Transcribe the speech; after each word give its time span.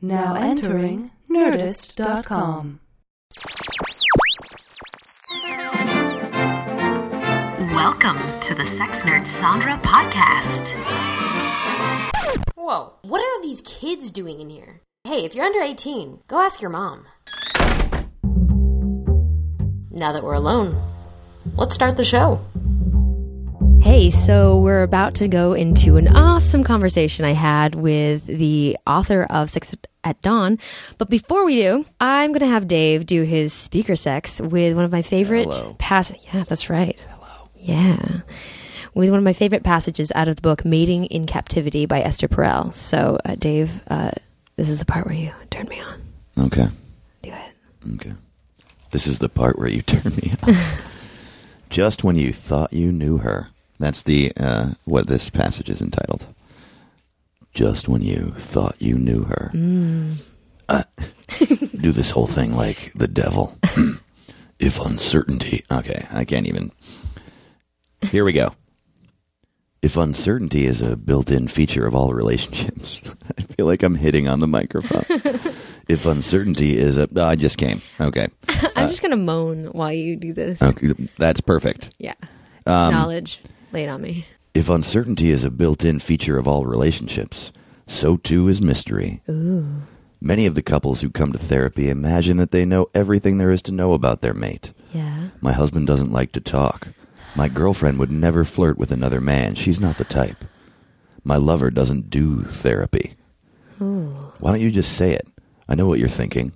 Now 0.00 0.36
entering 0.36 1.10
Nerdist.com. 1.28 2.78
Welcome 7.74 8.40
to 8.42 8.54
the 8.54 8.64
Sex 8.64 9.02
Nerd 9.02 9.26
Sandra 9.26 9.76
podcast. 9.78 10.70
Whoa, 12.54 12.92
what 13.02 13.20
are 13.20 13.42
these 13.42 13.60
kids 13.62 14.12
doing 14.12 14.38
in 14.38 14.50
here? 14.50 14.82
Hey, 15.02 15.24
if 15.24 15.34
you're 15.34 15.44
under 15.44 15.60
18, 15.60 16.20
go 16.28 16.40
ask 16.42 16.62
your 16.62 16.70
mom. 16.70 17.04
Now 19.90 20.12
that 20.12 20.22
we're 20.22 20.34
alone, 20.34 20.80
let's 21.56 21.74
start 21.74 21.96
the 21.96 22.04
show. 22.04 22.40
Hey, 23.80 24.10
so 24.10 24.58
we're 24.58 24.82
about 24.82 25.14
to 25.16 25.28
go 25.28 25.54
into 25.54 25.96
an 25.96 26.08
awesome 26.08 26.62
conversation 26.62 27.24
I 27.24 27.32
had 27.32 27.74
with 27.74 28.26
the 28.26 28.76
author 28.86 29.24
of 29.30 29.48
Sex 29.50 29.74
at 30.04 30.20
Dawn. 30.20 30.58
But 30.98 31.08
before 31.08 31.44
we 31.44 31.56
do, 31.56 31.86
I'm 32.00 32.30
going 32.32 32.40
to 32.40 32.46
have 32.46 32.68
Dave 32.68 33.06
do 33.06 33.22
his 33.22 33.52
speaker 33.52 33.96
sex 33.96 34.40
with 34.40 34.74
one 34.76 34.84
of 34.84 34.92
my 34.92 35.02
favorite 35.02 35.54
passages. 35.78 36.24
Yeah, 36.32 36.44
that's 36.44 36.68
right. 36.68 36.98
Hello. 37.08 37.48
Yeah. 37.56 38.20
With 38.94 39.10
one 39.10 39.18
of 39.18 39.24
my 39.24 39.32
favorite 39.32 39.62
passages 39.62 40.12
out 40.14 40.28
of 40.28 40.36
the 40.36 40.42
book 40.42 40.64
Mating 40.64 41.06
in 41.06 41.26
Captivity 41.26 41.86
by 41.86 42.00
Esther 42.02 42.28
Perel. 42.28 42.74
So, 42.74 43.18
uh, 43.24 43.36
Dave, 43.36 43.80
uh, 43.88 44.10
this 44.56 44.68
is 44.68 44.80
the 44.80 44.84
part 44.84 45.06
where 45.06 45.14
you 45.14 45.32
turn 45.50 45.66
me 45.68 45.80
on. 45.80 46.02
Okay. 46.46 46.68
Do 47.22 47.30
it. 47.30 47.94
Okay. 47.94 48.12
This 48.90 49.06
is 49.06 49.18
the 49.18 49.28
part 49.28 49.58
where 49.58 49.68
you 49.68 49.82
turn 49.82 50.14
me 50.16 50.34
on. 50.42 50.56
Just 51.70 52.04
when 52.04 52.16
you 52.16 52.32
thought 52.32 52.72
you 52.72 52.92
knew 52.92 53.18
her. 53.18 53.48
That's 53.78 54.02
the 54.02 54.32
uh, 54.36 54.70
what 54.84 55.06
this 55.06 55.30
passage 55.30 55.70
is 55.70 55.80
entitled. 55.80 56.26
Just 57.54 57.88
when 57.88 58.02
you 58.02 58.32
thought 58.38 58.76
you 58.80 58.96
knew 58.96 59.24
her. 59.24 59.52
Uh, 60.68 60.82
do 61.80 61.92
this 61.92 62.10
whole 62.10 62.26
thing 62.26 62.54
like 62.54 62.92
the 62.94 63.08
devil. 63.08 63.56
if 64.58 64.78
uncertainty. 64.80 65.64
Okay, 65.70 66.06
I 66.12 66.24
can't 66.24 66.46
even. 66.46 66.72
Here 68.02 68.24
we 68.24 68.32
go. 68.32 68.54
If 69.80 69.96
uncertainty 69.96 70.66
is 70.66 70.82
a 70.82 70.96
built 70.96 71.30
in 71.30 71.46
feature 71.46 71.86
of 71.86 71.94
all 71.94 72.12
relationships, 72.12 73.00
I 73.38 73.42
feel 73.42 73.66
like 73.66 73.82
I'm 73.84 73.94
hitting 73.94 74.26
on 74.26 74.40
the 74.40 74.48
microphone. 74.48 75.04
if 75.88 76.04
uncertainty 76.04 76.76
is 76.76 76.98
a. 76.98 77.08
oh, 77.14 77.24
I 77.24 77.36
just 77.36 77.58
came. 77.58 77.80
Okay. 78.00 78.28
I'm 78.48 78.88
just 78.88 79.00
going 79.00 79.12
to 79.12 79.16
moan 79.16 79.66
while 79.66 79.92
you 79.92 80.16
do 80.16 80.32
this. 80.32 80.60
Okay, 80.60 80.94
that's 81.16 81.40
perfect. 81.40 81.94
Yeah. 81.98 82.14
Um, 82.66 82.92
Knowledge. 82.92 83.40
Lay 83.72 83.84
it 83.84 83.88
on 83.88 84.02
me. 84.02 84.26
If 84.54 84.68
uncertainty 84.68 85.30
is 85.30 85.44
a 85.44 85.50
built 85.50 85.84
in 85.84 85.98
feature 85.98 86.38
of 86.38 86.48
all 86.48 86.64
relationships, 86.64 87.52
so 87.86 88.16
too 88.16 88.48
is 88.48 88.60
mystery. 88.60 89.22
Ooh. 89.28 89.82
Many 90.20 90.46
of 90.46 90.54
the 90.54 90.62
couples 90.62 91.00
who 91.00 91.10
come 91.10 91.32
to 91.32 91.38
therapy 91.38 91.88
imagine 91.88 92.38
that 92.38 92.50
they 92.50 92.64
know 92.64 92.88
everything 92.92 93.38
there 93.38 93.52
is 93.52 93.62
to 93.62 93.72
know 93.72 93.92
about 93.92 94.20
their 94.20 94.34
mate. 94.34 94.72
Yeah. 94.92 95.28
My 95.40 95.52
husband 95.52 95.86
doesn't 95.86 96.12
like 96.12 96.32
to 96.32 96.40
talk. 96.40 96.88
My 97.36 97.48
girlfriend 97.48 97.98
would 97.98 98.10
never 98.10 98.44
flirt 98.44 98.78
with 98.78 98.90
another 98.90 99.20
man. 99.20 99.54
She's 99.54 99.80
not 99.80 99.98
the 99.98 100.04
type. 100.04 100.44
My 101.22 101.36
lover 101.36 101.70
doesn't 101.70 102.10
do 102.10 102.42
therapy. 102.44 103.14
Ooh. 103.80 104.32
Why 104.40 104.50
don't 104.50 104.60
you 104.60 104.70
just 104.70 104.94
say 104.94 105.12
it? 105.12 105.28
I 105.68 105.74
know 105.74 105.86
what 105.86 106.00
you're 106.00 106.08
thinking. 106.08 106.52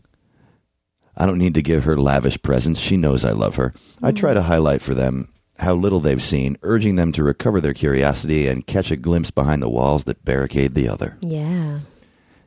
I 1.17 1.27
don't 1.27 1.39
need 1.39 1.55
to 1.55 1.63
give 1.63 1.85
her 1.85 1.97
lavish 1.97 2.41
presents. 2.43 2.81
She 2.81 2.97
knows 2.97 3.25
I 3.25 3.33
love 3.33 3.57
her. 3.57 3.75
I 4.03 4.13
try 4.13 4.35
to 4.35 4.41
mm. 4.41 4.45
highlight 4.45 4.83
for 4.83 4.95
them 4.95 5.29
how 5.59 5.75
little 5.75 6.01
they've 6.01 6.23
seen, 6.23 6.57
urging 6.63 6.97
them 6.97 7.13
to 7.13 7.23
recover 7.23 7.61
their 7.61 7.75
curiosity 7.75 8.47
and 8.47 8.67
catch 8.67 8.91
a 8.91 8.97
glimpse 8.97 9.31
behind 9.31 9.63
the 9.63 9.69
walls 9.69 10.05
that 10.05 10.25
barricade 10.25 10.75
the 10.75 10.89
other. 10.89 11.17
Yeah. 11.21 11.81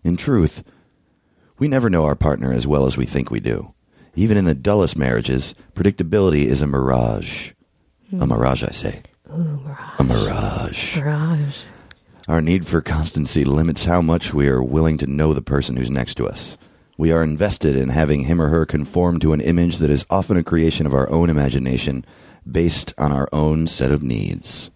In 0.04 0.18
truth, 0.18 0.64
we 1.58 1.68
never 1.68 1.90
know 1.90 2.06
our 2.06 2.16
partner 2.16 2.52
as 2.52 2.68
well 2.68 2.86
as 2.86 2.98
we 2.98 3.06
think 3.06 3.32
we 3.32 3.40
do. 3.40 3.74
Even 4.16 4.38
in 4.38 4.46
the 4.46 4.56
dullest 4.56 4.98
marriages, 4.98 5.56
predictability 5.74 6.46
is 6.46 6.62
a 6.62 6.68
mirage. 6.68 7.52
A 8.12 8.18
hmm. 8.18 8.26
mirage, 8.26 8.64
I 8.64 8.72
say. 8.72 9.02
Ooh, 9.30 9.62
mirage. 9.64 10.00
A 10.00 10.04
mirage. 10.04 10.98
Mirage. 10.98 11.58
Our 12.28 12.42
need 12.42 12.66
for 12.66 12.82
constancy 12.82 13.46
limits 13.46 13.86
how 13.86 14.02
much 14.02 14.34
we 14.34 14.48
are 14.48 14.64
willing 14.64 14.98
to 14.98 15.08
know 15.08 15.34
the 15.34 15.42
person 15.42 15.76
who's 15.76 15.92
next 15.92 16.16
to 16.16 16.28
us. 16.28 16.58
We 16.98 17.12
are 17.12 17.22
invested 17.22 17.76
in 17.76 17.90
having 17.90 18.22
him 18.22 18.42
or 18.42 18.48
her 18.50 18.66
conform 18.66 19.20
to 19.20 19.34
an 19.34 19.42
image 19.42 19.78
that 19.78 19.92
is 19.92 20.06
often 20.10 20.38
a 20.38 20.44
creation 20.44 20.86
of 20.86 20.94
our 20.94 21.10
own 21.10 21.30
imagination, 21.30 22.06
based 22.50 22.94
on 22.98 23.12
our 23.12 23.28
own 23.34 23.68
set 23.68 23.92
of 23.92 24.04
needs. 24.04 24.70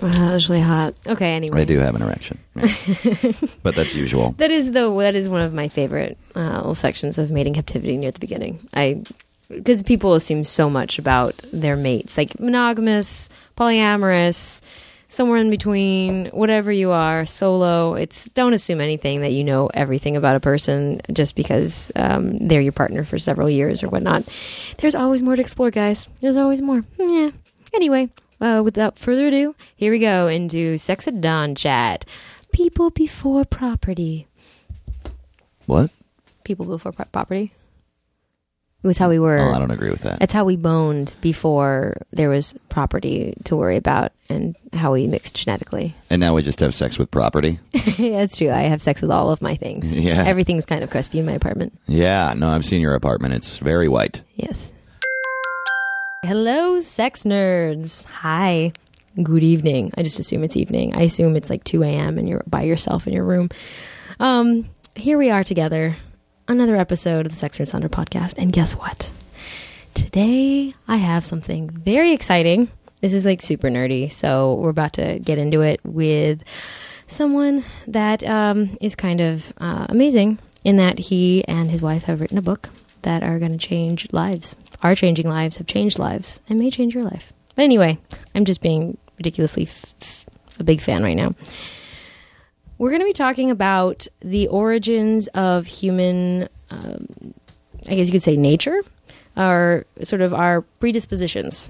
Wow, 0.00 0.08
that 0.12 0.34
was 0.34 0.48
really 0.48 0.60
hot. 0.62 0.94
Okay, 1.06 1.34
anyway. 1.34 1.60
I 1.60 1.64
do 1.64 1.78
have 1.78 1.94
an 1.94 2.02
erection, 2.02 2.38
Yeah. 2.56 2.74
but 3.62 3.74
that's 3.74 3.94
usual. 3.94 4.34
That 4.38 4.50
is 4.50 4.72
the 4.72 4.92
that 4.98 5.14
is 5.14 5.28
one 5.28 5.42
of 5.42 5.54
my 5.54 5.68
favorite 5.68 6.18
uh, 6.34 6.56
little 6.56 6.74
sections 6.74 7.18
of 7.18 7.30
mating 7.30 7.54
captivity 7.54 7.96
near 7.96 8.10
the 8.10 8.18
beginning. 8.18 8.66
I 8.74 9.02
because 9.48 9.82
people 9.82 10.14
assume 10.14 10.44
so 10.44 10.70
much 10.70 10.98
about 10.98 11.34
their 11.52 11.76
mates, 11.76 12.16
like 12.16 12.40
monogamous, 12.40 13.28
polyamorous, 13.56 14.60
somewhere 15.12 15.38
in 15.38 15.50
between, 15.50 16.26
whatever 16.28 16.72
you 16.72 16.90
are, 16.90 17.26
solo. 17.26 17.94
It's 17.94 18.24
don't 18.30 18.54
assume 18.54 18.80
anything 18.80 19.20
that 19.20 19.32
you 19.32 19.44
know 19.44 19.68
everything 19.74 20.16
about 20.16 20.36
a 20.36 20.40
person 20.40 21.00
just 21.12 21.36
because 21.36 21.92
um, 21.96 22.36
they're 22.38 22.62
your 22.62 22.72
partner 22.72 23.04
for 23.04 23.18
several 23.18 23.50
years 23.50 23.82
or 23.82 23.88
whatnot. 23.88 24.24
There's 24.78 24.94
always 24.94 25.22
more 25.22 25.36
to 25.36 25.42
explore, 25.42 25.70
guys. 25.70 26.08
There's 26.20 26.36
always 26.36 26.62
more. 26.62 26.82
Yeah. 26.98 27.30
Anyway, 27.74 28.08
uh, 28.40 28.62
without 28.64 28.98
further 28.98 29.26
ado, 29.26 29.54
here 29.76 29.92
we 29.92 29.98
go 29.98 30.28
into 30.28 30.78
Sex 30.78 31.06
at 31.06 31.20
Dawn 31.20 31.54
chat. 31.54 32.04
People 32.52 32.90
before 32.90 33.44
property. 33.44 34.26
What? 35.66 35.90
People 36.44 36.66
before 36.66 36.92
pro- 36.92 37.04
property. 37.06 37.52
It 38.82 38.86
was 38.88 38.98
how 38.98 39.08
we 39.08 39.20
were. 39.20 39.38
Oh, 39.38 39.52
I 39.52 39.60
don't 39.60 39.70
agree 39.70 39.90
with 39.90 40.00
that. 40.00 40.20
It's 40.20 40.32
how 40.32 40.44
we 40.44 40.56
boned 40.56 41.14
before 41.20 41.98
there 42.12 42.28
was 42.28 42.52
property 42.68 43.34
to 43.44 43.54
worry 43.54 43.76
about 43.76 44.10
and 44.28 44.56
how 44.72 44.92
we 44.92 45.06
mixed 45.06 45.36
genetically. 45.36 45.94
And 46.10 46.18
now 46.18 46.34
we 46.34 46.42
just 46.42 46.58
have 46.58 46.74
sex 46.74 46.98
with 46.98 47.08
property. 47.10 47.60
That's 47.96 48.36
true. 48.36 48.50
I 48.50 48.62
have 48.62 48.82
sex 48.82 49.00
with 49.00 49.12
all 49.12 49.30
of 49.30 49.40
my 49.40 49.54
things. 49.54 49.92
Yeah. 49.92 50.24
Everything's 50.24 50.66
kind 50.66 50.82
of 50.82 50.90
crusty 50.90 51.20
in 51.20 51.26
my 51.26 51.32
apartment. 51.32 51.78
Yeah, 51.86 52.34
no, 52.36 52.48
I've 52.48 52.64
seen 52.64 52.80
your 52.80 52.94
apartment. 52.96 53.34
It's 53.34 53.58
very 53.58 53.86
white. 53.86 54.22
Yes. 54.34 54.72
Hello, 56.24 56.80
sex 56.80 57.22
nerds. 57.22 58.04
Hi. 58.06 58.72
Good 59.22 59.44
evening. 59.44 59.92
I 59.96 60.02
just 60.02 60.18
assume 60.18 60.42
it's 60.42 60.56
evening. 60.56 60.94
I 60.96 61.02
assume 61.02 61.36
it's 61.36 61.50
like 61.50 61.62
2 61.64 61.84
a.m. 61.84 62.18
and 62.18 62.28
you're 62.28 62.42
by 62.48 62.62
yourself 62.62 63.06
in 63.06 63.12
your 63.12 63.24
room. 63.24 63.50
Um, 64.18 64.68
here 64.96 65.18
we 65.18 65.30
are 65.30 65.44
together. 65.44 65.96
Another 66.48 66.76
episode 66.76 67.26
of 67.26 67.32
the 67.32 67.38
Sex 67.38 67.58
Nerd 67.58 67.68
Sandra 67.68 67.88
podcast. 67.88 68.34
And 68.36 68.52
guess 68.52 68.72
what? 68.72 69.10
Today 69.94 70.74
I 70.88 70.96
have 70.96 71.24
something 71.24 71.70
very 71.70 72.12
exciting. 72.12 72.70
This 73.00 73.14
is 73.14 73.24
like 73.24 73.42
super 73.42 73.68
nerdy. 73.68 74.10
So 74.10 74.54
we're 74.54 74.70
about 74.70 74.94
to 74.94 75.18
get 75.20 75.38
into 75.38 75.60
it 75.60 75.80
with 75.84 76.42
someone 77.06 77.64
that 77.86 78.24
um, 78.24 78.76
is 78.80 78.94
kind 78.94 79.20
of 79.20 79.52
uh, 79.58 79.86
amazing 79.88 80.38
in 80.64 80.76
that 80.76 80.98
he 80.98 81.44
and 81.46 81.70
his 81.70 81.80
wife 81.82 82.04
have 82.04 82.20
written 82.20 82.38
a 82.38 82.42
book 82.42 82.68
that 83.02 83.22
are 83.22 83.38
going 83.38 83.52
to 83.52 83.58
change 83.58 84.06
lives, 84.12 84.56
are 84.82 84.94
changing 84.94 85.28
lives, 85.28 85.56
have 85.56 85.66
changed 85.66 85.98
lives, 85.98 86.40
and 86.48 86.58
may 86.58 86.70
change 86.70 86.94
your 86.94 87.04
life. 87.04 87.32
But 87.54 87.62
anyway, 87.62 87.98
I'm 88.34 88.44
just 88.44 88.60
being 88.60 88.96
ridiculously 89.18 89.64
f- 89.64 89.94
f- 90.00 90.26
a 90.58 90.64
big 90.64 90.80
fan 90.80 91.02
right 91.02 91.16
now. 91.16 91.32
We're 92.82 92.90
going 92.90 93.02
to 93.02 93.06
be 93.06 93.12
talking 93.12 93.52
about 93.52 94.08
the 94.22 94.48
origins 94.48 95.28
of 95.28 95.68
human, 95.68 96.48
um, 96.68 97.06
I 97.86 97.94
guess 97.94 98.08
you 98.08 98.12
could 98.12 98.24
say 98.24 98.36
nature, 98.36 98.82
or 99.36 99.86
sort 100.02 100.20
of 100.20 100.34
our 100.34 100.62
predispositions 100.80 101.68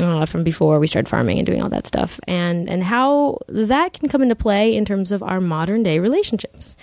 uh, 0.00 0.24
from 0.24 0.42
before 0.42 0.78
we 0.78 0.86
started 0.86 1.06
farming 1.06 1.36
and 1.36 1.44
doing 1.44 1.62
all 1.62 1.68
that 1.68 1.86
stuff, 1.86 2.18
and 2.26 2.66
and 2.70 2.82
how 2.82 3.40
that 3.46 3.92
can 3.92 4.08
come 4.08 4.22
into 4.22 4.34
play 4.34 4.74
in 4.74 4.86
terms 4.86 5.12
of 5.12 5.22
our 5.22 5.38
modern 5.38 5.82
day 5.82 5.98
relationships. 5.98 6.76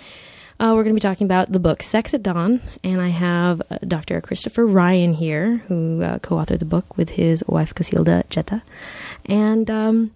Uh, 0.60 0.74
we're 0.76 0.84
going 0.84 0.94
to 0.94 0.94
be 0.94 1.00
talking 1.00 1.24
about 1.24 1.50
the 1.50 1.58
book 1.58 1.82
Sex 1.82 2.14
at 2.14 2.22
Dawn, 2.22 2.62
and 2.84 3.00
I 3.00 3.08
have 3.08 3.60
uh, 3.68 3.78
Dr. 3.88 4.20
Christopher 4.20 4.64
Ryan 4.64 5.12
here, 5.12 5.56
who 5.66 6.02
uh, 6.02 6.20
co 6.20 6.36
authored 6.36 6.60
the 6.60 6.64
book 6.64 6.96
with 6.96 7.08
his 7.08 7.42
wife, 7.48 7.74
Cacilda 7.74 8.22
Jethá. 8.28 8.62
And 9.24 9.68
um, 9.68 10.12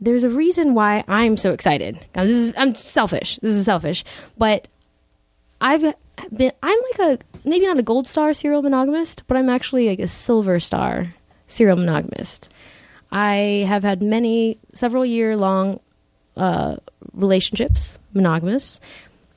there's 0.00 0.24
a 0.24 0.28
reason 0.28 0.74
why 0.74 1.04
I'm 1.08 1.36
so 1.36 1.52
excited. 1.52 1.98
Now, 2.14 2.24
this 2.24 2.36
is, 2.36 2.54
I'm 2.56 2.74
selfish. 2.74 3.38
This 3.42 3.56
is 3.56 3.64
selfish. 3.64 4.04
But 4.36 4.68
I've 5.60 5.82
been, 6.34 6.52
I'm 6.62 6.78
like 6.92 7.20
a, 7.20 7.48
maybe 7.48 7.66
not 7.66 7.78
a 7.78 7.82
gold 7.82 8.06
star 8.06 8.34
serial 8.34 8.62
monogamist, 8.62 9.22
but 9.26 9.36
I'm 9.36 9.48
actually 9.48 9.88
like 9.88 10.00
a 10.00 10.08
silver 10.08 10.60
star 10.60 11.14
serial 11.46 11.76
monogamist. 11.76 12.50
I 13.10 13.64
have 13.68 13.82
had 13.82 14.02
many, 14.02 14.58
several 14.72 15.06
year 15.06 15.36
long 15.36 15.80
uh, 16.36 16.76
relationships, 17.12 17.96
monogamous, 18.12 18.80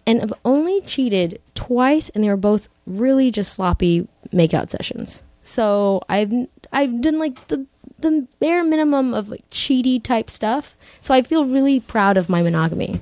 and 0.08 0.22
I've 0.22 0.34
only 0.46 0.82
cheated 0.82 1.40
twice, 1.54 2.10
and 2.10 2.24
they 2.24 2.30
were 2.30 2.38
both 2.38 2.70
really 2.88 3.30
just 3.30 3.54
sloppy 3.54 4.08
makeout 4.34 4.70
sessions. 4.70 5.22
So 5.44 6.02
I've 6.10 6.34
I've 6.72 7.02
done 7.02 7.20
like 7.20 7.48
the 7.48 7.66
the 8.00 8.28
bare 8.40 8.64
minimum 8.64 9.14
of 9.14 9.30
like 9.30 9.50
cheaty 9.50 10.02
type 10.02 10.30
stuff. 10.30 10.76
So 11.02 11.14
I 11.14 11.24
feel 11.24 11.46
really 11.46 11.80
proud 11.80 12.18
of 12.18 12.30
my 12.30 12.42
monogamy, 12.42 13.02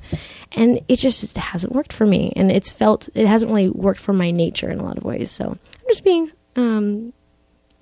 and 0.53 0.80
it 0.88 0.97
just, 0.97 1.21
just 1.21 1.38
hasn't 1.38 1.74
worked 1.74 1.94
for 1.94 2.06
me, 2.06 2.33
and 2.36 2.51
it's 2.51 2.71
felt 2.71 3.09
it 3.13 3.27
hasn't 3.27 3.51
really 3.51 3.69
worked 3.69 4.00
for 4.00 4.13
my 4.13 4.31
nature 4.31 4.69
in 4.69 4.80
a 4.80 4.83
lot 4.83 4.97
of 4.97 5.03
ways. 5.03 5.31
So 5.31 5.50
I'm 5.50 5.88
just 5.88 6.03
being 6.03 6.31
um, 6.56 7.13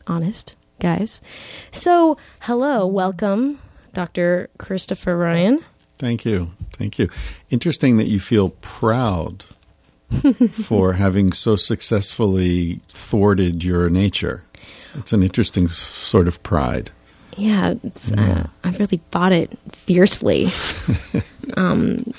honest, 0.08 0.56
guys. 0.80 1.22
So 1.72 2.18
hello, 2.42 2.88
welcome, 2.88 3.60
Dr. 3.94 4.50
Christopher 4.58 5.18
Ryan. 5.18 5.64
Thank 5.98 6.26
you. 6.26 6.52
Thank 6.74 6.98
you. 6.98 7.10
Interesting 7.50 7.98
that 7.98 8.08
you 8.08 8.20
feel 8.20 8.50
proud 8.50 9.46
for 10.52 10.94
having 10.94 11.32
so 11.32 11.56
successfully 11.56 12.82
thwarted 12.90 13.64
your 13.64 13.90
nature. 13.90 14.44
It's 14.96 15.14
an 15.14 15.24
interesting 15.24 15.68
sort 15.68 16.28
of 16.28 16.42
pride. 16.44 16.92
Yeah, 17.38 17.74
it's, 17.84 18.12
uh, 18.12 18.48
I've 18.64 18.80
really 18.80 19.02
fought 19.12 19.32
it 19.32 19.58
fiercely. 19.72 20.52
um, 21.58 22.14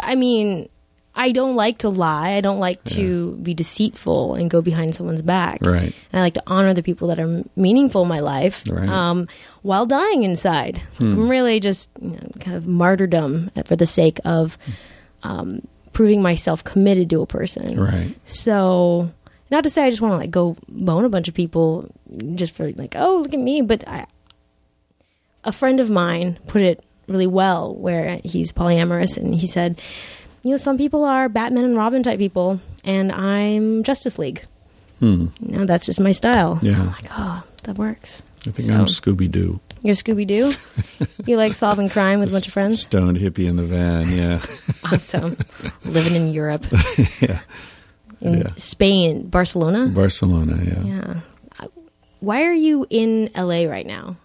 I 0.00 0.14
mean, 0.14 0.68
I 1.14 1.32
don't 1.32 1.56
like 1.56 1.78
to 1.78 1.88
lie. 1.88 2.32
I 2.32 2.40
don't 2.40 2.60
like 2.60 2.82
to 2.84 3.32
be 3.42 3.52
deceitful 3.54 4.34
and 4.34 4.48
go 4.48 4.62
behind 4.62 4.94
someone's 4.94 5.22
back. 5.22 5.58
Right. 5.62 5.92
And 6.12 6.20
I 6.20 6.22
like 6.22 6.34
to 6.34 6.42
honor 6.46 6.74
the 6.74 6.82
people 6.82 7.08
that 7.08 7.18
are 7.18 7.42
meaningful 7.56 8.02
in 8.02 8.08
my 8.08 8.20
life 8.20 8.62
Right. 8.68 8.88
um, 8.88 9.26
while 9.62 9.84
dying 9.84 10.22
inside. 10.22 10.80
I'm 11.00 11.28
really 11.28 11.58
just 11.60 11.90
you 12.00 12.10
know, 12.10 12.30
kind 12.40 12.56
of 12.56 12.66
martyrdom 12.66 13.50
for 13.64 13.74
the 13.74 13.86
sake 13.86 14.20
of 14.24 14.56
um, 15.24 15.66
proving 15.92 16.22
myself 16.22 16.62
committed 16.62 17.10
to 17.10 17.20
a 17.22 17.26
person. 17.26 17.80
Right. 17.80 18.16
So, 18.24 19.10
not 19.50 19.64
to 19.64 19.70
say 19.70 19.82
I 19.84 19.90
just 19.90 20.02
want 20.02 20.12
to 20.12 20.18
like 20.18 20.30
go 20.30 20.56
bone 20.68 21.04
a 21.04 21.08
bunch 21.08 21.26
of 21.26 21.34
people 21.34 21.90
just 22.36 22.54
for 22.54 22.70
like, 22.72 22.94
oh, 22.96 23.20
look 23.22 23.34
at 23.34 23.40
me. 23.40 23.60
But 23.62 23.82
I, 23.88 24.06
a 25.48 25.52
friend 25.52 25.80
of 25.80 25.88
mine 25.90 26.38
put 26.46 26.62
it 26.62 26.84
really 27.06 27.26
well, 27.26 27.74
where 27.74 28.20
he's 28.24 28.52
polyamorous, 28.52 29.16
and 29.16 29.34
he 29.34 29.46
said, 29.46 29.80
you 30.42 30.50
know, 30.50 30.56
some 30.58 30.76
people 30.76 31.04
are 31.04 31.28
Batman 31.28 31.64
and 31.64 31.76
Robin 31.76 32.02
type 32.02 32.18
people, 32.18 32.60
and 32.84 33.10
I'm 33.10 33.82
Justice 33.82 34.18
League. 34.18 34.44
Hmm. 35.00 35.26
You 35.40 35.58
know, 35.58 35.64
that's 35.64 35.86
just 35.86 36.00
my 36.00 36.12
style. 36.12 36.58
Yeah. 36.62 36.80
I'm 36.80 36.86
like, 36.88 37.06
oh, 37.10 37.42
that 37.64 37.78
works. 37.78 38.22
I 38.46 38.50
think 38.50 38.66
So- 38.68 38.74
I'm 38.74 38.86
Scooby 38.86 39.30
Doo. 39.30 39.58
You're 39.82 39.94
Scooby 39.94 40.26
Doo. 40.26 40.52
you 41.26 41.36
like 41.36 41.54
solving 41.54 41.88
crime 41.88 42.18
with 42.20 42.30
a 42.30 42.32
bunch 42.32 42.48
of 42.48 42.52
friends. 42.52 42.80
Stoned 42.82 43.16
hippie 43.16 43.46
in 43.48 43.56
the 43.56 43.62
van. 43.64 44.10
Yeah. 44.10 44.44
Awesome. 44.92 45.36
Living 45.84 46.14
in 46.14 46.28
Europe, 46.32 46.66
yeah. 47.20 47.40
in 48.20 48.38
Yeah. 48.40 48.50
Spain, 48.56 49.28
Barcelona. 49.28 49.86
Barcelona. 49.88 50.58
Yeah. 50.64 50.82
Yeah. 50.82 51.68
Why 52.20 52.42
are 52.44 52.52
you 52.54 52.86
in 52.90 53.30
LA 53.36 53.64
right 53.70 53.86
now? 53.86 54.16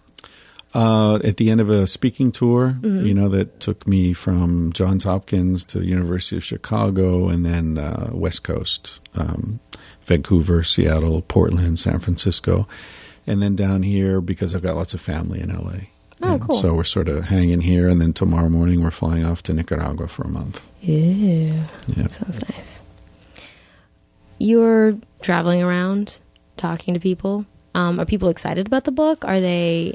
Uh, 0.74 1.16
at 1.22 1.36
the 1.36 1.50
end 1.50 1.60
of 1.60 1.70
a 1.70 1.86
speaking 1.86 2.32
tour, 2.32 2.76
you 2.82 3.14
know, 3.14 3.28
that 3.28 3.60
took 3.60 3.86
me 3.86 4.12
from 4.12 4.72
Johns 4.72 5.04
Hopkins 5.04 5.64
to 5.66 5.84
University 5.84 6.36
of 6.36 6.42
Chicago 6.44 7.28
and 7.28 7.46
then 7.46 7.78
uh, 7.78 8.10
West 8.12 8.42
Coast, 8.42 8.98
um, 9.14 9.60
Vancouver, 10.04 10.64
Seattle, 10.64 11.22
Portland, 11.22 11.78
San 11.78 12.00
Francisco, 12.00 12.66
and 13.24 13.40
then 13.40 13.54
down 13.54 13.84
here 13.84 14.20
because 14.20 14.52
I've 14.52 14.62
got 14.62 14.74
lots 14.74 14.94
of 14.94 15.00
family 15.00 15.40
in 15.40 15.50
LA. 15.54 15.86
Oh, 16.22 16.32
And 16.32 16.40
cool. 16.40 16.60
So 16.60 16.74
we're 16.74 16.84
sort 16.84 17.08
of 17.08 17.26
hanging 17.26 17.60
here, 17.60 17.88
and 17.88 18.00
then 18.00 18.12
tomorrow 18.12 18.48
morning 18.48 18.82
we're 18.82 18.90
flying 18.90 19.24
off 19.24 19.42
to 19.44 19.52
Nicaragua 19.52 20.08
for 20.08 20.22
a 20.24 20.28
month. 20.28 20.60
Yeah. 20.80 21.66
Yeah. 21.86 22.08
Sounds 22.08 22.42
nice. 22.50 22.82
You're 24.38 24.98
traveling 25.22 25.62
around, 25.62 26.18
talking 26.56 26.94
to 26.94 27.00
people. 27.00 27.46
Um, 27.74 27.98
are 28.00 28.04
people 28.04 28.28
excited 28.28 28.66
about 28.66 28.84
the 28.84 28.92
book? 28.92 29.24
Are 29.24 29.40
they 29.40 29.94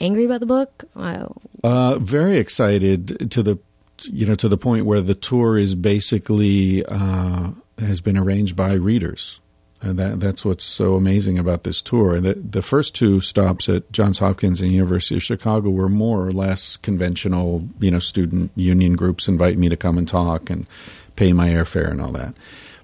angry 0.00 0.24
about 0.24 0.40
the 0.40 0.46
book? 0.46 0.84
Uh, 0.96 1.26
Uh, 1.64 1.98
very 1.98 2.38
excited 2.38 3.30
to 3.30 3.42
the 3.42 3.58
you 4.04 4.24
know 4.24 4.36
to 4.36 4.48
the 4.48 4.56
point 4.56 4.86
where 4.86 5.00
the 5.00 5.14
tour 5.14 5.58
is 5.58 5.74
basically 5.74 6.84
uh, 6.86 7.50
has 7.78 8.00
been 8.00 8.16
arranged 8.16 8.54
by 8.54 8.72
readers, 8.74 9.40
and 9.82 9.98
that 9.98 10.20
that's 10.20 10.44
what's 10.44 10.64
so 10.64 10.94
amazing 10.94 11.38
about 11.38 11.64
this 11.64 11.82
tour. 11.82 12.14
And 12.14 12.24
the, 12.24 12.34
the 12.34 12.62
first 12.62 12.94
two 12.94 13.20
stops 13.20 13.68
at 13.68 13.90
Johns 13.90 14.20
Hopkins 14.20 14.60
and 14.60 14.70
University 14.72 15.16
of 15.16 15.22
Chicago 15.24 15.70
were 15.70 15.88
more 15.88 16.26
or 16.26 16.32
less 16.32 16.76
conventional. 16.76 17.68
You 17.80 17.90
know, 17.90 17.98
student 17.98 18.52
union 18.54 18.94
groups 18.94 19.26
invite 19.28 19.58
me 19.58 19.68
to 19.68 19.76
come 19.76 19.98
and 19.98 20.06
talk 20.06 20.48
and 20.48 20.66
pay 21.16 21.32
my 21.32 21.48
airfare 21.48 21.90
and 21.90 22.00
all 22.00 22.12
that. 22.12 22.34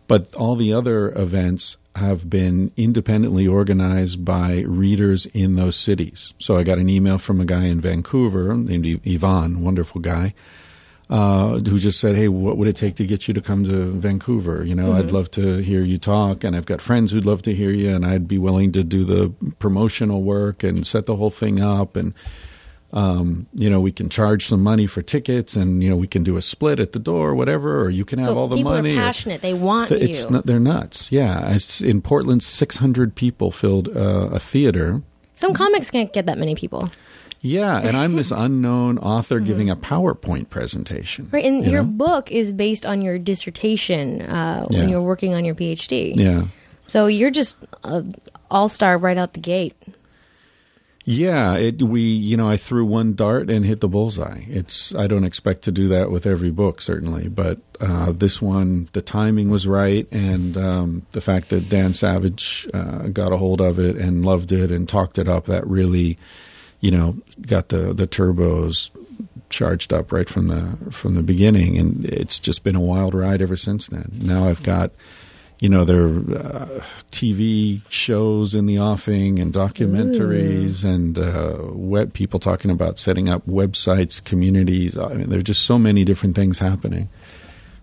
But 0.06 0.34
all 0.34 0.54
the 0.56 0.72
other 0.72 1.10
events 1.12 1.76
have 1.96 2.28
been 2.28 2.72
independently 2.76 3.46
organized 3.46 4.24
by 4.24 4.64
readers 4.66 5.26
in 5.26 5.54
those 5.54 5.76
cities. 5.76 6.34
So 6.38 6.56
I 6.56 6.62
got 6.64 6.78
an 6.78 6.88
email 6.88 7.18
from 7.18 7.40
a 7.40 7.44
guy 7.44 7.64
in 7.64 7.80
Vancouver 7.80 8.54
named 8.54 9.00
Ivan, 9.06 9.62
wonderful 9.62 10.00
guy, 10.00 10.34
uh, 11.08 11.58
who 11.60 11.78
just 11.78 12.00
said, 12.00 12.16
"Hey, 12.16 12.28
what 12.28 12.56
would 12.56 12.66
it 12.66 12.76
take 12.76 12.96
to 12.96 13.06
get 13.06 13.28
you 13.28 13.34
to 13.34 13.40
come 13.40 13.64
to 13.64 13.92
Vancouver? 13.92 14.64
You 14.64 14.74
know, 14.74 14.92
I'd 14.94 15.12
love 15.12 15.30
to 15.32 15.58
hear 15.58 15.84
you 15.84 15.98
talk, 15.98 16.42
and 16.42 16.56
I've 16.56 16.66
got 16.66 16.80
friends 16.80 17.12
who'd 17.12 17.26
love 17.26 17.42
to 17.42 17.54
hear 17.54 17.70
you, 17.70 17.94
and 17.94 18.04
I'd 18.04 18.26
be 18.26 18.38
willing 18.38 18.72
to 18.72 18.82
do 18.82 19.04
the 19.04 19.32
promotional 19.58 20.22
work 20.22 20.64
and 20.64 20.86
set 20.86 21.06
the 21.06 21.16
whole 21.16 21.30
thing 21.30 21.60
up 21.60 21.96
and." 21.96 22.12
Um, 22.94 23.46
you 23.54 23.68
know, 23.68 23.80
we 23.80 23.92
can 23.92 24.08
charge 24.08 24.46
some 24.46 24.62
money 24.62 24.86
for 24.86 25.02
tickets, 25.02 25.56
and 25.56 25.82
you 25.82 25.90
know, 25.90 25.96
we 25.96 26.06
can 26.06 26.22
do 26.22 26.36
a 26.36 26.42
split 26.42 26.78
at 26.80 26.92
the 26.92 26.98
door, 26.98 27.34
whatever, 27.34 27.82
or 27.82 27.90
you 27.90 28.04
can 28.04 28.18
have 28.20 28.28
so 28.30 28.38
all 28.38 28.48
the 28.48 28.56
people 28.56 28.72
money. 28.72 28.94
are 28.96 29.00
or- 29.00 29.02
passionate. 29.04 29.42
They 29.42 29.52
want 29.52 29.88
Th- 29.90 30.00
it's 30.00 30.20
you. 30.24 30.30
not, 30.30 30.46
they're 30.46 30.60
nuts. 30.60 31.10
Yeah, 31.12 31.40
It's- 31.46 31.80
in 31.82 32.00
Portland, 32.00 32.42
six 32.42 32.76
hundred 32.76 33.14
people 33.16 33.50
filled 33.50 33.88
uh, 33.94 34.28
a 34.32 34.38
theater. 34.38 35.02
Some 35.34 35.52
comics 35.52 35.90
can't 35.90 36.12
get 36.12 36.26
that 36.26 36.38
many 36.38 36.54
people. 36.54 36.90
Yeah, 37.40 37.76
and 37.78 37.94
I'm 37.96 38.14
this 38.16 38.30
unknown 38.34 38.96
author 38.98 39.38
giving 39.40 39.68
a 39.68 39.76
PowerPoint 39.76 40.48
presentation. 40.48 41.26
Mm-hmm. 41.26 41.34
Right, 41.36 41.44
and 41.44 41.66
you 41.66 41.72
your 41.72 41.82
know? 41.82 41.88
book 41.90 42.30
is 42.32 42.52
based 42.52 42.86
on 42.86 43.02
your 43.02 43.18
dissertation 43.18 44.22
uh, 44.22 44.66
Yeah. 44.70 44.78
when 44.78 44.88
you're 44.88 45.02
working 45.02 45.34
on 45.34 45.44
your 45.44 45.54
PhD. 45.54 46.12
Yeah, 46.14 46.46
So 46.86 47.06
you're 47.06 47.30
just 47.32 47.56
an 47.82 48.14
all 48.50 48.68
star 48.68 48.96
right 48.96 49.18
out 49.18 49.32
the 49.34 49.40
gate. 49.40 49.74
Yeah. 51.04 51.54
It 51.54 51.82
we 51.82 52.00
you 52.00 52.36
know 52.36 52.48
I 52.48 52.56
threw 52.56 52.84
one 52.84 53.14
dart 53.14 53.50
and 53.50 53.64
hit 53.64 53.80
the 53.80 53.88
bullseye. 53.88 54.44
It's 54.48 54.94
I 54.94 55.06
don't 55.06 55.24
expect 55.24 55.62
to 55.62 55.72
do 55.72 55.88
that 55.88 56.10
with 56.10 56.26
every 56.26 56.50
book 56.50 56.80
certainly, 56.80 57.28
but 57.28 57.60
uh, 57.80 58.12
this 58.12 58.40
one 58.42 58.88
the 58.92 59.02
timing 59.02 59.50
was 59.50 59.66
right, 59.66 60.06
and 60.10 60.56
um, 60.56 61.06
the 61.12 61.20
fact 61.20 61.48
that 61.50 61.68
Dan 61.68 61.94
Savage 61.94 62.66
uh, 62.74 63.08
got 63.08 63.32
a 63.32 63.36
hold 63.36 63.60
of 63.60 63.78
it 63.78 63.96
and 63.96 64.24
loved 64.24 64.52
it 64.52 64.70
and 64.70 64.88
talked 64.88 65.18
it 65.18 65.28
up 65.28 65.46
that 65.46 65.66
really 65.66 66.18
you 66.80 66.90
know 66.90 67.16
got 67.46 67.68
the 67.68 67.94
the 67.94 68.06
turbos 68.06 68.90
charged 69.54 69.92
up 69.92 70.10
right 70.10 70.28
from 70.28 70.48
the 70.48 70.90
from 70.90 71.14
the 71.14 71.22
beginning, 71.22 71.78
and 71.78 72.04
it's 72.04 72.38
just 72.38 72.64
been 72.64 72.76
a 72.76 72.80
wild 72.80 73.14
ride 73.14 73.40
ever 73.40 73.56
since 73.56 73.86
then. 73.86 74.10
Now 74.12 74.48
I've 74.48 74.62
got, 74.62 74.90
you 75.64 75.70
know, 75.70 75.86
there 75.86 76.02
are 76.02 76.18
uh, 76.36 76.84
TV 77.10 77.80
shows 77.88 78.54
in 78.54 78.66
the 78.66 78.78
offing 78.78 79.38
and 79.38 79.50
documentaries 79.50 80.84
and 80.84 81.18
uh, 81.18 81.56
web 81.72 82.12
people 82.12 82.38
talking 82.38 82.70
about 82.70 82.98
setting 82.98 83.30
up 83.30 83.46
websites, 83.46 84.22
communities. 84.22 84.98
I 84.98 85.14
mean, 85.14 85.30
there 85.30 85.38
are 85.38 85.42
just 85.42 85.62
so 85.62 85.78
many 85.78 86.04
different 86.04 86.36
things 86.36 86.58
happening. 86.58 87.08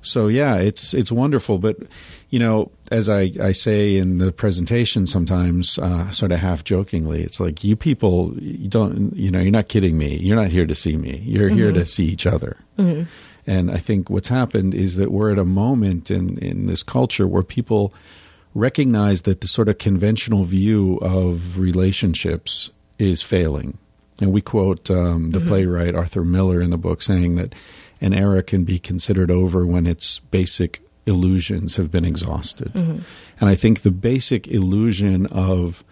So 0.03 0.27
yeah, 0.27 0.57
it's 0.57 0.93
it's 0.93 1.11
wonderful. 1.11 1.57
But 1.57 1.77
you 2.29 2.37
know, 2.37 2.71
as 2.91 3.09
I, 3.09 3.31
I 3.41 3.51
say 3.51 3.95
in 3.95 4.19
the 4.19 4.31
presentation, 4.31 5.07
sometimes 5.07 5.79
uh, 5.79 6.11
sort 6.11 6.31
of 6.31 6.37
half 6.37 6.63
jokingly, 6.63 7.23
it's 7.23 7.39
like 7.39 7.63
you 7.63 7.75
people, 7.75 8.35
you 8.37 8.67
don't, 8.67 9.15
you 9.15 9.31
know, 9.31 9.39
you're 9.39 9.49
not 9.49 9.69
kidding 9.69 9.97
me. 9.97 10.17
You're 10.17 10.35
not 10.37 10.51
here 10.51 10.67
to 10.67 10.75
see 10.75 10.97
me. 10.97 11.17
You're 11.25 11.49
here 11.49 11.71
to 11.71 11.87
see 11.87 12.05
each 12.05 12.27
other. 12.27 12.57
And 13.47 13.71
I 13.71 13.77
think 13.77 14.09
what's 14.09 14.27
happened 14.27 14.73
is 14.73 14.95
that 14.95 15.11
we're 15.11 15.31
at 15.31 15.39
a 15.39 15.45
moment 15.45 16.11
in 16.11 16.37
in 16.37 16.67
this 16.67 16.83
culture 16.83 17.27
where 17.27 17.43
people 17.43 17.93
recognize 18.53 19.21
that 19.23 19.41
the 19.41 19.47
sort 19.47 19.69
of 19.69 19.77
conventional 19.77 20.43
view 20.43 20.97
of 20.97 21.57
relationships 21.57 22.69
is 22.99 23.21
failing. 23.21 23.77
And 24.19 24.31
we 24.31 24.41
quote 24.41 24.91
um, 24.91 25.31
the 25.31 25.39
playwright 25.39 25.95
Arthur 25.95 26.23
Miller 26.23 26.61
in 26.61 26.69
the 26.69 26.77
book 26.77 27.01
saying 27.01 27.35
that 27.37 27.55
an 28.01 28.13
era 28.13 28.43
can 28.43 28.63
be 28.63 28.77
considered 28.77 29.31
over 29.31 29.65
when 29.65 29.87
its 29.87 30.19
basic 30.19 30.81
illusions 31.07 31.77
have 31.77 31.89
been 31.89 32.05
exhausted. 32.05 32.75
And 33.39 33.49
I 33.49 33.55
think 33.55 33.81
the 33.81 33.91
basic 33.91 34.47
illusion 34.47 35.25
of, 35.27 35.83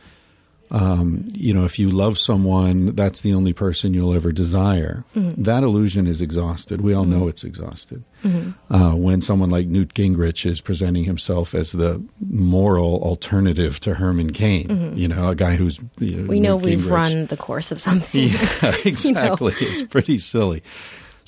um, 0.72 1.26
you 1.34 1.54
know, 1.54 1.66
if 1.66 1.80
you 1.80 1.90
love 1.90 2.20
someone, 2.20 2.96
that's 2.96 3.22
the 3.22 3.34
only 3.34 3.54
person 3.54 3.94
you'll 3.94 4.14
ever 4.16 4.32
desire. 4.32 5.04
Mm-hmm. 5.16 5.42
That 5.44 5.64
illusion 5.64 6.06
is 6.06 6.22
exhausted. 6.22 6.82
We 6.82 6.94
all 6.94 7.06
mm-hmm. 7.06 7.20
know 7.20 7.28
it's 7.28 7.44
exhausted. 7.44 8.04
Mm-hmm. 8.24 8.74
Uh, 8.74 8.96
when 8.96 9.22
someone 9.22 9.50
like 9.50 9.66
Newt 9.66 9.94
Gingrich 9.96 10.46
is 10.46 10.62
presenting 10.62 11.06
himself 11.06 11.56
as 11.56 11.72
the 11.72 12.04
moral 12.20 13.02
alternative 13.02 13.80
to 13.82 13.96
Herman 13.96 14.32
Cain, 14.34 14.96
you 14.96 15.08
know, 15.08 15.30
a 15.30 15.36
guy 15.36 15.56
who's 15.56 15.80
you 16.00 16.18
know, 16.18 16.30
We 16.30 16.40
know 16.40 16.58
Newt 16.58 16.66
we've 16.66 16.80
Gingrich. 16.82 16.92
run 16.92 17.26
the 17.28 17.38
course 17.38 17.72
of 17.72 17.82
something. 17.82 18.10
Yeah, 18.30 18.76
exactly. 18.86 19.54
It's 19.60 19.84
pretty 19.84 20.20
silly. 20.20 20.62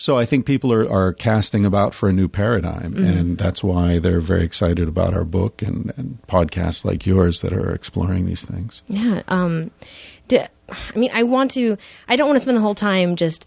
So 0.02 0.18
I 0.18 0.26
think 0.26 0.48
people 0.48 0.74
are, 0.74 0.90
are 0.92 1.14
casting 1.14 1.64
about 1.64 1.94
for 1.94 2.10
a 2.10 2.12
new 2.12 2.28
paradigm, 2.28 2.94
Mm-hmm. 2.96 3.04
and 3.06 3.38
that's 3.38 3.64
why 3.64 4.00
they're 4.00 4.20
very 4.20 4.44
excited 4.44 4.88
about 4.88 5.14
our 5.14 5.24
book 5.24 5.62
and, 5.62 5.94
and 5.96 6.18
podcasts 6.28 6.84
like 6.84 7.06
yours 7.06 7.42
that 7.42 7.54
are 7.54 7.72
exploring 7.72 8.26
these 8.26 8.44
things. 8.44 8.82
Yeah. 8.88 9.22
Um, 9.28 9.70
d- 10.28 10.40
I 10.70 10.98
mean, 10.98 11.12
I 11.14 11.22
want 11.22 11.52
to. 11.52 11.78
I 12.08 12.16
don't 12.16 12.28
want 12.28 12.36
to 12.38 12.40
spend 12.40 12.58
the 12.58 12.62
whole 12.62 12.74
time 12.74 13.16
just 13.16 13.46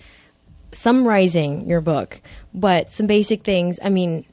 summarizing 0.70 1.66
your 1.68 1.80
book, 1.80 2.20
but 2.54 2.92
some 2.92 3.06
basic 3.08 3.42
things. 3.42 3.80
I 3.82 3.88
mean, 3.90 4.24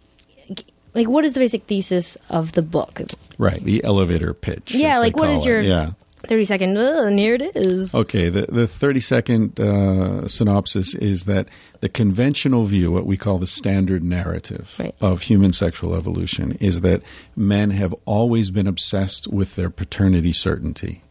like 0.93 1.07
what 1.07 1.25
is 1.25 1.33
the 1.33 1.39
basic 1.39 1.63
thesis 1.65 2.17
of 2.29 2.51
the 2.51 2.61
book? 2.61 3.01
Right, 3.39 3.63
the 3.63 3.83
elevator 3.83 4.35
pitch. 4.35 4.75
Yeah, 4.75 4.99
like, 4.99 5.17
what 5.17 5.31
is 5.31 5.41
it. 5.41 5.47
your- 5.47 5.61
yeah? 5.61 5.91
Thirty 6.31 6.45
second. 6.45 6.77
Uh, 6.77 7.03
and 7.07 7.19
here 7.19 7.35
it 7.35 7.57
is. 7.57 7.93
Okay, 7.93 8.29
the, 8.29 8.43
the 8.43 8.65
30 8.65 9.01
second 9.01 9.59
uh, 9.59 10.29
synopsis 10.29 10.95
is 10.95 11.25
that 11.25 11.49
the 11.81 11.89
conventional 11.89 12.63
view, 12.63 12.89
what 12.89 13.05
we 13.05 13.17
call 13.17 13.37
the 13.37 13.45
standard 13.45 14.01
narrative 14.01 14.73
Right. 14.79 14.95
of 15.01 15.23
human 15.23 15.51
sexual 15.51 15.93
evolution, 15.93 16.53
is 16.61 16.79
that 16.81 17.01
men 17.35 17.71
have 17.71 17.93
always 18.05 18.49
been 18.49 18.65
obsessed 18.65 19.27
with 19.27 19.57
their 19.57 19.69
paternity 19.69 20.31
certainty. 20.31 21.03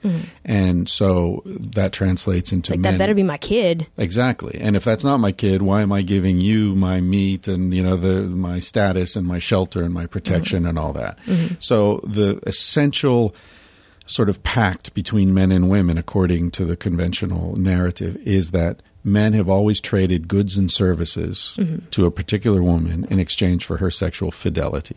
And 0.43 0.89
so 0.89 1.43
that 1.45 1.93
translates 1.93 2.51
into 2.51 2.73
Like 2.73 2.81
men. 2.81 2.93
that 2.95 2.99
better 2.99 3.13
be 3.15 3.23
my 3.23 3.37
kid. 3.37 3.89
Exactly. 3.99 4.57
And 4.59 4.75
if 4.75 4.85
that's 4.85 5.05
not 5.05 5.19
my 5.19 5.33
kid, 5.33 5.61
why 5.61 5.83
am 5.83 5.93
I 5.93 6.01
giving 6.01 6.41
you 6.41 6.75
my 6.75 7.03
meat 7.03 7.47
and 7.47 7.75
you 7.75 7.83
know 7.83 7.97
the 7.97 8.23
my 8.23 8.59
status 8.61 9.17
and 9.17 9.27
my 9.27 9.39
shelter 9.39 9.83
and 9.83 9.93
my 9.93 10.07
protection 10.07 10.65
and 10.65 10.79
all 10.79 10.95
that? 10.95 11.19
So 11.59 12.01
the 12.05 12.41
essential 12.47 13.35
sort 14.11 14.29
of 14.29 14.43
pact 14.43 14.93
between 14.95 15.33
men 15.33 15.53
and 15.53 15.71
women 15.71 15.97
according 15.99 16.51
to 16.53 16.65
the 16.65 16.77
conventional 16.77 17.55
narrative 17.57 18.17
is 18.27 18.51
that 18.51 18.83
men 19.03 19.33
have 19.33 19.49
always 19.49 19.81
traded 19.81 20.29
goods 20.29 20.59
and 20.59 20.71
services 20.71 21.59
to 21.91 22.05
a 22.05 22.11
particular 22.11 22.63
woman 22.63 23.07
in 23.09 23.19
exchange 23.19 23.65
for 23.65 23.79
her 23.79 23.91
sexual 23.91 24.31
fidelity. 24.31 24.97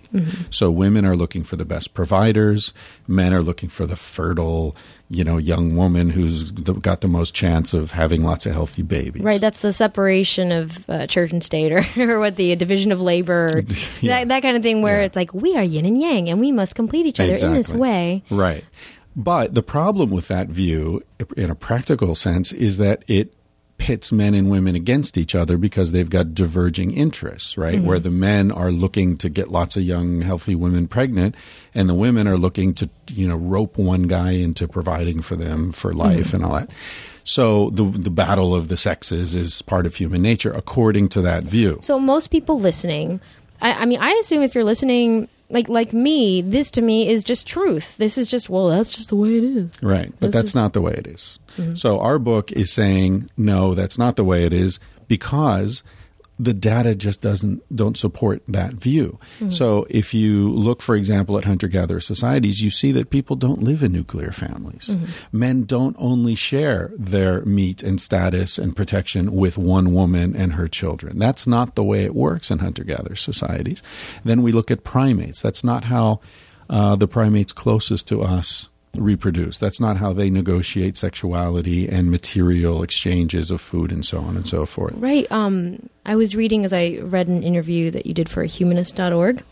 So 0.49 0.69
women 0.69 1.05
are 1.05 1.15
looking 1.15 1.45
for 1.45 1.55
the 1.55 1.63
best 1.63 1.93
providers, 1.93 2.73
men 3.07 3.33
are 3.33 3.41
looking 3.41 3.69
for 3.69 3.85
the 3.85 3.95
fertile, 3.95 4.75
you 5.09 5.23
know, 5.23 5.37
young 5.37 5.77
woman 5.77 6.09
who's 6.09 6.51
the, 6.51 6.73
got 6.73 6.99
the 6.99 7.07
most 7.07 7.33
chance 7.33 7.73
of 7.73 7.91
having 7.91 8.23
lots 8.23 8.45
of 8.45 8.51
healthy 8.51 8.81
babies. 8.81 9.23
Right, 9.23 9.39
that's 9.39 9.61
the 9.61 9.71
separation 9.71 10.51
of 10.51 10.83
uh, 10.89 11.07
church 11.07 11.31
and 11.31 11.41
state, 11.41 11.71
or, 11.71 11.85
or 11.97 12.19
what 12.19 12.35
the 12.35 12.53
division 12.57 12.91
of 12.91 12.99
labor, 12.99 13.63
Yeah. 14.01 14.19
that, 14.19 14.27
that 14.27 14.41
kind 14.41 14.57
of 14.57 14.63
thing, 14.63 14.81
where 14.81 14.99
Yeah. 14.99 15.05
it's 15.05 15.15
like 15.15 15.33
we 15.33 15.55
are 15.55 15.63
yin 15.63 15.85
and 15.85 16.01
yang, 16.01 16.27
and 16.29 16.41
we 16.41 16.51
must 16.51 16.75
complete 16.75 17.05
each 17.05 17.21
other 17.21 17.35
in 17.35 17.53
this 17.53 17.71
way. 17.71 18.21
Right. 18.29 18.65
But 19.15 19.53
the 19.53 19.63
problem 19.63 20.09
with 20.09 20.27
that 20.27 20.47
view, 20.47 21.03
in 21.37 21.49
a 21.49 21.55
practical 21.55 22.15
sense, 22.15 22.51
is 22.51 22.77
that 22.77 23.03
it 23.07 23.33
pits 23.77 24.11
men 24.11 24.33
and 24.33 24.49
women 24.49 24.75
against 24.75 25.17
each 25.17 25.35
other 25.35 25.57
because 25.57 25.91
they've 25.91 26.09
got 26.09 26.33
diverging 26.33 26.93
interests, 26.93 27.57
right? 27.57 27.75
Mm-hmm. 27.77 27.85
Where 27.85 27.99
the 27.99 28.11
men 28.11 28.51
are 28.51 28.71
looking 28.71 29.17
to 29.17 29.29
get 29.29 29.51
lots 29.51 29.75
of 29.75 29.83
young, 29.83 30.21
healthy 30.21 30.55
women 30.55 30.87
pregnant, 30.87 31.35
and 31.75 31.89
the 31.89 31.93
women 31.93 32.27
are 32.27 32.37
looking 32.37 32.73
to, 32.75 32.89
you 33.11 33.27
know, 33.27 33.35
rope 33.35 33.77
one 33.77 34.03
guy 34.03 34.31
into 34.31 34.67
providing 34.67 35.21
for 35.21 35.35
them 35.35 35.71
for 35.71 35.93
life 35.93 36.27
Mm-hmm. 36.27 36.35
and 36.35 36.45
all 36.45 36.53
that. 36.53 36.69
So 37.25 37.69
the 37.71 37.83
the 37.83 38.09
battle 38.09 38.53
of 38.53 38.67
the 38.67 38.77
sexes 38.77 39.33
is 39.33 39.61
part 39.61 39.85
of 39.85 39.95
human 39.95 40.21
nature, 40.21 40.51
according 40.51 41.09
to 41.09 41.21
that 41.21 41.43
view. 41.43 41.79
So 41.81 41.99
most 41.99 42.27
people 42.27 42.59
listening, 42.59 43.21
I, 43.61 43.73
I 43.73 43.85
mean, 43.85 43.99
I 43.99 44.11
assume 44.21 44.43
if 44.43 44.53
you're 44.55 44.65
listening, 44.65 45.27
like 45.53 45.69
like 45.69 45.93
me, 45.93 46.41
this 46.41 46.69
to 46.71 46.81
me 46.81 47.07
is 47.07 47.23
just 47.23 47.47
truth. 47.47 47.95
This 47.97 48.17
is 48.17 48.27
just 48.27 48.49
well, 48.49 48.69
that's 48.69 48.89
just 48.89 49.09
the 49.09 49.15
way 49.15 49.37
it 49.37 49.43
is. 49.43 49.71
Right, 49.81 50.11
but 50.19 50.19
That's 50.19 50.33
that's 50.33 50.45
just- 50.47 50.55
not 50.55 50.73
the 50.73 50.81
way 50.81 50.93
it 50.93 51.07
is. 51.07 51.39
Mm-hmm. 51.57 51.75
So 51.75 51.99
our 51.99 52.19
book 52.19 52.51
is 52.51 52.71
saying 52.71 53.29
no, 53.37 53.73
that's 53.75 53.97
not 53.97 54.15
the 54.15 54.23
way 54.23 54.43
it 54.43 54.51
is 54.53 54.79
because 55.07 55.83
the 56.39 56.53
data 56.53 56.95
just 56.95 57.21
doesn't 57.21 57.61
don't 57.75 57.97
support 57.97 58.41
that 58.47 58.73
view. 58.73 59.19
So 59.49 59.85
if 59.89 60.13
you 60.13 60.49
look 60.51 60.81
for 60.81 60.95
example 60.95 61.37
at 61.37 61.45
hunter 61.45 61.67
gatherer 61.67 62.01
societies, 62.01 62.61
you 62.61 62.69
see 62.69 62.91
that 62.93 63.09
people 63.09 63.35
don't 63.35 63.61
live 63.61 63.83
in 63.83 63.91
nuclear 63.91 64.31
families. 64.31 64.89
Men 65.31 65.63
don't 65.63 65.95
only 65.99 66.35
share 66.35 66.91
their 66.97 67.45
meat 67.45 67.83
and 67.83 68.01
status 68.01 68.57
and 68.57 68.75
protection 68.75 69.33
with 69.33 69.57
one 69.57 69.93
woman 69.93 70.35
and 70.35 70.53
her 70.53 70.67
children. 70.67 71.19
That's 71.19 71.45
not 71.45 71.75
the 71.75 71.83
way 71.83 72.03
it 72.03 72.15
works 72.15 72.49
in 72.49 72.59
hunter 72.59 72.83
gatherer 72.83 73.15
societies. 73.15 73.83
Then 74.23 74.41
we 74.41 74.51
look 74.51 74.71
at 74.71 74.83
primates. 74.83 75.41
That's 75.41 75.63
not 75.63 75.85
how 75.85 76.19
uh, 76.69 76.95
the 76.95 77.07
primates 77.07 77.53
closest 77.53 78.07
to 78.07 78.21
us 78.21 78.69
reproduce. 78.95 79.57
That's 79.57 79.79
not 79.79 79.97
how 79.97 80.13
they 80.13 80.29
negotiate 80.29 80.97
sexuality 80.97 81.87
and 81.87 82.11
material 82.11 82.83
exchanges 82.83 83.49
of 83.49 83.61
food 83.61 83.91
and 83.91 84.05
so 84.05 84.19
on 84.19 84.35
and 84.35 84.47
so 84.47 84.65
forth. 84.65 84.93
Right. 84.97 85.29
Um, 85.31 85.89
I 86.05 86.15
was 86.15 86.35
reading 86.35 86.65
as 86.65 86.73
I 86.73 86.99
read 87.01 87.27
an 87.27 87.43
interview 87.43 87.91
that 87.91 88.05
you 88.05 88.13
did 88.13 88.29
for 88.29 88.43
humanist.org, 88.43 89.43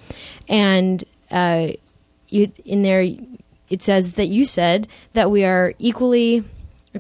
and 0.48 1.04
uh, 1.32 1.70
you 2.30 2.52
in 2.66 2.84
there 2.84 3.06
it 3.70 3.82
says 3.82 4.14
that 4.14 4.28
you 4.28 4.46
said 4.46 4.88
that 5.14 5.32
we 5.32 5.46
are 5.46 5.74
equally 5.80 6.44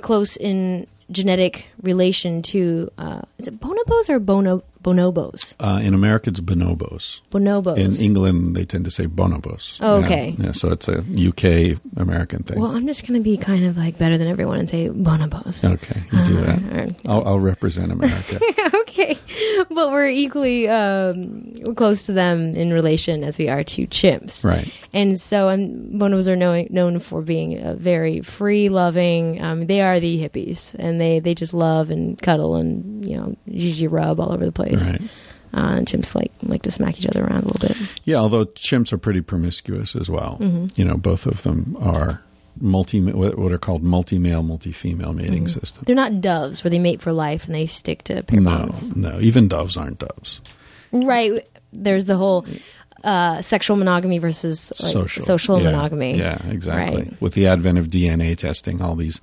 close 0.01 0.37
in 0.37 0.87
genetic 1.11 1.65
relation 1.81 2.41
to 2.41 2.89
uh, 2.97 3.21
is 3.37 3.47
it 3.47 3.59
bonobos 3.59 4.09
or 4.09 4.19
bono 4.19 4.63
bonobos? 4.83 5.55
Uh, 5.59 5.79
in 5.83 5.93
America, 5.93 6.29
it's 6.29 6.39
bonobos. 6.39 7.21
Bonobos. 7.31 7.77
In 7.77 7.93
England, 7.95 8.55
they 8.55 8.65
tend 8.65 8.85
to 8.85 8.91
say 8.91 9.05
bonobos. 9.07 9.77
Oh, 9.81 10.03
okay. 10.03 10.35
Yeah, 10.37 10.51
so 10.53 10.69
it's 10.71 10.87
a 10.87 10.99
UK 11.01 11.79
American 11.97 12.43
thing. 12.43 12.59
well, 12.59 12.71
I'm 12.75 12.87
just 12.87 13.07
going 13.07 13.19
to 13.19 13.23
be 13.23 13.37
kind 13.37 13.65
of 13.65 13.77
like 13.77 13.97
better 13.97 14.17
than 14.17 14.27
everyone 14.27 14.59
and 14.59 14.69
say 14.69 14.89
bonobos. 14.89 15.63
okay, 15.73 16.03
you 16.11 16.25
do 16.25 16.35
that. 16.41 16.59
Alright. 16.63 16.95
I'll, 17.05 17.27
I'll 17.27 17.39
represent 17.39 17.91
America. 17.91 18.39
okay, 18.91 19.17
but 19.69 19.91
we're 19.91 20.09
equally 20.09 20.67
um, 20.67 21.53
close 21.75 22.03
to 22.03 22.13
them 22.13 22.53
in 22.55 22.73
relation 22.73 23.23
as 23.23 23.37
we 23.37 23.49
are 23.49 23.63
to 23.63 23.87
chimps. 23.87 24.43
right. 24.43 24.71
And 24.93 25.19
so, 25.19 25.49
um, 25.49 25.73
bonobos 25.91 26.27
are 26.27 26.35
known 26.35 26.67
known 26.69 26.99
for 26.99 27.21
being 27.21 27.61
uh, 27.61 27.75
very 27.75 28.21
free 28.21 28.69
loving. 28.69 29.41
Um, 29.41 29.67
they 29.67 29.81
are 29.81 29.99
the 29.99 30.17
hippies, 30.17 30.75
and 30.77 30.99
they, 30.99 31.19
they 31.19 31.33
just 31.33 31.53
love 31.53 31.89
and 31.89 32.21
cuddle 32.21 32.55
and 32.55 33.07
you 33.07 33.17
know 33.17 33.35
GG 33.49 33.91
rub 33.91 34.19
all 34.19 34.31
over 34.31 34.45
the 34.45 34.51
place. 34.51 34.89
Right. 34.89 35.01
Uh, 35.53 35.75
and 35.75 35.87
chimps 35.87 36.15
like 36.15 36.31
like 36.43 36.61
to 36.61 36.71
smack 36.71 36.97
each 36.97 37.05
other 37.05 37.25
around 37.25 37.43
a 37.43 37.47
little 37.47 37.67
bit. 37.67 37.77
Yeah, 38.05 38.17
although 38.17 38.45
chimps 38.45 38.93
are 38.93 38.97
pretty 38.97 39.21
promiscuous 39.21 39.97
as 39.97 40.09
well. 40.09 40.37
Mm-hmm. 40.39 40.67
You 40.75 40.85
know, 40.85 40.95
both 40.95 41.25
of 41.25 41.43
them 41.43 41.75
are 41.79 42.21
multi 42.59 42.99
what 43.01 43.37
what 43.37 43.51
are 43.51 43.57
called 43.57 43.83
multi 43.83 44.17
male, 44.19 44.43
multi 44.43 44.71
female 44.71 45.13
mating 45.13 45.45
Mm-hmm. 45.45 45.59
systems. 45.59 45.85
They're 45.85 45.95
not 45.95 46.21
doves 46.21 46.63
where 46.63 46.71
they 46.71 46.79
mate 46.79 47.01
for 47.01 47.11
life 47.13 47.45
and 47.45 47.55
they 47.55 47.65
stick 47.65 48.03
to 48.05 48.23
pair 48.23 48.39
No, 48.41 48.57
bonds. 48.57 48.95
no, 48.95 49.19
even 49.19 49.47
doves 49.47 49.77
aren't 49.77 49.99
doves. 49.99 50.41
Right. 50.91 51.47
There's 51.73 52.05
the 52.05 52.17
whole 52.17 52.45
uh, 53.03 53.41
sexual 53.41 53.77
monogamy 53.77 54.17
versus 54.19 54.71
like, 54.81 55.09
social, 55.09 55.57
Yeah, 55.59 55.71
monogamy. 55.71 56.17
Yeah, 56.17 56.45
exactly. 56.49 57.03
Right. 57.03 57.21
With 57.21 57.33
the 57.33 57.47
advent 57.47 57.77
of 57.77 57.87
DNA 57.87 58.37
testing, 58.37 58.81
all 58.81 58.95
these 58.95 59.21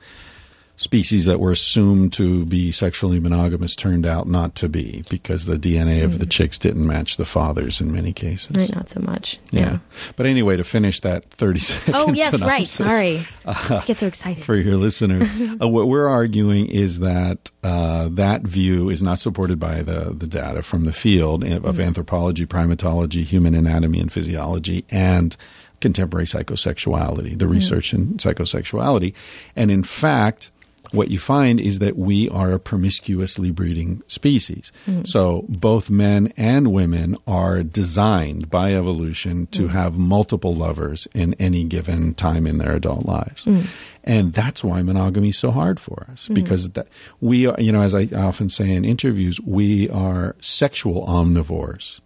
species 0.79 1.27
that 1.27 1.41
were 1.41 1.51
assumed 1.51 2.13
to 2.15 2.47
be 2.47 2.73
sexually 2.73 3.21
monogamous 3.21 3.77
turned 3.77 4.07
out 4.07 4.29
not 4.29 4.55
to 4.55 4.69
be 4.69 5.05
because 5.11 5.45
the 5.45 5.57
DNA 5.57 6.05
of 6.05 6.19
the 6.19 6.27
chicks 6.27 6.57
didn't 6.59 6.87
match 6.87 7.17
the 7.17 7.25
fathers 7.25 7.81
in 7.81 7.93
many 7.93 8.13
cases. 8.13 8.49
Mm. 8.49 8.57
Right, 8.57 8.75
not 8.75 8.89
so 8.89 9.01
much. 9.01 9.39
Yeah. 9.51 9.79
But 10.17 10.27
anyway, 10.27 10.57
to 10.57 10.65
finish 10.65 11.01
that 11.01 11.25
30 11.33 11.59
second 11.59 11.95
Oh, 11.95 12.13
yes, 12.13 12.41
right. 12.41 12.67
synopsis 12.67 12.71
Sorry. 12.71 13.27
I 13.45 13.85
get 13.87 13.99
so 13.99 14.07
excited. 14.07 14.45
For 14.45 14.57
your 14.57 14.77
listeners, 14.77 15.29
uh, 15.61 15.69
what 15.69 15.89
we're 15.89 16.09
arguing 16.09 16.67
is 16.67 17.01
that 17.01 17.51
uh, 17.63 18.09
that 18.13 18.43
view 18.43 18.89
is 18.89 19.03
not 19.03 19.19
supported 19.19 19.59
by 19.59 19.83
the, 19.83 20.15
the 20.17 20.27
data 20.27 20.63
from 20.63 20.85
the 20.85 20.93
field 20.93 21.45
of 21.45 21.65
of 21.69 21.81
anthropology, 21.81 22.47
primatology, 22.47 23.25
human 23.25 23.55
anatomy 23.55 24.01
and 24.01 24.13
physiology, 24.13 24.85
and 24.91 25.37
contemporary 25.81 26.27
psychosexuality, 26.27 27.39
the 27.39 27.47
research 27.47 27.93
in 27.93 28.15
psychosexuality. 28.15 29.13
And 29.55 29.71
in 29.71 29.83
fact, 29.83 30.51
what 30.93 31.11
you 31.11 31.19
find 31.19 31.61
is 31.61 31.79
that 31.79 31.97
we 31.97 32.29
are 32.31 32.53
a 32.53 32.59
promiscuously 32.59 33.51
breeding 33.51 34.03
species. 34.07 34.73
Hmm. 34.85 35.03
So 35.05 35.45
both 35.49 35.91
men 35.91 36.33
and 36.37 36.73
women 36.73 37.17
are 37.27 37.63
designed 37.63 38.51
by 38.51 38.75
evolution 38.75 39.47
to 39.49 39.65
hmm. 39.65 39.73
have 39.73 39.99
multiple 39.99 40.55
lovers 40.55 41.07
in 41.15 41.35
any 41.35 41.65
given 41.65 42.15
time 42.15 42.47
in 42.47 42.59
their 42.59 42.75
adult 42.75 43.07
lives. 43.07 43.45
Hmm. 43.45 43.63
And 44.05 44.33
that's 44.33 44.65
why 44.65 44.83
monogamy 44.83 45.31
is 45.31 45.39
so 45.39 45.51
hard 45.51 45.79
for 45.79 46.07
us 46.11 46.29
because 46.29 46.71
that 46.71 46.89
we 47.21 47.47
are, 47.47 47.61
you 47.61 47.73
know, 47.73 47.83
as 47.83 47.95
I 47.95 48.09
often 48.15 48.49
say 48.49 48.73
in 48.73 48.85
interviews, 48.85 49.39
we 49.41 49.91
are 49.91 50.35
sexual 50.41 51.07
omnivores, 51.07 52.01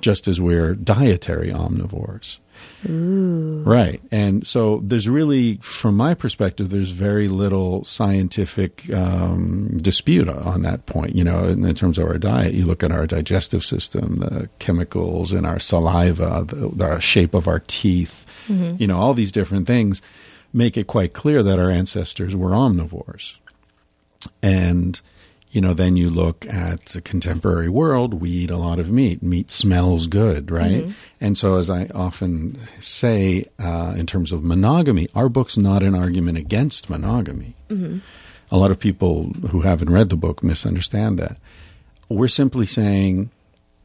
just 0.00 0.28
as 0.28 0.40
we're 0.40 0.74
dietary 0.74 1.50
omnivores. 1.50 2.36
Right. 2.84 4.00
And 4.10 4.46
so 4.46 4.80
there's 4.84 5.08
really, 5.08 5.56
from 5.62 5.96
my 5.96 6.14
perspective, 6.14 6.70
there's 6.70 6.90
very 6.90 7.28
little 7.28 7.84
scientific 7.84 8.92
um, 8.94 9.78
dispute 9.78 10.28
on 10.28 10.62
that 10.62 10.86
point. 10.86 11.16
You 11.16 11.24
know, 11.24 11.44
in, 11.44 11.64
in 11.64 11.74
terms 11.74 11.98
of 11.98 12.06
our 12.06 12.18
diet, 12.18 12.54
you 12.54 12.64
look 12.64 12.82
at 12.82 12.92
our 12.92 13.06
digestive 13.06 13.64
system, 13.64 14.18
the 14.20 14.48
chemicals 14.58 15.32
in 15.32 15.44
our 15.44 15.58
saliva, 15.58 16.44
the, 16.46 16.68
the 16.68 17.00
shape 17.00 17.34
of 17.34 17.48
our 17.48 17.60
teeth, 17.66 18.24
you 18.78 18.86
know, 18.86 18.98
all 18.98 19.14
these 19.14 19.32
different 19.32 19.66
things 19.66 20.00
make 20.52 20.76
it 20.76 20.86
quite 20.86 21.12
clear 21.12 21.42
that 21.42 21.58
our 21.58 21.70
ancestors 21.70 22.34
were 22.34 22.50
omnivores. 22.50 23.34
And, 24.42 25.00
you 25.58 25.62
know, 25.62 25.74
then 25.74 25.96
you 25.96 26.08
look 26.08 26.46
at 26.46 26.84
the 26.94 27.00
contemporary 27.00 27.68
world, 27.68 28.14
we 28.14 28.30
eat 28.30 28.50
a 28.50 28.56
lot 28.56 28.78
of 28.78 28.92
meat. 28.92 29.24
Meat 29.24 29.50
smells 29.50 30.06
good, 30.06 30.52
right? 30.52 30.84
And 31.20 31.36
so, 31.36 31.56
as 31.56 31.68
I 31.68 31.86
often 31.92 32.60
say 32.78 33.44
uh, 33.58 33.92
in 33.98 34.06
terms 34.06 34.30
of 34.30 34.44
monogamy, 34.44 35.08
our 35.16 35.28
book's 35.28 35.56
not 35.56 35.82
an 35.82 35.96
argument 35.96 36.38
against 36.38 36.88
monogamy. 36.88 37.56
A 38.52 38.56
lot 38.56 38.70
of 38.70 38.78
people 38.78 39.32
who 39.50 39.62
haven't 39.62 39.90
read 39.90 40.10
the 40.10 40.16
book 40.16 40.44
misunderstand 40.44 41.18
that. 41.18 41.38
We're 42.08 42.28
simply 42.28 42.64
saying 42.66 43.30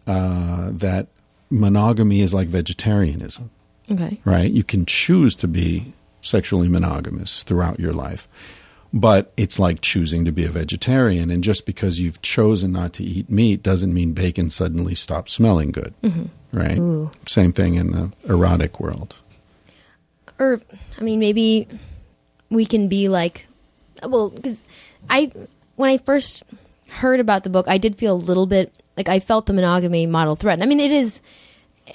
uh, 0.05 0.69
that 0.73 1.07
monogamy 1.49 2.21
is 2.21 2.35
like 2.35 2.49
vegetarianism 2.49 3.49
Okay. 3.89 4.19
right? 4.25 4.51
You 4.51 4.63
can 4.63 4.85
choose 4.85 5.35
to 5.37 5.47
be 5.47 5.93
sexually 6.21 6.67
monogamous 6.69 7.41
throughout 7.41 7.79
your 7.79 7.93
life, 7.93 8.27
but 8.93 9.33
it's 9.35 9.57
like 9.57 9.81
choosing 9.81 10.23
to 10.23 10.31
be 10.31 10.45
a 10.45 10.49
vegetarian. 10.49 11.31
And 11.31 11.43
just 11.43 11.65
because 11.65 11.99
you've 11.99 12.21
chosen 12.21 12.71
not 12.71 12.93
to 12.93 13.03
eat 13.03 13.29
meat 13.29 13.63
doesn't 13.63 13.91
mean 13.91 14.13
bacon 14.13 14.51
suddenly 14.51 14.93
stops 14.93 15.33
smelling 15.33 15.71
good, 15.71 15.95
mm-hmm. 16.03 16.25
right? 16.57 16.77
Ooh. 16.77 17.09
Same 17.27 17.51
thing 17.51 17.73
in 17.73 17.91
the 17.91 18.11
erotic 18.25 18.79
world. 18.79 19.15
or 20.37 20.61
I 20.99 21.01
mean, 21.01 21.19
maybe 21.19 21.67
we 22.51 22.67
can 22.67 22.87
be 22.87 23.09
like, 23.09 23.47
well, 24.03 24.29
because 24.29 24.63
I 25.09 25.31
when 25.75 25.89
I 25.89 25.97
first 25.97 26.43
heard 26.87 27.19
about 27.19 27.43
the 27.43 27.49
book, 27.49 27.67
I 27.67 27.79
did 27.79 27.97
feel 27.97 28.13
a 28.13 28.15
little 28.15 28.45
bit 28.45 28.71
like 28.95 29.09
I 29.09 29.19
felt 29.19 29.47
the 29.47 29.53
monogamy 29.53 30.05
model 30.05 30.35
threatened. 30.35 30.61
I 30.61 30.67
mean, 30.67 30.79
it 30.79 30.91
is 30.91 31.21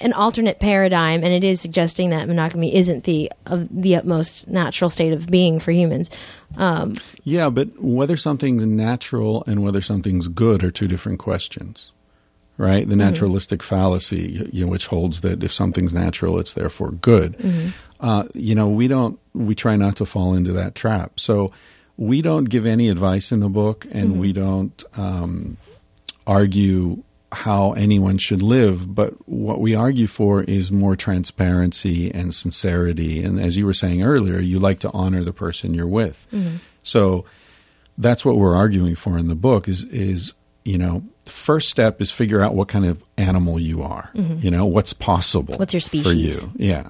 an 0.01 0.13
alternate 0.13 0.59
paradigm, 0.59 1.23
and 1.23 1.33
it 1.33 1.43
is 1.43 1.59
suggesting 1.59 2.11
that 2.11 2.27
monogamy 2.27 2.75
isn't 2.75 3.05
the 3.05 3.31
of 3.45 3.67
the 3.71 3.95
utmost 3.95 4.47
natural 4.47 4.89
state 4.89 5.13
of 5.13 5.27
being 5.27 5.59
for 5.59 5.71
humans. 5.71 6.09
Um, 6.57 6.95
Yeah, 7.23 7.49
but 7.49 7.81
whether 7.81 8.15
something's 8.17 8.65
natural 8.65 9.43
and 9.47 9.63
whether 9.63 9.81
something's 9.81 10.27
good 10.27 10.63
are 10.63 10.71
two 10.71 10.87
different 10.87 11.19
questions, 11.19 11.91
right? 12.57 12.87
The 12.87 12.95
naturalistic 12.95 13.63
fallacy, 13.63 14.47
you 14.51 14.65
know, 14.65 14.71
which 14.71 14.87
holds 14.87 15.21
that 15.21 15.43
if 15.43 15.51
something's 15.51 15.93
natural, 15.93 16.39
it's 16.39 16.53
therefore 16.53 16.91
good. 16.91 17.73
Uh, 17.99 18.23
you 18.33 18.55
know, 18.55 18.69
we 18.69 18.87
don't. 18.87 19.19
We 19.33 19.55
try 19.55 19.75
not 19.75 19.95
to 19.97 20.05
fall 20.05 20.33
into 20.33 20.53
that 20.53 20.75
trap. 20.75 21.19
So 21.19 21.51
we 21.97 22.21
don't 22.21 22.45
give 22.45 22.65
any 22.65 22.89
advice 22.89 23.31
in 23.31 23.41
the 23.41 23.49
book, 23.49 23.85
and 23.91 24.19
we 24.19 24.31
don't 24.33 24.83
um, 24.95 25.57
argue 26.25 27.03
how 27.31 27.73
anyone 27.73 28.17
should 28.17 28.41
live. 28.41 28.93
But 28.93 29.13
what 29.27 29.61
we 29.61 29.75
argue 29.75 30.07
for 30.07 30.43
is 30.43 30.71
more 30.71 30.95
transparency 30.95 32.11
and 32.11 32.33
sincerity. 32.33 33.23
And 33.23 33.39
as 33.39 33.57
you 33.57 33.65
were 33.65 33.73
saying 33.73 34.03
earlier, 34.03 34.39
you 34.39 34.59
like 34.59 34.79
to 34.79 34.91
honor 34.91 35.23
the 35.23 35.33
person 35.33 35.73
you're 35.73 35.87
with. 35.87 36.27
Mm-hmm. 36.33 36.57
So 36.83 37.25
that's 37.99 38.23
what 38.25 38.37
we're 38.37 38.55
arguing 38.55 38.95
for 38.95 39.17
in 39.17 39.27
the 39.27 39.35
book 39.35 39.67
is 39.67 39.83
is 39.83 40.33
you 40.63 40.77
know 40.77 41.03
first 41.25 41.69
step 41.69 42.01
is 42.01 42.11
figure 42.11 42.41
out 42.41 42.55
what 42.55 42.67
kind 42.67 42.85
of 42.85 43.03
animal 43.17 43.59
you 43.59 43.83
are 43.83 44.09
mm-hmm. 44.15 44.37
you 44.39 44.49
know 44.49 44.65
what's 44.65 44.93
possible 44.93 45.57
What's 45.57 45.73
your 45.73 45.81
species 45.81 46.03
for 46.03 46.13
you 46.13 46.51
yeah 46.55 46.89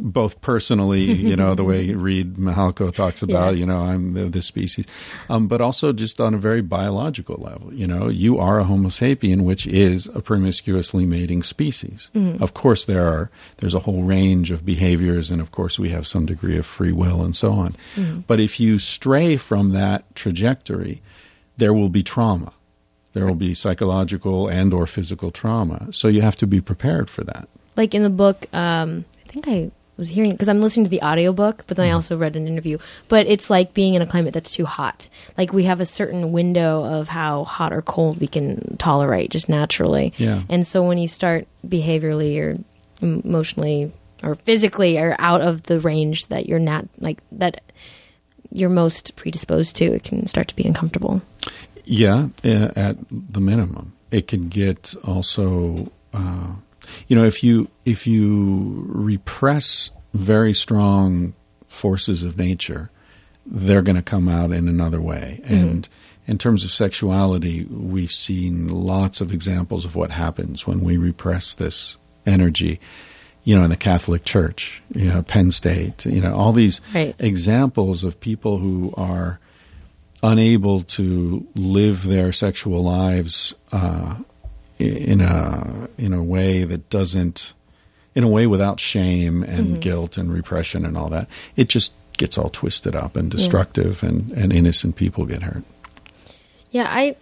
both 0.00 0.40
personally 0.40 1.02
you 1.02 1.34
know 1.34 1.54
the 1.54 1.64
way 1.64 1.92
Reid 2.06 2.34
Mihalko 2.36 2.94
talks 2.94 3.20
about 3.22 3.54
Yeah. 3.54 3.60
you 3.60 3.66
know 3.66 3.80
I'm 3.80 4.14
the, 4.14 4.26
the 4.26 4.42
species 4.42 4.86
um, 5.28 5.48
but 5.48 5.60
also 5.60 5.92
just 5.92 6.20
on 6.20 6.34
a 6.34 6.38
very 6.38 6.62
biological 6.62 7.36
level 7.36 7.74
you 7.74 7.86
know 7.86 8.08
you 8.08 8.38
are 8.38 8.60
a 8.60 8.64
homo 8.64 8.90
sapien 8.90 9.42
which 9.42 9.66
is 9.66 10.06
a 10.14 10.20
promiscuously 10.20 11.04
mating 11.04 11.42
species. 11.42 12.10
Of 12.14 12.54
course 12.54 12.84
there 12.84 13.06
are 13.08 13.30
there's 13.58 13.74
a 13.74 13.80
whole 13.80 14.02
range 14.04 14.50
of 14.50 14.64
behaviors 14.64 15.30
and 15.32 15.40
of 15.40 15.50
course 15.50 15.78
we 15.78 15.90
have 15.90 16.06
some 16.06 16.26
degree 16.26 16.56
of 16.56 16.64
free 16.66 16.92
will 16.92 17.22
and 17.22 17.34
so 17.36 17.52
on. 17.52 17.74
But 18.26 18.38
if 18.40 18.60
you 18.60 18.78
stray 18.78 19.36
from 19.36 19.70
that 19.72 20.14
trajectory 20.14 21.02
there 21.56 21.74
will 21.74 21.88
be 21.88 22.04
trauma. 22.04 22.52
There 23.14 23.26
will 23.26 23.34
be 23.34 23.52
psychological 23.54 24.46
and 24.48 24.72
or 24.72 24.86
physical 24.86 25.32
trauma. 25.32 25.88
So 25.92 26.06
you 26.06 26.20
have 26.22 26.36
to 26.36 26.46
be 26.46 26.60
prepared 26.60 27.10
for 27.10 27.24
that. 27.24 27.48
Like 27.76 27.94
in 27.94 28.02
the 28.04 28.10
book 28.10 28.46
um 28.52 29.04
i 29.24 29.30
think 29.32 29.48
i 29.48 29.70
was 29.98 30.08
hearing 30.08 30.30
because 30.32 30.48
i'm 30.48 30.60
listening 30.62 30.84
to 30.84 30.90
the 30.90 31.02
audiobook 31.02 31.64
but 31.66 31.76
then 31.76 31.84
Mm-hmm. 31.86 31.92
i 31.92 31.94
also 31.94 32.16
read 32.16 32.36
an 32.36 32.46
interview 32.46 32.78
but 33.08 33.26
it's 33.26 33.50
like 33.50 33.74
being 33.74 33.94
in 33.94 34.00
a 34.02 34.06
climate 34.06 34.32
that's 34.32 34.50
too 34.52 34.64
hot 34.64 35.08
like 35.36 35.52
we 35.52 35.64
have 35.64 35.80
a 35.80 35.84
certain 35.86 36.32
window 36.32 36.84
of 36.84 37.08
how 37.08 37.44
hot 37.44 37.72
or 37.72 37.82
cold 37.82 38.18
we 38.20 38.26
can 38.26 38.76
tolerate 38.78 39.30
just 39.30 39.48
naturally 39.48 40.12
Yeah. 40.16 40.42
and 40.48 40.66
so 40.66 40.82
when 40.86 40.98
you 40.98 41.08
start 41.08 41.46
behaviorally 41.66 42.38
or 42.40 42.58
emotionally 43.02 43.92
or 44.24 44.34
physically 44.34 44.98
are 44.98 45.14
out 45.18 45.40
of 45.40 45.64
the 45.64 45.78
range 45.80 46.26
that 46.26 46.46
you're 46.48 46.58
not 46.58 46.86
like 46.98 47.18
that 47.32 47.60
you're 48.50 48.70
most 48.70 49.14
predisposed 49.16 49.76
to 49.76 49.84
it 49.84 50.04
can 50.04 50.26
start 50.26 50.48
to 50.48 50.56
be 50.56 50.64
uncomfortable 50.64 51.20
Yeah, 51.84 52.28
at 52.44 52.96
the 53.10 53.40
minimum, 53.40 53.92
it 54.10 54.26
can 54.28 54.48
get 54.48 54.94
also. 55.04 55.90
Uh, 56.12 56.52
you 57.06 57.16
know, 57.16 57.24
if 57.24 57.42
you 57.42 57.68
if 57.84 58.06
you 58.06 58.84
repress 58.88 59.90
very 60.14 60.54
strong 60.54 61.34
forces 61.66 62.22
of 62.22 62.36
nature, 62.38 62.90
they're 63.46 63.82
going 63.82 63.96
to 63.96 64.02
come 64.02 64.28
out 64.28 64.52
in 64.52 64.68
another 64.68 65.00
way. 65.00 65.40
And 65.44 65.88
in 66.26 66.38
terms 66.38 66.64
of 66.64 66.70
sexuality, 66.70 67.64
we've 67.64 68.12
seen 68.12 68.68
lots 68.68 69.20
of 69.20 69.32
examples 69.32 69.84
of 69.84 69.96
what 69.96 70.10
happens 70.10 70.66
when 70.66 70.80
we 70.80 70.96
repress 70.96 71.54
this 71.54 71.96
energy. 72.26 72.80
You 73.44 73.56
know, 73.56 73.64
in 73.64 73.70
the 73.70 73.76
Catholic 73.76 74.24
Church, 74.24 74.82
you 74.94 75.06
know, 75.08 75.22
Penn 75.22 75.50
State, 75.52 76.04
you 76.04 76.20
know, 76.20 76.34
all 76.34 76.52
these 76.52 76.82
Right. 76.94 77.14
examples 77.18 78.04
of 78.04 78.20
people 78.20 78.58
who 78.58 78.92
are 78.96 79.40
unable 80.22 80.82
to 80.82 81.46
live 81.54 82.02
their 82.04 82.32
sexual 82.32 82.82
lives 82.82 83.54
uh, 83.72 84.16
in 84.78 85.20
a 85.20 85.88
in 85.98 86.12
a 86.12 86.22
way 86.22 86.64
that 86.64 86.88
doesn't 86.90 87.54
in 88.14 88.24
a 88.24 88.28
way 88.28 88.46
without 88.46 88.80
shame 88.80 89.42
and 89.42 89.66
mm-hmm. 89.66 89.80
guilt 89.80 90.16
and 90.16 90.32
repression 90.32 90.84
and 90.84 90.96
all 90.96 91.08
that 91.08 91.28
it 91.56 91.68
just 91.68 91.92
gets 92.16 92.36
all 92.36 92.50
twisted 92.50 92.96
up 92.96 93.14
and 93.14 93.30
destructive 93.30 94.02
and, 94.02 94.32
and 94.32 94.52
innocent 94.52 94.96
people 94.96 95.24
get 95.24 95.42
hurt 95.42 95.62
Yeah, 96.70 96.86
I 96.88 97.16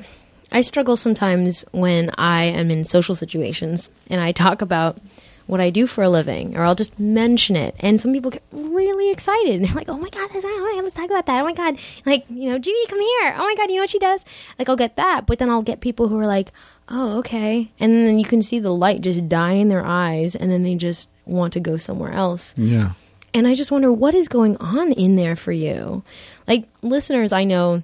I 0.53 0.63
struggle 0.63 0.97
sometimes 0.97 1.65
when 1.73 2.11
I 2.17 2.45
am 2.45 2.71
in 2.71 2.85
social 2.85 3.15
situations 3.15 3.89
and 4.09 4.21
I 4.21 4.33
talk 4.33 4.63
about 4.63 4.99
what 5.47 5.61
I 5.61 5.71
do 5.71 5.87
for 5.87 6.03
a 6.03 6.09
living, 6.09 6.57
or 6.57 6.63
I'll 6.65 6.75
just 6.75 6.99
mention 6.99 7.55
it, 7.55 7.77
and 7.79 8.01
some 8.01 8.13
people 8.13 8.33
get 8.33 8.43
really 8.51 9.13
excited 9.13 9.55
and 9.55 9.65
they're 9.65 9.75
like, 9.75 9.89
"Oh 9.89 9.97
my 9.99 10.09
god, 10.09 10.29
that's, 10.33 10.45
oh 10.45 10.49
my 10.49 10.73
god, 10.75 10.85
let's 10.85 10.97
talk 10.97 11.07
about 11.07 11.27
that! 11.27 11.41
Oh 11.41 11.45
my 11.45 11.53
god, 11.53 11.79
like 12.05 12.25
you 12.29 12.51
know, 12.51 12.59
Judy, 12.59 12.87
come 12.89 13.01
here! 13.01 13.35
Oh 13.37 13.45
my 13.45 13.55
god, 13.57 13.71
you 13.71 13.77
know 13.77 13.83
what 13.83 13.91
she 13.91 14.01
does?" 14.01 14.25
Like 14.59 14.69
I'll 14.69 14.77
get 14.77 14.97
that, 14.97 15.27
but 15.27 15.39
then 15.39 15.49
I'll 15.49 15.63
get 15.63 15.81
people 15.81 16.09
who 16.09 16.19
are 16.19 16.27
like, 16.27 16.51
"Oh, 16.89 17.19
okay," 17.19 17.71
and 17.81 18.07
then 18.07 18.19
you 18.19 18.25
can 18.25 18.43
see 18.43 18.59
the 18.59 18.73
light 18.75 19.01
just 19.01 19.29
die 19.29 19.53
in 19.53 19.69
their 19.69 19.85
eyes, 19.85 20.35
and 20.35 20.51
then 20.51 20.63
they 20.63 20.75
just 20.75 21.11
want 21.25 21.53
to 21.55 21.61
go 21.61 21.77
somewhere 21.77 22.13
else. 22.13 22.55
yeah 22.57 22.93
And 23.35 23.47
I 23.47 23.55
just 23.55 23.71
wonder 23.71 23.93
what 23.93 24.15
is 24.15 24.29
going 24.29 24.57
on 24.59 24.93
in 24.93 25.17
there 25.17 25.37
for 25.37 25.53
you. 25.53 26.03
Like 26.47 26.69
listeners, 26.83 27.33
I 27.33 27.45
know, 27.45 27.83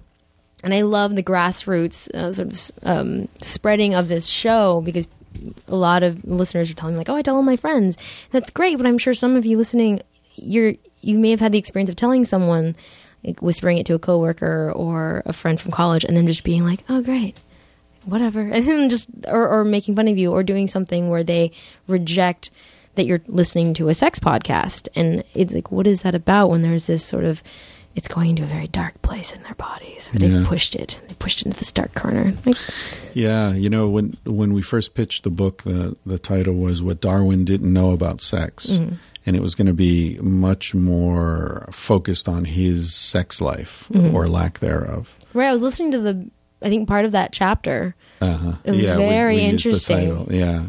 and 0.64 0.72
I 0.72 0.82
love 0.82 1.16
the 1.16 1.22
grassroots 1.22 2.08
uh, 2.14 2.32
sort 2.32 2.48
of 2.52 2.70
um, 2.84 3.28
spreading 3.40 3.94
of 3.94 4.08
this 4.08 4.26
show 4.26 4.80
because 4.82 5.06
a 5.66 5.74
lot 5.74 6.02
of 6.02 6.24
listeners 6.24 6.70
are 6.70 6.74
telling 6.74 6.94
me 6.94 6.98
like, 6.98 7.08
"Oh, 7.08 7.16
I 7.16 7.22
tell 7.22 7.36
all 7.36 7.42
my 7.42 7.56
friends." 7.56 7.98
That's 8.30 8.50
great, 8.50 8.76
but 8.76 8.86
I'm 8.86 8.98
sure 8.98 9.14
some 9.14 9.34
of 9.36 9.44
you 9.44 9.58
listening, 9.58 10.00
you're 10.36 10.74
you 11.00 11.18
may 11.18 11.30
have 11.30 11.40
had 11.40 11.50
the 11.52 11.58
experience 11.58 11.90
of 11.90 11.96
telling 11.96 12.24
someone, 12.24 12.76
like 13.24 13.42
whispering 13.42 13.78
it 13.78 13.86
to 13.86 13.94
a 13.94 13.98
coworker 13.98 14.70
or 14.74 15.22
a 15.26 15.32
friend 15.32 15.60
from 15.60 15.72
college, 15.72 16.04
and 16.04 16.16
then 16.16 16.26
just 16.26 16.44
being 16.44 16.64
like, 16.64 16.84
"Oh, 16.88 17.02
great." 17.02 17.36
Whatever. 18.04 18.40
And 18.52 18.66
then 18.66 18.88
just 18.90 19.08
or, 19.26 19.48
or 19.48 19.64
making 19.64 19.96
fun 19.96 20.08
of 20.08 20.18
you 20.18 20.32
or 20.32 20.42
doing 20.42 20.68
something 20.68 21.08
where 21.10 21.24
they 21.24 21.52
reject 21.86 22.50
that 22.94 23.06
you're 23.06 23.22
listening 23.26 23.74
to 23.74 23.88
a 23.88 23.94
sex 23.94 24.18
podcast. 24.18 24.88
And 24.94 25.24
it's 25.34 25.54
like 25.54 25.70
what 25.72 25.86
is 25.86 26.02
that 26.02 26.14
about 26.14 26.50
when 26.50 26.62
there's 26.62 26.86
this 26.86 27.04
sort 27.04 27.24
of 27.24 27.42
it's 27.94 28.08
going 28.08 28.30
into 28.30 28.42
a 28.42 28.46
very 28.46 28.68
dark 28.68 29.00
place 29.02 29.34
in 29.34 29.42
their 29.42 29.54
bodies? 29.54 30.08
Or 30.14 30.18
they've 30.18 30.32
Yeah. 30.32 30.46
pushed 30.46 30.74
it. 30.74 30.98
They 31.08 31.14
pushed 31.14 31.40
it 31.42 31.46
into 31.46 31.58
this 31.58 31.72
dark 31.72 31.94
corner. 31.94 32.32
Like 32.44 32.56
yeah 33.14 33.52
you 33.52 33.68
know 33.68 33.88
when 33.88 34.16
when 34.24 34.52
we 34.54 34.62
first 34.62 34.94
pitched 34.94 35.24
the 35.24 35.30
book 35.30 35.62
the 35.64 35.96
the 36.06 36.18
title 36.18 36.54
was 36.54 36.82
what 36.82 37.00
darwin 37.00 37.44
didn't 37.44 37.72
know 37.72 37.90
about 37.92 38.20
sex. 38.20 38.66
Mm-hmm. 38.66 38.94
And 39.24 39.36
it 39.36 39.40
was 39.42 39.54
going 39.54 39.68
to 39.68 39.72
be 39.74 40.18
much 40.20 40.74
more 40.74 41.68
focused 41.70 42.28
on 42.28 42.44
his 42.44 42.92
sex 42.92 43.40
life 43.40 43.88
mm-hmm. 43.92 44.16
or 44.16 44.28
lack 44.28 44.58
thereof. 44.58 45.14
Right 45.32 45.48
i 45.48 45.52
was 45.52 45.62
listening 45.62 45.92
to 45.92 46.00
the 46.00 46.30
i 46.64 46.68
think 46.68 46.88
part 46.88 47.04
of 47.04 47.12
that 47.12 47.32
chapter 47.32 47.94
Uh-huh. 48.20 48.52
It 48.64 48.70
was 48.70 48.82
yeah, 48.82 48.96
very 48.96 49.34
used 49.34 49.64
the 49.64 49.68
interesting. 49.68 50.26
Yeah, 50.30 50.62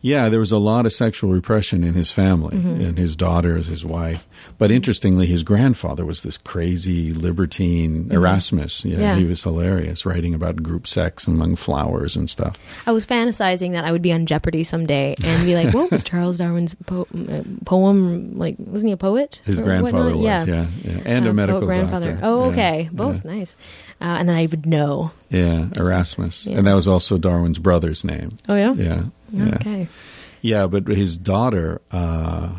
yeah. 0.00 0.28
There 0.28 0.40
was 0.40 0.52
a 0.52 0.58
lot 0.58 0.86
of 0.86 0.92
sexual 0.92 1.30
repression 1.30 1.84
in 1.84 1.94
his 1.94 2.10
family 2.10 2.56
Mm-hmm. 2.56 2.80
and 2.80 2.98
his 2.98 3.16
daughters, 3.16 3.66
his 3.66 3.84
wife. 3.84 4.26
But 4.58 4.70
interestingly, 4.70 5.26
his 5.26 5.42
grandfather 5.42 6.04
was 6.06 6.22
this 6.22 6.38
crazy 6.38 7.12
libertine 7.12 8.08
Erasmus. 8.10 8.84
Yeah, 8.84 8.92
Mm-hmm. 8.94 9.02
Yeah. 9.02 9.16
he 9.16 9.24
was 9.24 9.42
hilarious, 9.42 10.04
writing 10.06 10.34
about 10.34 10.62
group 10.62 10.86
sex 10.86 11.26
among 11.26 11.56
flowers 11.56 12.16
and 12.16 12.28
stuff. 12.30 12.56
i 12.86 12.92
was 12.92 13.06
fantasizing 13.06 13.72
that 13.72 13.84
i 13.84 13.92
would 13.92 14.02
be 14.02 14.12
on 14.12 14.26
jeopardy 14.26 14.64
someday 14.64 15.14
and 15.22 15.44
be 15.46 15.54
like 15.54 15.72
what 15.78 15.90
was 15.90 16.02
charles 16.02 16.38
darwin's 16.38 16.74
po- 16.86 17.06
poem 17.64 18.36
like 18.38 18.56
wasn't 18.58 18.88
he 18.88 18.92
a 18.92 18.96
poet 18.96 19.40
His 19.44 19.60
grandfather 19.60 20.16
was, 20.16 20.24
yeah, 20.24 20.44
yeah, 20.44 20.66
and 21.04 21.26
a 21.26 21.30
Uh, 21.30 21.32
medical 21.32 21.60
grandfather 21.62 22.12
doctor. 22.12 22.26
oh 22.26 22.44
Yeah, 22.44 22.50
okay 22.50 22.88
both 22.92 23.24
nice 23.24 23.56
uh, 24.00 24.04
and 24.18 24.28
then 24.28 24.36
i 24.36 24.46
would 24.46 24.66
know 24.66 25.10
Yeah, 25.30 25.66
Erasmus, 25.76 26.46
Yeah. 26.46 26.58
and 26.58 26.66
that 26.66 26.74
was 26.74 26.88
also 26.88 27.18
Darwin's 27.18 27.58
brother's 27.58 28.04
name. 28.04 28.36
oh 28.48 28.56
yeah 28.56 28.72
Yeah, 28.74 29.02
yeah. 29.32 29.54
okay 29.54 29.88
Yeah, 30.42 30.66
but 30.66 30.86
his 30.88 31.18
daughter, 31.18 31.80
uh, 31.90 32.54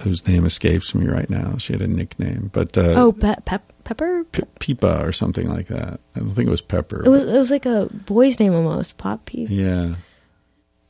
whose 0.00 0.26
name 0.26 0.46
escapes 0.46 0.94
me 0.94 1.06
right 1.06 1.28
now. 1.28 1.56
She 1.58 1.72
had 1.74 1.82
a 1.82 1.86
nickname, 1.88 2.50
but 2.52 2.76
uh, 2.78 2.94
oh, 2.96 3.12
pe- 3.12 3.34
pep- 3.44 3.72
Pepper. 3.84 4.24
P- 4.32 4.42
Peepa 4.74 5.02
or 5.02 5.12
something 5.12 5.48
like 5.48 5.66
that. 5.66 6.00
I 6.14 6.20
don't 6.20 6.34
think 6.34 6.46
it 6.46 6.50
was 6.50 6.62
Pepper. 6.62 7.02
It 7.04 7.08
was 7.08 7.24
it 7.24 7.36
was 7.36 7.50
like 7.50 7.66
a 7.66 7.88
boy's 8.06 8.38
name 8.38 8.54
almost. 8.54 8.96
Pop 8.98 9.24
Peep. 9.26 9.48
Yeah. 9.50 9.96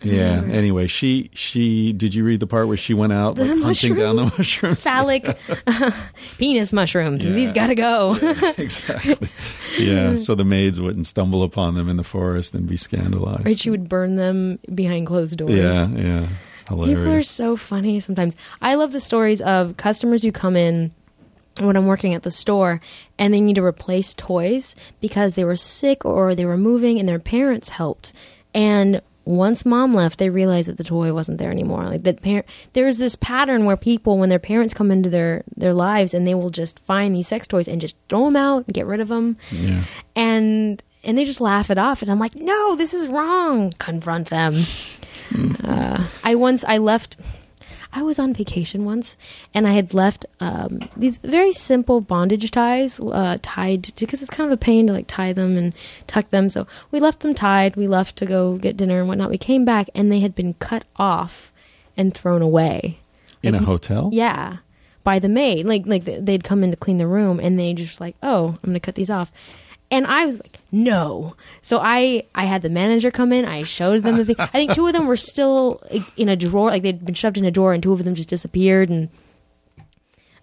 Yeah. 0.03 0.37
Remember. 0.37 0.55
Anyway, 0.55 0.87
she 0.87 1.31
she 1.35 1.93
did 1.93 2.15
you 2.15 2.25
read 2.25 2.41
the 2.41 2.47
part 2.47 2.69
where 2.69 2.77
she 2.77 2.95
went 2.95 3.13
out 3.13 3.37
The 3.37 3.45
like, 3.55 3.63
hunting 3.63 3.95
down 3.97 4.17
the 4.17 4.25
mushrooms? 4.25 4.83
Phallic 4.83 5.29
uh, 5.67 5.91
penis 6.39 6.73
mushrooms. 6.73 7.25
Yeah. 7.25 7.33
These 7.33 7.53
gotta 7.53 7.75
go. 7.75 8.15
exactly. 8.57 9.29
Yeah. 9.79 10.17
So 10.17 10.35
the 10.35 10.45
maids 10.45 10.81
wouldn't 10.81 11.07
stumble 11.07 11.43
upon 11.43 11.75
them 11.75 11.89
in 11.89 11.97
the 11.97 12.05
forest 12.05 12.55
and 12.55 12.67
be 12.67 12.77
scandalized. 12.77 13.45
right? 13.47 13.59
She 13.59 13.71
would 13.71 13.89
burn 13.89 14.17
them 14.17 14.59
behind 14.75 15.07
closed 15.07 15.37
doors. 15.37 15.51
Yeah. 15.53 15.89
Yeah. 15.89 16.29
Hilarious. 16.69 16.99
People 16.99 17.13
are 17.13 17.23
so 17.23 17.57
funny 17.57 18.01
sometimes. 18.01 18.37
I 18.63 18.75
love 18.77 18.93
the 18.93 19.01
stories 19.01 19.41
of 19.43 19.77
customers 19.77 20.23
who 20.23 20.31
come 20.33 20.57
in 20.57 20.93
when 21.59 21.77
I'm 21.77 21.87
working 21.87 22.15
at 22.15 22.23
the 22.23 22.31
store 22.31 22.81
and 23.19 23.35
they 23.35 23.41
need 23.41 23.57
to 23.57 23.65
replace 23.65 24.15
toys 24.15 24.75
because 25.01 25.35
they 25.35 25.45
were 25.45 25.57
sick 25.57 26.05
or 26.05 26.35
they 26.35 26.45
were 26.45 26.57
moving 26.57 26.99
and 26.99 27.09
their 27.09 27.19
parents 27.19 27.71
helped. 27.71 28.13
And 28.55 29.01
once 29.25 29.67
mom 29.67 29.95
left, 29.95 30.19
they 30.19 30.31
realized 30.31 30.69
that 30.69 30.79
the 30.79 30.85
toy 30.85 31.13
wasn't 31.13 31.39
there 31.39 31.51
anymore. 31.51 31.85
Like 31.85 32.03
that 32.05 32.23
parent 32.23 32.47
there's 32.73 32.99
this 32.99 33.17
pattern 33.17 33.65
where 33.65 33.77
people 33.77 34.19
when 34.19 34.29
their 34.29 34.39
parents 34.39 34.75
come 34.75 34.91
into 34.91 35.11
their 35.11 35.45
their 35.57 35.75
lives 35.75 36.15
and 36.15 36.27
they 36.27 36.35
will 36.35 36.51
just 36.51 36.79
find 36.81 37.15
these 37.15 37.29
sex 37.29 37.47
toys 37.47 37.69
and 37.69 37.81
just 37.81 37.97
throw 38.09 38.25
them 38.25 38.37
out 38.37 38.65
and 38.67 38.75
get 38.75 38.87
rid 38.87 39.01
of 39.01 39.09
them 39.09 39.37
yeah. 39.51 39.85
and 40.17 40.83
and 41.03 41.17
they 41.17 41.25
just 41.25 41.41
laugh 41.41 41.71
it 41.71 41.79
off. 41.79 42.03
And 42.03 42.11
i'm 42.11 42.19
like 42.19 42.35
no 42.35 42.77
this 42.77 42.95
is 42.95 43.09
wrong. 43.09 43.73
Confront 43.79 44.29
them. 44.29 44.65
Uh, 45.63 46.09
i 46.25 46.35
once 46.35 46.65
i 46.65 46.79
left 46.79 47.17
i 47.93 48.03
was 48.03 48.19
on 48.19 48.33
vacation 48.33 48.85
once 48.85 49.17
and 49.55 49.67
i 49.67 49.73
had 49.73 49.93
left 49.95 50.25
um, 50.41 50.81
these 50.97 51.19
very 51.19 51.53
simple 51.53 52.01
bondage 52.01 52.51
ties 52.51 52.99
uh, 53.01 53.37
tied 53.43 53.93
because 53.99 54.23
it's 54.23 54.31
kind 54.31 54.51
of 54.51 54.53
a 54.53 54.57
pain 54.57 54.87
to 54.87 54.93
like 54.93 55.07
tie 55.07 55.33
them 55.33 55.57
and 55.57 55.75
tuck 56.07 56.31
them 56.31 56.49
so 56.49 56.67
we 56.91 57.01
left 57.01 57.21
them 57.21 57.35
tied 57.35 57.77
we 57.77 57.87
left 57.89 58.17
to 58.17 58.27
go 58.27 58.57
get 58.57 58.77
dinner 58.77 59.01
and 59.01 59.09
whatnot 59.09 59.31
we 59.31 59.39
came 59.39 59.65
back 59.65 59.89
and 59.95 60.11
they 60.11 60.21
had 60.21 60.35
been 60.35 60.55
cut 60.55 60.85
off 60.97 61.53
and 61.97 62.15
thrown 62.15 62.43
away 62.43 62.99
In 63.43 63.55
a 63.55 63.63
hotel? 63.63 64.11
yeah, 64.13 64.59
by 65.03 65.19
the 65.19 65.29
maid. 65.29 65.67
Like 65.67 65.83
like 65.87 66.05
they'd 66.05 66.45
come 66.45 66.63
in 66.63 66.71
to 66.71 66.77
clean 66.77 66.99
the 66.99 67.07
room, 67.07 67.41
and 67.41 67.59
they 67.59 67.73
just 67.75 68.01
like, 68.01 68.17
oh, 68.23 68.49
I'm 68.63 68.71
gonna 68.71 68.81
cut 68.81 68.95
these 68.97 69.09
off. 69.11 69.33
And 69.93 70.07
I 70.07 70.25
was 70.25 70.41
like, 70.41 70.59
no. 70.71 71.35
So 71.63 71.79
I 71.79 72.25
I 72.35 72.45
had 72.45 72.63
the 72.63 72.71
manager 72.71 73.11
come 73.11 73.33
in. 73.33 73.45
I 73.45 73.65
showed 73.65 74.03
them 74.05 74.17
the 74.17 74.25
thing. 74.25 74.37
I 74.39 74.47
think 74.47 74.73
two 74.75 74.87
of 74.87 74.93
them 74.93 75.07
were 75.09 75.17
still 75.17 75.83
in 76.17 76.29
a 76.29 76.37
drawer, 76.37 76.69
like 76.71 76.83
they'd 76.83 77.05
been 77.05 77.15
shoved 77.17 77.37
in 77.39 77.45
a 77.45 77.51
drawer, 77.51 77.73
and 77.75 77.83
two 77.83 77.93
of 77.93 78.05
them 78.05 78.15
just 78.15 78.29
disappeared. 78.29 78.89
And 78.89 79.09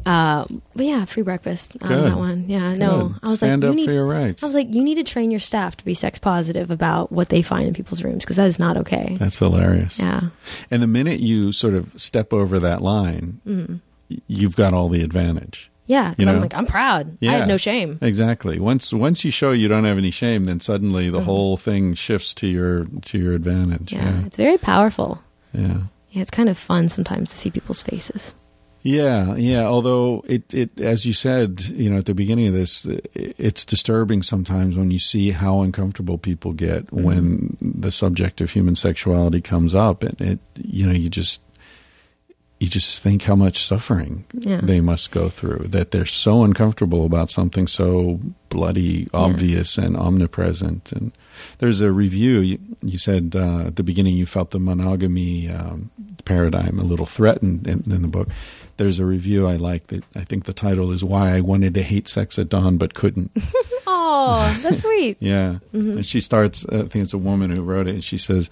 uh, 0.06 0.46
but 0.76 0.86
yeah, 0.86 1.04
free 1.06 1.24
breakfast 1.24 1.76
on 1.82 1.88
Good. 1.90 2.12
that 2.12 2.18
one. 2.18 2.46
Yeah, 2.50 2.76
no, 2.76 3.16
I 3.24 3.28
was 3.28 3.40
Stand 3.40 3.62
like, 3.62 3.72
you 3.72 3.76
need. 3.76 3.86
for 3.88 3.94
your 3.94 4.06
rights. 4.06 4.42
I 4.44 4.46
was 4.46 4.56
like, 4.56 4.74
you 4.74 4.84
need 4.84 4.96
to 4.96 5.04
train 5.04 5.32
your 5.32 5.40
staff 5.40 5.76
to 5.78 5.86
be 5.86 5.94
sex 5.94 6.18
positive 6.20 6.70
about 6.72 7.12
what 7.12 7.30
they 7.30 7.42
find 7.42 7.68
in 7.68 7.74
people's 7.74 8.04
rooms 8.04 8.24
because 8.24 8.36
that 8.38 8.48
is 8.48 8.60
not 8.60 8.78
okay. 8.78 9.16
That's 9.20 9.40
hilarious. 9.40 9.98
Yeah. 10.00 10.30
And 10.72 10.82
the 10.84 10.88
minute 10.88 11.20
you 11.20 11.52
sort 11.52 11.74
of 11.74 11.92
step 12.00 12.32
over 12.32 12.60
that 12.60 12.82
line, 12.82 13.42
y- 13.46 14.18
you've 14.28 14.56
got 14.56 14.74
all 14.74 14.88
the 14.88 15.04
advantage. 15.04 15.70
Yeah, 15.88 16.10
because 16.12 16.28
I'm 16.28 16.41
like, 16.41 16.54
I'm 16.54 16.65
proud. 16.65 17.08
I 17.13 17.17
Yeah. 17.21 17.32
have 17.39 17.47
no 17.47 17.58
shame. 17.58 17.97
Exactly. 18.02 18.60
Once 18.60 18.93
once 18.93 19.23
you 19.26 19.32
show 19.32 19.52
you 19.52 19.67
don't 19.67 19.86
have 19.86 19.97
any 19.97 20.12
shame, 20.12 20.43
then 20.43 20.60
suddenly 20.60 21.10
the 21.10 21.21
whole 21.23 21.56
thing 21.58 21.93
shifts 21.95 22.34
to 22.36 22.47
your 22.47 22.86
to 23.06 23.17
your 23.17 23.34
advantage. 23.34 23.91
Mm-hmm. 23.91 24.06
Yeah, 24.06 24.19
Yeah. 24.19 24.26
it's 24.26 24.38
very 24.38 24.58
powerful. 24.58 25.19
Yeah. 25.54 25.78
Yeah, 26.12 26.21
it's 26.21 26.32
kind 26.32 26.50
of 26.50 26.58
fun 26.58 26.89
sometimes 26.89 27.30
to 27.32 27.38
see 27.38 27.50
people's 27.50 27.82
faces. 27.82 28.36
Yeah, 28.84 29.36
yeah. 29.36 29.63
Although 29.65 30.23
it, 30.30 30.54
it, 30.54 30.80
as 30.80 31.06
you 31.06 31.12
said, 31.12 31.62
you 31.62 31.89
know, 31.89 31.97
at 31.97 32.06
the 32.06 32.13
beginning 32.13 32.47
of 32.47 32.54
this, 32.54 32.86
it's 33.13 33.65
disturbing 33.65 34.23
sometimes 34.23 34.78
when 34.78 34.91
you 34.91 35.00
see 35.00 35.32
how 35.32 35.62
uncomfortable 35.62 36.17
people 36.17 36.54
get 36.54 36.86
Mm-hmm. 36.88 37.04
when 37.04 37.58
the 37.62 37.91
subject 37.91 38.39
of 38.39 38.52
human 38.52 38.76
sexuality 38.76 39.41
comes 39.41 39.76
up, 39.76 40.04
and 40.04 40.21
it, 40.21 40.39
you 40.56 40.86
know, 40.86 40.93
you 40.93 41.10
just, 41.10 41.41
you 42.60 42.67
just 42.67 43.02
think 43.04 43.24
how 43.24 43.36
much 43.36 43.63
suffering 43.63 44.26
Yeah. 44.34 44.62
they 44.63 44.82
must 44.82 45.12
go 45.12 45.30
through 45.30 45.67
that 45.70 45.91
they're 45.91 46.06
so 46.08 46.43
uncomfortable 46.43 47.06
about 47.06 47.30
something 47.30 47.67
so 47.67 48.20
bloody 48.50 49.08
obvious 49.13 49.78
and 49.78 49.96
omnipresent. 49.96 50.91
And 50.91 51.12
there's 51.60 51.82
a 51.82 51.91
review. 51.91 52.39
You, 52.39 52.60
you 52.82 52.98
said 52.98 53.36
uh, 53.36 53.67
at 53.67 53.76
the 53.76 53.84
beginning 53.84 54.15
you 54.17 54.26
felt 54.26 54.52
the 54.52 54.60
monogamy 54.60 55.50
um, 55.52 55.91
paradigm 56.26 56.80
a 56.80 56.84
little 56.84 57.06
threatened 57.06 57.67
in, 57.67 57.84
in 57.91 58.02
the 58.02 58.08
book. 58.08 58.28
There's 58.78 58.98
a 59.00 59.06
review 59.06 59.48
I 59.48 59.56
like 59.58 59.88
that 59.88 60.04
I 60.15 60.24
think 60.24 60.46
the 60.46 60.54
title 60.54 60.91
is 60.91 61.04
"Why 61.04 61.36
I 61.36 61.41
Wanted 61.41 61.74
to 61.76 61.84
Hate 61.84 62.08
Sex 62.08 62.38
at 62.39 62.50
Dawn 62.50 62.78
but 62.78 62.93
Couldn't." 62.93 63.32
Oh, 63.89 64.60
that's 64.62 64.82
sweet. 64.82 65.17
Yeah. 65.22 65.60
And 65.74 66.06
she 66.06 66.22
starts, 66.22 66.65
I 66.72 66.84
think 66.84 67.04
it's 67.04 67.13
a 67.13 67.17
woman 67.17 67.50
who 67.56 67.62
wrote 67.62 67.88
it, 67.88 67.96
and 67.96 68.04
she 68.04 68.17
says 68.17 68.50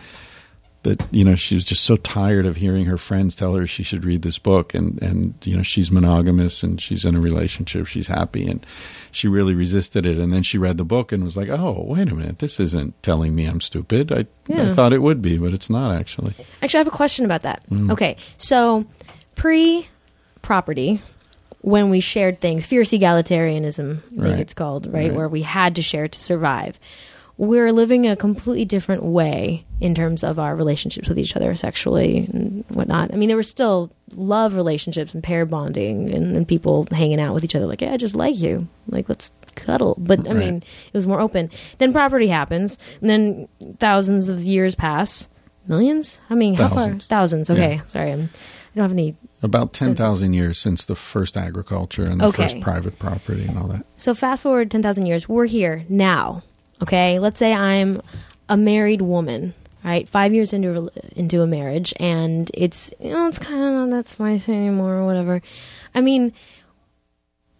that, 0.85 1.03
you 1.11 1.23
know, 1.23 1.35
she 1.35 1.53
was 1.55 1.63
just 1.63 1.83
so 1.83 1.97
tired 1.97 2.45
of 2.45 2.55
hearing 2.55 2.85
her 2.85 2.97
friends 2.97 3.35
tell 3.35 3.53
her 3.55 3.67
she 3.67 3.83
should 3.83 4.05
read 4.05 4.21
this 4.21 4.39
book. 4.39 4.73
And, 4.73 4.99
and, 5.03 5.33
you 5.43 5.57
know, 5.57 5.61
she's 5.63 5.91
monogamous 5.91 6.63
and 6.63 6.79
she's 6.81 7.03
in 7.05 7.15
a 7.15 7.19
relationship, 7.19 7.85
she's 7.87 8.07
happy. 8.07 8.47
And 8.47 8.65
she 9.11 9.27
really 9.27 9.53
resisted 9.53 10.05
it. 10.05 10.17
And 10.17 10.31
then 10.33 10.43
she 10.43 10.57
read 10.57 10.77
the 10.77 10.85
book 10.85 11.11
and 11.11 11.23
was 11.23 11.35
like, 11.35 11.49
oh, 11.49 11.83
wait 11.87 12.09
a 12.09 12.15
minute, 12.15 12.39
this 12.39 12.59
isn't 12.59 13.01
telling 13.03 13.35
me 13.35 13.45
I'm 13.45 13.59
stupid. 13.61 14.11
I, 14.11 14.25
I 14.53 14.73
thought 14.73 14.93
it 14.93 15.01
would 15.01 15.21
be, 15.21 15.37
but 15.37 15.53
it's 15.53 15.69
not 15.69 15.93
actually. 15.95 16.33
Actually, 16.61 16.77
I 16.77 16.81
have 16.81 16.87
a 16.87 16.91
question 16.95 17.25
about 17.25 17.41
that. 17.41 17.63
Mm. 17.69 17.91
Okay, 17.91 18.15
so 18.37 18.85
pre 19.35 19.87
property, 20.41 21.01
when 21.61 21.89
we 21.89 21.99
shared 21.99 22.39
things, 22.39 22.65
fierce 22.67 22.91
egalitarianism, 22.91 23.97
I 23.97 23.99
think 24.01 24.21
Right. 24.21 24.39
it's 24.39 24.53
called, 24.53 24.85
right? 24.85 25.09
Right. 25.09 25.13
Where 25.15 25.27
we 25.27 25.41
had 25.41 25.75
to 25.75 25.81
share 25.81 26.07
to 26.07 26.19
survive. 26.19 26.79
We're 27.37 27.73
living 27.73 28.05
in 28.05 28.11
a 28.11 28.15
completely 28.15 28.63
different 28.63 29.03
way 29.03 29.65
in 29.81 29.93
terms 29.93 30.23
of 30.23 30.39
our 30.39 30.55
relationships 30.55 31.09
with 31.09 31.19
each 31.19 31.35
other 31.35 31.53
sexually 31.55 32.29
and 32.31 32.63
whatnot. 32.69 33.13
I 33.13 33.17
mean, 33.17 33.27
there 33.27 33.35
were 33.35 33.43
still 33.43 33.91
love 34.13 34.53
relationships 34.55 35.13
and 35.13 35.21
pair 35.21 35.45
bonding 35.45 36.13
and, 36.13 36.35
and 36.37 36.47
people 36.47 36.87
hanging 36.91 37.19
out 37.19 37.33
with 37.33 37.43
each 37.43 37.53
other, 37.53 37.65
like, 37.65 37.81
hey, 37.81 37.89
I 37.89 37.97
just 37.97 38.15
like 38.15 38.37
you. 38.39 38.69
Like, 38.87 39.09
let's 39.09 39.31
cuddle. 39.55 39.95
But 39.97 40.19
I 40.29 40.31
Right. 40.31 40.37
mean, 40.45 40.55
it 40.57 40.93
was 40.93 41.07
more 41.07 41.19
open. 41.19 41.49
Then 41.77 41.91
property 41.91 42.27
happens, 42.27 42.77
and 43.01 43.09
then 43.09 43.47
thousands 43.79 44.29
of 44.29 44.41
years 44.43 44.73
pass. 44.75 45.27
Millions? 45.67 46.19
I 46.29 46.35
mean, 46.35 46.53
how 46.53 46.69
far? 46.69 46.77
Thousands. 46.77 47.05
Thousands. 47.05 47.49
Okay, 47.49 47.73
Yeah. 47.75 47.81
sorry. 47.87 48.11
I'm, 48.13 48.29
I 48.31 48.75
don't 48.77 48.83
have 48.83 48.91
any. 48.91 49.15
About 49.43 49.75
Since- 49.75 49.97
10,000 49.97 50.33
years 50.33 50.57
since 50.57 50.85
the 50.85 50.95
first 50.95 51.35
agriculture 51.35 52.05
and 52.05 52.21
the 52.21 52.27
Okay. 52.27 52.43
first 52.43 52.61
private 52.61 52.97
property 52.97 53.45
and 53.45 53.57
all 53.57 53.67
that. 53.67 53.85
So 53.97 54.15
fast 54.15 54.43
forward 54.43 54.71
10,000 54.71 55.05
years. 55.05 55.27
We're 55.27 55.45
here 55.47 55.83
now. 55.89 56.43
Okay, 56.81 57.19
let's 57.19 57.39
say 57.39 57.53
I'm 57.53 58.01
a 58.49 58.57
married 58.57 59.01
woman. 59.01 59.53
Right, 59.83 60.09
five 60.09 60.33
years 60.33 60.51
into 60.51 60.89
into 61.15 61.43
a 61.43 61.47
marriage, 61.47 61.93
and 61.99 62.49
it's 62.55 62.91
you 62.99 63.11
know 63.11 63.27
it's 63.27 63.37
kind 63.37 63.63
of 63.63 63.71
not 63.87 63.95
that 63.95 64.07
spicy 64.07 64.51
anymore 64.51 64.95
or 64.95 65.05
whatever. 65.05 65.43
I 65.93 66.01
mean, 66.01 66.33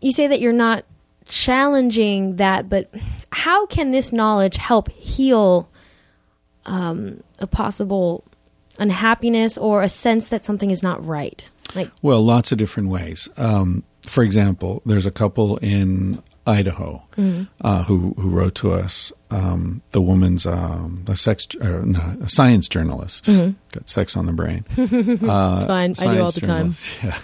you 0.01 0.11
say 0.11 0.25
that 0.25 0.41
you're 0.41 0.51
not 0.51 0.85
challenging 1.25 2.37
that, 2.37 2.67
but 2.67 2.89
how 3.31 3.67
can 3.67 3.91
this 3.91 4.11
knowledge 4.11 4.57
help 4.57 4.89
heal 4.91 5.69
um, 6.65 7.21
a 7.39 7.45
possible 7.45 8.23
unhappiness 8.79 9.57
or 9.57 9.81
a 9.81 9.89
sense 9.89 10.27
that 10.27 10.43
something 10.43 10.71
is 10.71 10.81
not 10.81 11.05
right? 11.05 11.47
Like, 11.75 11.91
Well, 12.01 12.23
lots 12.23 12.51
of 12.51 12.57
different 12.57 12.89
ways. 12.89 13.27
Um, 13.37 13.83
for 14.01 14.23
example, 14.23 14.81
there's 14.85 15.05
a 15.05 15.11
couple 15.11 15.57
in 15.57 16.21
Idaho 16.47 17.03
uh, 17.61 17.83
who 17.83 18.13
who 18.17 18.29
wrote 18.29 18.55
to 18.55 18.73
us. 18.73 19.11
Um, 19.31 19.81
the 19.91 20.01
woman's 20.01 20.45
um, 20.45 21.03
a 21.07 21.15
sex 21.15 21.47
uh, 21.59 21.81
no, 21.83 22.17
a 22.21 22.29
science 22.29 22.67
journalist. 22.69 23.25
Got 23.25 23.89
sex 23.89 24.15
on 24.15 24.25
the 24.25 24.33
brain. 24.33 24.65
Uh, 24.77 25.55
it's 25.57 25.65
fine. 25.65 25.95
I 25.99 26.15
do 26.15 26.21
all 26.23 26.31
the 26.31 26.41
time. 26.41 26.73
Yeah. 27.03 27.17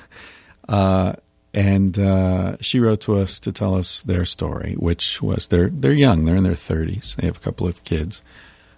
Uh, 0.67 1.13
and 1.53 1.99
uh, 1.99 2.55
she 2.61 2.79
wrote 2.79 3.01
to 3.01 3.17
us 3.17 3.39
to 3.39 3.51
tell 3.51 3.75
us 3.75 4.01
their 4.01 4.23
story, 4.25 4.73
which 4.77 5.21
was 5.21 5.47
they're 5.47 5.69
they're 5.69 5.91
young, 5.93 6.25
they're 6.25 6.37
in 6.37 6.43
their 6.43 6.55
thirties, 6.55 7.15
they 7.19 7.27
have 7.27 7.37
a 7.37 7.41
couple 7.41 7.67
of 7.67 7.83
kids. 7.83 8.21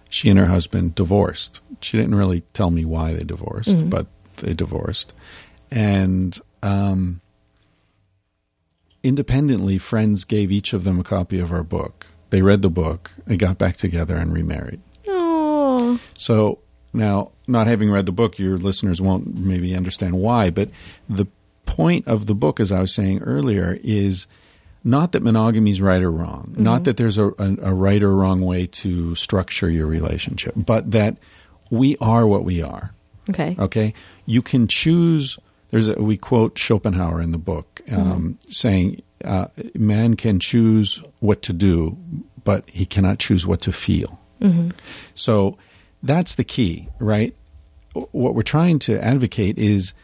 She 0.08 0.28
and 0.28 0.38
her 0.38 0.46
husband 0.46 0.94
divorced. 0.94 1.60
She 1.80 1.96
didn't 1.96 2.14
really 2.14 2.42
tell 2.52 2.70
me 2.70 2.84
why 2.84 3.12
they 3.14 3.24
divorced, 3.24 3.88
but 3.90 4.06
they 4.36 4.54
divorced, 4.54 5.12
and 5.70 6.38
um, 6.62 7.20
independently, 9.04 9.78
friends 9.78 10.24
gave 10.24 10.50
each 10.50 10.72
of 10.72 10.84
them 10.84 10.98
a 10.98 11.04
copy 11.04 11.38
of 11.38 11.52
our 11.52 11.62
book. 11.62 12.06
They 12.30 12.42
read 12.42 12.62
the 12.62 12.70
book, 12.70 13.12
they 13.26 13.36
got 13.36 13.58
back 13.58 13.76
together, 13.76 14.16
and 14.16 14.32
remarried. 14.32 14.80
oh, 15.06 16.00
So 16.16 16.58
now, 16.92 17.30
not 17.46 17.66
having 17.66 17.90
read 17.90 18.06
the 18.06 18.12
book, 18.12 18.38
your 18.38 18.56
listeners 18.56 19.00
won't 19.00 19.36
maybe 19.36 19.76
understand 19.76 20.18
why, 20.18 20.50
but 20.50 20.70
the 21.08 21.26
point 21.66 22.08
of 22.08 22.26
the 22.26 22.34
book, 22.34 22.58
as 22.58 22.72
I 22.72 22.80
was 22.80 22.94
saying 22.94 23.22
earlier, 23.22 23.78
is 23.84 24.26
not 24.82 25.12
that 25.12 25.22
monogamy 25.22 25.70
is 25.70 25.80
right 25.80 26.02
or 26.02 26.10
wrong, 26.10 26.50
mm-hmm. 26.52 26.62
not 26.62 26.84
that 26.84 26.96
there's 26.96 27.18
a, 27.18 27.28
a, 27.38 27.56
a 27.62 27.74
right 27.74 28.02
or 28.02 28.14
wrong 28.16 28.40
way 28.40 28.66
to 28.66 29.14
structure 29.14 29.70
your 29.70 29.86
relationship, 29.86 30.54
but 30.56 30.90
that 30.90 31.16
we 31.70 31.96
are 32.00 32.26
what 32.26 32.44
we 32.44 32.62
are. 32.62 32.92
okay. 33.30 33.56
Okay? 33.58 33.94
You 34.26 34.42
can 34.42 34.66
choose. 34.66 35.38
There's 35.74 35.88
a, 35.88 35.94
we 36.00 36.16
quote 36.16 36.56
Schopenhauer 36.56 37.20
in 37.20 37.32
the 37.32 37.38
book 37.38 37.80
um, 37.90 38.38
saying, 38.48 39.02
uh, 39.24 39.46
"Man 39.74 40.14
can 40.14 40.38
choose 40.38 41.02
what 41.18 41.42
to 41.42 41.52
do, 41.52 41.98
but 42.44 42.62
he 42.70 42.86
cannot 42.86 43.18
choose 43.18 43.44
what 43.44 43.60
to 43.62 43.72
feel." 43.72 44.20
So 45.16 45.58
that's 46.00 46.36
the 46.36 46.44
key, 46.44 46.88
right? 47.00 47.34
What 47.92 48.36
we're 48.36 48.42
trying 48.42 48.78
to 48.80 49.02
advocate 49.02 49.58
is 49.58 49.94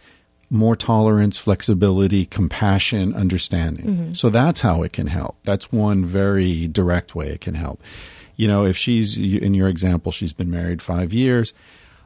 more 0.51 0.75
tolerance, 0.75 1.39
flexibility, 1.39 2.27
compassion, 2.27 3.15
understanding. 3.15 3.87
So 4.17 4.29
that's 4.29 4.63
how 4.63 4.83
it 4.83 4.93
can 4.93 5.07
help. 5.07 5.37
That's 5.45 5.71
one 5.71 6.05
very 6.05 6.67
direct 6.67 7.15
way 7.15 7.29
it 7.29 7.41
can 7.41 7.55
help. 7.55 7.81
You 8.35 8.49
know, 8.49 8.67
if 8.67 8.77
she's, 8.77 9.17
in 9.17 9.55
your 9.55 9.69
example, 9.69 10.11
she's 10.11 10.33
been 10.33 10.51
married 10.51 10.83
five 10.83 11.13
years. 11.13 11.53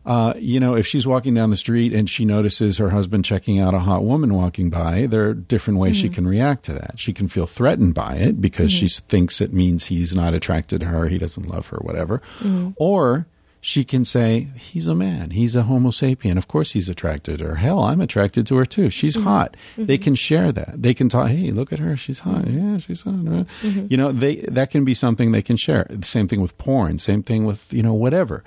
Uh, 0.06 0.34
you 0.36 0.60
know, 0.60 0.76
if 0.76 0.86
she's 0.86 1.06
walking 1.06 1.34
down 1.34 1.50
the 1.50 1.56
street 1.56 1.92
and 1.92 2.08
she 2.10 2.24
notices 2.24 2.78
her 2.78 2.90
husband 2.90 3.24
checking 3.24 3.58
out 3.58 3.72
a 3.72 3.78
hot 3.78 4.04
woman 4.04 4.34
walking 4.34 4.68
by, 4.68 5.06
there 5.06 5.28
are 5.28 5.34
different 5.34 5.78
ways 5.78 5.96
she 5.96 6.10
mm. 6.10 6.14
can 6.14 6.26
react 6.26 6.64
to 6.64 6.72
that. 6.74 6.98
She 6.98 7.12
can 7.12 7.26
feel 7.26 7.46
threatened 7.46 7.94
by 7.94 8.16
it 8.16 8.40
because 8.40 8.70
mm-hmm. 8.70 8.86
she 8.86 9.00
thinks 9.00 9.40
it 9.40 9.52
means 9.52 9.86
he's 9.86 10.14
not 10.14 10.34
attracted 10.34 10.80
to 10.80 10.86
her, 10.86 11.08
he 11.08 11.18
doesn't 11.18 11.48
love 11.48 11.68
her, 11.68 11.78
whatever. 11.78 12.20
Mm. 12.40 12.74
Or 12.76 13.26
she 13.64 13.82
can 13.82 14.04
say, 14.04 14.48
he's 14.58 14.86
a 14.86 14.94
man, 14.94 15.30
he's 15.30 15.56
a 15.56 15.62
Homo 15.62 15.88
sapien. 15.88 16.36
Of 16.36 16.48
course 16.48 16.72
he's 16.72 16.90
attracted 16.90 17.38
to 17.38 17.46
her. 17.46 17.54
Hell, 17.54 17.82
I'm 17.82 18.02
attracted 18.02 18.46
to 18.48 18.56
her 18.56 18.66
too. 18.66 18.90
She's 18.90 19.16
mm-hmm. 19.16 19.26
hot. 19.26 19.56
They 19.78 19.96
mm-hmm. 19.96 20.04
can 20.04 20.14
share 20.16 20.52
that. 20.52 20.82
They 20.82 20.92
can 20.92 21.08
talk, 21.08 21.30
hey, 21.30 21.50
look 21.50 21.72
at 21.72 21.78
her, 21.78 21.96
she's 21.96 22.18
hot. 22.18 22.46
Yeah, 22.46 22.76
she's 22.76 23.00
hot. 23.00 23.14
right? 23.24 23.46
Mm-hmm. 23.62 23.86
You 23.88 23.96
know, 23.96 24.12
they 24.12 24.36
that 24.48 24.70
can 24.70 24.84
be 24.84 24.92
something 24.92 25.32
they 25.32 25.40
can 25.40 25.56
share. 25.56 25.86
The 25.88 26.04
same 26.04 26.28
thing 26.28 26.42
with 26.42 26.58
porn, 26.58 26.98
same 26.98 27.22
thing 27.22 27.46
with, 27.46 27.72
you 27.72 27.82
know, 27.82 27.94
whatever. 27.94 28.44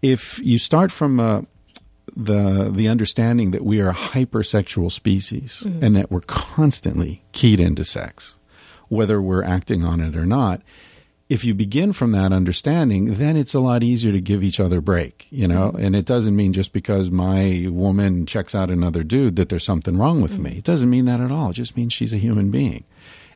If 0.00 0.38
you 0.38 0.58
start 0.58 0.92
from 0.92 1.18
a 1.18 1.44
the 2.16 2.70
the 2.72 2.86
understanding 2.86 3.50
that 3.50 3.64
we 3.64 3.80
are 3.80 3.90
a 3.90 3.94
hypersexual 3.94 4.92
species 4.92 5.66
and 5.80 5.96
that 5.96 6.12
we're 6.12 6.20
constantly 6.20 7.24
keyed 7.32 7.58
into 7.58 7.84
sex, 7.84 8.34
whether 8.88 9.20
we're 9.20 9.42
acting 9.42 9.84
on 9.84 10.00
it 10.00 10.14
or 10.16 10.24
not. 10.24 10.62
If 11.32 11.46
you 11.46 11.54
begin 11.54 11.94
from 11.94 12.12
that 12.12 12.30
understanding, 12.30 13.14
then 13.14 13.38
it's 13.38 13.54
a 13.54 13.60
lot 13.60 13.82
easier 13.82 14.12
to 14.12 14.20
give 14.20 14.44
each 14.44 14.60
other 14.60 14.82
break, 14.82 15.26
you 15.30 15.48
know. 15.48 15.70
Mm-hmm. 15.70 15.84
And 15.84 15.96
it 15.96 16.04
doesn't 16.04 16.36
mean 16.36 16.52
just 16.52 16.74
because 16.74 17.10
my 17.10 17.68
woman 17.70 18.26
checks 18.26 18.54
out 18.54 18.70
another 18.70 19.02
dude 19.02 19.36
that 19.36 19.48
there's 19.48 19.64
something 19.64 19.96
wrong 19.96 20.20
with 20.20 20.32
mm-hmm. 20.32 20.42
me. 20.42 20.50
It 20.58 20.64
doesn't 20.64 20.90
mean 20.90 21.06
that 21.06 21.20
at 21.20 21.32
all. 21.32 21.48
It 21.48 21.54
just 21.54 21.74
means 21.74 21.94
she's 21.94 22.12
a 22.12 22.18
human 22.18 22.50
being, 22.50 22.84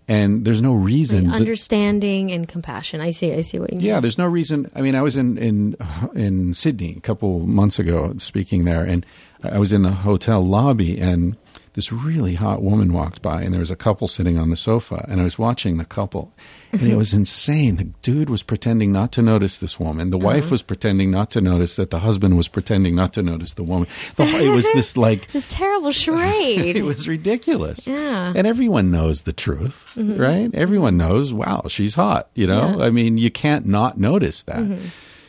and 0.06 0.44
there's 0.44 0.61
no 0.61 0.74
reason. 0.74 1.24
to- 1.24 1.30
Understanding 1.30 2.30
and 2.32 2.46
compassion. 2.46 3.00
I 3.00 3.12
see. 3.12 3.32
I 3.32 3.40
see 3.40 3.59
what 3.59 3.72
you 3.72 3.78
mean. 3.78 3.87
yeah, 3.87 4.00
there's 4.00 4.18
no 4.18 4.26
reason. 4.26 4.70
I 4.74 4.82
mean, 4.82 4.94
I 4.94 5.00
was 5.00 5.16
in 5.16 5.38
in 5.38 5.76
in 6.14 6.52
Sydney 6.52 6.96
a 6.98 7.00
couple 7.00 7.46
months 7.46 7.78
ago 7.78 8.12
speaking 8.18 8.66
there, 8.66 8.85
and 8.85 9.06
I 9.42 9.59
was 9.59 9.72
in 9.72 9.82
the 9.82 9.92
hotel 9.92 10.44
lobby, 10.44 11.00
and 11.00 11.37
this 11.76 11.92
really 11.92 12.34
hot 12.34 12.62
woman 12.62 12.94
walked 12.94 13.20
by, 13.20 13.42
and 13.42 13.52
there 13.52 13.60
was 13.60 13.70
a 13.70 13.76
couple 13.76 14.08
sitting 14.08 14.38
on 14.38 14.48
the 14.48 14.56
sofa, 14.56 15.04
and 15.08 15.20
I 15.20 15.24
was 15.24 15.38
watching 15.38 15.76
the 15.76 15.84
couple, 15.84 16.32
and 16.72 16.82
it 16.82 16.96
was 16.96 17.12
insane. 17.22 17.76
The 17.76 17.84
dude 18.00 18.30
was 18.30 18.42
pretending 18.42 18.92
not 18.92 19.12
to 19.12 19.22
notice 19.22 19.58
this 19.58 19.78
woman. 19.78 20.08
The 20.08 20.16
wife 20.16 20.44
uh-huh. 20.44 20.52
was 20.52 20.62
pretending 20.62 21.10
not 21.10 21.30
to 21.32 21.42
notice 21.42 21.76
that 21.76 21.90
the 21.90 21.98
husband 21.98 22.38
was 22.38 22.48
pretending 22.48 22.96
not 22.96 23.12
to 23.12 23.22
notice 23.22 23.52
the 23.52 23.62
woman. 23.62 23.88
The, 24.16 24.24
it 24.24 24.48
was 24.48 24.64
this 24.72 24.96
like 24.96 25.26
This 25.32 25.46
terrible 25.48 25.92
charade. 25.92 26.76
it 26.76 26.84
was 26.84 27.06
ridiculous. 27.06 27.86
Yeah. 27.86 28.32
And 28.34 28.46
everyone 28.46 28.90
knows 28.90 29.22
the 29.22 29.34
truth, 29.34 29.92
mm-hmm. 29.96 30.18
right? 30.18 30.50
Everyone 30.54 30.96
knows, 30.96 31.34
wow, 31.34 31.64
she's 31.68 31.94
hot, 31.94 32.30
you 32.34 32.46
know? 32.46 32.78
Yeah. 32.78 32.86
I 32.86 32.90
mean, 32.90 33.18
you 33.18 33.30
can't 33.30 33.66
not 33.66 34.00
notice 34.00 34.44
that. 34.44 34.60
Mm-hmm. 34.60 34.86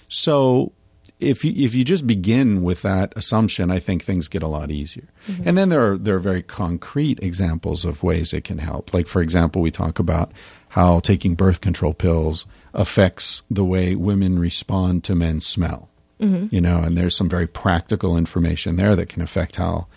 So 0.08 0.72
if 1.20 1.44
you 1.44 1.54
if 1.56 1.74
you 1.74 1.84
just 1.84 2.06
begin 2.06 2.62
with 2.62 2.82
that 2.84 3.14
assumption, 3.16 3.72
I 3.72 3.80
think 3.80 4.04
things 4.04 4.28
get 4.28 4.44
a 4.44 4.48
lot 4.48 4.70
easier. 4.72 5.08
And 5.44 5.58
then 5.58 5.70
there 5.70 5.92
are 5.92 5.98
there 5.98 6.16
are 6.16 6.20
very 6.20 6.44
concrete 6.44 7.20
examples 7.22 7.86
of 7.86 8.04
ways 8.04 8.34
it 8.34 8.44
can 8.44 8.60
help. 8.60 8.94
Like 8.94 9.08
for 9.08 9.22
example, 9.22 9.62
we 9.62 9.72
talk 9.72 10.00
about 10.00 10.32
how 10.70 11.00
taking 11.00 11.36
birth 11.36 11.62
control 11.62 11.94
pills 11.94 12.46
affects 12.74 13.42
the 13.50 13.64
way 13.64 13.96
women 13.96 14.38
respond 14.38 15.04
to 15.06 15.16
men's 15.16 15.46
smell. 15.46 15.90
Mm-hmm. 16.20 16.54
You 16.54 16.62
know, 16.62 16.80
and 16.80 16.98
there's 16.98 17.16
some 17.16 17.30
very 17.30 17.48
practical 17.48 18.18
information 18.18 18.76
there 18.76 18.96
that 18.96 19.10
can 19.10 19.22
affect 19.22 19.56
how 19.58 19.88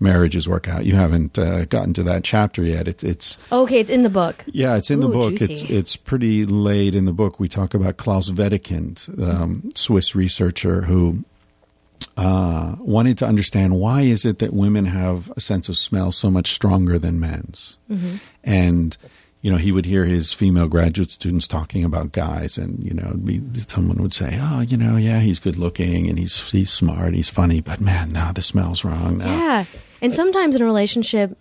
marriages 0.00 0.48
work 0.48 0.68
out. 0.68 0.84
You 0.84 0.94
haven't 0.94 1.38
uh, 1.38 1.64
gotten 1.66 1.92
to 1.94 2.02
that 2.04 2.24
chapter 2.24 2.62
yet. 2.62 2.88
It, 2.88 3.02
it's 3.04 3.38
okay, 3.50 3.80
it's 3.80 3.90
in 3.90 4.02
the 4.02 4.10
book. 4.10 4.44
yeah, 4.46 4.76
it's 4.76 4.90
in 4.90 5.00
the 5.00 5.08
book. 5.08 5.36
juicy. 5.36 5.52
It's 5.52 5.62
it's 5.64 5.96
pretty 5.96 6.46
late 6.46 6.94
in 6.94 7.04
the 7.04 7.12
book. 7.12 7.40
We 7.40 7.48
talk 7.48 7.74
about 7.74 7.96
Claus 7.96 8.30
Wedekind, 8.30 9.22
um, 9.22 9.70
Swiss 9.74 10.14
researcher 10.14 10.82
who 10.82 11.24
uh, 12.16 12.76
wanted 12.78 13.18
to 13.18 13.26
understand 13.26 13.74
why 13.78 14.02
is 14.02 14.24
it 14.24 14.38
that 14.38 14.52
women 14.52 14.86
have 14.86 15.32
a 15.36 15.40
sense 15.40 15.68
of 15.68 15.76
smell 15.76 16.12
so 16.12 16.30
much 16.30 16.52
stronger 16.52 16.98
than 16.98 17.20
men's, 17.20 17.76
and 18.44 18.96
you 19.40 19.50
know 19.50 19.56
he 19.56 19.70
would 19.70 19.84
hear 19.86 20.04
his 20.04 20.32
female 20.32 20.66
graduate 20.68 21.10
students 21.10 21.46
talking 21.46 21.84
about 21.84 22.12
guys, 22.12 22.58
and 22.58 22.82
you 22.84 22.94
know 22.94 23.14
be, 23.24 23.40
someone 23.68 23.98
would 24.02 24.14
say, 24.14 24.38
oh, 24.40 24.60
you 24.60 24.76
know, 24.76 24.96
yeah, 24.96 25.20
he's 25.20 25.38
good 25.38 25.56
looking 25.56 26.08
and 26.08 26.18
he's 26.18 26.50
he's 26.50 26.70
smart, 26.72 27.14
he's 27.14 27.30
funny, 27.30 27.60
but 27.60 27.80
man, 27.80 28.12
now 28.12 28.32
the 28.32 28.42
smell's 28.42 28.84
wrong. 28.84 29.18
No. 29.18 29.26
Yeah. 29.26 29.64
And 30.00 30.12
sometimes 30.12 30.54
in 30.56 30.62
a 30.62 30.64
relationship, 30.64 31.36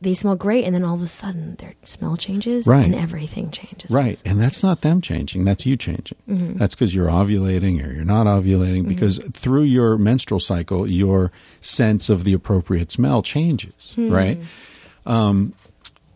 they 0.00 0.14
smell 0.14 0.34
great, 0.34 0.64
and 0.64 0.74
then 0.74 0.82
all 0.82 0.96
of 0.96 1.02
a 1.02 1.06
sudden 1.06 1.54
their 1.60 1.74
smell 1.84 2.16
changes, 2.16 2.66
Right. 2.66 2.84
and 2.84 2.92
everything 2.94 3.52
changes. 3.52 3.88
Right. 3.90 4.20
And 4.24 4.40
that's 4.40 4.60
not 4.60 4.80
them 4.80 5.00
changing. 5.00 5.44
That's 5.44 5.64
you 5.64 5.76
changing. 5.76 6.18
Mm-hmm. 6.28 6.58
That's 6.58 6.74
because 6.74 6.92
you're 6.92 7.06
ovulating 7.08 7.86
or 7.86 7.92
you're 7.92 8.04
not 8.04 8.26
ovulating 8.26 8.88
because 8.88 9.20
through 9.32 9.62
your 9.62 9.96
menstrual 9.98 10.40
cycle, 10.40 10.90
your 10.90 11.30
sense 11.60 12.10
of 12.10 12.24
the 12.24 12.32
appropriate 12.32 12.90
smell 12.90 13.22
changes. 13.22 13.92
Hmm. 13.94 14.10
Right. 14.10 14.40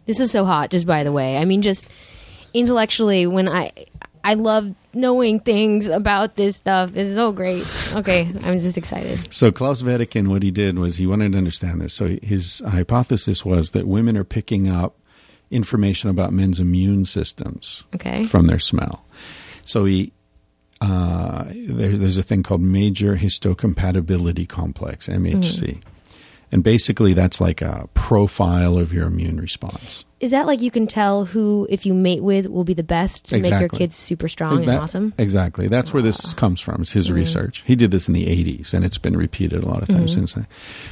This 0.06 0.20
is 0.20 0.30
so 0.30 0.44
hot, 0.44 0.70
just 0.70 0.86
by 0.86 1.04
the 1.04 1.12
way. 1.12 1.36
I 1.36 1.44
mean, 1.44 1.62
just 1.62 1.86
intellectually, 2.54 3.26
when 3.26 3.48
I 3.48 3.70
I 4.26 4.34
love 4.34 4.74
knowing 4.92 5.38
things 5.38 5.86
about 5.86 6.34
this 6.34 6.56
stuff. 6.56 6.96
It's 6.96 7.14
so 7.14 7.30
great. 7.30 7.64
Okay, 7.94 8.22
I'm 8.42 8.58
just 8.58 8.76
excited. 8.76 9.32
So 9.32 9.52
Claus 9.52 9.84
Wedekind, 9.84 10.26
what 10.28 10.42
he 10.42 10.50
did 10.50 10.78
was 10.80 10.96
he 10.96 11.06
wanted 11.06 11.32
to 11.32 11.38
understand 11.38 11.80
this. 11.80 11.94
So 11.94 12.16
his 12.22 12.60
hypothesis 12.68 13.44
was 13.44 13.70
that 13.70 13.86
women 13.86 14.16
are 14.16 14.24
picking 14.24 14.68
up 14.68 14.96
information 15.50 16.10
about 16.10 16.32
men's 16.32 16.58
immune 16.58 17.04
systems 17.04 17.84
Okay. 17.94 18.24
from 18.24 18.48
their 18.48 18.58
smell. 18.58 19.04
So 19.64 19.84
he 19.84 20.12
uh, 20.80 21.44
there, 21.54 21.96
there's 21.96 22.16
a 22.18 22.22
thing 22.24 22.42
called 22.42 22.60
major 22.62 23.16
histocompatibility 23.16 24.48
complex 24.48 25.06
(MHC), 25.08 25.80
and 26.50 26.62
basically 26.64 27.14
that's 27.14 27.40
like 27.40 27.62
a 27.62 27.88
profile 27.94 28.76
of 28.76 28.92
your 28.92 29.06
immune 29.06 29.40
response. 29.40 30.04
Is 30.18 30.30
that 30.30 30.46
like 30.46 30.62
you 30.62 30.70
can 30.70 30.86
tell 30.86 31.26
who, 31.26 31.66
if 31.68 31.84
you 31.84 31.92
mate 31.92 32.22
with, 32.22 32.46
will 32.46 32.64
be 32.64 32.72
the 32.72 32.82
best 32.82 33.28
to 33.28 33.38
make 33.38 33.52
your 33.52 33.68
kids 33.68 33.96
super 33.96 34.28
strong 34.28 34.62
and 34.62 34.70
awesome? 34.70 35.12
Exactly. 35.18 35.68
That's 35.68 35.92
where 35.92 36.02
this 36.02 36.32
comes 36.32 36.58
from. 36.58 36.82
It's 36.82 36.92
his 36.92 37.06
mm-hmm. 37.06 37.16
research. 37.16 37.62
He 37.66 37.76
did 37.76 37.90
this 37.90 38.08
in 38.08 38.14
the 38.14 38.24
80s, 38.24 38.72
and 38.72 38.82
it's 38.82 38.96
been 38.96 39.14
repeated 39.14 39.62
a 39.62 39.68
lot 39.68 39.82
of 39.82 39.88
times 39.88 40.12
mm-hmm. 40.12 40.20
since 40.20 40.32
then. 40.32 40.46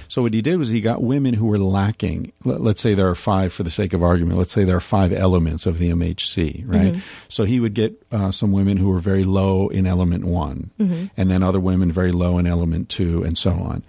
So 0.09 0.21
what 0.21 0.35
he 0.35 0.43
did 0.43 0.59
was 0.59 0.69
he 0.69 0.83
got 0.83 1.03
women 1.03 1.33
who 1.35 1.47
were 1.47 1.59
lacking. 1.59 2.33
Let, 2.45 2.61
let's 2.61 2.83
say 2.83 2.93
there 2.93 3.09
are 3.09 3.15
five, 3.15 3.55
for 3.55 3.63
the 3.63 3.71
sake 3.71 3.95
of 3.95 4.03
argument. 4.03 4.37
Let's 4.37 4.53
say 4.53 4.65
there 4.65 4.77
are 4.77 4.81
five 4.81 5.11
elements 5.11 5.65
of 5.65 5.79
the 5.79 5.89
MHC, 5.91 6.65
right? 6.67 6.93
Mm-hmm. 6.93 7.01
So 7.29 7.45
he 7.45 7.61
would 7.61 7.73
get 7.73 7.95
uh, 8.13 8.31
some 8.31 8.53
women 8.53 8.77
who 8.77 8.91
were 8.91 9.01
very 9.01 9.25
low 9.25 9.69
in 9.69 9.87
element 9.87 10.25
one, 10.27 10.71
and 11.17 11.31
then 11.31 11.43
other 11.43 11.61
women 11.61 11.91
very 11.91 12.13
low 12.13 12.37
in 12.37 12.47
element 12.47 12.91
two, 12.91 13.23
and 13.23 13.39
so 13.39 13.53
on. 13.53 13.83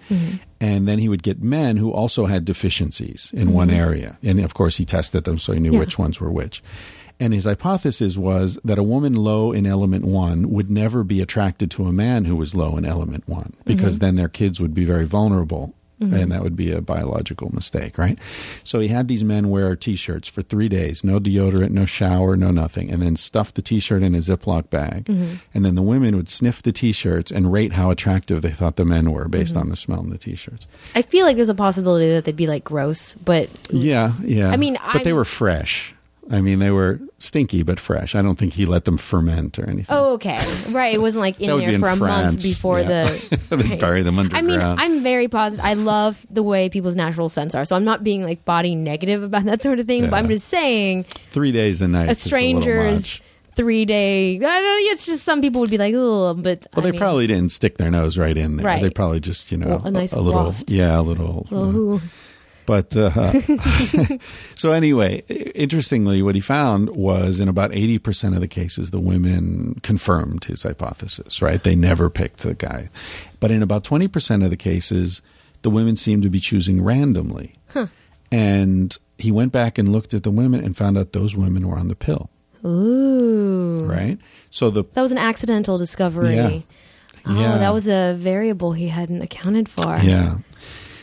And 0.60 0.88
then 0.88 0.98
he 0.98 1.08
would 1.08 1.22
get 1.22 1.42
men 1.42 1.76
who 1.76 1.92
also 1.92 2.26
had 2.26 2.44
deficiencies 2.44 3.30
in 3.34 3.52
one 3.52 3.68
mm-hmm. 3.68 3.76
area, 3.76 4.18
and 4.22 4.40
of 4.40 4.54
course 4.54 4.76
he 4.76 4.84
tested 4.84 5.24
them 5.24 5.38
so 5.38 5.52
he 5.52 5.60
knew 5.60 5.72
Yeah. 5.72 5.80
which 5.80 5.98
ones 5.98 6.18
were 6.18 6.30
which. 6.30 6.62
And 7.18 7.32
his 7.32 7.44
hypothesis 7.44 8.16
was 8.16 8.58
that 8.64 8.78
a 8.78 8.82
woman 8.82 9.14
low 9.14 9.52
in 9.52 9.66
element 9.66 10.04
one 10.04 10.50
would 10.50 10.70
never 10.70 11.02
be 11.02 11.22
attracted 11.22 11.70
to 11.72 11.86
a 11.86 11.92
man 11.92 12.26
who 12.26 12.36
was 12.36 12.54
low 12.54 12.76
in 12.76 12.84
element 12.84 13.26
one 13.26 13.54
because 13.64 13.94
mm-hmm. 13.96 14.04
then 14.04 14.16
their 14.16 14.28
kids 14.28 14.60
would 14.60 14.74
be 14.74 14.84
very 14.84 15.06
vulnerable. 15.06 15.74
Mm-hmm. 16.00 16.14
And 16.14 16.32
that 16.32 16.42
would 16.42 16.56
be 16.56 16.72
a 16.72 16.82
biological 16.82 17.48
mistake, 17.54 17.96
right? 17.96 18.18
So 18.64 18.80
he 18.80 18.88
had 18.88 19.08
these 19.08 19.24
men 19.24 19.48
wear 19.48 19.74
t 19.74 19.96
shirts 19.96 20.28
for 20.28 20.42
three 20.42 20.68
days 20.68 21.02
no 21.02 21.18
deodorant, 21.18 21.70
no 21.70 21.86
shower, 21.86 22.36
no 22.36 22.50
nothing, 22.50 22.90
and 22.90 23.00
then 23.00 23.16
stuff 23.16 23.54
the 23.54 23.62
t 23.62 23.80
shirt 23.80 24.02
in 24.02 24.14
a 24.14 24.18
Ziploc 24.18 24.68
bag. 24.68 25.06
Mm-hmm. 25.06 25.36
And 25.54 25.64
then 25.64 25.74
the 25.74 25.82
women 25.82 26.14
would 26.16 26.28
sniff 26.28 26.60
the 26.62 26.72
t 26.72 26.92
shirts 26.92 27.30
and 27.30 27.50
rate 27.50 27.72
how 27.72 27.90
attractive 27.90 28.42
they 28.42 28.50
thought 28.50 28.76
the 28.76 28.84
men 28.84 29.10
were 29.10 29.26
based 29.26 29.52
mm-hmm. 29.52 29.62
on 29.62 29.68
the 29.70 29.76
smell 29.76 30.00
in 30.00 30.10
the 30.10 30.18
t 30.18 30.34
shirts. 30.34 30.66
I 30.94 31.00
feel 31.00 31.24
like 31.24 31.36
there's 31.36 31.48
a 31.48 31.54
possibility 31.54 32.10
that 32.10 32.26
they'd 32.26 32.36
be 32.36 32.46
like 32.46 32.64
gross, 32.64 33.14
but 33.16 33.48
Yeah, 33.70 34.12
yeah. 34.22 34.50
I 34.50 34.56
mean, 34.58 34.76
but 34.92 35.02
they 35.04 35.10
I'm- 35.10 35.16
were 35.16 35.24
fresh. 35.24 35.94
I 36.30 36.40
mean, 36.40 36.58
they 36.58 36.70
were 36.70 37.00
stinky 37.18 37.62
but 37.62 37.78
fresh. 37.78 38.14
I 38.14 38.22
don't 38.22 38.36
think 38.36 38.52
he 38.54 38.66
let 38.66 38.84
them 38.84 38.96
ferment 38.96 39.58
or 39.58 39.64
anything. 39.68 39.86
oh, 39.96 40.14
okay, 40.14 40.44
right. 40.70 40.92
It 40.94 41.00
wasn't 41.00 41.20
like 41.20 41.40
in 41.40 41.46
there 41.46 41.68
be 41.68 41.74
in 41.74 41.80
for 41.80 41.88
a 41.88 41.96
month 41.96 42.42
before 42.42 42.80
yeah. 42.80 43.04
the. 43.04 43.38
They 43.56 43.56
right. 43.56 43.80
bury 43.80 44.02
them 44.02 44.18
underground. 44.18 44.50
I 44.50 44.56
mean. 44.56 44.96
I'm 44.96 45.02
very 45.02 45.28
positive. 45.28 45.64
I 45.64 45.74
love 45.74 46.26
the 46.28 46.42
way 46.42 46.68
people's 46.68 46.96
natural 46.96 47.28
scents 47.28 47.54
are, 47.54 47.64
so 47.64 47.76
I'm 47.76 47.84
not 47.84 48.02
being 48.02 48.22
like 48.24 48.44
body 48.44 48.74
negative 48.74 49.22
about 49.22 49.44
that 49.44 49.62
sort 49.62 49.78
of 49.78 49.86
thing. 49.86 50.10
But 50.10 50.16
I'm 50.16 50.28
just 50.28 50.48
saying, 50.48 51.04
Three 51.30 51.52
days 51.52 51.80
a 51.80 51.88
night. 51.88 52.08
a 52.08 52.12
is 52.12 52.20
a 52.20 52.24
stranger's 52.24 53.20
three 53.54 53.84
day. 53.84 54.36
I 54.36 54.38
don't 54.38 54.62
know. 54.62 54.92
It's 54.92 55.06
just 55.06 55.24
some 55.24 55.40
people 55.40 55.60
would 55.60 55.70
be 55.70 55.78
like, 55.78 55.94
oh, 55.96 56.34
but 56.34 56.66
Well, 56.74 56.84
I 56.84 56.88
they 56.88 56.90
mean, 56.90 57.00
probably 57.00 57.26
didn't 57.26 57.52
stick 57.52 57.78
their 57.78 57.90
nose 57.90 58.18
right 58.18 58.36
in 58.36 58.56
there. 58.56 58.66
Right. 58.66 58.82
They 58.82 58.90
probably 58.90 59.20
just, 59.20 59.50
you 59.50 59.58
know, 59.58 59.68
Well, 59.68 59.84
a 59.86 59.90
nice 59.90 60.12
a 60.12 60.20
little, 60.20 60.54
yeah, 60.66 60.98
a 60.98 61.02
little. 61.02 61.46
Who- 61.48 62.00
But 62.66 62.96
uh, 62.96 63.40
so 64.56 64.72
anyway, 64.72 65.20
interestingly, 65.54 66.20
what 66.22 66.34
he 66.34 66.40
found 66.40 66.90
was 66.90 67.38
in 67.40 67.48
about 67.48 67.72
eighty 67.72 67.98
percent 67.98 68.34
of 68.34 68.40
the 68.40 68.48
cases, 68.48 68.90
the 68.90 69.00
women 69.00 69.78
confirmed 69.82 70.44
his 70.44 70.62
hypothesis. 70.64 71.40
Right? 71.40 71.62
They 71.62 71.74
never 71.74 72.10
picked 72.10 72.40
the 72.40 72.54
guy, 72.54 72.90
but 73.40 73.50
in 73.50 73.62
about 73.62 73.84
twenty 73.84 74.08
percent 74.08 74.42
of 74.42 74.50
the 74.50 74.56
cases, 74.56 75.22
the 75.62 75.70
women 75.70 75.96
seemed 75.96 76.22
to 76.24 76.30
be 76.30 76.40
choosing 76.40 76.82
randomly. 76.82 77.54
And 78.32 78.96
he 79.18 79.30
went 79.30 79.52
back 79.52 79.78
and 79.78 79.90
looked 79.92 80.12
at 80.12 80.24
the 80.24 80.32
women 80.32 80.62
and 80.64 80.76
found 80.76 80.98
out 80.98 81.12
those 81.12 81.36
women 81.36 81.68
were 81.68 81.78
on 81.78 81.86
the 81.86 81.94
pill. 81.94 82.28
Ooh. 82.64 83.76
Right? 83.86 84.18
So 84.50 84.68
the 84.70 84.82
That 84.94 85.02
was 85.02 85.12
an 85.12 85.18
accidental 85.18 85.78
discovery. 85.78 86.34
Yeah. 86.34 86.60
Oh, 87.24 87.40
Yeah. 87.40 87.58
that 87.58 87.72
was 87.72 87.86
a 87.86 88.16
variable 88.18 88.72
he 88.72 88.88
hadn't 88.88 89.22
accounted 89.22 89.68
for. 89.68 89.96
Yeah. 90.02 90.38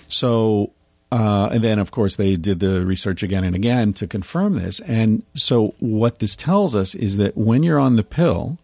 So, 0.09 0.72
uh, 1.13 1.49
and 1.51 1.63
then 1.63 1.77
of 1.77 1.91
course 1.91 2.15
they 2.15 2.35
did 2.35 2.59
the 2.59 2.83
research 2.83 3.21
again 3.21 3.43
and 3.43 3.55
again 3.55 3.93
to 3.93 4.07
confirm 4.07 4.57
this. 4.57 4.79
And 4.79 5.21
so, 5.35 5.75
what 5.79 6.17
this 6.17 6.35
tells 6.35 6.73
us 6.73 6.95
is 6.95 7.17
that 7.17 7.37
when 7.37 7.61
you're 7.61 7.79
on 7.79 7.97
the 7.97 8.03
pill, 8.03 8.57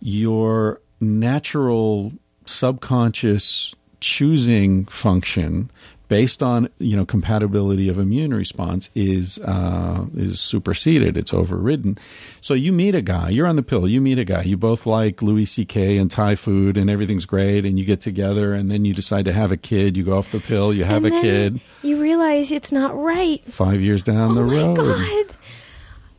your 0.00 0.80
natural 1.00 2.12
subconscious 2.46 3.74
choosing 4.00 4.86
function 4.86 5.70
based 6.12 6.42
on 6.42 6.68
you 6.78 6.94
know 6.94 7.06
compatibility 7.06 7.88
of 7.88 7.98
immune 7.98 8.34
response 8.34 8.90
is 8.94 9.38
uh, 9.38 10.04
is 10.14 10.40
superseded. 10.40 11.16
It's 11.16 11.32
overridden. 11.32 11.96
So 12.42 12.52
you 12.52 12.70
meet 12.70 12.94
a 12.94 13.00
guy, 13.00 13.30
you're 13.30 13.46
on 13.46 13.56
the 13.56 13.62
pill. 13.62 13.88
You 13.88 14.02
meet 14.02 14.18
a 14.18 14.24
guy, 14.26 14.42
you 14.42 14.58
both 14.58 14.84
like 14.84 15.22
Louis 15.22 15.46
C.K. 15.46 15.96
and 15.96 16.10
Thai 16.10 16.34
food, 16.34 16.76
and 16.76 16.90
everything's 16.90 17.24
great, 17.24 17.64
and 17.64 17.78
you 17.78 17.86
get 17.86 18.02
together, 18.02 18.52
and 18.52 18.70
then 18.70 18.84
you 18.84 18.92
decide 18.92 19.24
to 19.24 19.32
have 19.32 19.52
a 19.52 19.56
kid. 19.56 19.96
You 19.96 20.04
go 20.04 20.18
off 20.18 20.30
the 20.30 20.40
pill, 20.40 20.74
you 20.74 20.84
have 20.84 21.02
And 21.06 21.14
a 21.14 21.20
kid. 21.22 21.60
You 21.80 21.98
realize 21.98 22.52
it's 22.52 22.72
not 22.72 22.94
right. 22.94 23.42
Five 23.46 23.80
years 23.80 24.02
down 24.02 24.34
the 24.34 24.42
oh 24.42 24.74
road, 24.74 24.76
my 24.76 25.24
god! 25.26 25.36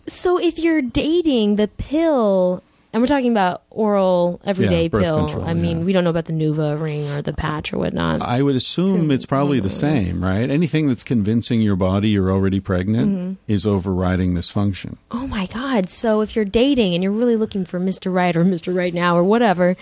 So 0.08 0.40
if 0.40 0.58
you're 0.58 0.82
dating 0.82 1.58
the 1.58 1.68
pill, 1.68 2.64
and 2.94 3.02
we're 3.02 3.08
talking 3.08 3.32
about 3.32 3.64
oral 3.72 4.40
everyday 4.46 4.84
Yeah, 4.84 4.90
pill. 5.00 5.26
control, 5.26 5.44
I 5.46 5.54
mean, 5.56 5.80
yeah. 5.80 5.84
we 5.86 5.92
don't 5.94 6.04
know 6.04 6.12
about 6.12 6.26
the 6.26 6.34
Nuva 6.34 6.80
ring 6.80 7.10
or 7.10 7.22
the 7.24 7.34
patch 7.34 7.74
or 7.74 7.80
whatnot. 7.80 8.22
I 8.22 8.42
would 8.42 8.56
assume 8.56 9.10
So- 9.10 9.14
it's 9.14 9.26
probably 9.26 9.60
the 9.60 9.70
same, 9.70 10.24
right? 10.24 10.50
Anything 10.50 10.88
that's 10.88 11.04
convincing 11.04 11.62
your 11.62 11.76
body 11.76 12.10
you're 12.10 12.32
already 12.32 12.60
pregnant 12.60 13.12
Mm-hmm. 13.12 13.34
is 13.52 13.66
overriding 13.66 14.36
this 14.36 14.50
function. 14.50 14.98
oh 15.12 15.28
my 15.28 15.48
god! 15.48 15.90
So 15.90 16.22
if 16.22 16.36
you're 16.36 16.46
dating 16.46 16.94
and 16.94 17.02
you're 17.04 17.12
really 17.12 17.36
looking 17.36 17.66
for 17.66 17.80
Mr. 17.80 18.14
Right 18.14 18.36
or 18.36 18.46
Mr. 18.46 18.74
Right 18.76 18.94
now 18.94 19.18
or 19.18 19.24
whatever, 19.24 19.76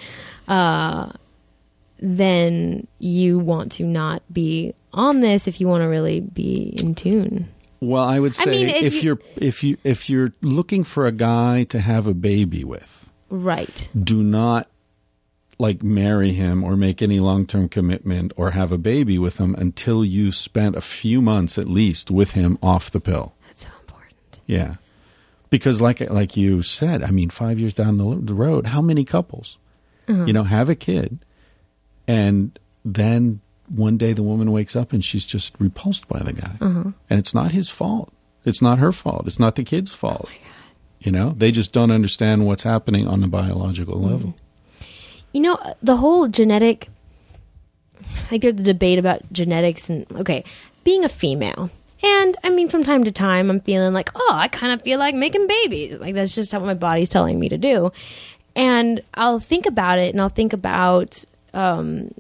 uh, 0.48 1.12
then 2.00 2.88
you 3.00 3.38
want 3.40 3.72
to 3.74 3.84
not 3.84 4.24
be 4.32 4.74
on 4.94 5.20
this 5.20 5.48
if 5.48 5.62
you 5.62 5.68
want 5.68 5.82
to 5.84 5.88
really 5.88 6.20
be 6.20 6.74
in 6.82 6.96
tune. 6.96 7.48
Well, 7.82 8.04
I 8.04 8.20
would 8.20 8.36
say 8.36 8.44
I 8.44 8.52
mean, 8.52 8.70
if 8.70 8.84
if 8.84 8.94
you- 8.94 9.02
you're 9.02 9.20
if 9.36 9.64
you 9.64 9.78
if 9.84 10.10
you're 10.10 10.34
looking 10.42 10.84
for 10.84 11.08
a 11.08 11.12
guy 11.12 11.64
to 11.66 11.80
have 11.82 12.06
a 12.08 12.14
baby 12.14 12.64
with, 12.64 13.10
Right. 13.30 13.90
do 14.00 14.22
not 14.24 14.68
like 15.58 15.84
marry 15.84 16.32
him 16.32 16.64
or 16.64 16.76
make 16.76 17.02
any 17.02 17.20
long-term 17.20 17.70
commitment 17.70 18.34
or 18.36 18.52
have 18.52 18.72
a 18.72 18.78
baby 18.78 19.18
with 19.20 19.38
him 19.40 19.56
until 19.60 20.04
you 20.06 20.32
spent 20.32 20.76
a 20.76 20.82
few 20.82 21.22
months 21.22 21.58
at 21.58 21.68
least 21.68 22.10
with 22.10 22.32
him 22.32 22.58
off 22.64 22.90
the 22.92 23.00
pill. 23.00 23.34
That's 23.48 23.62
so 23.64 23.68
important. 23.80 24.40
Yeah. 24.46 24.76
Because 25.50 25.82
like 25.82 26.00
like 26.10 26.38
you 26.38 26.62
said, 26.62 27.04
I 27.04 27.12
mean 27.12 27.30
5 27.30 27.60
years 27.60 27.74
down 27.74 27.98
the, 27.98 28.16
the 28.22 28.34
road, 28.34 28.68
how 28.68 28.82
many 28.82 29.04
couples 29.04 29.58
mm-hmm. 30.08 30.28
you 30.28 30.34
know 30.34 30.44
have 30.44 30.70
a 30.70 30.76
kid 30.76 31.20
and 32.08 32.58
then 32.86 33.42
one 33.74 33.98
day 33.98 34.14
the 34.14 34.24
woman 34.24 34.52
wakes 34.52 34.76
up 34.76 34.92
and 34.94 35.04
she's 35.04 35.26
just 35.26 35.54
repulsed 35.60 36.08
by 36.08 36.20
the 36.20 36.34
guy. 36.34 36.56
And 36.60 37.20
it's 37.20 37.34
not 37.34 37.52
his 37.52 37.70
fault. 37.70 38.12
It's 38.44 38.62
not 38.62 38.80
her 38.80 38.92
fault. 38.92 39.28
It's 39.28 39.40
not 39.40 39.56
the 39.56 39.64
kid's 39.64 39.94
fault. 39.94 40.28
You 41.00 41.12
know, 41.12 41.34
they 41.38 41.52
just 41.52 41.72
don't 41.72 41.92
understand 41.92 42.46
what's 42.46 42.64
happening 42.64 43.08
on 43.08 43.22
the 43.22 43.28
biological 43.28 44.00
level. 44.00 44.36
You 45.34 45.42
know, 45.42 45.76
the 45.82 45.96
whole 45.96 46.28
genetic, 46.28 46.90
like 48.30 48.42
there's 48.42 48.56
the 48.56 48.64
debate 48.64 49.00
about 49.00 49.22
genetics 49.32 49.90
and, 49.90 50.06
okay, 50.12 50.44
being 50.84 51.04
a 51.06 51.10
female. 51.10 51.70
And 52.04 52.36
I 52.44 52.50
mean, 52.50 52.68
from 52.68 52.84
time 52.84 53.04
to 53.04 53.12
time, 53.12 53.50
I'm 53.50 53.62
feeling 53.62 53.94
like, 53.94 54.10
oh, 54.16 54.32
I 54.34 54.48
kind 54.48 54.74
of 54.74 54.82
feel 54.82 55.00
like 55.00 55.16
making 55.16 55.48
babies. 55.48 56.00
Like, 56.00 56.16
that's 56.16 56.36
just 56.36 56.52
what 56.54 56.64
my 56.64 56.74
body's 56.74 57.10
telling 57.10 57.40
me 57.40 57.48
to 57.50 57.58
do. 57.58 57.92
And 58.56 59.02
I'll 59.14 59.40
think 59.40 59.66
about 59.66 60.00
it 60.00 60.14
and 60.14 60.22
I'll 60.22 60.30
think 60.30 60.52
about 60.52 61.24
um, 61.54 62.12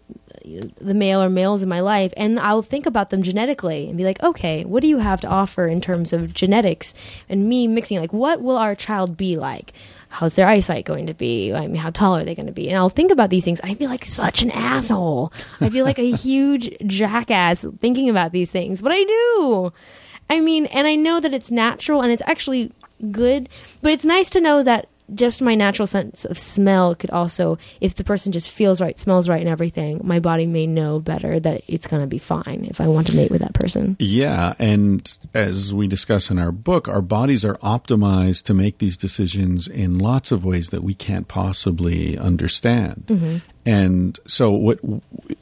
the 0.43 0.93
male 0.93 1.21
or 1.21 1.29
males 1.29 1.63
in 1.63 1.69
my 1.69 1.79
life 1.79 2.13
and 2.17 2.39
I'll 2.39 2.61
think 2.61 2.85
about 2.85 3.09
them 3.09 3.23
genetically 3.23 3.87
and 3.87 3.97
be 3.97 4.03
like, 4.03 4.21
okay, 4.23 4.63
what 4.65 4.81
do 4.81 4.87
you 4.87 4.99
have 4.99 5.21
to 5.21 5.27
offer 5.27 5.67
in 5.67 5.81
terms 5.81 6.13
of 6.13 6.33
genetics? 6.33 6.93
And 7.29 7.47
me 7.47 7.67
mixing, 7.67 7.99
like, 7.99 8.13
what 8.13 8.41
will 8.41 8.57
our 8.57 8.75
child 8.75 9.17
be 9.17 9.35
like? 9.35 9.73
How's 10.09 10.35
their 10.35 10.47
eyesight 10.47 10.85
going 10.85 11.07
to 11.07 11.13
be? 11.13 11.53
I 11.53 11.67
mean, 11.67 11.77
how 11.77 11.89
tall 11.89 12.17
are 12.17 12.25
they 12.25 12.35
going 12.35 12.47
to 12.47 12.51
be? 12.51 12.67
And 12.67 12.77
I'll 12.77 12.89
think 12.89 13.11
about 13.11 13.29
these 13.29 13.45
things. 13.45 13.61
I 13.63 13.75
feel 13.75 13.89
like 13.89 14.03
such 14.03 14.41
an 14.41 14.51
asshole. 14.51 15.31
I 15.61 15.69
feel 15.69 15.85
like 15.85 15.99
a 15.99 16.11
huge 16.15 16.75
jackass 16.85 17.65
thinking 17.79 18.09
about 18.09 18.33
these 18.33 18.51
things, 18.51 18.81
but 18.81 18.91
I 18.91 19.03
do. 19.03 19.73
I 20.29 20.39
mean, 20.39 20.65
and 20.67 20.85
I 20.85 20.95
know 20.95 21.19
that 21.19 21.33
it's 21.33 21.51
natural 21.51 22.01
and 22.01 22.11
it's 22.11 22.21
actually 22.25 22.73
good, 23.11 23.49
but 23.81 23.91
it's 23.91 24.05
nice 24.05 24.29
to 24.31 24.41
know 24.41 24.63
that 24.63 24.87
just 25.13 25.41
my 25.41 25.55
natural 25.55 25.87
sense 25.87 26.25
of 26.25 26.37
smell 26.39 26.95
could 26.95 27.09
also, 27.09 27.57
if 27.79 27.95
the 27.95 28.03
person 28.03 28.31
just 28.31 28.49
feels 28.49 28.79
right, 28.81 28.97
smells 28.97 29.27
right, 29.27 29.41
and 29.41 29.49
everything, 29.49 30.01
my 30.03 30.19
body 30.19 30.45
may 30.45 30.67
know 30.67 30.99
better 30.99 31.39
that 31.39 31.63
it's 31.67 31.87
going 31.87 32.01
to 32.01 32.07
be 32.07 32.17
fine 32.17 32.65
if 32.69 32.79
I 32.79 32.87
want 32.87 33.07
to 33.07 33.15
mate 33.15 33.31
with 33.31 33.41
that 33.41 33.53
person. 33.53 33.97
Yeah, 33.99 34.53
and 34.59 35.17
as 35.33 35.73
we 35.73 35.87
discuss 35.87 36.29
in 36.29 36.39
our 36.39 36.51
book, 36.51 36.87
our 36.87 37.01
bodies 37.01 37.43
are 37.43 37.57
optimized 37.57 38.43
to 38.43 38.53
make 38.53 38.77
these 38.77 38.97
decisions 38.97 39.67
in 39.67 39.99
lots 39.99 40.31
of 40.31 40.45
ways 40.45 40.69
that 40.69 40.83
we 40.83 40.93
can't 40.93 41.27
possibly 41.27 42.17
understand. 42.17 43.03
Mm-hmm. 43.07 43.37
And 43.65 44.19
so 44.25 44.51
what 44.51 44.79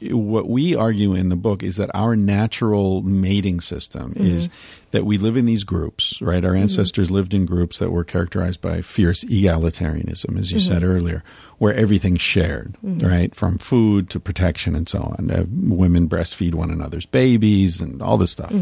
what 0.02 0.48
we 0.48 0.74
argue 0.74 1.14
in 1.14 1.30
the 1.30 1.36
book 1.36 1.62
is 1.62 1.76
that 1.76 1.90
our 1.94 2.16
natural 2.16 3.00
mating 3.02 3.60
system 3.60 4.12
mm-hmm. 4.12 4.24
is 4.24 4.50
that 4.90 5.06
we 5.06 5.16
live 5.16 5.36
in 5.36 5.46
these 5.46 5.64
groups, 5.64 6.20
right? 6.20 6.44
Our 6.44 6.52
mm-hmm. 6.52 6.62
ancestors 6.62 7.10
lived 7.10 7.32
in 7.32 7.46
groups 7.46 7.78
that 7.78 7.90
were 7.90 8.04
characterized 8.04 8.60
by 8.60 8.82
fierce 8.82 9.24
egalitarianism, 9.24 10.38
as 10.38 10.52
you 10.52 10.58
mm-hmm. 10.58 10.72
said 10.72 10.82
earlier, 10.82 11.24
where 11.58 11.74
everything's 11.74 12.20
shared, 12.20 12.76
right? 12.82 13.34
From 13.34 13.56
food 13.56 14.10
to 14.10 14.20
protection 14.20 14.74
and 14.74 14.88
so 14.88 14.98
on. 15.18 15.30
Uh, 15.30 15.44
women 15.48 16.08
breastfeed 16.08 16.54
one 16.54 16.70
another's 16.70 17.06
babies 17.06 17.80
and 17.80 18.02
all 18.02 18.18
this 18.18 18.32
stuff. 18.32 18.52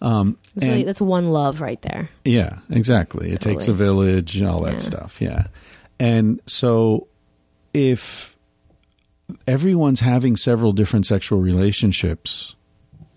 Um, 0.00 0.36
That's, 0.56 0.66
really, 0.66 0.82
that's 0.82 1.00
one 1.00 1.30
love 1.30 1.60
right 1.60 1.80
there. 1.82 2.10
yeah, 2.24 2.58
exactly. 2.70 3.30
It 3.30 3.40
takes 3.40 3.64
a 3.64 3.66
Totally. 3.68 3.78
village, 4.12 4.42
all 4.42 4.62
that 4.62 4.74
Yeah. 4.74 4.78
stuff. 4.80 5.20
Yeah. 5.20 5.46
And 6.00 6.40
so 6.46 7.06
if 7.72 8.31
everyone's 9.46 10.00
having 10.00 10.36
several 10.36 10.72
different 10.72 11.06
sexual 11.06 11.40
relationships 11.40 12.54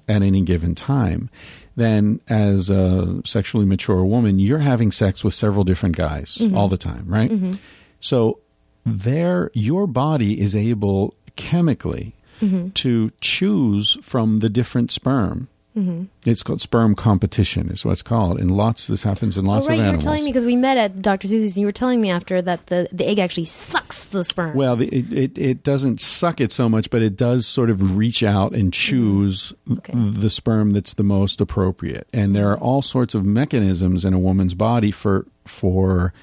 at 0.08 0.21
any 0.21 0.41
given 0.41 0.75
time, 0.75 1.30
then 1.75 2.21
as 2.28 2.69
a 2.69 3.21
sexually 3.25 3.65
mature 3.65 4.04
woman, 4.04 4.39
you're 4.39 4.60
having 4.60 4.91
sex 4.91 5.23
with 5.23 5.34
several 5.34 5.63
different 5.63 5.95
guys 5.95 6.38
mm-hmm. 6.38 6.56
all 6.56 6.69
the 6.69 6.78
time, 6.78 7.06
right? 7.08 7.32
Mm-hmm. 7.32 7.56
So 7.99 8.39
there 8.86 9.49
your 9.54 9.88
body 9.88 10.39
is 10.39 10.56
able 10.56 11.15
chemically 11.36 12.15
mm-hmm. 12.39 12.69
to 12.69 13.12
choose 13.19 13.97
from 14.01 14.39
the 14.39 14.49
different 14.49 14.91
sperm. 14.91 15.47
Mm-hmm. 15.75 16.05
It's 16.25 16.41
called 16.41 16.61
sperm 16.61 16.95
competition, 16.95 17.69
is 17.69 17.83
what 17.83 17.91
it's 17.93 18.01
called. 18.01 18.39
And 18.39 18.51
lots 18.51 18.88
this 18.88 19.03
happens 19.03 19.38
in 19.38 19.45
oh, 19.45 19.51
lots 19.51 19.65
oh, 19.65 19.69
right. 19.69 19.79
of 19.79 19.85
You 19.85 19.91
were 19.91 19.97
telling 19.97 20.23
me 20.23 20.31
because 20.31 20.45
we 20.45 20.55
met 20.55 20.77
at 20.77 21.01
Dr. 21.01 21.27
Susie's 21.27 21.57
and 21.57 21.61
you 21.61 21.65
were 21.65 21.73
telling 21.73 21.99
me 21.99 22.09
after 22.09 22.41
that 22.41 22.67
the, 22.67 22.88
the 22.93 23.05
egg 23.05 23.19
actually 23.19 23.45
sucks 23.45 24.05
the 24.05 24.23
sperm. 24.23 24.55
Well, 24.55 24.77
the, 24.77 24.88
it, 24.88 25.11
it 25.11 25.38
it 25.38 25.63
doesn't 25.63 25.99
suck 25.99 26.39
it 26.39 26.53
so 26.53 26.69
much, 26.69 26.89
but 26.89 27.01
it 27.01 27.17
does 27.17 27.45
sort 27.45 27.69
of 27.69 27.97
reach 27.97 28.23
out 28.23 28.53
and 28.53 28.71
mm-hmm. 28.71 28.71
choose 28.71 29.53
Okay. 29.69 29.93
the 29.93 30.29
sperm 30.29 30.71
that's 30.71 30.93
the 30.93 31.03
most 31.03 31.41
appropriate. 31.41 32.07
And 32.13 32.35
there 32.35 32.49
are 32.49 32.57
all 32.57 32.81
sorts 32.81 33.13
of 33.13 33.25
mechanisms 33.25 34.05
in 34.05 34.13
a 34.13 34.19
woman's 34.19 34.53
body 34.53 34.91
for 34.91 35.25
for 35.43 36.13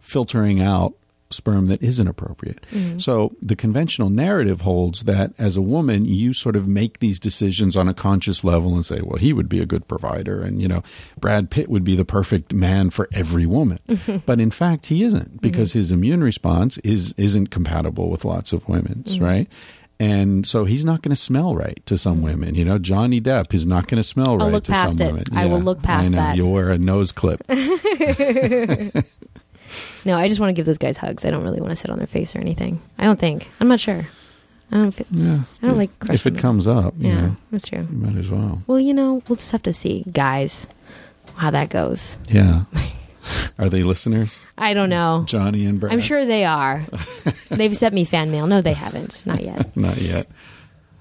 filtering 0.00 0.60
out 0.60 0.94
sperm 1.36 1.66
that 1.68 1.82
isn't 1.82 2.08
appropriate. 2.08 2.60
Mm-hmm. 2.72 2.98
So 2.98 3.36
the 3.40 3.56
conventional 3.56 4.10
narrative 4.10 4.62
holds 4.62 5.04
that 5.04 5.32
as 5.38 5.56
a 5.56 5.62
woman, 5.62 6.04
you 6.04 6.32
sort 6.32 6.56
of 6.56 6.66
make 6.66 6.98
these 6.98 7.18
decisions 7.18 7.76
on 7.76 7.88
a 7.88 7.94
conscious 7.94 8.42
level 8.42 8.74
and 8.74 8.84
say, 8.84 9.00
well, 9.02 9.18
he 9.18 9.32
would 9.32 9.48
be 9.48 9.60
a 9.60 9.66
good 9.66 9.86
provider 9.88 10.40
and, 10.40 10.60
you 10.60 10.68
know, 10.68 10.82
Brad 11.18 11.50
Pitt 11.50 11.68
would 11.68 11.84
be 11.84 11.96
the 11.96 12.04
perfect 12.04 12.52
man 12.52 12.90
for 12.90 13.08
every 13.12 13.46
woman. 13.46 13.78
but 14.26 14.40
in 14.40 14.50
fact, 14.50 14.86
he 14.86 15.02
isn't 15.04 15.40
because 15.40 15.70
mm-hmm. 15.70 15.78
his 15.78 15.92
immune 15.92 16.24
response 16.24 16.78
is 16.78 17.14
isn't 17.16 17.48
compatible 17.50 18.10
with 18.10 18.24
lots 18.24 18.52
of 18.52 18.68
women's, 18.68 19.14
mm-hmm. 19.14 19.24
right? 19.24 19.48
And 19.98 20.46
so 20.46 20.64
he's 20.66 20.84
not 20.84 21.00
going 21.02 21.10
to 21.10 21.16
smell 21.20 21.56
right 21.56 21.80
to 21.86 21.96
some 21.96 22.20
women. 22.20 22.54
You 22.54 22.64
know, 22.64 22.78
Johnny 22.78 23.20
Depp 23.20 23.54
is 23.54 23.66
not 23.66 23.88
going 23.88 23.96
to 23.96 24.04
smell 24.04 24.36
right 24.36 24.52
look 24.52 24.64
to 24.64 24.74
some 24.74 25.00
it. 25.00 25.06
women. 25.06 25.24
I 25.32 25.46
will 25.46 25.60
look 25.60 25.82
past 25.82 26.08
I 26.08 26.10
know. 26.10 26.16
that. 26.18 26.36
You'll 26.36 26.52
wear 26.52 26.70
a 26.70 26.78
nose 26.78 27.12
clip. 27.12 27.42
no, 30.06 30.16
I 30.16 30.28
just 30.28 30.40
want 30.40 30.48
to 30.50 30.54
give 30.54 30.64
those 30.66 30.78
guys 30.78 30.96
hugs. 30.96 31.24
I 31.24 31.30
don't 31.30 31.42
really 31.42 31.60
want 31.60 31.70
to 31.72 31.76
sit 31.76 31.90
on 31.90 31.98
their 31.98 32.06
face 32.06 32.34
or 32.34 32.38
anything. 32.40 32.80
I 32.98 33.04
don't 33.04 33.18
think. 33.18 33.48
I'm 33.60 33.68
not 33.68 33.80
sure. 33.80 34.06
I 34.72 34.76
don't. 34.76 34.90
Feel, 34.92 35.06
Yeah. 35.10 35.42
I 35.62 35.66
don't 35.66 35.76
like 35.76 35.90
if 36.08 36.26
it 36.26 36.30
them. 36.34 36.40
comes 36.42 36.66
up. 36.66 36.94
You 36.98 37.08
yeah, 37.08 37.20
know, 37.20 37.36
that's 37.50 37.68
true. 37.68 37.86
you 37.90 37.96
might 37.98 38.16
as 38.16 38.30
well. 38.30 38.62
Well, 38.66 38.80
you 38.80 38.94
know, 38.94 39.22
we'll 39.28 39.36
just 39.36 39.52
have 39.52 39.62
to 39.64 39.72
see, 39.72 40.04
guys, 40.12 40.66
how 41.34 41.50
that 41.50 41.68
goes. 41.68 42.18
Yeah. 42.28 42.62
Are 43.58 43.68
they 43.68 43.82
listeners, 43.82 44.38
I 44.56 44.72
don't 44.72 44.88
know. 44.88 45.24
Johnny 45.26 45.66
and 45.66 45.80
Brad? 45.80 45.92
I'm 45.92 45.98
sure 46.00 46.24
they 46.24 46.44
are. 46.44 46.86
They've 47.50 47.76
sent 47.76 47.92
me 47.92 48.04
fan 48.04 48.30
mail. 48.30 48.46
No, 48.46 48.60
they 48.62 48.72
haven't. 48.72 49.26
Not 49.26 49.42
yet. 49.42 49.76
Not 49.76 49.96
yet. 49.98 50.28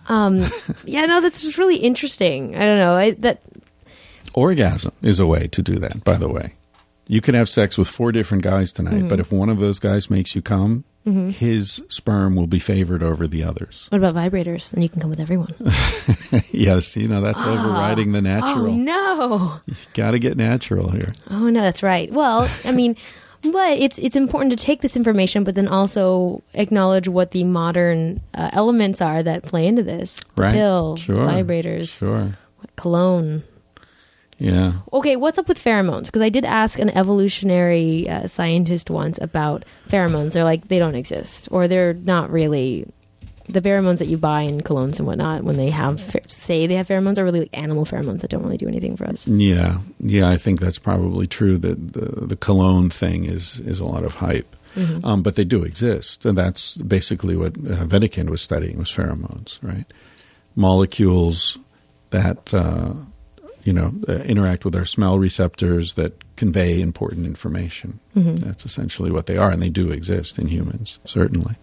Um, 0.07 0.47
yeah, 0.85 1.05
no, 1.05 1.21
that's 1.21 1.41
just 1.43 1.57
really 1.59 1.77
interesting. 1.77 2.55
I 2.55 2.59
don't 2.59 2.77
know. 2.79 2.93
I, 2.93 3.11
that 3.11 3.41
Orgasm 4.33 4.91
is 5.01 5.19
a 5.19 5.25
way 5.27 5.47
to 5.47 5.61
do 5.61 5.75
that. 5.79 6.03
By 6.03 6.15
the 6.17 6.27
way, 6.29 6.53
you 7.07 7.21
can 7.21 7.35
have 7.35 7.47
sex 7.49 7.77
with 7.77 7.87
four 7.87 8.11
different 8.11 8.43
guys 8.43 8.71
tonight, 8.71 8.93
Mm-hmm. 8.95 9.07
but 9.09 9.19
if 9.19 9.31
one 9.31 9.49
of 9.49 9.59
those 9.59 9.79
guys 9.79 10.09
makes 10.09 10.35
you 10.35 10.41
come, 10.41 10.83
his 11.29 11.83
sperm 11.87 12.35
will 12.35 12.47
be 12.47 12.57
favored 12.57 13.03
over 13.03 13.27
the 13.27 13.43
others. 13.43 13.85
what 13.89 13.99
about 14.03 14.15
vibrators? 14.15 14.71
Then 14.71 14.81
you 14.81 14.89
can 14.89 14.99
come 14.99 15.11
with 15.11 15.19
everyone. 15.19 15.53
yes, 16.51 16.97
you 16.97 17.07
know 17.07 17.21
that's 17.21 17.43
overriding 17.43 18.11
the 18.11 18.17
Oh 18.17 18.21
natural. 18.21 18.73
no! 18.73 19.59
Got 19.93 20.11
to 20.11 20.19
get 20.19 20.35
natural 20.35 20.89
here. 20.89 21.13
Oh 21.29 21.49
no, 21.49 21.59
that's 21.61 21.83
right. 21.83 22.11
Well, 22.11 22.49
I 22.63 22.71
mean, 22.71 22.95
but 23.43 23.77
it's 23.77 23.99
it's 23.99 24.15
important 24.15 24.49
to 24.51 24.57
take 24.57 24.81
this 24.81 24.95
information, 24.95 25.43
but 25.43 25.53
then 25.53 25.67
also 25.67 26.41
acknowledge 26.55 27.07
what 27.07 27.29
the 27.31 27.43
modern 27.43 28.19
uh, 28.33 28.49
elements 28.53 28.99
are 28.99 29.21
that 29.21 29.43
play 29.43 29.67
into 29.67 29.83
this. 29.83 30.19
Right. 30.35 30.53
Pill, 30.53 30.95
Sure. 30.97 31.17
vibrators, 31.17 31.99
Sure. 31.99 32.35
cologne. 32.77 33.43
Yeah. 34.37 34.73
Okay, 34.91 35.15
what's 35.15 35.37
up 35.37 35.47
with 35.47 35.63
pheromones? 35.63 36.05
Because 36.05 36.21
I 36.21 36.29
did 36.29 36.45
ask 36.45 36.79
an 36.79 36.89
evolutionary 36.89 38.09
uh, 38.09 38.27
scientist 38.27 38.89
once 38.89 39.17
about 39.21 39.63
pheromones. 39.87 40.33
They're 40.33 40.43
like 40.43 40.67
they 40.67 40.79
don't 40.79 40.95
exist, 40.95 41.47
or 41.51 41.67
they're 41.67 41.93
not 41.93 42.31
really. 42.31 42.85
The 43.47 43.61
pheromones 43.61 43.99
that 43.99 44.07
you 44.07 44.17
buy 44.17 44.41
in 44.41 44.61
colognes 44.61 44.97
and 44.97 45.05
whatnot, 45.05 45.43
when 45.43 45.55
they 45.55 45.69
have 45.69 46.15
say 46.25 46.65
they 46.65 46.73
have 46.75 46.87
pheromones, 46.87 47.19
are 47.19 47.23
really 47.23 47.41
like 47.41 47.51
animal 47.53 47.85
pheromones 47.85 48.21
that 48.21 48.31
don't 48.31 48.43
really 48.43 48.57
do 48.57 48.67
anything 48.67 48.97
for 48.97 49.05
us. 49.05 49.27
Yeah, 49.27 49.81
yeah, 49.99 50.29
I 50.29 50.37
think 50.37 50.59
that's 50.59 50.79
probably 50.79 51.27
true. 51.27 51.57
That 51.57 51.93
the 51.93 52.25
the 52.25 52.35
cologne 52.35 52.89
thing 52.89 53.25
is 53.25 53.59
is 53.59 53.79
a 53.79 53.85
lot 53.85 54.03
of 54.03 54.15
hype, 54.15 54.55
um, 55.03 55.21
but 55.21 55.35
they 55.35 55.43
do 55.45 55.63
exist, 55.63 56.25
and 56.25 56.37
that's 56.37 56.77
basically 56.77 57.35
what 57.37 57.55
uh, 57.55 57.85
Wedekind 57.85 58.29
was 58.31 58.41
studying 58.41 58.79
was 58.79 58.91
pheromones, 58.91 59.59
right? 59.61 59.85
Molecules 60.55 61.57
that 62.09 62.53
uh, 62.53 62.93
you 63.65 63.73
know 63.73 63.93
uh, 64.07 64.13
interact 64.23 64.63
with 64.63 64.75
our 64.75 64.85
smell 64.85 65.19
receptors 65.19 65.95
that 65.95 66.23
convey 66.37 66.79
important 66.79 67.25
information. 67.25 67.99
That's 68.15 68.63
essentially 68.65 69.11
what 69.11 69.25
they 69.25 69.35
are, 69.37 69.51
and 69.51 69.61
they 69.61 69.69
do 69.69 69.91
exist 69.91 70.39
in 70.39 70.47
humans, 70.47 70.99
certainly. 71.03 71.55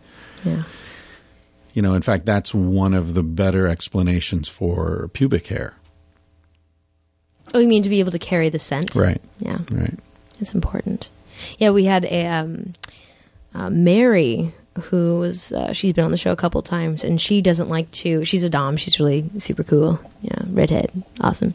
Yeah. 0.44 0.64
You 1.72 1.80
know, 1.80 1.94
in 1.94 2.02
fact, 2.02 2.26
that's 2.26 2.52
one 2.54 2.92
of 2.92 3.14
the 3.14 3.22
better 3.22 3.66
explanations 3.66 4.48
for 4.50 5.08
pubic 5.14 5.46
hair. 5.46 5.74
Oh, 7.54 7.58
you 7.58 7.68
mean 7.68 7.82
to 7.82 7.88
be 7.88 8.00
able 8.00 8.12
to 8.12 8.18
carry 8.18 8.48
the 8.50 8.58
scent? 8.58 8.94
Right, 8.94 9.20
Yeah. 9.38 9.58
right. 9.70 9.98
It's 10.40 10.52
important. 10.54 11.08
Yeah, 11.58 11.70
we 11.70 11.84
had 11.84 12.04
a 12.04 12.26
um, 12.26 12.74
uh, 13.54 13.70
Mary 13.70 14.52
who 14.80 15.18
was 15.18 15.52
uh, 15.52 15.72
she's 15.72 15.92
been 15.92 16.04
on 16.04 16.10
the 16.10 16.16
show 16.16 16.32
a 16.32 16.36
couple 16.36 16.62
times, 16.62 17.04
and 17.04 17.20
she 17.20 17.42
doesn't 17.42 17.68
like 17.68 17.90
to. 17.92 18.24
She's 18.24 18.42
a 18.44 18.50
dom. 18.50 18.76
She's 18.76 18.98
really 18.98 19.28
super 19.38 19.62
cool. 19.62 20.00
Yeah, 20.22 20.38
redhead, 20.48 20.90
awesome. 21.20 21.54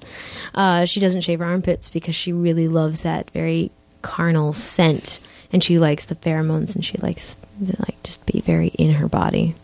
Uh, 0.54 0.86
she 0.86 1.00
doesn't 1.00 1.22
shave 1.22 1.40
her 1.40 1.46
armpits 1.46 1.90
because 1.90 2.16
she 2.16 2.32
really 2.34 2.68
loves 2.68 3.02
that 3.02 3.30
very 3.32 3.72
carnal 4.02 4.54
scent, 4.54 5.20
and 5.52 5.64
she 5.64 5.80
likes 5.80 6.06
the 6.06 6.16
pheromones, 6.16 6.76
and 6.76 6.86
she 6.86 6.98
likes 7.00 7.38
to 7.66 7.76
like 7.80 8.02
just 8.04 8.24
be 8.26 8.42
very 8.42 8.68
in 8.68 8.92
her 8.94 9.08
body. 9.08 9.56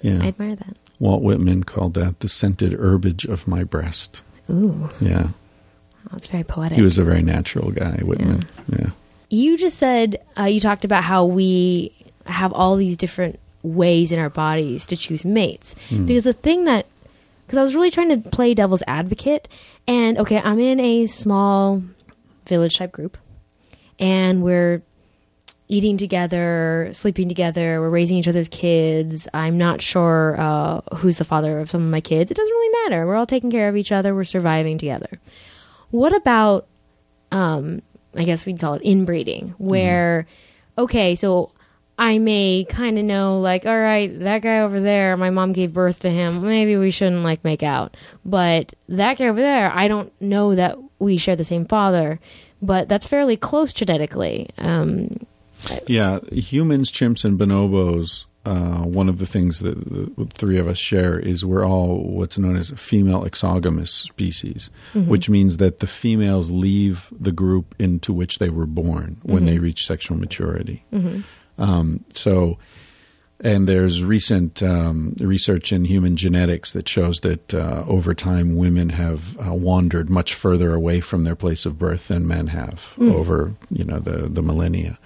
Yeah. 0.00 0.18
I 0.22 0.28
admire 0.28 0.54
that. 0.56 0.76
Walt 1.00 1.22
Whitman 1.22 1.64
called 1.64 1.94
that 1.94 2.20
the 2.20 2.28
scented 2.28 2.72
herbage 2.74 3.24
of 3.24 3.48
my 3.48 3.64
breast. 3.64 4.22
Ooh, 4.50 4.90
Yeah. 5.00 5.28
it's 6.14 6.26
very 6.28 6.44
poetic. 6.44 6.76
He 6.76 6.82
was 6.82 6.98
a 6.98 7.02
very 7.04 7.22
natural 7.22 7.72
guy, 7.72 7.96
Whitman. 8.02 8.42
Yeah. 8.68 8.90
you 9.30 9.56
just 9.58 9.78
said 9.78 10.22
uh, 10.38 10.44
you 10.44 10.60
talked 10.60 10.84
about 10.84 11.02
how 11.02 11.24
we 11.24 11.92
have 12.26 12.52
all 12.52 12.76
these 12.76 12.96
different 12.96 13.38
ways 13.62 14.12
in 14.12 14.18
our 14.18 14.30
bodies 14.30 14.86
to 14.86 14.96
choose 14.96 15.24
mates. 15.24 15.74
Because 16.06 16.24
the 16.24 16.32
thing 16.32 16.64
that 16.64 16.86
because 17.46 17.58
i 17.58 17.62
was 17.62 17.74
really 17.74 17.90
trying 17.90 18.08
to 18.08 18.30
play 18.30 18.54
devil's 18.54 18.82
advocate 18.86 19.46
and 19.86 20.16
okay 20.16 20.40
i'm 20.42 20.58
in 20.58 20.80
a 20.80 21.04
small 21.04 21.82
village 22.46 22.78
type 22.78 22.92
group 22.92 23.18
and 23.98 24.42
we're 24.42 24.80
eating 25.68 25.96
together 25.98 26.88
sleeping 26.92 27.28
together 27.28 27.80
we're 27.80 27.90
raising 27.90 28.16
each 28.16 28.28
other's 28.28 28.48
kids. 28.48 29.26
I'm 29.32 29.58
not 29.58 29.80
sure 29.80 30.36
uh, 30.38 30.80
who's 30.96 31.18
the 31.18 31.24
father 31.24 31.58
of 31.58 31.70
some 31.70 31.82
of 31.82 31.90
my 31.90 32.00
kids. 32.00 32.30
It 32.30 32.36
doesn't 32.36 32.52
really 32.52 32.84
matter. 32.84 33.06
We're 33.06 33.16
all 33.16 33.26
taking 33.26 33.50
care 33.50 33.68
of 33.68 33.76
each 33.76 33.92
other. 33.92 34.14
We're 34.14 34.24
surviving 34.24 34.76
together. 34.76 35.20
What 35.90 36.14
about 36.14 36.66
um, 37.30 37.80
I 38.14 38.24
guess 38.24 38.44
we'd 38.44 38.60
call 38.60 38.74
it 38.74 38.82
inbreeding, 38.82 39.54
where, 39.58 40.26
okay, 40.76 41.14
so 41.14 41.51
I 42.02 42.18
may 42.18 42.66
kind 42.68 42.98
of 42.98 43.04
know, 43.04 43.38
like, 43.38 43.64
all 43.64 43.78
right, 43.78 44.18
that 44.20 44.42
guy 44.42 44.58
over 44.58 44.80
there, 44.80 45.16
my 45.16 45.30
mom 45.30 45.52
gave 45.52 45.72
birth 45.72 46.00
to 46.00 46.10
him. 46.10 46.42
Maybe 46.42 46.76
we 46.76 46.90
shouldn't, 46.90 47.22
like, 47.22 47.44
make 47.44 47.62
out. 47.62 47.96
But 48.24 48.74
that 48.88 49.18
guy 49.18 49.28
over 49.28 49.40
there, 49.40 49.70
I 49.72 49.86
don't 49.86 50.12
know 50.20 50.56
that 50.56 50.78
we 50.98 51.16
share 51.16 51.36
the 51.36 51.44
same 51.44 51.64
father, 51.64 52.18
but 52.60 52.88
that's 52.88 53.06
fairly 53.06 53.36
close 53.36 53.72
genetically. 53.72 54.48
Um, 54.58 55.20
Yeah. 55.86 56.18
Humans, 56.32 56.90
chimps, 56.90 57.24
and 57.24 57.38
bonobos, 57.38 58.26
uh, 58.44 58.78
one 58.82 59.08
of 59.08 59.18
the 59.18 59.26
things 59.26 59.60
that 59.60 59.78
the 60.16 60.26
three 60.34 60.58
of 60.58 60.66
us 60.66 60.78
share 60.78 61.20
is 61.20 61.44
we're 61.44 61.64
all 61.64 62.02
what's 62.02 62.36
known 62.36 62.56
as 62.56 62.70
female 62.70 63.24
exogamous 63.24 63.92
species, 63.92 64.70
which 64.92 65.28
means 65.28 65.58
that 65.58 65.78
the 65.78 65.86
females 65.86 66.50
leave 66.50 67.12
the 67.16 67.30
group 67.30 67.76
into 67.78 68.12
which 68.12 68.40
they 68.40 68.48
were 68.50 68.66
born 68.66 69.18
when 69.22 69.44
they 69.44 69.60
reach 69.60 69.86
sexual 69.86 70.16
maturity. 70.16 70.82
Um, 71.58 72.04
so, 72.14 72.58
and 73.40 73.68
there's 73.68 74.04
recent 74.04 74.62
um, 74.62 75.14
research 75.18 75.72
in 75.72 75.84
human 75.84 76.16
genetics 76.16 76.72
that 76.72 76.88
shows 76.88 77.20
that 77.20 77.52
uh, 77.52 77.84
over 77.86 78.14
time 78.14 78.56
women 78.56 78.90
have 78.90 79.36
uh, 79.44 79.52
wandered 79.52 80.08
much 80.08 80.34
further 80.34 80.74
away 80.74 81.00
from 81.00 81.24
their 81.24 81.36
place 81.36 81.66
of 81.66 81.78
birth 81.78 82.08
than 82.08 82.26
men 82.26 82.48
have 82.48 82.94
over 82.98 83.54
you 83.70 83.84
know 83.84 83.98
the 83.98 84.28
the 84.28 84.42
millennia. 84.42 84.98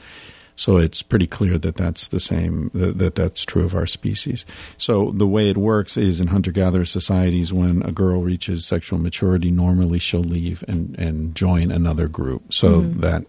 So 0.57 0.79
it's 0.79 1.03
pretty 1.03 1.27
clear 1.27 1.59
that 1.59 1.77
that's 1.77 2.09
the 2.09 2.19
same 2.19 2.71
that, 2.73 2.99
that 2.99 3.15
that's 3.15 3.45
true 3.45 3.65
of 3.65 3.75
our 3.75 3.87
species. 3.87 4.47
So 4.79 5.13
the 5.13 5.27
way 5.27 5.51
it 5.51 5.59
works 5.59 5.97
is 5.99 6.21
in 6.21 6.29
hunter 6.29 6.51
gatherer 6.51 6.87
societies 6.87 7.53
when 7.53 7.83
a 7.83 7.93
girl 7.93 8.23
reaches 8.23 8.67
sexual 8.67 8.99
maturity 8.99 9.51
normally 9.51 9.99
she'll 9.99 10.21
leave 10.21 10.65
and 10.67 10.99
and 10.99 11.35
join 11.35 11.71
another 11.71 12.09
group. 12.09 12.55
So 12.55 12.81
that 12.81 13.27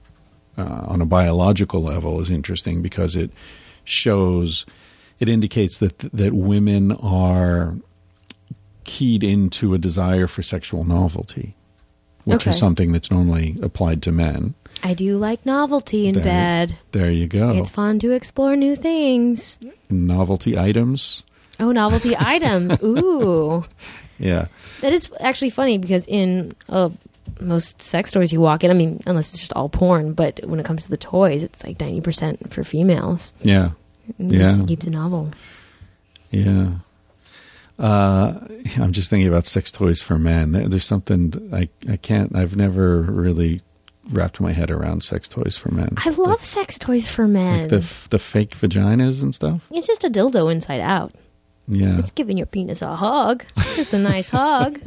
uh, 0.57 0.85
on 0.87 1.01
a 1.01 1.05
biological 1.05 1.81
level 1.83 2.19
is 2.21 2.29
interesting 2.29 2.81
because 2.81 3.15
it 3.15 3.31
shows 3.83 4.65
it 5.19 5.29
indicates 5.29 5.77
that 5.79 5.97
that 5.99 6.33
women 6.33 6.91
are 6.93 7.75
keyed 8.83 9.23
into 9.23 9.73
a 9.73 9.77
desire 9.77 10.27
for 10.27 10.41
sexual 10.41 10.83
novelty, 10.83 11.55
which 12.23 12.41
Okay. 12.43 12.51
is 12.51 12.57
something 12.57 12.91
that's 12.91 13.11
normally 13.11 13.55
applied 13.61 14.01
to 14.03 14.11
men. 14.11 14.55
I 14.83 14.93
do 14.93 15.17
like 15.17 15.45
novelty 15.45 16.07
in 16.07 16.13
There- 16.15 16.23
bed. 16.23 16.77
There 16.91 17.11
you 17.11 17.27
go. 17.27 17.51
It's 17.51 17.69
fun 17.69 17.99
to 17.99 18.11
explore 18.11 18.55
new 18.55 18.75
things. 18.75 19.59
Novelty 19.89 20.57
items. 20.57 21.23
Oh, 21.59 21.71
novelty 21.71 22.15
items. 22.19 22.75
Ooh. 22.83 23.65
Yeah. 24.19 24.45
That 24.81 24.93
is 24.93 25.11
actually 25.19 25.49
funny 25.49 25.77
because 25.77 26.05
in 26.07 26.53
uh, 26.69 26.89
most 27.39 27.81
sex 27.81 28.09
stores 28.09 28.31
you 28.33 28.39
walk 28.41 28.63
in, 28.63 28.71
I 28.71 28.73
mean, 28.73 29.01
unless 29.05 29.29
it's 29.31 29.39
just 29.39 29.53
all 29.53 29.69
porn, 29.69 30.13
but 30.13 30.39
when 30.45 30.59
it 30.59 30.65
comes 30.65 30.83
to 30.85 30.89
the 30.89 30.97
toys, 30.97 31.43
it's 31.43 31.63
like 31.63 31.77
90% 31.77 32.51
for 32.51 32.63
females. 32.63 33.33
Yeah. 33.41 33.71
It 34.19 34.33
Yeah. 34.33 34.59
keeps 34.65 34.85
it 34.85 34.91
novel. 34.91 35.31
Yeah. 36.31 36.71
Uh, 37.79 38.33
I'm 38.77 38.91
just 38.91 39.09
thinking 39.09 39.27
about 39.27 39.45
sex 39.45 39.71
toys 39.71 40.01
for 40.01 40.17
men. 40.17 40.51
There, 40.51 40.67
there's 40.67 40.85
something 40.85 41.33
I 41.53 41.69
I 41.87 41.97
can't. 41.97 42.35
I've 42.35 42.55
never 42.55 43.01
really 43.03 43.61
wrapped 44.09 44.39
my 44.39 44.51
head 44.51 44.71
around 44.71 45.03
sex 45.03 45.27
toys 45.27 45.57
for 45.57 45.69
men. 45.71 45.89
I 45.97 46.09
love 46.09 46.43
sex 46.43 46.79
toys 46.79 47.07
for 47.07 47.27
men. 47.27 47.61
like 47.61 47.69
the 47.69 47.85
the 48.09 48.17
fake 48.17 48.51
vaginas 48.57 49.21
and 49.21 49.35
stuff. 49.35 49.67
it's 49.69 49.85
just 49.85 50.03
a 50.03 50.09
dildo 50.09 50.51
inside 50.51 50.79
out. 50.79 51.13
Yeah. 51.67 51.99
It's 51.99 52.11
giving 52.11 52.37
your 52.37 52.47
penis 52.47 52.81
a 52.81 52.95
hug. 52.95 53.45
Just 53.75 53.93
a 53.93 53.99
nice 53.99 54.29
hug. 54.29 54.79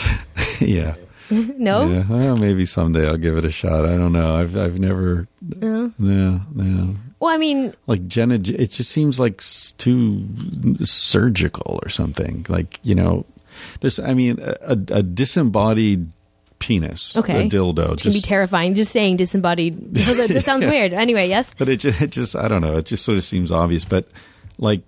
yeah. 0.60 0.94
No? 1.30 1.88
Yeah. 1.88 2.04
Well, 2.08 2.36
maybe 2.36 2.66
someday 2.66 3.06
I'll 3.06 3.16
give 3.16 3.36
it 3.36 3.44
a 3.44 3.50
shot. 3.50 3.84
I 3.84 3.96
don't 3.96 4.12
know. 4.12 4.36
I've 4.36 4.56
I've 4.56 4.78
never. 4.78 5.28
No. 5.40 5.92
No. 5.98 6.40
No. 6.54 6.96
Well, 7.20 7.32
I 7.32 7.38
mean, 7.38 7.74
Like 7.86 8.06
Jenna, 8.06 8.34
it 8.34 8.70
just 8.70 8.90
seems 8.90 9.20
like 9.20 9.42
too 9.78 10.26
surgical 10.84 11.78
or 11.82 11.88
something. 11.88 12.46
Like 12.48 12.80
you 12.82 12.94
know, 12.94 13.24
there's. 13.80 13.98
I 13.98 14.14
mean, 14.14 14.38
a, 14.40 14.72
a 14.72 15.02
disembodied 15.02 16.10
penis, 16.58 17.16
okay. 17.16 17.46
a 17.46 17.48
dildo, 17.48 17.94
It 17.94 18.02
can 18.02 18.12
be 18.12 18.20
terrifying. 18.20 18.74
Just 18.74 18.92
saying 18.92 19.16
disembodied. 19.16 19.94
that, 19.96 20.28
that 20.28 20.44
sounds 20.44 20.64
weird. 20.72 20.92
Anyway, 20.92 21.28
yes? 21.28 21.52
but 21.58 21.68
it 21.68 21.76
just, 21.80 22.00
it 22.00 22.10
just, 22.10 22.36
I 22.36 22.46
don't 22.46 22.62
know. 22.62 22.76
It 22.76 22.86
just 22.86 23.04
sort 23.04 23.18
of 23.18 23.24
seems 23.24 23.50
obvious. 23.50 23.84
But 23.84 24.06
like, 24.58 24.82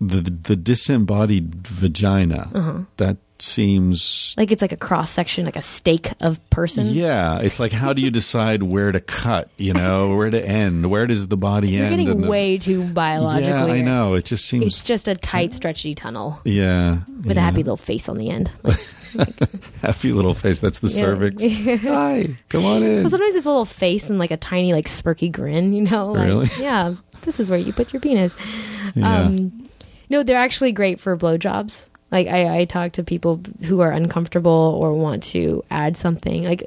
the 0.00 0.20
the 0.20 0.56
disembodied 0.56 1.66
vagina 1.66 2.50
Uh-huh. 2.54 2.78
that 2.96 3.16
seems 3.40 4.32
Like 4.36 4.52
it's 4.52 4.62
like 4.62 4.72
a 4.72 4.76
cross 4.76 5.10
section, 5.10 5.44
like 5.44 5.56
a 5.56 5.62
steak 5.62 6.12
of 6.20 6.38
person. 6.50 6.86
yeah 6.86 7.38
it's 7.40 7.58
like 7.58 7.72
how 7.72 7.92
do 7.92 8.00
you 8.00 8.10
decide 8.22 8.62
where 8.62 8.92
to 8.92 9.00
cut 9.00 9.50
you 9.58 9.72
know 9.74 10.14
where 10.14 10.30
to 10.30 10.40
end 10.44 10.90
where 10.90 11.06
does 11.06 11.26
the 11.28 11.36
body 11.36 11.70
You're 11.70 11.86
end 11.86 11.92
getting 11.92 12.08
and 12.08 12.24
the- 12.24 12.28
way 12.28 12.58
too 12.58 12.84
biological. 12.84 13.48
yeah 13.50 13.64
i 13.64 13.80
know 13.82 14.14
it 14.14 14.24
just 14.24 14.46
seems 14.46 14.64
It's 14.66 14.82
just 14.84 15.08
a 15.08 15.14
tight, 15.16 15.52
stretchy 15.52 15.94
tunnel 15.94 16.38
yeah 16.44 16.98
with 17.24 17.36
yeah. 17.36 17.42
a 17.42 17.44
happy 17.44 17.62
little 17.62 17.76
face 17.76 18.08
on 18.08 18.18
the 18.18 18.30
end. 18.30 18.50
happy 19.82 20.12
little 20.12 20.34
face 20.34 20.60
that's 20.60 20.78
the 20.80 20.88
Yeah. 20.88 20.98
cervix 21.00 21.42
hi 21.82 22.36
come 22.48 22.64
on 22.64 22.82
in 22.82 23.02
Well, 23.02 23.10
sometimes 23.10 23.34
it's 23.34 23.46
a 23.46 23.48
little 23.48 23.64
face 23.64 24.10
and 24.10 24.18
like 24.18 24.30
a 24.30 24.36
tiny, 24.36 24.72
like 24.72 24.88
spurky 24.88 25.28
grin. 25.28 25.72
You 25.72 25.82
know, 25.82 26.12
like, 26.12 26.26
Really? 26.26 26.48
Yeah, 26.58 26.94
this 27.22 27.38
is 27.40 27.48
where 27.50 27.58
you 27.58 27.72
put 27.72 27.92
your 27.92 28.00
penis. 28.00 28.34
yeah. 28.94 29.20
Um, 29.22 29.66
no, 30.10 30.22
they're 30.22 30.38
actually 30.38 30.72
great 30.72 31.00
for 31.00 31.16
blowjobs. 31.16 31.86
Like 32.10 32.26
I, 32.28 32.60
I 32.60 32.64
talk 32.64 32.92
to 32.92 33.02
people 33.02 33.40
who 33.64 33.80
are 33.80 33.90
uncomfortable 33.90 34.78
or 34.80 34.92
want 34.94 35.22
to 35.24 35.64
add 35.70 35.96
something. 35.96 36.44
Like 36.44 36.62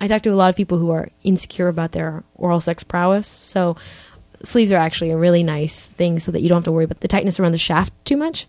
I 0.00 0.06
talk 0.06 0.22
to 0.22 0.30
a 0.30 0.34
lot 0.34 0.50
of 0.50 0.56
people 0.56 0.78
who 0.78 0.90
are 0.90 1.08
insecure 1.24 1.68
about 1.68 1.92
their 1.92 2.22
oral 2.36 2.60
sex 2.60 2.84
prowess. 2.84 3.26
So 3.26 3.76
sleeves 4.42 4.70
are 4.70 4.76
actually 4.76 5.10
a 5.10 5.16
really 5.16 5.42
nice 5.42 5.86
thing, 5.86 6.18
so 6.20 6.30
that 6.30 6.40
you 6.42 6.48
don't 6.48 6.58
have 6.58 6.64
to 6.64 6.72
worry 6.72 6.84
about 6.84 7.00
the 7.00 7.08
tightness 7.08 7.40
around 7.40 7.52
the 7.52 7.58
shaft 7.58 7.92
too 8.04 8.16
much. 8.16 8.46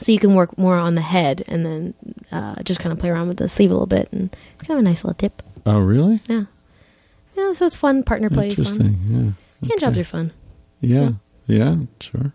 So 0.00 0.10
you 0.10 0.18
can 0.18 0.34
work 0.34 0.58
more 0.58 0.76
on 0.76 0.96
the 0.96 1.00
head 1.02 1.44
and 1.46 1.64
then 1.64 1.94
uh, 2.32 2.60
just 2.64 2.80
kind 2.80 2.92
of 2.92 2.98
play 2.98 3.08
around 3.10 3.28
with 3.28 3.36
the 3.36 3.48
sleeve 3.48 3.70
a 3.70 3.74
little 3.74 3.86
bit, 3.86 4.08
and 4.12 4.34
it's 4.58 4.66
kind 4.66 4.76
of 4.78 4.84
a 4.84 4.88
nice 4.88 5.04
little 5.04 5.14
tip. 5.14 5.40
oh 5.64 5.78
really 5.78 6.20
Yeah, 6.28 6.44
yeah. 7.36 7.52
So 7.52 7.64
it's 7.64 7.76
fun. 7.76 8.02
Partner 8.02 8.28
play 8.28 8.48
is 8.48 8.58
interesting 8.58 8.94
fun. 8.96 9.36
yeah 9.62 9.68
Hand 9.68 9.80
jobs 9.80 9.96
are 9.98 10.04
fun. 10.04 10.32
yeah 10.80 11.10
yeah 11.46 11.76
sure 12.00 12.32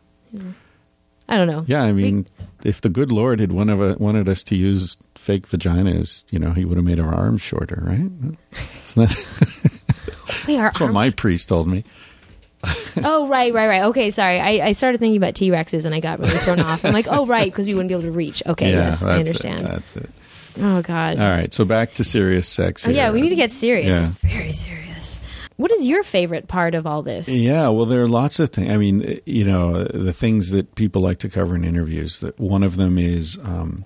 I 1.30 1.38
don't 1.38 1.48
know. 1.48 1.64
Yeah, 1.68 1.84
I 1.84 1.94
We- 1.94 2.04
mean, 2.04 2.28
if 2.64 2.82
the 2.82 2.90
good 2.90 3.12
Lord 3.12 3.40
had 3.40 3.52
one 3.54 3.70
of 3.70 3.80
a, 3.80 3.94
wanted 3.98 4.28
us 4.28 4.44
to 4.44 4.56
use 4.56 4.98
fake 5.16 5.48
vaginas, 5.48 6.24
you 6.32 6.40
know, 6.40 6.52
he 6.52 6.66
would 6.66 6.76
have 6.78 6.86
made 6.86 7.00
our 7.00 7.14
arms 7.14 7.42
shorter, 7.42 7.82
right? 7.86 8.10
That, 8.96 9.16
that's 10.48 10.80
what 10.80 10.92
my 10.92 11.10
priest 11.12 11.48
told 11.50 11.68
me. 11.68 11.84
Oh, 13.04 13.28
right, 13.30 13.54
right, 13.54 13.68
right. 13.68 13.84
Okay, 13.84 14.12
sorry. 14.12 14.40
I, 14.40 14.68
I 14.68 14.72
started 14.74 14.98
thinking 15.00 15.16
about 15.18 15.36
T 15.36 15.50
Rexes 15.50 15.86
and 15.86 15.96
I 15.96 16.00
got 16.02 16.20
really 16.20 16.38
thrown 16.40 16.60
off. 16.60 16.84
I'm 16.84 16.92
like, 16.94 17.08
oh, 17.10 17.26
right, 17.26 17.50
because 17.50 17.68
we 17.68 17.74
wouldn't 17.74 17.88
be 17.90 17.94
able 17.94 18.04
to 18.04 18.12
reach. 18.12 18.44
Okay, 18.46 18.72
yeah, 18.72 18.88
yes, 18.90 19.04
I 19.04 19.20
understand. 19.20 19.60
It, 19.62 19.64
that's 19.64 19.96
it. 19.96 20.10
oh, 20.58 20.82
God. 20.82 21.20
All 21.20 21.30
right, 21.30 21.54
so 21.54 21.64
back 21.64 21.94
to 21.94 22.04
serious 22.04 22.48
sex. 22.50 22.86
Oh, 22.86 22.90
yeah, 22.90 23.12
we 23.12 23.22
need 23.22 23.30
to 23.30 23.36
get 23.36 23.52
serious. 23.52 23.88
Yeah. 23.88 24.04
It's 24.04 24.12
very 24.14 24.52
serious. 24.52 24.89
What 25.60 25.72
is 25.74 25.86
your 25.86 26.03
favorite 26.03 26.47
part 26.47 26.74
of 26.74 26.88
all 26.88 27.01
this? 27.03 27.28
Yeah, 27.28 27.68
well, 27.68 27.86
there 27.86 28.01
are 28.01 28.07
lots 28.07 28.39
of 28.39 28.49
things. 28.49 28.72
I 28.72 28.78
mean, 28.78 29.20
you 29.26 29.43
know, 29.43 29.84
the 29.84 30.14
things 30.14 30.51
that 30.51 30.74
people 30.76 31.01
like 31.01 31.18
to 31.20 31.30
cover 31.30 31.53
in 31.53 31.66
interviews. 31.66 32.20
That 32.20 32.39
one 32.39 32.64
of 32.64 32.78
them 32.78 32.97
is 32.97 33.38
um, 33.43 33.84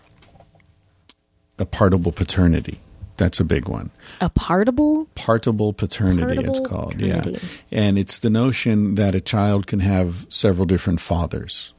a 1.57 1.65
partible 1.65 2.11
paternity. 2.11 2.79
That's 3.17 3.39
a 3.39 3.43
big 3.43 3.67
one. 3.67 3.91
A 4.21 4.29
partible? 4.29 5.05
Partible 5.15 5.73
paternity, 5.73 6.43
it's 6.47 6.59
called. 6.59 6.93
paternity. 6.99 7.39
Yeah. 7.71 7.79
And 7.79 7.97
it's 7.97 8.19
the 8.19 8.29
notion 8.29 8.95
that 8.95 9.15
a 9.15 9.21
child 9.21 9.65
can 9.67 9.79
have 9.79 10.25
several 10.29 10.65
different 10.65 10.99
fathers, 11.01 11.73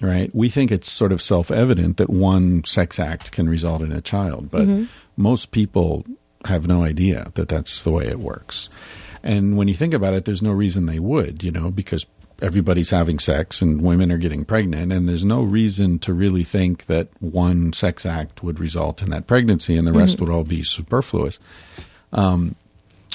right? 0.00 0.34
We 0.34 0.48
think 0.50 0.70
it's 0.70 0.90
sort 0.90 1.10
of 1.12 1.20
self 1.22 1.50
evident 1.50 1.96
that 1.96 2.10
one 2.10 2.64
sex 2.64 2.98
act 2.98 3.32
can 3.32 3.48
result 3.48 3.82
in 3.82 3.92
a 3.92 4.00
child, 4.00 4.50
but 4.50 4.62
Mm-hmm. 4.62 4.84
most 5.16 5.50
people 5.50 6.04
have 6.44 6.66
no 6.68 6.82
idea 6.84 7.30
that 7.34 7.48
that's 7.48 7.82
the 7.82 7.90
way 7.90 8.06
it 8.06 8.20
works. 8.20 8.68
And 9.22 9.56
when 9.56 9.68
you 9.68 9.74
think 9.74 9.94
about 9.94 10.14
it, 10.14 10.24
there's 10.24 10.42
no 10.42 10.52
reason 10.52 10.86
they 10.86 10.98
would, 10.98 11.42
you 11.42 11.50
know, 11.50 11.70
because 11.70 12.06
everybody's 12.40 12.90
having 12.90 13.18
sex 13.18 13.60
and 13.60 13.82
women 13.82 14.12
are 14.12 14.18
getting 14.18 14.44
pregnant, 14.44 14.92
and 14.92 15.08
there's 15.08 15.24
no 15.24 15.42
reason 15.42 15.98
to 15.98 16.12
really 16.12 16.44
think 16.44 16.86
that 16.86 17.08
one 17.20 17.72
sex 17.72 18.06
act 18.06 18.42
would 18.42 18.60
result 18.60 19.02
in 19.02 19.10
that 19.10 19.26
pregnancy 19.26 19.76
and 19.76 19.86
the 19.86 19.92
rest 19.92 20.20
would 20.20 20.30
all 20.30 20.44
be 20.44 20.62
superfluous. 20.62 21.40
Um, 22.12 22.54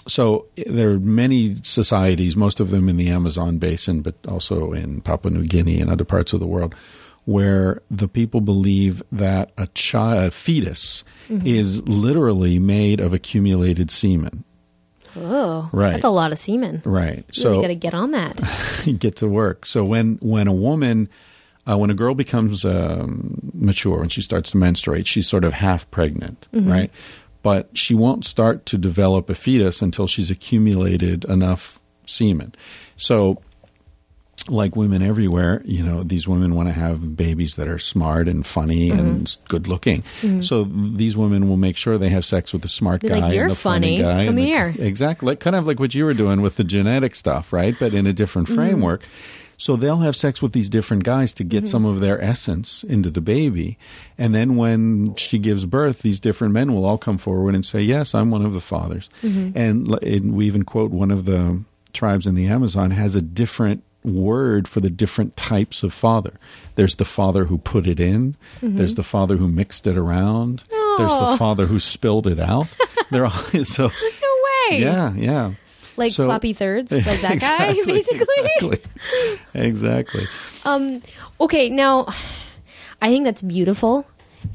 so 0.06 0.48
there 0.68 0.90
are 0.90 1.00
many 1.00 1.56
societies, 1.56 2.36
most 2.36 2.60
of 2.60 2.70
them 2.70 2.90
in 2.90 2.98
the 2.98 3.10
Amazon 3.10 3.58
basin, 3.58 4.02
but 4.02 4.16
also 4.28 4.74
in 4.74 5.00
Papua 5.00 5.34
New 5.34 5.46
Guinea 5.46 5.80
and 5.80 5.90
other 5.90 6.04
parts 6.04 6.34
of 6.34 6.42
the 6.42 6.46
world, 6.46 6.76
where 7.24 7.82
the 7.90 8.10
people 8.10 8.42
believe 8.42 9.02
that 9.14 9.52
a 9.58 9.68
child, 9.68 10.26
a 10.26 10.32
fetus, 10.32 11.06
is 11.46 11.82
literally 11.88 12.60
made 12.60 13.00
of 13.00 13.14
accumulated 13.14 13.90
semen. 13.90 14.44
Oh, 15.16 15.70
Right. 15.72 15.94
That's 15.94 16.06
a 16.06 16.10
lot 16.10 16.32
of 16.32 16.38
semen. 16.38 16.82
Right. 16.86 17.26
You 17.28 17.34
so 17.34 17.50
really 17.52 17.62
got 17.62 17.68
to 17.68 17.76
get 17.76 17.94
on 17.94 18.12
that. 18.12 18.42
get 19.00 19.18
to 19.18 19.28
work. 19.28 19.66
So 19.66 19.84
when 19.84 20.18
when 20.22 20.48
a 20.48 20.54
woman, 20.54 21.10
uh, 21.70 21.78
when 21.78 21.90
a 21.90 21.94
girl 21.94 22.16
becomes 22.16 22.66
um, 22.66 23.52
mature 23.54 24.02
and 24.02 24.12
she 24.12 24.22
starts 24.22 24.52
to 24.52 24.58
menstruate, 24.58 25.08
she's 25.08 25.28
sort 25.28 25.44
of 25.46 25.54
half 25.54 25.90
pregnant, 25.92 26.48
right? 26.54 26.92
But 27.42 27.78
she 27.78 27.94
won't 27.94 28.26
start 28.26 28.66
to 28.68 28.78
develop 28.78 29.30
a 29.30 29.36
fetus 29.36 29.82
until 29.82 30.08
she's 30.08 30.32
accumulated 30.32 31.26
enough 31.26 31.80
semen. 32.06 32.56
So. 32.96 33.42
Like 34.50 34.76
women 34.76 35.02
everywhere, 35.02 35.62
you 35.64 35.82
know, 35.82 36.04
these 36.04 36.28
women 36.28 36.54
want 36.54 36.68
to 36.68 36.74
have 36.74 37.16
babies 37.16 37.56
that 37.56 37.70
are 37.70 37.80
smart 37.80 38.28
and 38.28 38.46
funny 38.46 38.90
and 38.90 39.34
good 39.48 39.70
looking. 39.70 40.04
So 40.42 40.66
these 40.66 41.16
women 41.16 41.48
will 41.48 41.56
make 41.56 41.78
sure 41.78 41.98
they 41.98 42.10
have 42.10 42.26
sex 42.26 42.52
with 42.52 42.62
the 42.62 42.68
smart 42.68 43.00
Be 43.02 43.08
guy 43.08 43.20
like, 43.20 43.34
"You're 43.34 43.44
and 43.44 43.52
the 43.52 43.56
funny, 43.56 44.02
funny. 44.02 44.16
guy. 44.18 44.26
Come 44.26 44.36
the- 44.36 44.44
here." 44.44 44.76
Exactly. 44.80 45.28
Like, 45.28 45.40
kind 45.40 45.56
of 45.56 45.66
like 45.66 45.80
what 45.80 45.96
you 45.96 46.04
were 46.04 46.14
doing 46.14 46.42
with 46.42 46.58
the 46.58 46.66
genetic 46.66 47.16
stuff, 47.16 47.54
right? 47.54 47.74
But 47.80 47.94
in 47.94 48.06
a 48.06 48.12
different 48.12 48.50
Mm-hmm. 48.50 48.56
framework. 48.56 49.04
So 49.56 49.78
they'll 49.78 50.00
have 50.00 50.16
sex 50.18 50.42
with 50.42 50.52
these 50.52 50.70
different 50.70 51.06
guys 51.06 51.34
to 51.36 51.44
Mm-hmm. 51.44 51.50
get 51.50 51.68
some 51.70 51.86
of 51.86 52.02
their 52.02 52.22
essence 52.22 52.84
into 52.84 53.10
the 53.10 53.22
baby. 53.22 53.78
And 54.18 54.36
then 54.36 54.58
when 54.58 55.16
she 55.16 55.38
gives 55.40 55.66
birth, 55.66 56.02
these 56.02 56.20
different 56.20 56.54
men 56.54 56.74
will 56.74 56.84
all 56.84 56.98
come 56.98 57.18
forward 57.18 57.56
and 57.56 57.66
say, 57.66 57.82
Yes, 57.82 58.14
I'm 58.14 58.30
one 58.30 58.46
of 58.46 58.54
the 58.54 58.60
fathers. 58.60 59.10
Mm-hmm. 59.22 59.58
And, 59.58 60.04
and 60.04 60.34
we 60.36 60.48
even 60.48 60.64
quote 60.64 60.92
one 60.92 61.12
of 61.12 61.24
the 61.24 61.62
tribes 61.94 62.28
in 62.28 62.36
the 62.36 62.48
Amazon 62.48 62.92
has 62.92 63.16
a 63.16 63.22
different 63.22 63.84
word 64.06 64.68
for 64.68 64.80
the 64.80 64.90
different 64.90 65.36
types 65.36 65.84
of 65.84 65.94
father. 65.94 66.34
There's 66.76 66.96
the 66.96 67.06
father 67.06 67.46
who 67.46 67.58
put 67.58 67.88
it 67.88 68.00
in, 68.00 68.36
there's 68.62 68.96
the 68.96 69.04
father 69.04 69.38
who 69.38 69.48
mixed 69.48 69.88
it 69.88 69.98
around, 69.98 70.64
there's 70.70 71.12
Mm-hmm. 71.12 71.32
The 71.32 71.38
father 71.38 71.66
who 71.66 71.80
spilled 71.80 72.28
it 72.28 72.40
out. 72.40 72.68
They're 73.12 73.26
all 73.26 73.32
so 73.64 73.88
No 73.88 73.90
way. 74.70 74.80
yeah, 74.82 75.14
yeah. 75.14 75.54
Like 75.98 76.12
So- 76.12 76.26
sloppy 76.26 76.54
thirds, 76.54 76.92
like 76.92 77.22
that 77.22 77.40
guy, 77.40 77.74
basically. 77.86 78.28
Exactly. 78.62 78.80
exactly. 79.54 80.28
Um, 80.66 81.02
okay, 81.42 81.70
now 81.70 82.08
I 83.02 83.10
think 83.10 83.26
that's 83.26 83.42
beautiful 83.42 84.06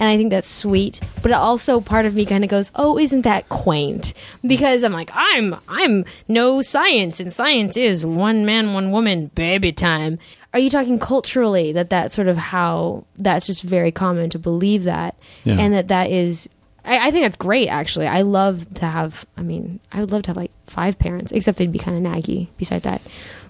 and 0.01 0.09
I 0.09 0.17
think 0.17 0.31
that's 0.31 0.49
sweet, 0.49 1.01
but 1.23 1.33
also 1.33 1.81
part 1.81 2.07
of 2.07 2.15
me 2.15 2.25
kind 2.27 2.45
of 2.45 2.51
goes, 2.51 2.71
"Oh, 2.75 2.99
isn't 2.99 3.23
that 3.23 3.49
quaint?" 3.49 4.15
Because 4.47 4.83
I'm 4.85 4.93
like, 4.93 5.11
"I'm 5.15 5.57
I'm 5.69 6.05
no 6.29 6.63
science 6.63 7.21
and 7.21 7.33
science 7.33 7.77
is 7.77 8.05
one 8.07 8.45
man, 8.47 8.73
one 8.75 8.91
woman, 8.91 9.31
baby 9.35 9.73
time." 9.73 10.19
Are 10.55 10.59
you 10.61 10.71
talking 10.71 10.99
culturally 10.99 11.73
that 11.73 11.91
that's 11.91 12.15
sort 12.15 12.27
of 12.29 12.37
how 12.39 13.05
that's 13.19 13.47
just 13.47 13.63
very 13.63 13.93
common 13.93 14.31
to 14.31 14.39
believe 14.39 14.85
that 14.85 15.15
Yeah. 15.45 15.59
and 15.59 15.75
that 15.75 15.89
that 15.89 16.11
is 16.11 16.49
I, 16.85 17.09
I 17.09 17.11
think 17.11 17.25
that's 17.25 17.37
great 17.37 17.69
actually. 17.69 18.07
I 18.07 18.23
love 18.23 18.73
to 18.75 18.87
have 18.87 19.27
I 19.37 19.43
mean, 19.43 19.79
I 19.93 20.01
would 20.01 20.11
love 20.11 20.23
to 20.23 20.31
have 20.31 20.37
like 20.39 20.53
five 20.67 20.99
parents, 20.99 21.33
except 21.33 21.59
they'd 21.59 21.71
be 21.73 21.79
kind 21.79 21.97
of 22.07 22.13
naggy 22.13 22.49
beside 22.57 22.83
that. 22.83 23.03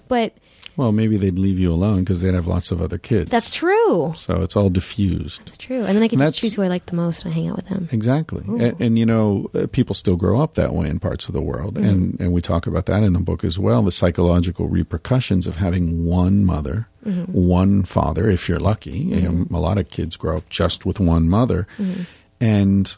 But 0.09 0.33
Well, 0.79 0.93
maybe 0.93 1.17
they'd 1.17 1.37
leave 1.37 1.59
you 1.59 1.73
alone 1.73 1.99
because 2.05 2.21
they'd 2.21 2.33
have 2.33 2.47
lots 2.47 2.71
of 2.71 2.81
other 2.81 2.97
kids. 2.97 3.29
that's 3.29 3.51
true. 3.51 4.13
so 4.15 4.41
it's 4.41 4.55
all 4.55 4.69
diffused. 4.69 5.41
It's 5.45 5.57
true. 5.57 5.83
And 5.83 5.93
then 5.95 6.03
I 6.03 6.07
can 6.07 6.19
just 6.19 6.35
choose 6.35 6.53
who 6.53 6.61
I 6.63 6.69
like 6.69 6.85
the 6.85 6.95
most 6.95 7.25
and 7.25 7.33
I 7.33 7.35
hang 7.35 7.49
out 7.49 7.57
with 7.57 7.67
them. 7.67 7.89
Exactly. 7.91 8.43
And, 8.47 8.79
and, 8.79 8.97
you 8.97 9.05
know, 9.05 9.49
uh, 9.53 9.67
people 9.69 9.93
still 9.93 10.15
grow 10.15 10.39
up 10.41 10.53
that 10.55 10.73
way 10.73 10.87
in 10.87 10.99
parts 10.99 11.27
of 11.27 11.33
the 11.33 11.41
world. 11.41 11.73
Mm-hmm. 11.75 11.85
And, 11.85 12.19
and 12.21 12.31
we 12.31 12.39
talk 12.41 12.65
about 12.65 12.85
that 12.85 13.03
in 13.03 13.11
the 13.11 13.19
book 13.19 13.43
as 13.43 13.59
well 13.59 13.83
the 13.83 13.91
psychological 13.91 14.67
repercussions 14.69 15.47
of 15.47 15.57
having 15.57 16.05
one 16.05 16.45
mother, 16.45 16.87
Mm-hmm. 17.05 17.31
one 17.31 17.83
father, 17.83 18.29
if 18.29 18.49
you're 18.49 18.59
lucky. 18.59 18.91
You 18.99 19.21
know, 19.29 19.57
a 19.57 19.59
lot 19.61 19.77
of 19.77 19.89
kids 19.89 20.17
grow 20.17 20.37
up 20.37 20.49
just 20.49 20.85
with 20.85 20.99
one 20.99 21.29
mother. 21.29 21.65
Mm-hmm. 21.77 22.01
And, 22.41 22.95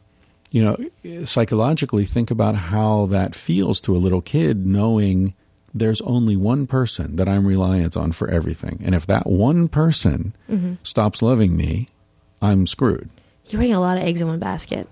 you 0.49 0.63
know, 0.63 1.25
psychologically, 1.25 2.05
think 2.05 2.31
about 2.31 2.55
how 2.55 3.05
that 3.07 3.35
feels 3.35 3.79
to 3.81 3.95
a 3.95 3.99
little 3.99 4.21
kid 4.21 4.65
knowing 4.65 5.33
there's 5.73 6.01
only 6.01 6.35
one 6.35 6.67
person 6.67 7.15
that 7.15 7.27
I'm 7.29 7.45
reliant 7.47 7.95
on 7.97 8.11
for 8.11 8.29
everything. 8.29 8.81
And 8.83 8.93
if 8.95 9.05
that 9.07 9.25
one 9.27 9.67
person 9.67 10.35
Mm-hmm. 10.49 10.73
stops 10.83 11.21
loving 11.21 11.55
me, 11.55 11.87
I'm 12.41 12.67
screwed 12.67 13.09
You're 13.47 13.61
putting 13.61 13.73
a 13.73 13.79
lot 13.79 13.97
of 13.97 14.03
eggs 14.03 14.19
in 14.21 14.27
one 14.27 14.39
basket. 14.39 14.87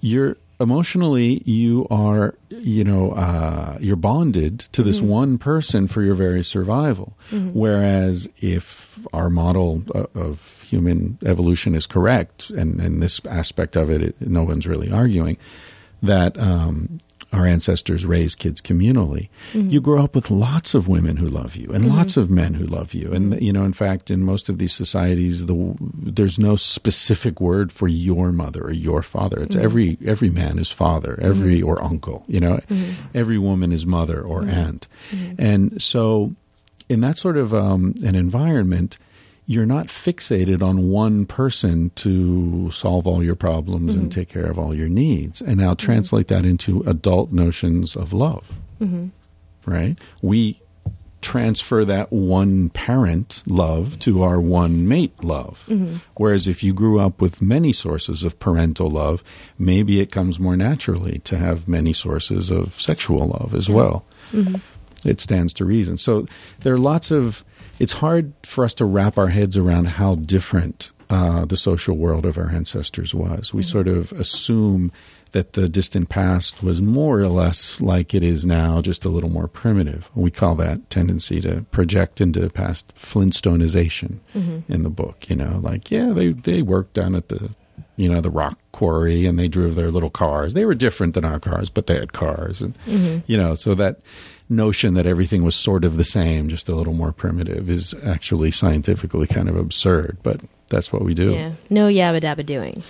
you're 0.00 0.36
emotionally 0.60 1.42
you 1.44 1.84
are 1.90 2.34
you 2.48 2.84
know 2.84 3.10
uh, 3.12 3.76
you're 3.80 3.96
bonded 3.96 4.60
to 4.70 4.84
this 4.84 5.00
one 5.00 5.36
person 5.36 5.88
for 5.88 6.00
your 6.00 6.14
very 6.14 6.44
survival 6.44 7.16
whereas 7.52 8.28
if 8.40 9.04
our 9.12 9.28
model 9.28 9.82
of 10.14 10.62
human 10.62 11.18
evolution 11.26 11.74
is 11.74 11.86
correct 11.86 12.50
and 12.50 12.80
and 12.80 13.02
this 13.02 13.20
aspect 13.28 13.74
of 13.76 13.90
it, 13.90 14.00
it 14.00 14.20
no 14.20 14.44
one's 14.44 14.66
really 14.66 14.90
arguing 14.92 15.36
that 16.02 16.38
um, 16.38 17.00
our 17.34 17.46
ancestors 17.46 18.06
raised 18.06 18.38
kids 18.38 18.60
communally. 18.60 19.28
Mm-hmm. 19.52 19.70
You 19.70 19.80
grow 19.80 20.04
up 20.04 20.14
with 20.14 20.30
lots 20.30 20.74
of 20.74 20.88
women 20.88 21.16
who 21.16 21.28
love 21.28 21.56
you 21.56 21.70
and 21.72 21.84
mm-hmm. 21.84 21.96
lots 21.96 22.16
of 22.16 22.30
men 22.30 22.54
who 22.54 22.66
love 22.66 22.94
you. 22.94 23.12
And 23.12 23.40
you 23.40 23.52
know, 23.52 23.64
in 23.64 23.72
fact, 23.72 24.10
in 24.10 24.22
most 24.22 24.48
of 24.48 24.58
these 24.58 24.72
societies, 24.72 25.46
the 25.46 25.74
there's 25.80 26.38
no 26.38 26.56
specific 26.56 27.40
word 27.40 27.72
for 27.72 27.88
your 27.88 28.32
mother 28.32 28.62
or 28.62 28.72
your 28.72 29.02
father. 29.02 29.40
It's 29.40 29.56
mm-hmm. 29.56 29.64
every 29.64 29.98
every 30.04 30.30
man 30.30 30.58
is 30.58 30.70
father, 30.70 31.18
every 31.20 31.58
mm-hmm. 31.58 31.68
or 31.68 31.82
uncle. 31.82 32.24
You 32.26 32.40
know, 32.40 32.60
every 33.14 33.38
woman 33.38 33.72
is 33.72 33.84
mother 33.84 34.20
or 34.22 34.44
aunt. 34.44 34.88
And 35.38 35.82
so, 35.82 36.32
in 36.88 37.00
that 37.00 37.18
sort 37.18 37.36
of 37.36 37.54
um, 37.54 37.94
an 38.04 38.14
environment, 38.14 38.98
you're 39.46 39.66
not 39.66 39.88
fixated 39.88 40.62
on 40.62 40.88
one 40.88 41.26
person 41.26 41.90
to 41.96 42.70
solve 42.70 43.06
all 43.06 43.22
your 43.22 43.34
problems 43.34 43.94
and 43.94 44.04
mm-hmm. 44.04 44.20
take 44.20 44.28
care 44.30 44.46
of 44.46 44.58
all 44.58 44.74
your 44.74 44.88
needs. 44.88 45.42
And 45.42 45.58
now 45.58 45.74
mm-hmm. 45.74 45.84
translate 45.84 46.28
that 46.28 46.46
into 46.46 46.82
adult 46.86 47.30
notions 47.30 47.94
of 47.94 48.12
love. 48.12 48.52
Mm-hmm. 48.80 49.08
Right? 49.70 49.98
We 50.22 50.60
transfer 51.20 51.84
that 51.86 52.12
one 52.12 52.68
parent 52.70 53.42
love 53.46 53.98
to 53.98 54.22
our 54.22 54.40
one 54.40 54.86
mate 54.86 55.24
love. 55.24 55.64
Whereas 56.16 56.46
if 56.46 56.62
you 56.62 56.74
grew 56.74 57.00
up 57.00 57.20
with 57.20 57.40
many 57.40 57.72
sources 57.72 58.24
of 58.24 58.38
parental 58.38 58.90
love, 58.90 59.24
maybe 59.58 60.00
it 60.00 60.12
comes 60.12 60.38
more 60.38 60.56
naturally 60.56 61.20
to 61.20 61.38
have 61.38 61.66
many 61.66 61.92
sources 61.94 62.50
of 62.50 62.80
sexual 62.80 63.28
love 63.28 63.54
as 63.54 63.68
well. 63.70 64.04
It 65.04 65.20
stands 65.20 65.52
to 65.54 65.64
reason. 65.64 65.98
So 65.98 66.26
there 66.60 66.74
are 66.74 66.78
lots 66.78 67.10
of. 67.10 67.44
It's 67.78 67.94
hard 67.94 68.32
for 68.42 68.64
us 68.64 68.74
to 68.74 68.84
wrap 68.84 69.18
our 69.18 69.28
heads 69.28 69.56
around 69.56 69.86
how 69.86 70.16
different 70.16 70.90
uh, 71.10 71.44
the 71.44 71.56
social 71.56 71.96
world 71.96 72.24
of 72.24 72.38
our 72.38 72.50
ancestors 72.50 73.14
was. 73.14 73.52
We 73.52 73.62
mm. 73.62 73.70
sort 73.70 73.88
of 73.88 74.12
assume 74.12 74.92
that 75.34 75.54
the 75.54 75.68
distant 75.68 76.08
past 76.08 76.62
was 76.62 76.80
more 76.80 77.18
or 77.18 77.26
less 77.26 77.80
like 77.80 78.14
it 78.14 78.22
is 78.22 78.46
now, 78.46 78.80
just 78.80 79.04
a 79.04 79.08
little 79.08 79.28
more 79.28 79.48
primitive. 79.48 80.08
We 80.14 80.30
call 80.30 80.54
that 80.56 80.88
tendency 80.90 81.40
to 81.40 81.62
project 81.72 82.20
into 82.20 82.48
past 82.50 82.94
Flintstoneization 82.94 84.20
mm-hmm. 84.32 84.72
in 84.72 84.84
the 84.84 84.90
book. 84.90 85.28
You 85.28 85.34
know, 85.36 85.58
like 85.60 85.90
yeah, 85.90 86.12
they 86.12 86.28
they 86.28 86.62
worked 86.62 86.94
down 86.94 87.16
at 87.16 87.30
the 87.30 87.50
you 87.96 88.08
know 88.08 88.20
the 88.20 88.30
rock 88.30 88.58
quarry 88.70 89.26
and 89.26 89.36
they 89.36 89.48
drove 89.48 89.74
their 89.74 89.90
little 89.90 90.08
cars. 90.08 90.54
They 90.54 90.64
were 90.64 90.74
different 90.74 91.14
than 91.14 91.24
our 91.24 91.40
cars, 91.40 91.68
but 91.68 91.88
they 91.88 91.96
had 91.96 92.12
cars, 92.12 92.60
and 92.60 92.78
mm-hmm. 92.86 93.18
you 93.26 93.36
know, 93.36 93.56
so 93.56 93.74
that 93.74 93.98
notion 94.48 94.94
that 94.94 95.06
everything 95.06 95.44
was 95.44 95.54
sort 95.54 95.84
of 95.84 95.96
the 95.96 96.04
same, 96.04 96.48
just 96.48 96.68
a 96.68 96.74
little 96.74 96.92
more 96.92 97.12
primitive, 97.12 97.70
is 97.70 97.94
actually 98.04 98.50
scientifically 98.50 99.26
kind 99.26 99.48
of 99.48 99.56
absurd. 99.56 100.18
But 100.22 100.40
that's 100.68 100.92
what 100.92 101.02
we 101.02 101.14
do. 101.14 101.32
Yeah. 101.32 101.52
No 101.70 101.88
yabba 101.88 102.20
dabba 102.20 102.44
doing. 102.44 102.82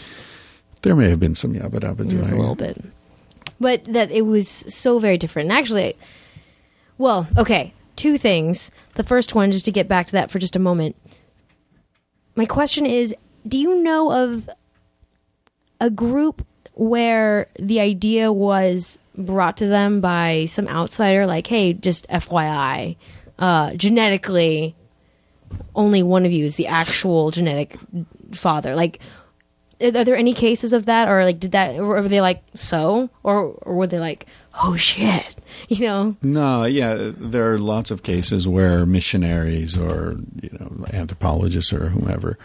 There 0.82 0.94
may 0.94 1.08
have 1.10 1.20
been 1.20 1.34
some 1.34 1.54
yabba 1.54 1.80
dabba 1.80 2.08
doing 2.08 2.22
Just 2.22 2.32
a 2.32 2.36
little 2.36 2.54
bit. 2.54 2.82
But 3.60 3.84
that 3.84 4.10
it 4.10 4.22
was 4.22 4.48
so 4.48 4.98
very 4.98 5.16
different. 5.16 5.50
And 5.50 5.58
actually, 5.58 5.96
well, 6.98 7.26
okay, 7.38 7.72
two 7.96 8.18
things. 8.18 8.70
The 8.94 9.04
first 9.04 9.34
one, 9.34 9.52
just 9.52 9.64
to 9.64 9.72
get 9.72 9.88
back 9.88 10.06
to 10.06 10.12
that 10.12 10.30
for 10.30 10.38
just 10.38 10.56
a 10.56 10.60
moment. 10.60 10.96
My 12.34 12.46
question 12.46 12.84
is 12.84 13.14
do 13.46 13.58
you 13.58 13.82
know 13.82 14.10
of 14.10 14.48
a 15.80 15.90
group 15.90 16.46
where 16.72 17.48
the 17.58 17.78
idea 17.80 18.32
was 18.32 18.98
brought 19.16 19.56
to 19.58 19.66
them 19.66 20.00
by 20.00 20.46
some 20.46 20.68
outsider, 20.68 21.26
like, 21.26 21.46
hey, 21.46 21.72
just 21.72 22.08
FYI, 22.08 22.96
uh, 23.38 23.74
genetically, 23.74 24.74
only 25.74 26.02
one 26.02 26.24
of 26.24 26.32
you 26.32 26.44
is 26.44 26.56
the 26.56 26.66
actual 26.66 27.30
genetic 27.30 27.76
father? 28.32 28.74
Like, 28.74 29.00
are 29.80 30.04
there 30.04 30.16
any 30.16 30.34
cases 30.34 30.72
of 30.72 30.86
that? 30.86 31.08
Or 31.08 31.24
like 31.24 31.40
did 31.40 31.52
that 31.52 31.78
or 31.78 31.86
were 31.86 32.08
they 32.08 32.20
like 32.20 32.42
so? 32.54 33.10
Or 33.22 33.56
or 33.62 33.74
were 33.74 33.86
they 33.86 33.98
like 33.98 34.26
oh 34.62 34.76
shit 34.76 35.36
you 35.68 35.86
know? 35.86 36.16
No, 36.22 36.64
yeah, 36.64 37.10
there 37.16 37.52
are 37.52 37.58
lots 37.58 37.90
of 37.90 38.02
cases 38.02 38.46
where 38.46 38.86
missionaries 38.86 39.76
or 39.76 40.16
you 40.40 40.50
know 40.58 40.86
anthropologists 40.92 41.72
or 41.72 41.88
whomever 41.88 42.38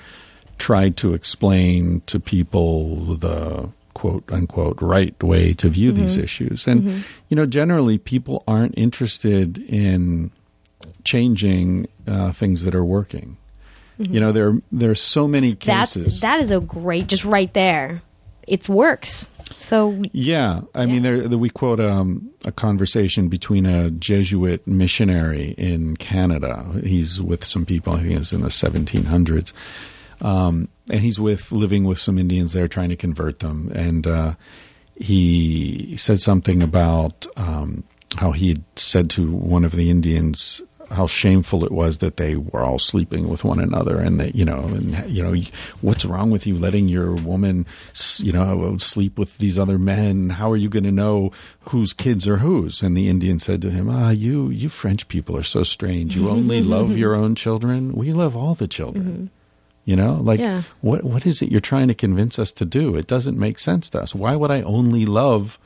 tried 0.57 0.97
to 0.97 1.13
explain 1.13 2.01
to 2.07 2.19
people 2.19 3.15
the 3.15 3.69
quote 3.93 4.23
unquote 4.31 4.81
right 4.81 5.21
way 5.23 5.53
to 5.53 5.69
view 5.69 5.91
these 5.91 6.17
issues, 6.17 6.67
and 6.67 7.03
you 7.29 7.35
know 7.35 7.45
generally 7.45 7.97
people 7.97 8.43
aren't 8.47 8.73
interested 8.77 9.57
in 9.67 10.31
changing 11.03 11.87
uh, 12.07 12.31
things 12.31 12.63
that 12.63 12.75
are 12.75 12.85
working. 12.85 13.37
You 13.97 14.19
know 14.21 14.31
there 14.31 14.61
there 14.71 14.89
are 14.91 14.95
so 14.95 15.27
many 15.27 15.53
that's 15.55 15.93
cases. 15.95 16.21
that 16.21 16.39
is 16.39 16.51
a 16.51 16.61
great 16.61 17.07
just 17.07 17.25
right 17.25 17.53
there 17.53 18.01
it 18.47 18.69
works 18.69 19.29
so 19.57 19.89
we- 19.89 20.09
Yeah, 20.13 20.61
I 20.75 20.85
mean, 20.85 21.01
there, 21.03 21.27
there, 21.27 21.37
we 21.37 21.49
quote 21.49 21.79
um, 21.79 22.29
a 22.45 22.51
conversation 22.51 23.27
between 23.29 23.65
a 23.65 23.89
Jesuit 23.89 24.65
missionary 24.67 25.53
in 25.57 25.97
Canada. 25.97 26.65
He's 26.83 27.19
with 27.21 27.43
some 27.43 27.65
people. 27.65 27.93
I 27.93 28.03
think 28.03 28.19
it's 28.19 28.31
in 28.31 28.41
the 28.41 28.49
1700s, 28.49 29.51
um, 30.21 30.69
and 30.89 31.01
he's 31.01 31.19
with 31.19 31.51
living 31.51 31.83
with 31.83 31.99
some 31.99 32.17
Indians 32.17 32.53
there, 32.53 32.67
trying 32.67 32.89
to 32.89 32.95
convert 32.95 33.39
them. 33.39 33.71
And 33.73 34.07
uh, 34.07 34.35
he 34.95 35.95
said 35.97 36.19
something 36.19 36.61
about 36.61 37.27
um, 37.37 37.83
how 38.17 38.31
he 38.31 38.49
had 38.49 38.63
said 38.75 39.09
to 39.11 39.31
one 39.31 39.63
of 39.63 39.71
the 39.71 39.89
Indians 39.89 40.61
how 40.91 41.05
shameful 41.05 41.63
it 41.63 41.71
was 41.71 41.99
that 41.99 42.17
they 42.17 42.35
were 42.35 42.61
all 42.61 42.79
sleeping 42.79 43.27
with 43.27 43.43
one 43.43 43.59
another 43.59 43.99
and 43.99 44.19
that 44.19 44.35
you 44.35 44.43
know 44.43 44.59
and 44.59 45.09
you 45.09 45.21
know 45.21 45.39
what's 45.81 46.03
wrong 46.03 46.31
with 46.31 46.47
you 46.47 46.57
letting 46.57 46.87
your 46.87 47.13
woman 47.13 47.65
you 48.17 48.31
know 48.31 48.75
sleep 48.77 49.17
with 49.17 49.37
these 49.37 49.59
other 49.59 49.77
men? 49.77 50.31
How 50.31 50.51
are 50.51 50.57
you 50.57 50.69
going 50.69 50.85
to 50.85 50.91
know 50.91 51.31
whose 51.69 51.93
kids 51.93 52.27
are 52.27 52.37
whose? 52.37 52.81
And 52.81 52.97
the 52.97 53.07
indian 53.07 53.39
said 53.39 53.61
to 53.61 53.69
him 53.69 53.89
ah 53.89 54.09
you 54.09 54.49
you 54.49 54.69
french 54.69 55.07
people 55.07 55.37
are 55.37 55.43
so 55.43 55.63
strange. 55.63 56.15
You 56.15 56.29
only 56.29 56.63
love 56.75 56.97
your 56.97 57.13
own 57.13 57.35
children? 57.35 57.93
We 57.93 58.11
love 58.11 58.35
all 58.35 58.55
the 58.55 58.67
children 58.67 59.29
you 59.89 59.95
know? 59.95 60.19
Like 60.21 60.39
Yeah. 60.39 60.61
what 60.81 61.03
what 61.03 61.25
is 61.25 61.41
it 61.41 61.49
you're 61.49 61.59
trying 61.59 61.87
to 61.87 61.95
convince 61.95 62.37
us 62.37 62.51
to 62.53 62.65
do? 62.65 62.95
It 62.95 63.07
doesn't 63.07 63.39
make 63.39 63.57
sense 63.57 63.89
to 63.89 64.01
us. 64.03 64.13
Why 64.13 64.35
would 64.35 64.51
i 64.51 64.61
only 64.61 65.05
love 65.07 65.57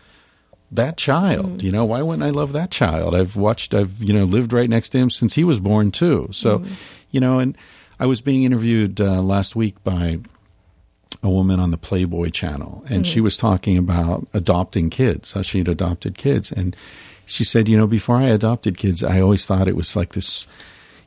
that 0.72 0.96
child? 0.96 1.58
Mm. 1.58 1.64
You 1.64 1.72
know 1.74 1.84
why 1.84 2.02
wouldn't 2.02 2.24
i 2.24 2.30
love 2.30 2.54
that 2.54 2.72
child? 2.72 3.14
I've 3.16 3.36
watched 3.36 3.74
i've 3.74 4.02
you 4.02 4.14
know 4.14 4.24
lived 4.24 4.54
right 4.54 4.70
next 4.70 4.90
to 4.92 4.98
him 4.98 5.10
since 5.10 5.36
he 5.36 5.44
was 5.44 5.60
born 5.60 5.92
too. 5.92 6.30
So 6.32 6.60
mm. 6.60 6.70
you 7.12 7.20
know 7.20 7.40
and 7.40 7.58
i 8.00 8.06
was 8.06 8.22
being 8.22 8.44
interviewed 8.44 9.02
uh, 9.02 9.22
last 9.22 9.58
week 9.58 9.84
by 9.84 10.20
a 11.22 11.30
woman 11.30 11.60
on 11.60 11.72
the 11.72 11.78
playboy 11.78 12.30
channel 12.30 12.84
and 12.90 13.06
she 13.06 13.16
mm-hmm. 13.16 13.26
was 13.26 13.38
talking 13.38 13.78
about 13.78 14.26
adopting 14.34 14.90
kids 14.90 15.34
how 15.34 15.42
she'd 15.42 15.68
adopted 15.68 16.18
kids. 16.18 16.50
And 16.52 16.76
she 17.26 17.44
said 17.44 17.68
you 17.68 17.78
know 17.78 17.88
before 17.88 18.18
i 18.18 18.30
adopted 18.30 18.78
kids 18.78 19.04
i 19.04 19.20
always 19.20 19.46
thought 19.46 19.68
it 19.68 19.76
was 19.76 19.96
like 19.96 20.14
this 20.14 20.48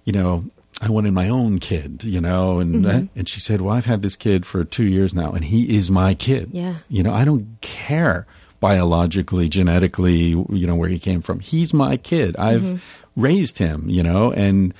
you 0.04 0.12
know 0.12 0.44
I 0.80 0.90
wanted 0.90 1.12
my 1.12 1.28
own 1.28 1.58
kid, 1.58 2.04
you 2.04 2.20
know, 2.20 2.58
and 2.58 2.84
mm-hmm. 2.84 3.04
uh, 3.04 3.08
and 3.16 3.28
she 3.28 3.40
said, 3.40 3.60
"Well, 3.60 3.74
I've 3.74 3.86
had 3.86 4.02
this 4.02 4.16
kid 4.16 4.44
for 4.44 4.62
two 4.62 4.84
years 4.84 5.14
now, 5.14 5.32
and 5.32 5.44
he 5.44 5.76
is 5.76 5.90
my 5.90 6.14
kid. 6.14 6.50
Yeah. 6.52 6.76
you 6.88 7.02
know, 7.02 7.14
I 7.14 7.24
don't 7.24 7.58
care 7.62 8.26
biologically, 8.60 9.48
genetically, 9.48 10.28
you 10.50 10.66
know, 10.66 10.74
where 10.74 10.88
he 10.88 10.98
came 10.98 11.22
from. 11.22 11.40
He's 11.40 11.72
my 11.72 11.96
kid. 11.96 12.36
I've 12.36 12.62
mm-hmm. 12.62 13.20
raised 13.20 13.58
him, 13.58 13.88
you 13.88 14.02
know, 14.02 14.32
and 14.32 14.74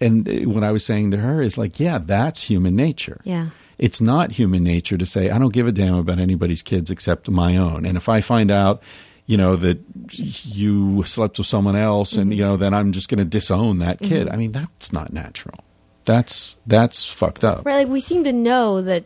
and 0.00 0.46
what 0.52 0.64
I 0.64 0.70
was 0.70 0.84
saying 0.84 1.10
to 1.12 1.18
her 1.18 1.42
is 1.42 1.58
like, 1.58 1.80
yeah, 1.80 1.98
that's 1.98 2.42
human 2.42 2.76
nature. 2.76 3.20
yeah 3.24 3.50
It's 3.78 4.00
not 4.00 4.32
human 4.32 4.62
nature 4.62 4.96
to 4.96 5.06
say, 5.06 5.30
I 5.30 5.38
don't 5.38 5.52
give 5.52 5.66
a 5.66 5.72
damn 5.72 5.94
about 5.94 6.18
anybody's 6.18 6.62
kids 6.62 6.90
except 6.90 7.28
my 7.28 7.56
own. 7.56 7.84
And 7.84 7.96
if 7.96 8.08
I 8.08 8.20
find 8.20 8.50
out, 8.50 8.82
you 9.28 9.36
know, 9.36 9.54
that 9.56 9.78
you 10.18 11.04
slept 11.04 11.38
with 11.38 11.46
someone 11.46 11.76
else 11.76 12.14
and, 12.14 12.34
you 12.34 12.42
know, 12.42 12.56
then 12.56 12.74
I'm 12.74 12.90
just 12.92 13.08
going 13.08 13.18
to 13.18 13.24
disown 13.24 13.78
that 13.78 14.00
kid. 14.00 14.28
I 14.28 14.34
mean, 14.36 14.50
that's 14.52 14.92
not 14.92 15.12
natural. 15.12 15.60
That's, 16.06 16.56
that's 16.66 17.04
fucked 17.06 17.44
up. 17.44 17.64
right 17.64 17.76
like 17.76 17.88
we 17.88 18.00
seem 18.00 18.24
to 18.24 18.32
know 18.32 18.82
that 18.82 19.04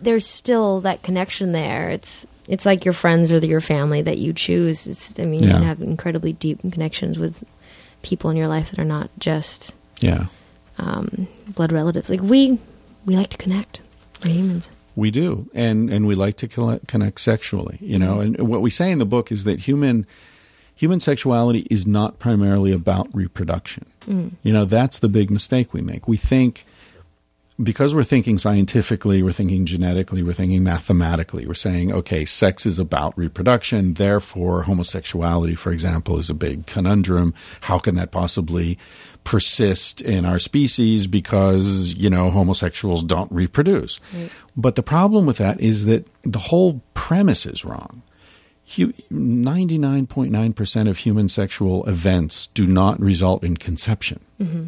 there's 0.00 0.26
still 0.26 0.80
that 0.82 1.02
connection 1.02 1.52
there 1.52 1.88
it's 1.90 2.26
it's 2.46 2.66
like 2.66 2.84
your 2.84 2.92
friends 2.92 3.32
or 3.32 3.38
your 3.38 3.60
family 3.62 4.02
that 4.02 4.18
you 4.18 4.32
choose 4.34 4.86
it's 4.86 5.18
i 5.18 5.24
mean 5.24 5.42
you 5.42 5.48
Yeah. 5.48 5.54
can 5.54 5.62
have 5.62 5.80
incredibly 5.80 6.34
deep 6.34 6.60
connections 6.60 7.18
with 7.18 7.42
people 8.02 8.28
in 8.30 8.36
your 8.36 8.48
life 8.48 8.70
that 8.70 8.78
are 8.78 8.84
not 8.84 9.08
just 9.18 9.72
Yeah. 10.00 10.26
um, 10.78 11.26
blood 11.48 11.72
relatives 11.72 12.10
like 12.10 12.20
we 12.20 12.58
we 13.06 13.16
like 13.16 13.30
to 13.30 13.38
connect 13.38 13.80
we're 14.22 14.32
humans 14.32 14.68
We 14.96 15.10
do, 15.10 15.48
and 15.54 15.90
and 15.90 16.06
we 16.06 16.14
like 16.14 16.36
to 16.38 16.48
connect 16.86 17.20
sexually, 17.20 17.78
you 17.80 17.98
know. 17.98 18.16
Mm-hmm. 18.16 18.34
And 18.36 18.48
what 18.48 18.62
we 18.62 18.70
say 18.70 18.90
in 18.90 18.98
the 18.98 19.06
book 19.06 19.32
is 19.32 19.44
that 19.44 19.60
human 19.60 20.06
human 20.74 21.00
sexuality 21.00 21.66
is 21.70 21.86
not 21.86 22.18
primarily 22.18 22.72
about 22.72 23.08
reproduction. 23.12 23.86
Mm. 24.06 24.32
You 24.42 24.52
know, 24.52 24.64
that's 24.64 24.98
the 24.98 25.08
big 25.08 25.30
mistake 25.30 25.72
we 25.72 25.80
make. 25.80 26.06
We 26.08 26.16
think 26.16 26.64
because 27.62 27.94
we're 27.94 28.02
thinking 28.02 28.36
scientifically, 28.38 29.22
we're 29.22 29.32
thinking 29.32 29.64
genetically, 29.64 30.22
we're 30.22 30.32
thinking 30.32 30.64
mathematically. 30.64 31.46
We're 31.46 31.54
saying, 31.54 31.92
okay, 31.92 32.24
sex 32.24 32.66
is 32.66 32.78
about 32.78 33.16
reproduction, 33.16 33.94
therefore 33.94 34.64
homosexuality, 34.64 35.56
for 35.56 35.70
example, 35.70 36.18
is 36.18 36.28
a 36.30 36.34
big 36.34 36.66
conundrum. 36.66 37.32
How 37.62 37.78
can 37.78 37.94
that 37.94 38.10
possibly 38.10 38.76
persist 39.22 40.00
in 40.00 40.26
our 40.26 40.38
species 40.38 41.06
because, 41.06 41.94
you 41.94 42.10
know, 42.10 42.30
homosexuals 42.30 43.04
don't 43.04 43.30
reproduce? 43.30 44.00
But 44.56 44.74
the 44.74 44.82
problem 44.82 45.24
with 45.24 45.38
that 45.38 45.60
is 45.60 45.84
that 45.84 46.08
the 46.22 46.40
whole 46.40 46.82
premise 46.94 47.46
is 47.46 47.64
wrong. 47.64 48.02
ninety 49.10 49.78
nine 49.78 50.06
point 50.06 50.32
nine 50.32 50.52
percent 50.52 50.88
of 50.88 50.98
human 50.98 51.28
sexual 51.28 51.84
events 51.86 52.48
do 52.48 52.66
not 52.66 52.98
result 52.98 53.44
in 53.44 53.56
conception. 53.56 54.20
Mm-hmm. 54.40 54.64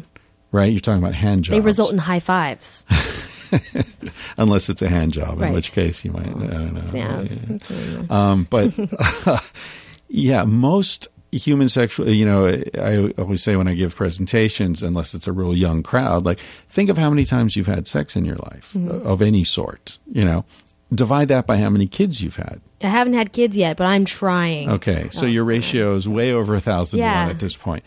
Right? 0.51 0.71
You're 0.71 0.79
talking 0.79 1.01
about 1.03 1.15
hand 1.15 1.43
jobs. 1.43 1.53
Mm-hmm. 1.55 1.61
They 1.61 1.65
result 1.65 1.91
in 1.91 1.97
high 1.97 2.19
fives. 2.19 2.85
unless 4.37 4.69
it's 4.69 4.81
a 4.81 4.89
hand 4.89 5.13
job, 5.13 5.39
Right. 5.39 5.47
in 5.49 5.53
which 5.53 5.71
case 5.71 6.03
you 6.03 6.11
might. 6.11 6.27
I 6.27 6.31
don't 6.31 6.73
know. 6.73 6.83
Yeah, 6.93 8.01
Um, 8.09 8.47
but 8.49 8.73
yeah, 10.09 10.43
most 10.43 11.07
human 11.31 11.69
sexual, 11.69 12.09
you 12.09 12.25
know, 12.25 12.47
I 12.47 13.09
always 13.17 13.43
say 13.43 13.55
when 13.55 13.67
I 13.67 13.73
give 13.73 13.95
presentations, 13.95 14.81
unless 14.83 15.13
it's 15.13 15.27
a 15.27 15.31
real 15.31 15.55
young 15.55 15.83
crowd, 15.83 16.25
like 16.25 16.39
think 16.69 16.89
of 16.89 16.97
how 16.97 17.09
many 17.09 17.25
times 17.25 17.55
you've 17.55 17.67
had 17.67 17.87
sex 17.87 18.15
in 18.15 18.25
your 18.25 18.37
life 18.37 18.75
uh, 18.75 18.79
of 19.01 19.21
any 19.21 19.43
sort, 19.43 19.97
you 20.11 20.23
know, 20.25 20.45
divide 20.93 21.27
that 21.27 21.45
by 21.45 21.57
how 21.57 21.69
many 21.69 21.87
kids 21.87 22.21
you've 22.21 22.37
had. 22.37 22.61
I 22.81 22.87
haven't 22.87 23.13
had 23.13 23.33
kids 23.33 23.57
yet, 23.57 23.75
but 23.77 23.85
I'm 23.85 24.05
trying. 24.05 24.69
Okay. 24.71 25.09
So 25.11 25.25
your 25.25 25.43
ratio 25.43 25.95
is 25.95 26.07
way 26.07 26.31
over 26.31 26.55
a 26.55 26.61
thousand 26.61 26.99
to 26.99 27.03
Yeah. 27.03 27.23
one 27.23 27.31
at 27.31 27.39
this 27.39 27.57
point. 27.57 27.83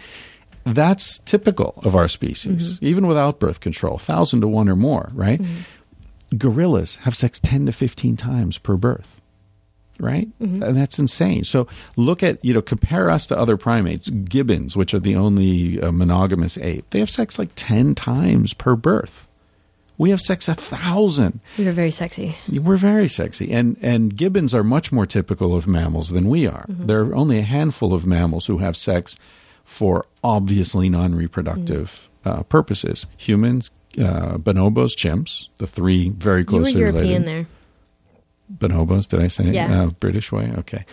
That's 0.74 1.18
typical 1.18 1.74
of 1.84 1.96
our 1.96 2.08
species, 2.08 2.74
mm-hmm. 2.74 2.84
even 2.84 3.06
without 3.06 3.38
birth 3.38 3.60
control, 3.60 3.98
thousand 3.98 4.40
to 4.42 4.48
one 4.48 4.68
or 4.68 4.76
more, 4.76 5.10
right? 5.14 5.40
Mm-hmm. 5.40 6.36
Gorillas 6.36 6.96
have 6.96 7.16
sex 7.16 7.40
10 7.40 7.66
to 7.66 7.72
15 7.72 8.16
times 8.16 8.58
per 8.58 8.76
birth, 8.76 9.20
right? 9.98 10.28
Mm-hmm. 10.40 10.62
And 10.62 10.76
that's 10.76 10.98
insane. 10.98 11.44
So 11.44 11.66
look 11.96 12.22
at, 12.22 12.44
you 12.44 12.54
know, 12.54 12.62
compare 12.62 13.10
us 13.10 13.26
to 13.28 13.38
other 13.38 13.56
primates. 13.56 14.08
Gibbons, 14.08 14.76
which 14.76 14.94
are 14.94 15.00
the 15.00 15.16
only 15.16 15.80
uh, 15.80 15.90
monogamous 15.90 16.56
ape, 16.58 16.88
they 16.90 17.00
have 17.00 17.10
sex 17.10 17.38
like 17.38 17.50
10 17.56 17.94
times 17.94 18.54
per 18.54 18.76
birth. 18.76 19.26
We 19.98 20.10
have 20.10 20.20
sex 20.22 20.48
a 20.48 20.54
thousand. 20.54 21.40
You're 21.58 21.74
very 21.74 21.90
sexy. 21.90 22.34
We're 22.50 22.78
very 22.78 23.06
sexy, 23.06 23.52
and 23.52 23.76
and 23.82 24.16
gibbons 24.16 24.54
are 24.54 24.64
much 24.64 24.90
more 24.90 25.04
typical 25.04 25.54
of 25.54 25.66
mammals 25.66 26.08
than 26.08 26.30
we 26.30 26.46
are. 26.46 26.64
There 26.70 27.02
are 27.02 27.14
only 27.14 27.38
a 27.38 27.42
handful 27.42 27.92
of 27.92 28.06
mammals 28.06 28.46
who 28.46 28.58
have 28.58 28.78
sex 28.78 29.14
for 29.64 30.04
obviously 30.24 30.88
non-reproductive 30.88 32.08
uh, 32.24 32.42
purposes. 32.44 33.06
Humans, 33.16 33.70
uh, 33.98 34.36
bonobos, 34.38 34.94
chimps, 34.96 35.48
the 35.58 35.66
three 35.66 36.10
very 36.10 36.44
closely 36.44 36.72
You 36.72 36.78
were 36.78 36.92
European 36.92 37.22
related. 37.22 37.46
there. 38.58 38.68
Bonobos, 38.68 39.06
did 39.06 39.20
I 39.20 39.28
say? 39.28 39.48
it? 39.48 39.54
Yeah. 39.54 39.82
Uh, 39.84 39.86
British 39.88 40.32
way. 40.32 40.52
Okay. 40.58 40.84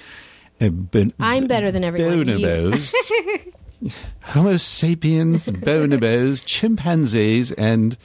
Uh, 0.62 0.70
bon- 0.70 1.14
I'm 1.20 1.48
better 1.48 1.72
than 1.72 1.84
everyone. 1.84 2.26
Bonobos. 2.26 2.94
Homo 4.24 4.58
sapiens, 4.58 5.48
bonobos, 5.50 6.44
chimpanzees, 6.46 7.52
and 7.54 7.98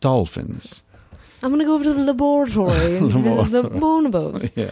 dolphins. 0.00 0.82
I'm 1.42 1.50
going 1.50 1.60
to 1.60 1.64
go 1.66 1.74
over 1.74 1.84
to 1.84 1.94
the 1.94 2.02
laboratory 2.02 2.96
and 2.98 3.12
visit 3.12 3.50
the 3.50 3.62
bonobos. 3.64 4.50
Yeah. 4.56 4.70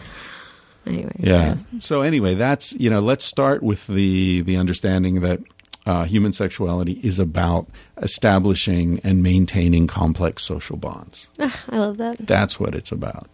Anyway. 0.85 1.15
Yeah. 1.19 1.57
So 1.79 2.01
anyway, 2.01 2.35
that's 2.35 2.73
you 2.73 2.89
know, 2.89 2.99
let's 2.99 3.25
start 3.25 3.63
with 3.63 3.87
the 3.87 4.41
the 4.41 4.57
understanding 4.57 5.21
that 5.21 5.39
uh, 5.85 6.03
human 6.03 6.33
sexuality 6.33 6.99
is 7.03 7.19
about 7.19 7.67
establishing 8.01 8.99
and 9.03 9.21
maintaining 9.21 9.87
complex 9.87 10.43
social 10.43 10.77
bonds. 10.77 11.27
Ugh, 11.39 11.51
I 11.69 11.77
love 11.77 11.97
that. 11.97 12.17
That's 12.19 12.59
what 12.59 12.75
it's 12.75 12.91
about. 12.91 13.27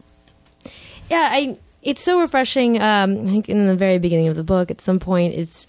Yeah, 1.10 1.30
I. 1.32 1.58
It's 1.82 2.04
so 2.04 2.22
refreshing. 2.22 2.80
Um, 2.80 3.28
I 3.28 3.32
think 3.32 3.50
in 3.50 3.66
the 3.66 3.76
very 3.76 3.98
beginning 3.98 4.28
of 4.28 4.36
the 4.36 4.44
book, 4.44 4.70
at 4.70 4.82
some 4.82 5.00
point, 5.00 5.34
it's 5.34 5.66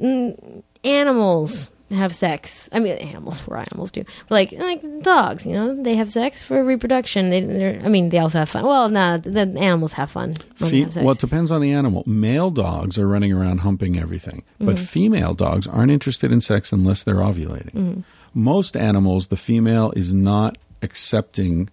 mm, 0.00 0.62
animals 0.82 1.70
have 1.92 2.14
sex. 2.14 2.68
I 2.72 2.78
mean, 2.80 2.92
animals. 2.98 3.40
Where 3.40 3.58
animals 3.58 3.90
do, 3.90 4.04
but 4.28 4.34
like 4.34 4.52
like 4.52 4.82
dogs. 5.02 5.46
You 5.46 5.52
know, 5.54 5.82
they 5.82 5.94
have 5.96 6.10
sex 6.10 6.44
for 6.44 6.62
reproduction. 6.64 7.30
They, 7.30 7.40
they're. 7.40 7.80
I 7.84 7.88
mean, 7.88 8.08
they 8.10 8.18
also 8.18 8.38
have 8.38 8.48
fun. 8.48 8.64
Well, 8.64 8.88
no, 8.88 9.18
the 9.18 9.40
animals 9.58 9.92
have 9.94 10.10
fun 10.10 10.36
when 10.58 10.70
they 10.70 10.78
Fe- 10.78 10.80
have 10.84 10.92
sex. 10.94 11.04
well, 11.04 11.12
it 11.14 11.20
depends 11.20 11.50
on 11.50 11.60
the 11.60 11.72
animal. 11.72 12.02
Male 12.06 12.50
dogs 12.50 12.98
are 12.98 13.06
running 13.08 13.32
around 13.32 13.58
humping 13.58 13.98
everything, 13.98 14.42
but 14.58 14.76
Mm-hmm. 14.76 14.84
female 14.84 15.34
dogs 15.34 15.66
aren't 15.66 15.90
interested 15.92 16.32
in 16.32 16.40
sex 16.40 16.72
unless 16.72 17.02
they're 17.02 17.16
ovulating. 17.16 17.72
Mm-hmm. 17.74 18.00
Most 18.34 18.76
animals, 18.76 19.26
the 19.26 19.36
female 19.36 19.92
is 19.94 20.12
not 20.12 20.56
accepting, 20.82 21.68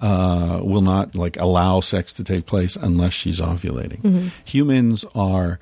uh, 0.00 0.60
will 0.62 0.80
not 0.80 1.14
like 1.14 1.36
allow 1.38 1.80
sex 1.80 2.12
to 2.14 2.24
take 2.24 2.46
place 2.46 2.76
unless 2.76 3.12
she's 3.12 3.40
ovulating. 3.40 4.00
Mm-hmm. 4.02 4.28
Humans 4.44 5.04
are 5.14 5.58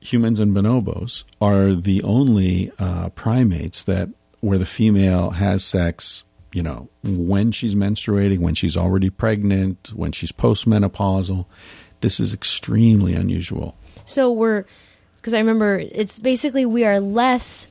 humans 0.00 0.40
and 0.40 0.54
bonobos 0.54 1.24
are 1.40 1.74
the 1.74 2.02
only 2.02 2.72
uh, 2.78 3.08
primates 3.10 3.84
that 3.84 4.08
where 4.40 4.58
the 4.58 4.66
female 4.66 5.30
has 5.32 5.62
sex 5.64 6.24
you 6.52 6.62
know 6.62 6.88
when 7.04 7.52
she's 7.52 7.74
menstruating 7.74 8.40
when 8.40 8.54
she's 8.54 8.76
already 8.76 9.10
pregnant 9.10 9.92
when 9.94 10.10
she's 10.12 10.32
postmenopausal 10.32 11.44
this 12.00 12.18
is 12.18 12.32
extremely 12.32 13.14
unusual 13.14 13.76
So 14.06 14.32
we're 14.32 14.64
because 15.16 15.34
I 15.34 15.38
remember 15.38 15.78
it's 15.78 16.18
basically 16.18 16.64
we 16.66 16.84
are 16.86 16.98
less 16.98 17.68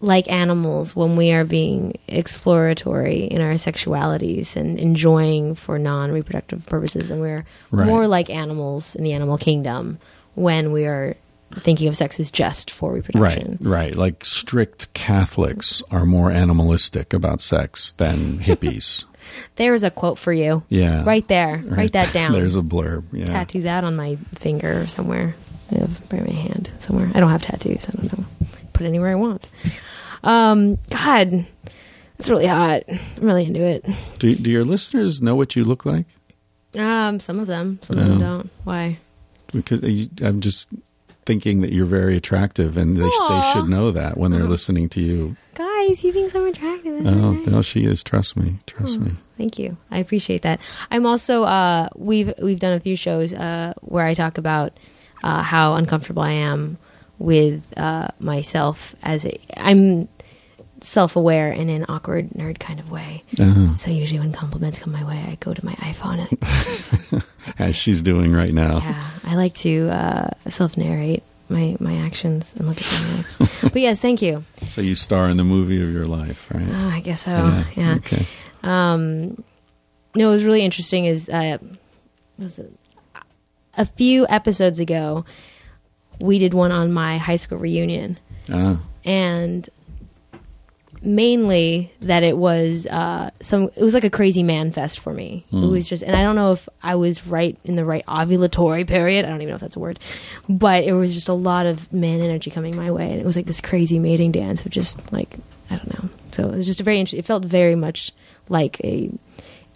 like 0.00 0.30
animals 0.30 0.94
when 0.94 1.16
we 1.16 1.32
are 1.32 1.44
being 1.44 1.98
exploratory 2.08 3.24
in 3.24 3.40
our 3.40 3.54
sexualities 3.54 4.54
and 4.54 4.78
enjoying 4.78 5.54
for 5.54 5.78
non-reproductive 5.78 6.66
purposes, 6.66 7.10
and 7.10 7.20
we're 7.20 7.44
Right. 7.70 7.86
more 7.86 8.06
like 8.06 8.28
animals 8.28 8.94
in 8.94 9.02
the 9.02 9.12
animal 9.12 9.38
kingdom 9.38 9.98
when 10.34 10.72
we 10.72 10.84
are 10.84 11.16
thinking 11.60 11.88
of 11.88 11.96
sex 11.96 12.18
as 12.20 12.30
just 12.30 12.70
for 12.70 12.92
reproduction. 12.92 13.58
right 13.60 13.86
right 13.88 13.96
like 13.96 14.24
strict 14.24 14.92
catholics 14.94 15.82
are 15.90 16.04
more 16.04 16.30
animalistic 16.30 17.12
about 17.12 17.40
sex 17.40 17.92
than 17.98 18.38
hippies 18.38 19.04
There's 19.56 19.82
a 19.84 19.90
quote 19.90 20.18
for 20.18 20.32
you. 20.34 20.62
yeah 20.68 21.02
Right 21.02 21.26
there. 21.28 21.56
Right. 21.64 21.76
Write 21.78 21.92
that 21.94 22.12
down. 22.12 22.32
there's 22.32 22.56
a 22.56 22.62
blurb 22.62 23.04
yeah 23.12 23.26
Tattoo 23.26 23.62
that 23.62 23.82
on 23.84 23.96
my 23.96 24.16
finger 24.34 24.86
somewhere. 24.86 25.34
I 25.72 25.78
have 25.78 26.08
by 26.10 26.20
my 26.20 26.30
hand 26.30 26.70
somewhere. 26.78 27.10
I 27.14 27.20
don't 27.20 27.30
have 27.30 27.40
tattoos. 27.42 27.88
I 27.88 27.92
don't 27.92 28.18
know. 28.18 28.24
Put 28.74 28.84
it 28.84 28.88
anywhere 28.90 29.10
I 29.10 29.14
want. 29.14 29.48
Um, 30.22 30.76
God, 30.90 31.46
it's 32.18 32.28
really 32.28 32.46
hot. 32.46 32.84
I'm 32.88 33.00
really 33.18 33.44
into 33.46 33.62
it. 33.62 33.84
do, 34.18 34.34
do 34.34 34.50
your 34.50 34.64
listeners 34.64 35.22
know 35.22 35.34
what 35.34 35.56
you 35.56 35.64
look 35.64 35.86
like 35.86 36.06
Um, 36.76 37.18
some 37.18 37.40
of 37.40 37.46
them, 37.46 37.78
some 37.82 37.98
of 37.98 38.06
them 38.06 38.20
don't. 38.20 38.50
Why? 38.64 38.98
because 39.52 39.82
you- 39.82 40.10
i'm 40.22 40.40
just 40.40 40.68
thinking 41.26 41.60
that 41.62 41.72
you're 41.72 41.86
very 41.86 42.16
attractive 42.16 42.76
and 42.76 42.94
they, 42.96 43.08
sh- 43.08 43.28
they 43.28 43.50
should 43.52 43.68
know 43.68 43.90
that 43.90 44.16
when 44.16 44.30
they're 44.30 44.40
Uh-huh. 44.42 44.50
listening 44.50 44.88
to 44.90 45.00
you 45.00 45.36
Guys, 45.54 46.00
he 46.00 46.10
thinks 46.12 46.34
I'm 46.34 46.46
attractive. 46.46 46.94
Isn't 47.00 47.24
oh 47.24 47.34
it? 47.34 47.46
no 47.46 47.62
she 47.62 47.84
is 47.84 48.02
trust 48.02 48.36
me 48.36 48.58
trust 48.66 48.98
me 48.98 49.12
Thank 49.36 49.58
you. 49.58 49.76
I 49.90 49.98
appreciate 49.98 50.42
that. 50.42 50.60
I'm 50.92 51.06
also 51.06 51.42
uh, 51.42 51.88
we've 51.96 52.32
we've 52.40 52.60
done 52.60 52.72
a 52.72 52.78
few 52.78 52.94
shows 52.94 53.34
uh, 53.34 53.72
where 53.80 54.06
I 54.06 54.14
talk 54.14 54.38
about 54.38 54.78
uh, 55.24 55.42
how 55.42 55.74
uncomfortable 55.74 56.22
I 56.22 56.30
am 56.30 56.78
with 57.18 57.62
uh, 57.76 58.08
myself 58.20 58.94
as 59.02 59.24
a, 59.26 59.36
I'm 59.56 60.08
self-aware 60.84 61.50
in 61.50 61.70
an 61.70 61.86
awkward 61.88 62.30
nerd 62.30 62.58
kind 62.58 62.78
of 62.78 62.90
way. 62.90 63.22
uh 63.40 63.74
So 63.74 63.90
usually 63.90 64.20
when 64.20 64.32
compliments 64.32 64.78
come 64.78 64.92
my 64.92 65.04
way, 65.04 65.16
I 65.26 65.36
go 65.40 65.54
to 65.54 65.64
my 65.64 65.72
iPhone 65.74 66.28
and 66.28 67.24
as 67.58 67.74
she's 67.76 68.02
doing 68.02 68.32
right 68.32 68.52
now 68.52 68.78
yeah, 68.78 69.10
I 69.24 69.34
like 69.36 69.54
to 69.66 69.88
uh, 69.90 70.28
self-narrate 70.48 71.22
my 71.48 71.76
my 71.80 71.96
actions 71.96 72.54
and 72.56 72.66
look 72.68 72.80
at 72.80 72.92
my 72.92 73.16
notes. 73.16 73.36
but 73.62 73.76
yes, 73.76 74.00
thank 74.00 74.20
you. 74.22 74.44
So 74.68 74.80
you 74.80 74.94
star 74.94 75.28
in 75.28 75.36
the 75.36 75.44
movie 75.44 75.82
of 75.82 75.90
your 75.92 76.06
life, 76.06 76.46
right? 76.52 76.66
Oh, 76.68 76.88
I 76.88 77.00
guess 77.00 77.22
so. 77.22 77.64
Yeah. 77.76 77.94
Okay. 77.96 78.26
Um, 78.62 79.42
no, 80.14 80.28
it 80.28 80.32
was 80.32 80.44
really 80.44 80.62
interesting 80.62 81.04
is 81.06 81.28
uh, 81.28 81.58
was 82.38 82.58
it? 82.58 82.72
a 83.76 83.84
few 83.84 84.26
episodes 84.28 84.80
ago 84.80 85.24
we 86.20 86.38
did 86.38 86.54
one 86.54 86.70
on 86.72 86.92
my 86.92 87.18
high 87.18 87.36
school 87.36 87.58
reunion, 87.58 88.18
Ah, 88.48 88.80
and 89.04 89.68
mainly 91.04 91.92
that 92.00 92.22
it 92.22 92.36
was 92.36 92.86
uh, 92.86 93.30
some 93.40 93.70
it 93.76 93.82
was 93.82 93.94
like 93.94 94.04
a 94.04 94.10
crazy 94.10 94.42
man 94.42 94.72
fest 94.72 94.98
for 94.98 95.12
me. 95.12 95.44
It 95.52 95.56
was 95.56 95.88
just, 95.88 96.02
and 96.02 96.16
I 96.16 96.22
don't 96.22 96.36
know 96.36 96.52
if 96.52 96.68
I 96.82 96.94
was 96.94 97.26
right 97.26 97.56
in 97.64 97.76
the 97.76 97.84
right 97.84 98.04
ovulatory 98.06 98.86
period. 98.86 99.24
I 99.24 99.28
don't 99.28 99.42
even 99.42 99.50
know 99.50 99.56
if 99.56 99.60
that's 99.60 99.76
a 99.76 99.80
word, 99.80 99.98
but 100.48 100.84
it 100.84 100.92
was 100.92 101.14
just 101.14 101.28
a 101.28 101.34
lot 101.34 101.66
of 101.66 101.92
man 101.92 102.20
energy 102.20 102.50
coming 102.50 102.74
my 102.76 102.90
way, 102.90 103.10
and 103.10 103.20
it 103.20 103.26
was 103.26 103.36
like 103.36 103.46
this 103.46 103.60
crazy 103.60 103.98
mating 103.98 104.32
dance 104.32 104.64
of 104.64 104.70
just 104.70 105.12
like 105.12 105.36
I 105.70 105.76
don't 105.76 105.92
know. 105.94 106.08
So 106.32 106.48
it 106.48 106.56
was 106.56 106.66
just 106.66 106.80
a 106.80 106.84
very 106.84 106.98
interesting. 106.98 107.20
It 107.20 107.26
felt 107.26 107.44
very 107.44 107.74
much 107.74 108.12
like 108.48 108.80
a 108.84 109.10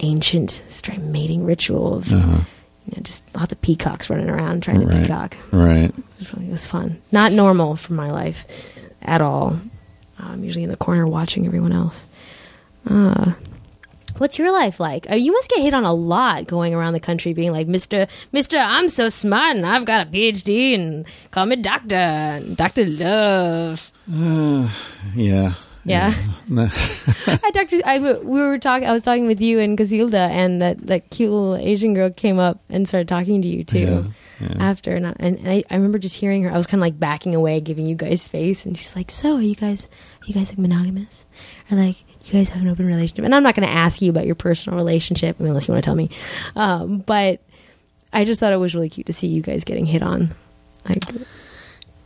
ancient 0.01 0.63
mating 0.99 1.45
ritual 1.45 1.95
of 1.95 2.13
uh-huh. 2.13 2.39
you 2.85 2.93
know, 2.95 3.01
just 3.03 3.23
lots 3.35 3.51
of 3.51 3.61
peacocks 3.61 4.09
running 4.09 4.29
around 4.29 4.63
trying 4.63 4.81
to 4.81 4.87
Right. 4.87 5.01
peacock. 5.01 5.37
Right. 5.51 5.89
It 5.89 5.95
was, 6.17 6.33
really, 6.33 6.47
it 6.47 6.51
was 6.51 6.65
fun. 6.65 7.01
Not 7.11 7.31
normal 7.31 7.75
for 7.75 7.93
my 7.93 8.09
life 8.11 8.45
at 9.01 9.21
all. 9.21 9.59
I'm 10.19 10.43
usually 10.43 10.63
in 10.63 10.69
the 10.69 10.77
corner 10.77 11.05
watching 11.05 11.45
everyone 11.45 11.71
else. 11.71 12.05
Uh, 12.89 13.33
what's 14.17 14.37
your 14.37 14.51
life 14.51 14.79
like? 14.79 15.09
Uh, 15.09 15.15
you 15.15 15.31
must 15.31 15.49
get 15.49 15.61
hit 15.61 15.73
on 15.73 15.85
a 15.85 15.93
lot 15.93 16.47
going 16.47 16.73
around 16.73 16.93
the 16.93 16.99
country 16.99 17.33
being 17.33 17.51
like, 17.51 17.67
Mr. 17.67 18.07
Mr. 18.33 18.63
I'm 18.63 18.87
so 18.87 19.09
smart 19.09 19.55
and 19.55 19.65
I've 19.65 19.85
got 19.85 20.07
a 20.07 20.09
PhD 20.09 20.75
and 20.75 21.05
call 21.31 21.45
me 21.45 21.55
doctor, 21.55 22.43
Dr. 22.55 22.85
Love. 22.85 23.91
Uh, 24.11 24.69
yeah. 25.15 25.53
Yeah. 25.85 26.13
No. 26.47 26.63
I 27.27 27.51
talked. 27.51 27.71
To, 27.71 27.81
I 27.87 27.99
we 27.99 28.39
were 28.41 28.59
talking. 28.59 28.87
I 28.87 28.91
was 28.91 29.03
talking 29.03 29.27
with 29.27 29.41
you 29.41 29.59
and 29.59 29.77
Cacilda, 29.77 30.29
and 30.29 30.61
that 30.61 30.85
that 30.87 31.09
cute 31.09 31.31
little 31.31 31.55
Asian 31.55 31.93
girl 31.93 32.11
came 32.11 32.37
up 32.37 32.59
and 32.69 32.87
started 32.87 33.07
talking 33.07 33.41
to 33.41 33.47
you 33.47 33.63
too. 33.63 33.79
Yeah, 33.79 34.03
yeah. 34.41 34.55
After 34.59 34.95
and, 34.95 35.07
I, 35.07 35.15
and 35.19 35.47
I, 35.47 35.63
I 35.69 35.75
remember 35.75 35.99
just 35.99 36.15
hearing 36.15 36.43
her. 36.43 36.51
I 36.51 36.57
was 36.57 36.65
kind 36.65 36.79
of 36.79 36.85
like 36.85 36.99
backing 36.99 37.35
away, 37.35 37.59
giving 37.59 37.85
you 37.85 37.95
guys 37.95 38.21
space, 38.21 38.65
and 38.65 38.77
she's 38.77 38.95
like, 38.95 39.11
"So, 39.11 39.35
are 39.35 39.41
you 39.41 39.55
guys, 39.55 39.85
are 40.21 40.25
you 40.25 40.33
guys 40.33 40.49
like 40.49 40.59
monogamous, 40.59 41.25
or 41.69 41.77
like 41.77 42.01
you 42.25 42.33
guys 42.33 42.49
have 42.49 42.61
an 42.61 42.67
open 42.67 42.85
relationship?" 42.85 43.25
And 43.25 43.35
I'm 43.35 43.43
not 43.43 43.55
going 43.55 43.67
to 43.67 43.73
ask 43.73 44.01
you 44.01 44.09
about 44.09 44.25
your 44.25 44.35
personal 44.35 44.77
relationship 44.77 45.37
I 45.39 45.43
mean, 45.43 45.49
unless 45.49 45.67
you 45.67 45.73
want 45.73 45.83
to 45.83 45.87
tell 45.87 45.95
me. 45.95 46.09
Um, 46.55 46.99
but 46.99 47.41
I 48.13 48.25
just 48.25 48.39
thought 48.39 48.53
it 48.53 48.57
was 48.57 48.73
really 48.73 48.89
cute 48.89 49.07
to 49.07 49.13
see 49.13 49.27
you 49.27 49.41
guys 49.41 49.63
getting 49.63 49.85
hit 49.85 50.01
on. 50.01 50.33
Like, 50.87 51.03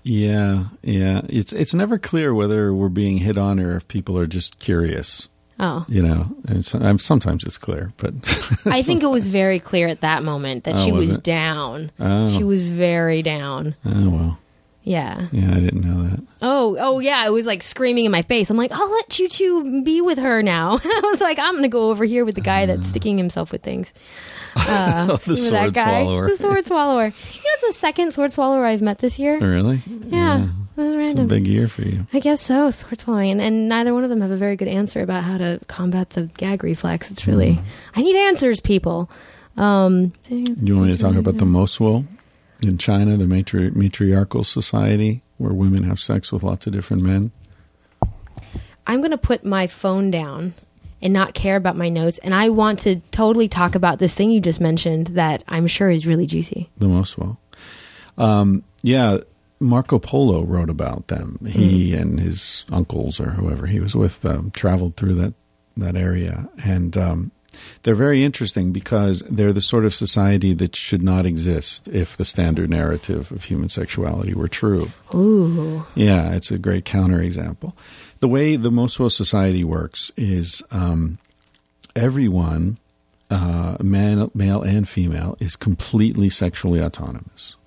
Yeah, 0.03 0.65
yeah. 0.81 1.21
It's 1.29 1.53
it's 1.53 1.73
never 1.73 1.97
clear 1.97 2.34
whether 2.34 2.73
we're 2.73 2.89
being 2.89 3.17
hit 3.17 3.38
on 3.38 3.59
or 3.59 3.77
if 3.77 3.88
people 3.88 4.17
are 4.17 4.27
just 4.27 4.59
curious. 4.59 5.29
Oh, 5.59 5.85
You 5.87 6.01
know, 6.01 6.35
and 6.47 6.65
so, 6.65 6.79
um, 6.79 6.99
sometimes 6.99 7.43
it's 7.43 7.57
clear, 7.57 7.93
but 7.97 8.13
I 8.65 8.81
think 8.81 9.03
it 9.03 9.07
was 9.07 9.27
very 9.27 9.59
clear 9.59 9.87
at 9.87 10.01
that 10.01 10.23
moment 10.23 10.63
that 10.65 10.75
Oh, 10.75 10.83
she 10.85 10.91
was 10.91 11.07
was 11.09 11.17
down. 11.17 11.91
Oh. 11.99 12.29
She 12.29 12.43
was 12.43 12.67
very 12.67 13.21
down. 13.21 13.75
oh 13.85 14.09
well. 14.09 14.39
Yeah. 14.86 15.27
Yeah, 15.31 15.51
I 15.51 15.59
didn't 15.61 15.81
know 15.81 16.09
that. 16.09 16.19
Oh, 16.41 16.75
oh 16.79 16.99
yeah. 16.99 17.25
It 17.25 17.29
was 17.29 17.45
like 17.45 17.63
screaming 17.63 18.03
in 18.05 18.11
my 18.11 18.21
face. 18.21 18.49
I'm 18.49 18.57
like, 18.57 18.71
I'll 18.73 18.91
let 18.91 19.17
you 19.17 19.29
two 19.29 19.81
be 19.84 20.01
with 20.01 20.17
her 20.17 20.43
now. 20.43 20.77
I 20.84 20.99
was 21.03 21.21
like, 21.21 21.39
I'm 21.39 21.55
gonna 21.55 21.69
go 21.69 21.89
over 21.89 22.03
here 22.03 22.25
with 22.25 22.36
the 22.36 22.41
guy 22.41 22.65
that's 22.65 22.88
sticking 22.89 23.17
himself 23.17 23.51
with 23.51 23.61
things. 23.63 23.93
Uh, 24.55 25.07
Oh, 25.09 25.15
the 25.25 25.36
sword 25.36 25.73
guy. 25.73 26.03
swallower. 26.03 26.27
The 26.29 26.38
sword 26.38 26.67
swallower. 26.67 27.05
You 27.05 27.09
know, 27.09 27.13
it's 27.55 27.67
the 27.69 27.73
second 27.73 28.11
sword 28.13 28.34
swallower 28.34 28.63
I've 28.65 28.84
met 28.84 28.99
this 28.99 29.17
year. 29.17 29.39
Really? 29.39 29.81
Yeah, 30.05 30.47
was 30.75 30.93
a 30.93 30.97
random. 30.97 31.27
big 31.27 31.47
year 31.47 31.67
for 31.67 31.81
you. 31.81 32.05
I 32.13 32.19
guess 32.19 32.39
so. 32.39 32.69
Sword 32.69 32.99
swallowing, 33.01 33.31
and, 33.31 33.41
and 33.41 33.67
neither 33.67 33.95
one 33.95 34.03
of 34.03 34.11
them 34.11 34.21
have 34.21 34.29
a 34.29 34.38
very 34.38 34.55
good 34.55 34.67
answer 34.67 35.01
about 35.01 35.23
how 35.23 35.39
to 35.39 35.59
combat 35.67 36.11
the 36.11 36.29
gag 36.38 36.63
reflex. 36.63 37.09
It's 37.09 37.25
really, 37.25 37.53
Mm. 37.55 37.63
I 37.95 38.01
need 38.03 38.15
answers, 38.15 38.59
people. 38.59 39.09
Um, 39.57 40.13
You 40.29 40.75
want 40.77 40.88
me 40.89 40.95
to 40.95 41.01
talk 41.01 41.15
about 41.15 41.38
the 41.39 41.45
Mosuo 41.45 42.05
in 42.64 42.78
China, 42.78 43.18
the 43.18 43.28
matri- 43.28 43.72
matriarchal 43.72 44.43
society 44.43 45.22
where 45.38 45.53
women 45.53 45.84
have 45.84 45.99
sex 45.99 46.32
with 46.32 46.43
lots 46.43 46.68
of 46.68 46.74
different 46.74 47.03
men? 47.03 47.32
I'm 48.86 48.99
going 48.99 49.11
to 49.11 49.18
put 49.18 49.45
my 49.45 49.68
phone 49.68 50.11
down 50.11 50.53
and 51.01 51.14
not 51.14 51.34
care 51.34 51.55
about 51.55 51.76
my 51.76 51.89
notes. 51.89 52.18
And 52.20 52.34
I 52.34 52.49
want 52.49 52.80
to 52.80 53.01
totally 53.11 53.47
talk 53.47 53.76
about 53.76 53.99
this 53.99 54.16
thing 54.16 54.32
you 54.32 54.39
just 54.39 54.61
mentioned 54.61 55.07
that 55.07 55.43
I'm 55.47 55.68
sure 55.68 55.89
is 55.89 56.07
really 56.07 56.26
juicy. 56.26 56.70
The 56.78 56.88
Mosuo. 56.88 57.38
Um, 58.18 58.64
yeah, 58.84 59.18
Marco 59.59 59.99
Polo 59.99 60.43
wrote 60.43 60.70
about 60.70 61.07
them. 61.07 61.39
He 61.45 61.93
and 61.93 62.20
his 62.20 62.66
uncles 62.72 63.20
or 63.20 63.32
whoever 63.32 63.68
he 63.68 63.80
was 63.80 63.95
with 63.95 64.26
um, 64.26 64.51
traveled 64.51 64.95
through 64.95 65.16
that 65.16 65.34
that 65.76 65.95
area, 65.95 66.47
and 66.64 66.95
um, 66.97 67.32
they're 67.83 67.95
very 67.95 68.23
interesting 68.23 68.71
because 68.71 69.23
they're 69.29 69.53
the 69.53 69.61
sort 69.61 69.85
of 69.85 69.93
society 69.93 70.53
that 70.53 70.75
should 70.75 71.01
not 71.01 71.25
exist 71.25 71.87
if 71.87 72.17
the 72.17 72.25
standard 72.25 72.69
narrative 72.69 73.31
of 73.31 73.45
human 73.45 73.69
sexuality 73.69 74.33
were 74.33 74.47
true. 74.47 74.91
Ooh. 75.13 75.85
Yeah, 75.95 76.33
it's 76.33 76.51
a 76.51 76.57
great 76.57 76.85
counterexample. 76.85 77.73
The 78.19 78.27
way 78.27 78.55
the 78.55 78.71
Mosuo 78.71 79.11
society 79.11 79.63
works 79.63 80.11
is 80.15 80.63
um, 80.71 81.17
everyone, 81.95 82.77
uh, 83.29 83.77
man, 83.81 84.29
male 84.33 84.61
and 84.61 84.87
female, 84.87 85.35
is 85.39 85.55
completely 85.55 86.29
sexually 86.29 86.81
autonomous. 86.81 87.57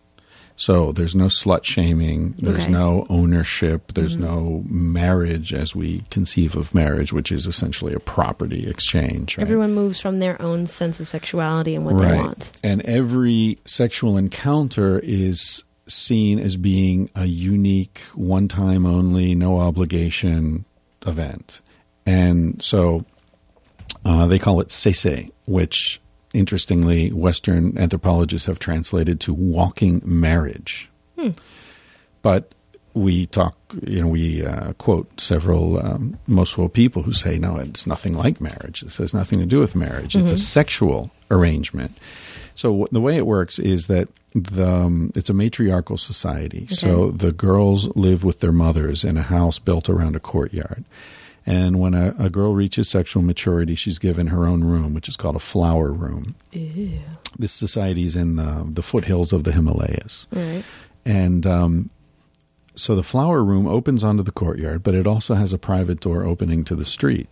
So 0.57 0.91
there's 0.91 1.15
no 1.15 1.27
slut 1.27 1.65
shaming, 1.65 2.35
there's 2.39 2.61
Okay. 2.61 2.71
no 2.71 3.07
ownership, 3.11 3.93
there's 3.93 4.17
no 4.17 4.65
marriage 4.67 5.53
as 5.53 5.77
we 5.77 6.03
conceive 6.11 6.57
of 6.57 6.75
marriage, 6.75 7.13
which 7.13 7.31
is 7.31 7.47
essentially 7.47 7.93
a 7.93 8.01
property 8.01 8.67
exchange. 8.67 9.37
Right? 9.37 9.43
Everyone 9.43 9.75
moves 9.75 10.01
from 10.01 10.19
their 10.19 10.41
own 10.41 10.67
sense 10.67 10.99
of 10.99 11.07
sexuality 11.07 11.75
and 11.75 11.85
what 11.85 11.99
they 11.99 12.17
want. 12.17 12.53
And 12.65 12.81
every 12.83 13.59
sexual 13.67 14.17
encounter 14.17 14.99
is 15.01 15.63
seen 15.89 16.39
as 16.39 16.57
being 16.57 17.11
a 17.15 17.27
unique, 17.27 18.01
one 18.15 18.49
time 18.49 18.87
only, 18.87 19.35
no 19.35 19.61
obligation 19.61 20.65
event. 21.07 21.61
And 22.07 22.63
so 22.63 23.05
uh, 24.07 24.27
they 24.27 24.39
call 24.39 24.61
it 24.61 24.71
sese, 24.71 25.31
which 25.47 26.01
interestingly, 26.37 27.11
Western 27.12 27.76
anthropologists 27.78 28.47
have 28.47 28.59
translated 28.59 29.20
to 29.20 29.32
walking 29.34 30.03
marriage. 30.05 30.89
But 32.22 32.53
we 32.95 33.26
talk, 33.26 33.57
you 33.87 34.01
know, 34.01 34.09
we 34.09 34.45
uh, 34.45 34.72
quote 34.74 35.20
several 35.20 35.78
um, 35.78 36.18
Mosuo 36.28 36.72
people 36.72 37.03
who 37.03 37.12
say, 37.12 37.39
no, 37.39 37.57
it's 37.57 37.87
nothing 37.87 38.14
like 38.14 38.41
marriage. 38.41 38.80
This 38.80 38.97
has 38.99 39.12
nothing 39.14 39.39
to 39.39 39.47
do 39.47 39.61
with 39.61 39.74
marriage. 39.74 40.16
It's 40.16 40.30
a 40.30 40.37
sexual 40.37 41.11
arrangement. 41.30 41.97
So 42.55 42.70
w- 42.70 42.89
the 42.91 43.01
way 43.01 43.16
it 43.16 43.26
works 43.26 43.59
is 43.59 43.87
that 43.89 44.09
the, 44.34 44.66
um, 44.68 45.12
it's 45.14 45.28
a 45.30 45.34
matriarchal 45.34 45.99
society. 45.99 46.66
So 46.68 47.11
the 47.11 47.32
girls 47.32 47.89
live 47.97 48.24
with 48.24 48.41
their 48.41 48.53
mothers 48.53 49.05
in 49.05 49.16
a 49.16 49.22
house 49.22 49.59
built 49.59 49.89
around 49.91 50.16
a 50.16 50.20
courtyard. 50.20 50.84
And 51.49 51.79
when 51.79 51.95
a, 51.95 52.13
a 52.19 52.29
girl 52.29 52.55
reaches 52.55 52.89
sexual 52.89 53.23
maturity, 53.23 53.77
she's 53.77 54.01
given 54.01 54.27
her 54.29 54.47
own 54.47 54.65
room, 54.65 54.95
which 54.95 55.09
is 55.09 55.17
called 55.17 55.37
a 55.37 55.41
flower 55.41 55.93
room. 55.93 56.35
This 57.39 57.53
society 57.53 58.05
is 58.05 58.17
in 58.17 58.35
the, 58.37 58.67
the 58.69 58.83
foothills 58.83 59.33
of 59.33 59.45
the 59.45 59.53
Himalayas. 59.53 60.27
Right. 60.33 60.65
And 61.05 61.47
um, 61.47 61.91
so 62.75 62.97
the 62.97 63.05
flower 63.05 63.45
room 63.45 63.69
opens 63.69 64.03
onto 64.03 64.25
the 64.25 64.33
courtyard, 64.33 64.83
but 64.83 64.95
it 64.97 65.07
also 65.07 65.35
has 65.35 65.53
a 65.53 65.59
private 65.59 66.01
door 66.01 66.25
opening 66.25 66.65
to 66.65 66.75
the 66.75 66.85
street. 66.85 67.29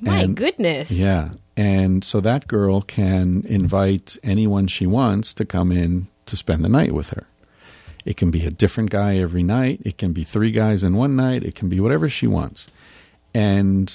My 0.00 0.22
And- 0.22 0.36
goodness. 0.36 0.90
Yeah. 0.90 1.30
And 1.56 2.02
so 2.02 2.20
that 2.22 2.48
girl 2.48 2.80
can 2.80 3.44
invite 3.46 4.16
anyone 4.24 4.66
she 4.66 4.86
wants 4.86 5.32
to 5.34 5.44
come 5.44 5.70
in 5.70 6.08
to 6.26 6.34
spend 6.36 6.64
the 6.64 6.68
night 6.68 6.92
with 6.92 7.10
her. 7.10 7.26
It 8.04 8.16
can 8.16 8.30
be 8.32 8.44
a 8.46 8.50
different 8.50 8.90
guy 8.90 9.18
every 9.18 9.42
night. 9.44 9.80
It 9.84 9.96
can 9.98 10.12
be 10.12 10.24
three 10.24 10.50
guys 10.50 10.82
in 10.82 10.96
one 10.96 11.14
night. 11.14 11.44
It 11.44 11.54
can 11.54 11.68
be 11.68 11.78
whatever 11.78 12.08
she 12.08 12.26
wants. 12.26 12.66
And 13.34 13.94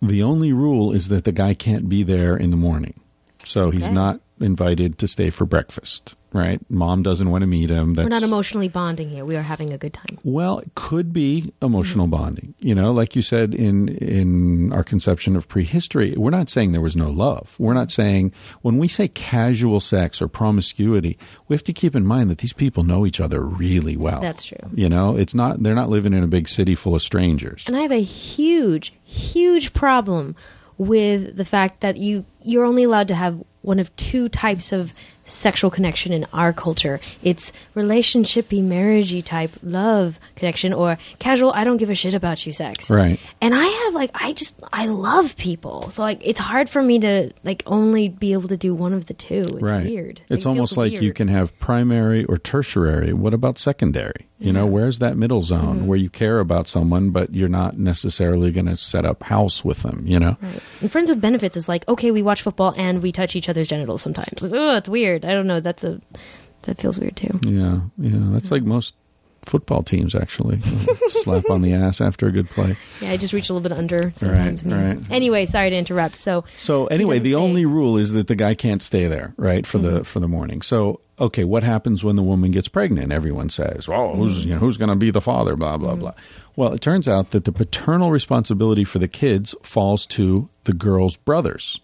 the 0.00 0.22
only 0.22 0.52
rule 0.52 0.92
is 0.92 1.08
that 1.08 1.24
the 1.24 1.32
guy 1.32 1.54
can't 1.54 1.88
be 1.88 2.02
there 2.02 2.36
in 2.36 2.50
the 2.50 2.56
morning. 2.56 3.00
So 3.44 3.70
he's 3.70 3.88
not 3.88 4.20
invited 4.40 4.98
to 4.98 5.08
stay 5.08 5.30
for 5.30 5.46
breakfast, 5.46 6.14
right? 6.32 6.60
Mom 6.68 7.02
doesn't 7.02 7.30
want 7.30 7.42
to 7.42 7.46
meet 7.46 7.70
him. 7.70 7.94
That's 7.94 8.04
We're 8.04 8.10
not 8.10 8.22
emotionally 8.22 8.68
bonding 8.68 9.08
here. 9.08 9.24
We 9.24 9.36
are 9.36 9.42
having 9.42 9.72
a 9.72 9.78
good 9.78 9.94
time. 9.94 10.18
well, 10.24 10.58
it 10.58 10.74
could 10.74 11.12
be 11.12 11.52
emotional 11.62 12.06
mm-hmm. 12.06 12.22
bonding. 12.22 12.54
You 12.58 12.74
know, 12.74 12.92
like 12.92 13.16
you 13.16 13.22
said 13.22 13.54
in 13.54 13.88
in 13.88 14.72
our 14.72 14.84
conception 14.84 15.36
of 15.36 15.48
prehistory, 15.48 16.14
we're 16.16 16.30
not 16.30 16.48
saying 16.48 16.72
there 16.72 16.80
was 16.80 16.96
no 16.96 17.10
love. 17.10 17.54
We're 17.58 17.74
not 17.74 17.90
saying 17.90 18.32
when 18.62 18.78
we 18.78 18.88
say 18.88 19.08
casual 19.08 19.80
sex 19.80 20.20
or 20.20 20.28
promiscuity, 20.28 21.18
we 21.48 21.54
have 21.54 21.64
to 21.64 21.72
keep 21.72 21.96
in 21.96 22.06
mind 22.06 22.30
that 22.30 22.38
these 22.38 22.52
people 22.52 22.82
know 22.82 23.06
each 23.06 23.20
other 23.20 23.42
really 23.42 23.96
well. 23.96 24.20
That's 24.20 24.44
true. 24.44 24.58
You 24.74 24.88
know, 24.88 25.16
it's 25.16 25.34
not 25.34 25.62
they're 25.62 25.74
not 25.74 25.88
living 25.88 26.12
in 26.12 26.22
a 26.22 26.28
big 26.28 26.48
city 26.48 26.74
full 26.74 26.94
of 26.94 27.02
strangers. 27.02 27.64
And 27.66 27.76
I 27.76 27.80
have 27.80 27.92
a 27.92 28.02
huge, 28.02 28.92
huge 29.04 29.72
problem 29.72 30.36
with 30.76 31.36
the 31.36 31.44
fact 31.44 31.80
that 31.80 31.96
you 31.96 32.24
you're 32.42 32.64
only 32.64 32.84
allowed 32.84 33.08
to 33.08 33.14
have 33.14 33.42
one 33.62 33.78
of 33.78 33.94
two 33.96 34.28
types 34.28 34.72
of 34.72 34.94
sexual 35.28 35.70
connection 35.70 36.12
in 36.12 36.26
our 36.32 36.52
culture. 36.52 37.00
It's 37.22 37.52
relationshipy, 37.74 38.62
marriagey 38.62 39.24
type 39.24 39.52
love 39.62 40.18
connection 40.36 40.72
or 40.72 40.98
casual 41.18 41.52
I 41.52 41.64
don't 41.64 41.76
give 41.76 41.90
a 41.90 41.94
shit 41.94 42.14
about 42.14 42.44
you 42.46 42.52
sex. 42.52 42.90
Right. 42.90 43.18
And 43.40 43.54
I 43.54 43.64
have 43.66 43.94
like 43.94 44.10
I 44.14 44.32
just 44.32 44.54
I 44.72 44.86
love 44.86 45.36
people. 45.36 45.90
So 45.90 46.02
like 46.02 46.20
it's 46.22 46.40
hard 46.40 46.68
for 46.68 46.82
me 46.82 46.98
to 47.00 47.30
like 47.44 47.62
only 47.66 48.08
be 48.08 48.32
able 48.32 48.48
to 48.48 48.56
do 48.56 48.74
one 48.74 48.92
of 48.92 49.06
the 49.06 49.14
two. 49.14 49.42
It's 49.46 49.62
right. 49.62 49.84
weird. 49.84 50.20
It's 50.28 50.44
It 50.44 50.48
almost 50.48 50.76
like 50.76 51.00
you 51.00 51.12
can 51.12 51.28
have 51.28 51.56
primary 51.58 52.24
or 52.24 52.38
tertiary. 52.38 53.12
What 53.12 53.34
about 53.34 53.58
secondary? 53.58 54.26
You 54.40 54.52
know, 54.52 54.66
where's 54.66 55.00
that 55.00 55.16
middle 55.16 55.42
zone 55.42 55.58
Mm-hmm. 55.78 55.86
where 55.86 55.98
you 55.98 56.08
care 56.08 56.38
about 56.38 56.68
someone 56.68 57.10
but 57.10 57.34
you're 57.34 57.48
not 57.48 57.76
necessarily 57.76 58.52
going 58.52 58.66
to 58.66 58.76
set 58.76 59.04
up 59.04 59.24
house 59.24 59.64
with 59.64 59.82
them, 59.82 60.04
you 60.06 60.20
know? 60.20 60.36
Right. 60.40 60.60
And 60.80 60.92
friends 60.92 61.10
with 61.10 61.20
benefits 61.20 61.56
is 61.56 61.68
like, 61.68 61.86
okay, 61.88 62.12
we 62.12 62.22
watch 62.22 62.42
football 62.42 62.72
and 62.76 63.02
we 63.02 63.10
touch 63.10 63.34
each 63.34 63.48
other's 63.48 63.66
genitals 63.66 64.00
sometimes. 64.00 64.44
Oh, 64.44 64.76
it's 64.76 64.88
weird. 64.88 65.17
I 65.24 65.32
don't 65.34 65.46
know. 65.46 65.60
That's 65.60 65.84
a 65.84 66.00
that 66.62 66.80
feels 66.80 66.98
weird 66.98 67.16
too. 67.16 67.38
Yeah, 67.42 67.80
yeah, 67.98 68.18
that's 68.32 68.50
like 68.50 68.62
most 68.62 68.94
football 69.46 69.82
teams 69.82 70.14
actually. 70.14 70.60
Slap 71.08 71.48
on 71.48 71.62
the 71.62 71.72
ass 71.72 72.00
after 72.00 72.26
a 72.26 72.32
good 72.32 72.50
play. 72.50 72.76
Yeah, 73.00 73.12
I 73.12 73.16
just 73.16 73.32
reach 73.32 73.48
a 73.48 73.54
little 73.54 73.66
bit 73.66 73.76
under 73.76 74.12
sometimes. 74.16 74.64
Right, 74.64 74.96
right. 74.96 75.10
Anyway, 75.10 75.46
sorry 75.46 75.70
to 75.70 75.76
interrupt. 75.76 76.18
So 76.18 76.44
So 76.56 76.86
anyway, 76.88 77.18
the. 77.18 77.32
Mm-hmm. 77.32 77.42
only 77.42 77.66
rule 77.66 77.96
is 77.96 78.12
that 78.12 78.26
the 78.26 78.34
guy 78.36 78.54
can't 78.54 78.82
stay 78.82 79.06
there, 79.06 79.32
right, 79.36 79.66
for 79.66 79.78
the 79.78 80.04
for 80.04 80.20
the 80.20 80.28
morning. 80.28 80.60
So 80.62 81.00
okay, 81.20 81.44
what 81.44 81.62
happens 81.62 82.04
when 82.04 82.16
the 82.16 82.22
woman 82.22 82.50
gets 82.50 82.68
pregnant? 82.68 83.12
Everyone 83.12 83.48
says, 83.48 83.88
"Well, 83.88 84.08
Mm-hmm. 84.08 84.18
who's 84.20 84.44
you 84.44 84.52
know 84.54 84.58
who's 84.60 84.76
going 84.76 84.90
to 84.90 84.96
be 84.96 85.10
the 85.10 85.22
father?" 85.22 85.56
Blah 85.56 85.78
blah 85.78 85.94
blah. 85.94 86.12
Well, 86.56 86.72
it 86.74 86.80
turns 86.80 87.08
out 87.08 87.30
that 87.30 87.44
the 87.44 87.52
paternal 87.52 88.10
responsibility 88.10 88.82
for 88.84 88.98
the 88.98 89.08
kids 89.08 89.54
falls 89.62 90.04
to 90.06 90.48
the 90.64 90.72
girl's 90.74 91.16
brothers. 91.16 91.80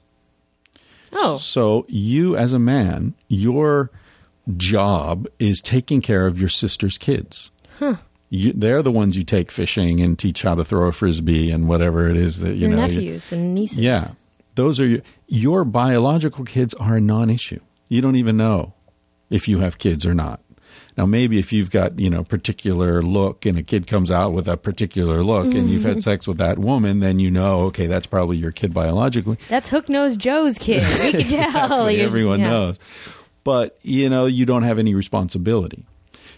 Oh, 1.14 1.38
So 1.38 1.86
you, 1.88 2.36
as 2.36 2.52
a 2.52 2.58
man, 2.58 3.14
your 3.28 3.90
job 4.56 5.26
is 5.38 5.60
taking 5.60 6.00
care 6.02 6.26
of 6.26 6.38
your 6.38 6.48
sister's 6.48 6.98
kids. 6.98 7.50
You, 8.30 8.52
they're 8.54 8.82
the 8.82 8.90
ones 8.90 9.16
you 9.16 9.22
take 9.24 9.50
fishing 9.52 10.00
and 10.00 10.18
teach 10.18 10.42
how 10.42 10.54
to 10.56 10.64
throw 10.64 10.88
a 10.88 10.92
frisbee 10.92 11.50
and 11.50 11.68
whatever 11.68 12.08
it 12.08 12.16
is 12.16 12.40
that 12.40 12.54
you 12.54 12.68
Your 12.68 12.70
know. 12.70 12.86
you- 12.86 12.94
nephews 12.94 13.32
and 13.32 13.54
nieces. 13.54 13.78
yeah, 13.78 14.08
those 14.56 14.80
are 14.80 14.86
your, 14.86 15.00
your 15.28 15.64
biological 15.64 16.44
kids 16.44 16.74
are 16.74 16.96
a 16.96 17.00
non-issue. 17.00 17.60
You 17.88 18.00
don't 18.00 18.16
even 18.16 18.36
know 18.36 18.72
if 19.30 19.46
you 19.48 19.58
have 19.60 19.78
kids 19.78 20.04
or 20.06 20.14
not. 20.14 20.40
Now, 20.96 21.06
maybe 21.06 21.38
if 21.38 21.52
you've 21.52 21.70
got 21.70 21.98
you 21.98 22.10
know 22.10 22.22
particular 22.24 23.02
look 23.02 23.46
and 23.46 23.58
a 23.58 23.62
kid 23.62 23.86
comes 23.86 24.10
out 24.10 24.32
with 24.32 24.48
a 24.48 24.56
particular 24.56 25.24
look 25.24 25.54
and 25.54 25.68
you've 25.70 25.82
had 25.82 25.92
mm-hmm. 25.92 26.00
sex 26.00 26.26
with 26.26 26.38
that 26.38 26.58
woman, 26.58 27.00
then 27.00 27.18
you 27.18 27.30
know 27.30 27.60
okay 27.62 27.86
that's 27.86 28.06
probably 28.06 28.36
your 28.36 28.52
kid 28.52 28.72
biologically. 28.72 29.38
That's 29.48 29.68
Hook 29.68 29.88
Nose 29.88 30.16
Joe's 30.16 30.58
kid. 30.58 30.82
We 31.04 31.12
can 31.12 31.30
tell. 31.30 31.86
Exactly. 31.86 31.94
You're- 31.96 32.06
Everyone 32.06 32.40
yeah. 32.40 32.50
knows. 32.50 32.78
But, 33.44 33.78
you 33.82 34.08
know, 34.08 34.24
you 34.24 34.46
don't 34.46 34.62
have 34.62 34.78
any 34.78 34.94
responsibility. 34.94 35.84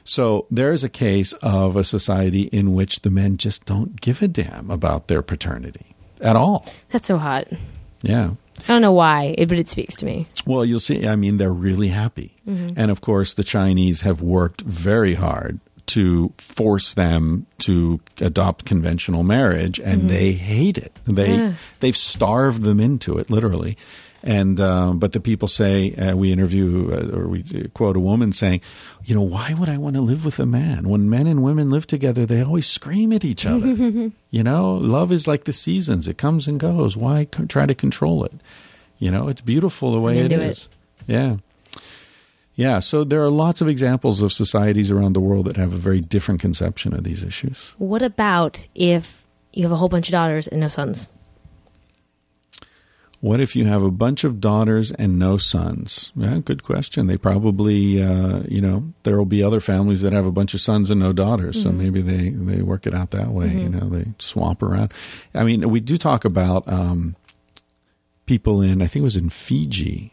So 0.04 0.46
there 0.50 0.72
is 0.72 0.84
a 0.84 0.88
case 0.88 1.32
of 1.34 1.76
a 1.76 1.84
society 1.84 2.42
in 2.42 2.74
which 2.74 3.00
the 3.02 3.10
men 3.10 3.38
just 3.38 3.64
don't 3.64 4.00
give 4.00 4.22
a 4.22 4.28
damn 4.28 4.70
about 4.70 5.08
their 5.08 5.22
paternity 5.22 5.94
at 6.20 6.36
all. 6.36 6.66
That's 6.90 7.06
so 7.06 7.18
hot. 7.18 7.48
Yeah. 8.02 8.32
I 8.64 8.68
don't 8.68 8.82
know 8.82 8.92
why, 8.92 9.34
but 9.38 9.52
it 9.52 9.68
speaks 9.68 9.96
to 9.96 10.06
me. 10.06 10.26
Well, 10.46 10.64
you'll 10.64 10.80
see. 10.80 11.06
I 11.06 11.16
mean, 11.16 11.36
they're 11.36 11.52
really 11.52 11.88
happy. 11.88 12.36
Mm-hmm. 12.48 12.78
And 12.78 12.90
of 12.90 13.00
course, 13.00 13.34
the 13.34 13.44
Chinese 13.44 14.02
have 14.02 14.22
worked 14.22 14.62
very 14.62 15.14
hard 15.14 15.60
to 15.86 16.32
force 16.36 16.94
them 16.94 17.46
to 17.58 18.00
adopt 18.20 18.64
conventional 18.64 19.22
marriage, 19.22 19.78
and 19.78 20.00
mm-hmm. 20.00 20.08
they 20.08 20.32
hate 20.32 20.78
it. 20.78 20.98
They 21.06 21.36
Yeah. 21.36 21.52
they've 21.80 21.96
starved 21.96 22.62
them 22.62 22.80
into 22.80 23.18
it, 23.18 23.30
literally. 23.30 23.76
And 24.22 24.60
uh, 24.60 24.92
but 24.94 25.12
the 25.12 25.20
people 25.20 25.46
say 25.46 25.94
uh, 25.94 26.16
we 26.16 26.32
interview 26.32 26.90
uh, 26.92 27.16
or 27.16 27.28
we 27.28 27.42
quote 27.74 27.96
a 27.96 28.00
woman 28.00 28.32
saying, 28.32 28.60
you 29.04 29.14
know, 29.14 29.22
why 29.22 29.54
would 29.54 29.68
I 29.68 29.76
want 29.76 29.94
to 29.96 30.02
live 30.02 30.24
with 30.24 30.38
a 30.38 30.46
man 30.46 30.88
when 30.88 31.08
men 31.08 31.26
and 31.26 31.42
women 31.42 31.70
live 31.70 31.86
together? 31.86 32.26
They 32.26 32.42
always 32.42 32.66
scream 32.66 33.12
at 33.12 33.24
each 33.24 33.46
other. 33.46 33.68
you 34.30 34.42
know, 34.42 34.74
love 34.74 35.12
is 35.12 35.26
like 35.26 35.44
the 35.44 35.52
seasons; 35.52 36.08
it 36.08 36.18
comes 36.18 36.48
and 36.48 36.58
goes. 36.58 36.96
Why 36.96 37.26
co- 37.26 37.44
try 37.44 37.66
to 37.66 37.74
control 37.74 38.24
it? 38.24 38.32
You 38.98 39.10
know, 39.10 39.28
it's 39.28 39.42
beautiful 39.42 39.92
the 39.92 40.00
way 40.00 40.18
it 40.18 40.32
into. 40.32 40.68
Yeah. 41.06 41.36
Yeah, 42.56 42.78
so 42.78 43.04
there 43.04 43.22
are 43.22 43.28
lots 43.28 43.60
of 43.60 43.68
examples 43.68 44.22
of 44.22 44.32
societies 44.32 44.90
around 44.90 45.12
the 45.12 45.20
world 45.20 45.44
that 45.44 45.58
have 45.58 45.74
a 45.74 45.76
very 45.76 46.00
different 46.00 46.40
conception 46.40 46.94
of 46.94 47.04
these 47.04 47.22
issues. 47.22 47.74
What 47.76 48.00
about 48.00 48.66
if 48.74 49.26
you 49.52 49.62
have 49.64 49.72
a 49.72 49.76
whole 49.76 49.90
bunch 49.90 50.08
of 50.08 50.12
daughters 50.12 50.48
and 50.48 50.62
no 50.62 50.68
sons? 50.68 51.10
What 53.20 53.40
if 53.40 53.56
you 53.56 53.64
have 53.64 53.82
a 53.82 53.90
bunch 53.90 54.24
of 54.24 54.40
daughters 54.40 54.92
and 54.92 55.18
no 55.18 55.36
sons? 55.38 56.12
Yeah, 56.14 56.38
good 56.44 56.62
question. 56.62 57.06
They 57.06 57.16
probably, 57.16 58.02
uh, 58.02 58.42
you 58.46 58.60
know, 58.60 58.92
there 59.02 59.16
will 59.16 59.24
be 59.24 59.42
other 59.42 59.60
families 59.60 60.02
that 60.02 60.12
have 60.12 60.26
a 60.26 60.32
bunch 60.32 60.54
of 60.54 60.60
sons 60.60 60.90
and 60.90 61.00
no 61.00 61.12
daughters. 61.12 61.62
So 61.62 61.72
maybe 61.72 62.02
they, 62.02 62.30
they 62.30 62.62
work 62.62 62.86
it 62.86 62.94
out 62.94 63.10
that 63.12 63.30
way. 63.30 63.48
You 63.52 63.68
know, 63.68 63.88
they 63.88 64.06
swap 64.18 64.62
around. 64.62 64.92
I 65.34 65.44
mean, 65.44 65.68
we 65.70 65.80
do 65.80 65.96
talk 65.96 66.24
about 66.24 66.68
um, 66.68 67.16
people 68.26 68.60
in, 68.60 68.82
I 68.82 68.86
think 68.86 69.00
it 69.00 69.04
was 69.04 69.16
in 69.16 69.30
Fiji, 69.30 70.12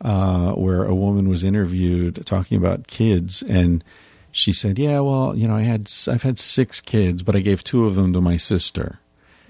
uh, 0.00 0.52
where 0.52 0.84
a 0.84 0.94
woman 0.94 1.28
was 1.28 1.44
interviewed 1.44 2.26
talking 2.26 2.58
about 2.58 2.88
kids 2.88 3.42
and 3.44 3.84
she 4.32 4.52
said, 4.54 4.78
"Yeah, 4.78 5.00
well, 5.00 5.36
you 5.36 5.46
know, 5.46 5.54
I 5.54 5.62
had 5.62 5.92
I've 6.08 6.22
had 6.22 6.38
six 6.38 6.80
kids, 6.80 7.22
but 7.22 7.36
I 7.36 7.40
gave 7.40 7.62
two 7.62 7.84
of 7.84 7.94
them 7.94 8.14
to 8.14 8.20
my 8.20 8.38
sister." 8.38 8.98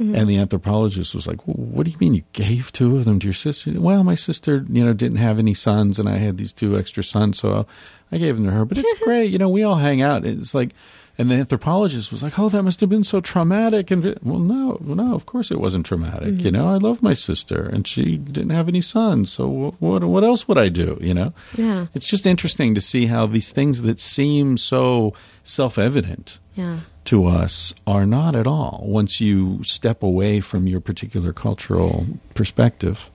Mm-hmm. 0.00 0.14
And 0.14 0.28
the 0.28 0.38
anthropologist 0.38 1.14
was 1.14 1.26
like, 1.26 1.46
well, 1.46 1.56
"What 1.56 1.84
do 1.84 1.90
you 1.90 1.98
mean 2.00 2.14
you 2.14 2.24
gave 2.32 2.72
two 2.72 2.96
of 2.96 3.04
them 3.04 3.18
to 3.20 3.26
your 3.26 3.34
sister?" 3.34 3.72
Well, 3.76 4.02
my 4.04 4.14
sister, 4.14 4.64
you 4.68 4.84
know, 4.84 4.92
didn't 4.92 5.18
have 5.18 5.38
any 5.38 5.54
sons, 5.54 5.98
and 5.98 6.08
I 6.08 6.16
had 6.16 6.38
these 6.38 6.52
two 6.52 6.78
extra 6.78 7.04
sons, 7.04 7.38
so 7.38 7.66
I 8.10 8.18
gave 8.18 8.36
them 8.36 8.44
to 8.46 8.50
her. 8.52 8.64
But 8.64 8.78
it's 8.78 9.00
great, 9.02 9.30
you 9.30 9.38
know. 9.38 9.48
We 9.48 9.62
all 9.62 9.76
hang 9.76 10.00
out. 10.02 10.24
It's 10.24 10.54
like, 10.54 10.70
and 11.18 11.30
the 11.30 11.34
anthropologist 11.34 12.10
was 12.10 12.22
like, 12.22 12.38
"Oh, 12.38 12.48
that 12.48 12.62
must 12.62 12.80
have 12.80 12.88
been 12.88 13.04
so 13.04 13.20
traumatic." 13.20 13.90
And 13.90 14.18
well, 14.22 14.38
no, 14.38 14.78
no, 14.80 15.14
of 15.14 15.26
course 15.26 15.50
it 15.50 15.60
wasn't 15.60 15.86
traumatic. 15.86 16.40
You 16.40 16.50
mm-hmm. 16.50 16.56
know, 16.56 16.68
I 16.68 16.78
love 16.78 17.02
my 17.02 17.14
sister, 17.14 17.62
and 17.62 17.86
she 17.86 18.16
didn't 18.16 18.50
have 18.50 18.68
any 18.68 18.80
sons, 18.80 19.30
so 19.30 19.46
what, 19.46 19.80
what, 19.80 20.04
what 20.04 20.24
else 20.24 20.48
would 20.48 20.58
I 20.58 20.68
do? 20.68 20.98
You 21.00 21.14
know. 21.14 21.34
Yeah. 21.54 21.86
It's 21.94 22.06
just 22.06 22.26
interesting 22.26 22.74
to 22.74 22.80
see 22.80 23.06
how 23.06 23.26
these 23.26 23.52
things 23.52 23.82
that 23.82 24.00
seem 24.00 24.56
so 24.56 25.12
self 25.44 25.78
evident 25.78 26.38
Yeah. 26.54 26.80
to 27.06 27.26
us 27.26 27.72
are 27.86 28.04
not 28.04 28.36
at 28.36 28.46
all 28.46 28.84
once 28.86 29.20
you 29.20 29.62
step 29.64 30.02
away 30.02 30.40
from 30.40 30.66
your 30.66 30.80
particular 30.80 31.32
cultural 31.32 32.06
perspective. 32.34 33.10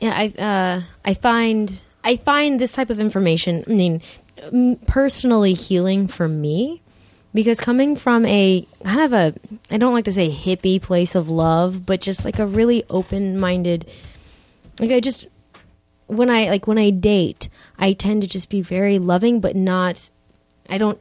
Yeah, 0.00 0.12
I 0.14 0.26
uh, 0.38 0.82
I 1.04 1.14
find 1.14 1.82
I 2.04 2.16
find 2.16 2.60
this 2.60 2.72
type 2.72 2.90
of 2.90 3.00
information. 3.00 3.64
I 3.66 3.70
mean, 3.70 4.02
personally 4.86 5.54
healing 5.54 6.06
for 6.06 6.28
me 6.28 6.82
because 7.34 7.60
coming 7.60 7.96
from 7.96 8.24
a 8.26 8.66
kind 8.84 9.00
of 9.00 9.12
a 9.12 9.34
I 9.70 9.78
don't 9.78 9.92
like 9.92 10.04
to 10.06 10.12
say 10.12 10.30
hippie 10.30 10.80
place 10.80 11.14
of 11.14 11.28
love, 11.28 11.84
but 11.84 12.00
just 12.00 12.24
like 12.24 12.38
a 12.38 12.46
really 12.46 12.84
open 12.88 13.38
minded. 13.38 13.86
Like 14.80 14.90
I 14.90 15.00
just 15.00 15.26
when 16.06 16.30
I 16.30 16.48
like 16.48 16.66
when 16.66 16.78
I 16.78 16.90
date, 16.90 17.48
I 17.78 17.92
tend 17.92 18.22
to 18.22 18.28
just 18.28 18.48
be 18.48 18.62
very 18.62 18.98
loving, 18.98 19.40
but 19.40 19.56
not. 19.56 20.10
I 20.68 20.78
don't 20.78 20.98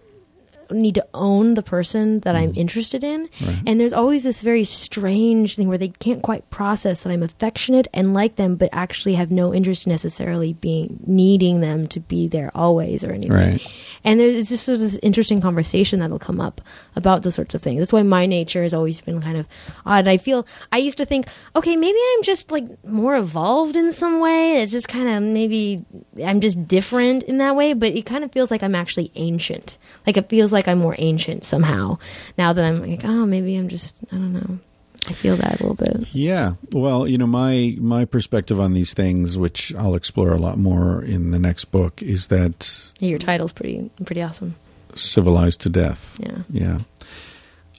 need 0.72 0.96
to 0.96 1.08
own 1.14 1.56
the 1.56 1.64
person 1.64 2.20
that 2.22 2.36
I'm 2.36 2.54
mm. 2.54 2.58
interested 2.58 3.04
in. 3.04 3.30
Right. 3.42 3.62
And 3.66 3.80
there's 3.80 3.94
always 3.94 4.24
this 4.24 4.42
very 4.42 4.64
strange 4.64 5.56
thing 5.56 5.68
where 5.68 5.78
they 5.78 5.90
can't 5.90 6.22
quite 6.22 6.50
process 6.50 7.02
that 7.02 7.12
I'm 7.12 7.24
affectionate 7.24 7.88
and 7.94 8.14
like 8.14 8.36
them, 8.36 8.56
but 8.56 8.70
actually 8.72 9.16
have 9.16 9.32
no 9.32 9.54
interest 9.54 9.88
necessarily 9.88 10.54
being 10.54 11.00
needing 11.06 11.62
them 11.62 11.88
to 11.88 12.00
be 12.00 12.28
there 12.28 12.52
always 12.56 13.04
or 13.04 13.12
anything. 13.12 13.34
Right. 13.34 13.68
And 14.04 14.20
there's 14.20 14.36
it's 14.36 14.50
just 14.50 14.66
sort 14.66 14.76
of 14.76 14.82
this 14.82 15.00
interesting 15.02 15.42
conversation 15.42 16.00
that'll 16.00 16.20
come 16.20 16.40
up 16.40 16.62
about 16.96 17.24
those 17.24 17.36
sorts 17.36 17.56
of 17.56 17.62
things. 17.62 17.80
That's 17.80 17.94
why 17.94 18.04
my 18.04 18.26
nature 18.26 18.64
has 18.64 18.74
always 18.74 19.02
been 19.02 19.22
kind 19.22 19.38
of 19.38 19.48
odd. 19.86 20.08
I 20.08 20.18
feel 20.18 20.46
I 20.72 20.78
used 20.78 20.98
to 20.98 21.06
think, 21.06 21.28
okay, 21.56 21.76
maybe 21.76 21.98
I'm 22.14 22.24
just 22.24 22.52
like 22.52 22.66
more 22.86 23.16
evolved 23.16 23.76
in 23.76 23.92
some 23.92 24.20
way. 24.20 24.62
It's 24.62 24.72
just 24.72 24.88
kind 24.88 25.10
of 25.10 25.24
maybe 25.24 25.84
I'm 26.24 26.42
just 26.42 26.68
different 26.68 27.24
in 27.24 27.40
that 27.40 27.56
way, 27.56 27.74
but 27.74 27.94
it 27.94 28.06
kind 28.06 28.24
of 28.24 28.32
feels 28.32 28.52
like 28.52 28.64
I'm 28.64 28.76
actually 28.76 29.12
ancient. 29.16 29.78
Like 30.06 30.18
it 30.18 30.30
feels 30.30 30.52
like 30.56 30.68
I'm 30.68 30.80
more 30.80 30.96
ancient 30.98 31.44
somehow 31.44 32.00
now 32.38 32.52
that 32.54 32.66
I'm 32.66 32.82
like, 32.90 33.06
oh, 33.06 33.26
maybe 33.28 33.56
I'm 33.56 33.68
just 33.70 33.96
I 34.12 34.16
don't 34.16 34.34
know. 34.34 34.60
I 35.08 35.14
feel 35.14 35.36
that 35.38 35.60
a 35.62 35.64
little 35.64 35.76
bit. 35.76 36.08
Yeah. 36.16 36.54
Well, 36.72 37.08
you 37.08 37.20
know, 37.20 37.28
my 37.28 37.76
my 37.80 38.06
perspective 38.06 38.60
on 38.60 38.74
these 38.74 38.92
things, 38.96 39.38
which 39.38 39.72
I'll 39.76 39.94
explore 39.94 40.34
a 40.34 40.40
lot 40.40 40.58
more 40.58 41.04
in 41.04 41.30
the 41.30 41.38
next 41.38 41.66
book, 41.66 42.02
is 42.02 42.26
that 42.28 42.92
Your 43.00 43.20
title's 43.20 43.54
pretty 43.54 43.92
pretty 44.04 44.24
awesome. 44.24 44.56
civilized 44.96 45.62
to 45.62 45.70
death. 45.70 46.20
Yeah. 46.20 46.38
Yeah. 46.50 46.80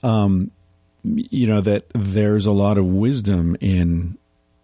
Um, 0.03 0.51
you 1.03 1.47
know 1.47 1.59
that 1.61 1.85
there's 1.93 2.45
a 2.45 2.51
lot 2.51 2.77
of 2.77 2.85
wisdom 2.85 3.57
in 3.59 4.17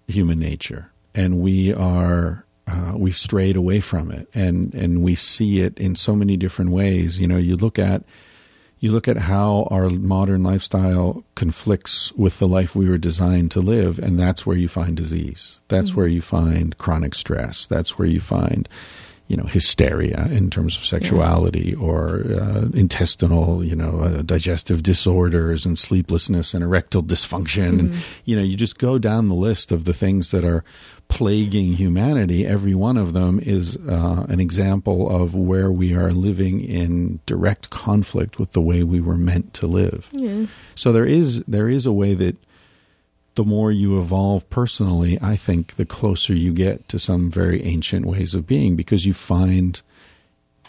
human 0.08 0.40
nature, 0.40 0.90
and 1.14 1.40
we 1.40 1.74
are 1.74 2.46
uh, 2.68 2.94
we've 2.96 3.18
strayed 3.18 3.56
away 3.56 3.80
from 3.80 4.12
it, 4.12 4.28
and 4.34 4.74
and 4.74 5.04
we 5.04 5.16
see 5.16 5.60
it 5.60 5.78
in 5.78 5.96
so 5.96 6.16
many 6.16 6.38
different 6.38 6.72
ways. 6.72 7.20
You 7.20 7.28
know, 7.28 7.38
you 7.38 7.56
look 7.56 7.78
at 7.78 8.04
you 8.80 8.92
look 8.92 9.08
at 9.08 9.16
how 9.16 9.68
our 9.72 9.90
modern 9.90 10.44
lifestyle 10.44 11.24
conflicts 11.36 12.12
with 12.14 12.40
the 12.40 12.48
life 12.48 12.76
we 12.76 12.90
were 12.90 12.98
designed 12.98 13.50
to 13.52 13.62
live, 13.62 13.98
and 13.98 14.20
that's 14.20 14.46
where 14.46 14.58
you 14.58 14.68
find 14.68 14.98
disease. 14.98 15.60
That's 15.70 15.96
where 15.96 16.08
you 16.08 16.22
find 16.22 16.78
chronic 16.78 17.16
stress. 17.16 17.66
That's 17.66 17.98
where 17.98 18.08
you 18.08 18.20
find, 18.20 18.68
you 19.34 19.38
know, 19.38 19.46
hysteria 19.46 20.28
in 20.30 20.52
terms 20.52 20.78
of 20.78 20.86
sexuality 20.86 21.74
or 21.74 22.24
uh, 22.40 22.68
intestinal, 22.76 23.64
you 23.64 23.76
know, 23.76 24.02
uh, 24.02 24.22
digestive 24.22 24.84
disorders 24.84 25.66
and 25.66 25.80
sleeplessness 25.80 26.54
and 26.54 26.64
erectile 26.64 27.02
dysfunction. 27.02 27.80
And, 27.80 27.96
you 28.26 28.36
know, 28.36 28.44
you 28.44 28.56
just 28.56 28.78
go 28.78 29.00
down 29.00 29.30
the 29.30 29.34
list 29.34 29.72
of 29.72 29.86
the 29.86 29.94
things 29.94 30.30
that 30.30 30.46
are 30.46 30.64
plaguing 31.08 31.74
humanity. 31.74 32.46
Every 32.46 32.76
one 32.76 32.96
of 32.96 33.14
them 33.14 33.40
is 33.40 33.76
uh, 33.76 34.28
an 34.30 34.40
example 34.40 35.10
of 35.10 35.34
where 35.34 35.72
we 35.72 35.96
are 35.96 36.12
living 36.12 36.62
in 36.62 37.20
direct 37.26 37.72
conflict 37.72 38.38
with 38.38 38.52
the 38.52 38.62
way 38.62 38.84
we 38.84 39.02
were 39.02 39.18
meant 39.18 39.56
to 39.56 39.66
live. 39.66 40.10
So 40.76 40.92
there 40.92 41.08
is 41.08 41.44
there 41.48 41.70
is 41.70 41.88
a 41.88 41.92
way 41.92 42.14
that 42.14 42.36
the 43.36 43.44
more 43.44 43.72
you 43.72 44.00
evolve 44.00 44.48
personally, 44.50 45.18
I 45.22 45.36
think 45.36 45.76
the 45.76 45.86
closer 45.86 46.34
you 46.36 46.54
get 46.54 46.88
to 46.90 47.00
some 47.00 47.32
very 47.32 47.64
ancient 47.64 48.06
ways 48.06 48.36
of 48.36 48.46
being 48.46 48.76
because 48.76 49.06
you 49.06 49.14
find 49.14 49.82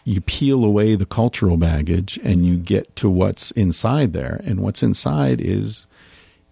you 0.04 0.20
peel 0.20 0.64
away 0.64 0.96
the 0.96 1.06
cultural 1.06 1.56
baggage 1.56 2.18
and 2.22 2.44
you 2.44 2.56
get 2.56 2.94
to 2.96 3.08
what's 3.08 3.50
inside 3.52 4.12
there. 4.12 4.40
And 4.44 4.60
what's 4.60 4.82
inside 4.82 5.40
is, 5.40 5.86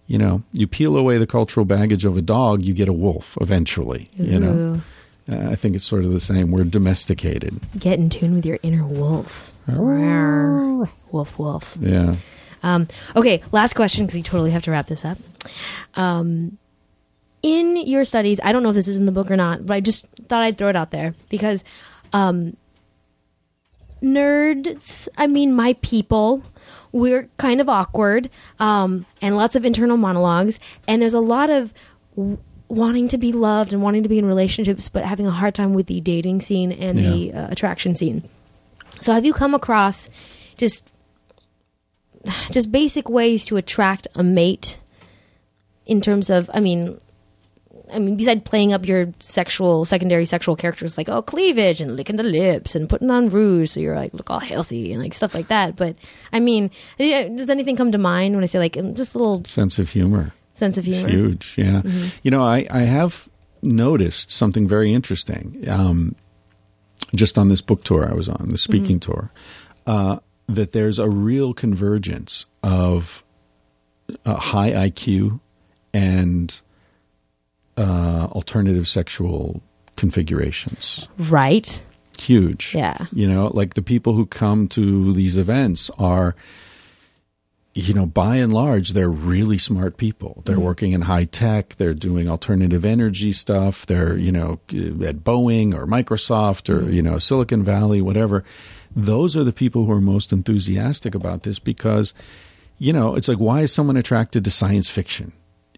you 0.06 0.16
know, 0.16 0.42
you 0.52 0.66
peel 0.66 0.96
away 0.96 1.18
the 1.18 1.26
cultural 1.26 1.66
baggage 1.66 2.04
of 2.06 2.16
a 2.16 2.22
dog, 2.22 2.62
you 2.62 2.72
get 2.72 2.88
a 2.88 2.92
wolf 2.94 3.36
eventually. 3.40 4.08
You 4.16 4.38
know, 4.40 4.80
Uh, 5.30 5.50
I 5.50 5.54
think 5.54 5.76
it's 5.76 5.84
sort 5.84 6.04
of 6.04 6.12
the 6.12 6.18
same. 6.18 6.50
We're 6.50 6.64
domesticated. 6.64 7.60
Get 7.78 8.00
in 8.00 8.10
tune 8.10 8.34
with 8.34 8.44
your 8.44 8.58
inner 8.64 8.84
wolf. 8.84 9.52
Rawr. 9.68 10.88
Wolf, 11.12 11.38
wolf. 11.38 11.76
Yeah. 11.80 12.16
Um, 12.62 12.86
okay, 13.16 13.42
last 13.52 13.74
question 13.74 14.06
because 14.06 14.16
we 14.16 14.22
totally 14.22 14.50
have 14.50 14.62
to 14.62 14.70
wrap 14.70 14.86
this 14.86 15.04
up. 15.04 15.18
Um, 15.94 16.58
in 17.42 17.76
your 17.76 18.04
studies, 18.04 18.38
I 18.42 18.52
don't 18.52 18.62
know 18.62 18.68
if 18.68 18.74
this 18.76 18.88
is 18.88 18.96
in 18.96 19.06
the 19.06 19.12
book 19.12 19.30
or 19.30 19.36
not, 19.36 19.66
but 19.66 19.74
I 19.74 19.80
just 19.80 20.06
thought 20.28 20.42
I'd 20.42 20.56
throw 20.56 20.68
it 20.68 20.76
out 20.76 20.92
there 20.92 21.14
because 21.28 21.64
um, 22.12 22.56
nerds, 24.02 25.08
I 25.16 25.26
mean 25.26 25.52
my 25.52 25.74
people, 25.82 26.42
we're 26.92 27.28
kind 27.38 27.60
of 27.60 27.68
awkward 27.68 28.30
um, 28.60 29.06
and 29.20 29.36
lots 29.36 29.56
of 29.56 29.64
internal 29.64 29.96
monologues, 29.96 30.60
and 30.86 31.02
there's 31.02 31.14
a 31.14 31.20
lot 31.20 31.50
of 31.50 31.74
w- 32.16 32.38
wanting 32.68 33.08
to 33.08 33.18
be 33.18 33.32
loved 33.32 33.72
and 33.72 33.82
wanting 33.82 34.02
to 34.04 34.08
be 34.08 34.18
in 34.18 34.26
relationships, 34.26 34.88
but 34.88 35.04
having 35.04 35.26
a 35.26 35.30
hard 35.30 35.54
time 35.54 35.74
with 35.74 35.86
the 35.86 36.00
dating 36.00 36.40
scene 36.40 36.70
and 36.70 36.98
the 36.98 37.32
uh, 37.32 37.48
attraction 37.50 37.94
scene. 37.94 38.28
So, 39.00 39.12
have 39.12 39.24
you 39.24 39.32
come 39.32 39.54
across 39.54 40.08
just 40.56 40.91
just 42.50 42.70
basic 42.70 43.08
ways 43.08 43.44
to 43.46 43.56
attract 43.56 44.06
a 44.14 44.22
mate 44.22 44.78
in 45.86 46.00
terms 46.00 46.30
of, 46.30 46.50
I 46.54 46.60
mean, 46.60 46.98
I 47.92 47.98
mean, 47.98 48.16
besides 48.16 48.42
playing 48.44 48.72
up 48.72 48.86
your 48.86 49.12
sexual, 49.20 49.84
secondary 49.84 50.24
sexual 50.24 50.56
characters 50.56 50.96
like, 50.96 51.08
oh, 51.10 51.20
cleavage 51.20 51.80
and 51.80 51.94
licking 51.96 52.16
the 52.16 52.22
lips 52.22 52.74
and 52.74 52.88
putting 52.88 53.10
on 53.10 53.28
rouge 53.28 53.70
so 53.70 53.80
you're 53.80 53.96
like, 53.96 54.14
look 54.14 54.30
all 54.30 54.38
healthy 54.38 54.92
and 54.92 55.02
like 55.02 55.12
stuff 55.12 55.34
like 55.34 55.48
that. 55.48 55.76
But 55.76 55.96
I 56.32 56.40
mean, 56.40 56.70
does 56.98 57.50
anything 57.50 57.76
come 57.76 57.92
to 57.92 57.98
mind 57.98 58.34
when 58.34 58.44
I 58.44 58.46
say 58.46 58.58
like 58.58 58.76
um, 58.76 58.94
just 58.94 59.14
a 59.14 59.18
little 59.18 59.44
Sense 59.44 59.78
of 59.78 59.90
humor. 59.90 60.32
sense 60.54 60.78
of 60.78 60.84
humor? 60.84 61.08
It's 61.08 61.14
huge, 61.14 61.54
yeah. 61.58 61.82
You 62.22 62.30
know, 62.30 62.42
I, 62.42 62.66
I 62.70 62.80
have 62.80 63.28
noticed 63.60 64.30
something 64.30 64.66
very 64.66 64.92
interesting 64.94 65.68
um, 65.68 66.14
just 67.14 67.36
on 67.36 67.48
this 67.48 67.60
book 67.60 67.84
tour 67.84 68.08
I 68.08 68.14
was 68.14 68.28
on, 68.28 68.48
the 68.48 68.58
speaking 68.58 69.00
tour, 69.00 69.30
uh, 69.86 70.18
that 70.49 70.72
there's 70.72 70.99
a 70.99 71.09
real 71.09 71.55
convergence 71.55 72.47
of 72.62 73.22
uh, 74.24 74.34
high 74.34 74.70
IQ 74.70 75.40
and 75.95 76.61
uh, 77.76 78.28
alternative 78.32 78.88
sexual 78.88 79.62
configurations. 79.97 81.09
Right. 81.18 81.82
Huge. 82.18 82.74
Yeah. 82.74 83.07
You 83.12 83.28
know, 83.28 83.51
like 83.55 83.74
the 83.74 83.82
people 83.82 84.14
who 84.14 84.26
come 84.26 84.68
to 84.68 85.12
these 85.14 85.36
events 85.36 85.90
are, 85.99 86.34
you 87.74 87.95
know, 87.95 88.05
by 88.05 88.36
and 88.36 88.53
large, 88.53 88.90
they're 88.90 89.11
really 89.11 89.57
smart 89.59 89.97
people. 89.97 90.43
They're 90.45 90.61
working 90.61 90.93
in 90.93 91.03
high 91.03 91.24
tech. 91.24 91.76
They're 91.76 91.95
doing 91.95 92.28
alternative 92.28 92.84
energy 92.84 93.32
stuff. 93.32 93.86
They're, 93.86 94.16
you 94.16 94.30
know, 94.30 94.61
at 94.68 95.24
Boeing 95.24 95.74
or 95.74 95.86
Microsoft 95.86 96.68
or, 96.68 96.90
you 96.90 97.01
know, 97.01 97.18
Silicon 97.18 97.64
Valley, 97.64 98.03
whatever. 98.03 98.45
Those 98.95 99.36
are 99.36 99.45
the 99.45 99.53
people 99.53 99.84
who 99.84 99.93
are 99.93 100.01
most 100.01 100.32
enthusiastic 100.32 101.14
about 101.14 101.43
this 101.43 101.59
because, 101.59 102.14
you 102.78 102.93
know, 102.93 103.14
it's 103.14 103.28
like, 103.28 103.38
why 103.38 103.61
is 103.61 103.72
someone 103.72 103.97
attracted 103.97 104.45
to 104.45 104.51
science 104.51 104.88
fiction? 104.90 105.32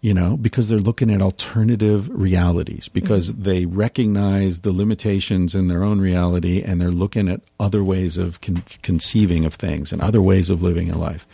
you 0.05 0.13
know, 0.13 0.37
because 0.37 0.69
they're 0.69 0.79
looking 0.79 1.11
at 1.11 1.23
alternative 1.23 2.11
realities, 2.11 2.89
because 2.89 3.33
they 3.33 3.65
recognize 3.65 4.61
the 4.61 4.71
limitations 4.71 5.55
in 5.55 5.69
their 5.69 5.83
own 5.83 5.99
reality 5.99 6.61
and 6.61 6.79
they're 6.79 6.91
looking 6.91 7.27
at 7.27 7.41
other 7.59 7.83
ways 7.83 8.19
of 8.19 8.39
con- 8.43 8.63
conceiving 8.83 9.47
of 9.47 9.55
things 9.55 9.95
and 9.95 10.03
other 10.03 10.21
ways 10.21 10.51
of 10.51 10.63
living 10.63 10.91
a 10.91 10.99
life. 10.99 11.27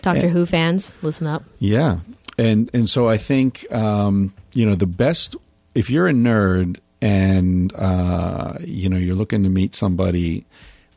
Doctor 0.00 0.26
Eh. 0.26 0.28
Who 0.28 0.46
fans, 0.46 0.94
listen 1.02 1.26
up. 1.26 1.42
Yeah, 1.58 1.98
and 2.38 2.70
and 2.72 2.88
so 2.88 3.08
I 3.08 3.16
think 3.16 3.66
um, 3.72 4.32
you 4.54 4.64
know 4.64 4.76
the 4.76 4.86
best 4.86 5.34
if 5.74 5.90
you're 5.90 6.06
a 6.06 6.12
nerd 6.12 6.78
and 7.02 7.74
uh, 7.74 8.58
you 8.60 8.88
know 8.88 8.96
you're 8.96 9.16
looking 9.16 9.42
to 9.42 9.48
meet 9.48 9.74
somebody, 9.74 10.46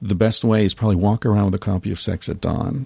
the 0.02 0.16
best 0.16 0.44
way 0.44 0.66
is 0.66 0.74
probably 0.74 0.96
walk 0.98 1.26
around 1.26 1.46
with 1.46 1.56
a 1.56 1.60
copy 1.60 1.92
of 1.92 2.00
Sex 2.00 2.30
at 2.30 2.40
Dawn 2.42 2.86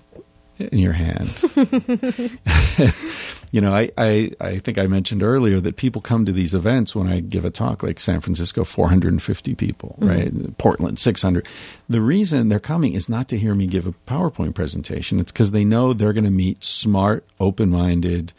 in 0.60 0.78
your 0.78 0.94
hand. 0.94 1.44
you 3.52 3.60
know, 3.62 3.74
I, 3.74 3.92
I 3.98 4.32
I 4.40 4.58
think 4.60 4.78
I 4.78 4.88
mentioned 4.88 5.24
earlier 5.24 5.60
that 5.60 5.76
people 5.76 6.02
come 6.02 6.26
to 6.26 6.32
these 6.32 6.54
events 6.54 6.96
when 6.96 7.08
I 7.08 7.20
give 7.20 7.44
a 7.46 7.50
talk, 7.50 7.84
like 7.84 8.00
San 8.00 8.22
Francisco, 8.22 8.64
450 8.64 9.56
people, 9.56 9.96
right? 10.00 10.32
Portland, 10.58 11.00
600. 11.00 11.48
The 11.90 12.02
reason 12.02 12.50
they're 12.50 12.60
coming 12.60 12.94
is 12.94 13.10
not 13.10 13.28
to 13.30 13.38
hear 13.38 13.56
me 13.56 13.68
give 13.68 13.88
a 13.88 13.94
PowerPoint 14.08 14.56
presentation. 14.56 15.20
It's 15.20 15.32
because 15.32 15.52
they 15.52 15.66
know 15.66 15.94
they're 15.94 16.14
going 16.14 16.24
to 16.26 16.32
meet 16.32 16.64
smart, 16.64 17.26
open-minded, 17.40 18.32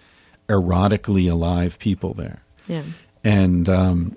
erotically 0.49 1.31
alive 1.31 1.79
people 1.79 2.15
there 2.15 2.43
Yeah. 2.69 2.83
and 3.25 3.69
um, 3.69 4.17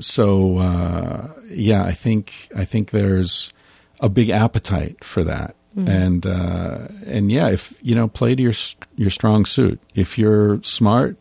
so 0.00 0.58
uh, 0.58 1.28
yeah, 1.50 1.84
I 1.84 1.92
think 1.92 2.48
I 2.54 2.64
think 2.64 2.90
there's 2.90 3.52
a 4.00 4.08
big 4.08 4.30
appetite 4.30 5.04
for 5.04 5.24
that, 5.24 5.54
and 5.76 6.26
uh, 6.26 6.88
and 7.06 7.30
yeah, 7.30 7.48
if 7.48 7.78
you 7.82 7.94
know, 7.94 8.08
play 8.08 8.34
to 8.34 8.42
your 8.42 8.54
your 8.96 9.10
strong 9.10 9.44
suit. 9.44 9.80
If 9.94 10.18
you're 10.18 10.62
smart, 10.62 11.16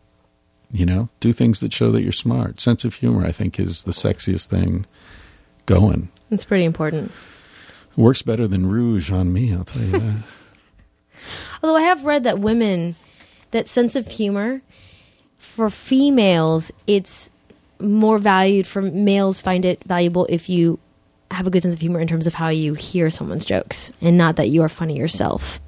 you 0.72 0.86
know, 0.86 1.10
do 1.20 1.34
things 1.34 1.60
that 1.60 1.74
show 1.74 1.92
that 1.92 2.02
you're 2.02 2.12
smart. 2.12 2.60
Sense 2.60 2.84
of 2.84 2.96
humor, 2.96 3.26
I 3.26 3.32
think, 3.32 3.60
is 3.60 3.84
the 3.84 3.92
sexiest 3.92 4.46
thing 4.46 4.86
going. 5.66 6.10
It's 6.32 6.46
pretty 6.46 6.66
important. 6.66 7.12
Works 7.96 8.22
better 8.22 8.48
than 8.48 8.68
rouge 8.68 9.12
on 9.12 9.34
me, 9.34 9.54
I'll 9.54 9.64
tell 9.64 9.82
you 9.82 10.00
that. 10.00 10.18
Although 11.64 11.78
I 11.78 11.82
have 11.82 12.06
read 12.06 12.24
that 12.26 12.40
women, 12.40 12.96
that 13.52 13.68
sense 13.68 13.96
of 13.96 14.08
humor, 14.08 14.62
for 15.38 15.70
females, 15.70 16.72
it's 16.86 17.30
more 17.80 18.18
valued. 18.18 18.68
For 18.68 18.82
males, 18.82 19.40
find 19.40 19.66
it 19.66 19.84
valuable 19.84 20.28
if 20.30 20.50
you 20.50 20.80
have 21.32 21.48
a 21.48 21.50
good 21.50 21.62
sense 21.62 21.74
of 21.76 21.82
humor 21.82 22.00
in 22.00 22.08
terms 22.08 22.28
of 22.28 22.34
how 22.34 22.50
you 22.50 22.74
hear 22.74 23.10
someone's 23.10 23.46
jokes, 23.46 23.92
and 24.02 24.18
not 24.18 24.36
that 24.38 24.50
you 24.50 24.62
are 24.64 24.70
funny 24.70 24.98
yourself. 24.98 25.60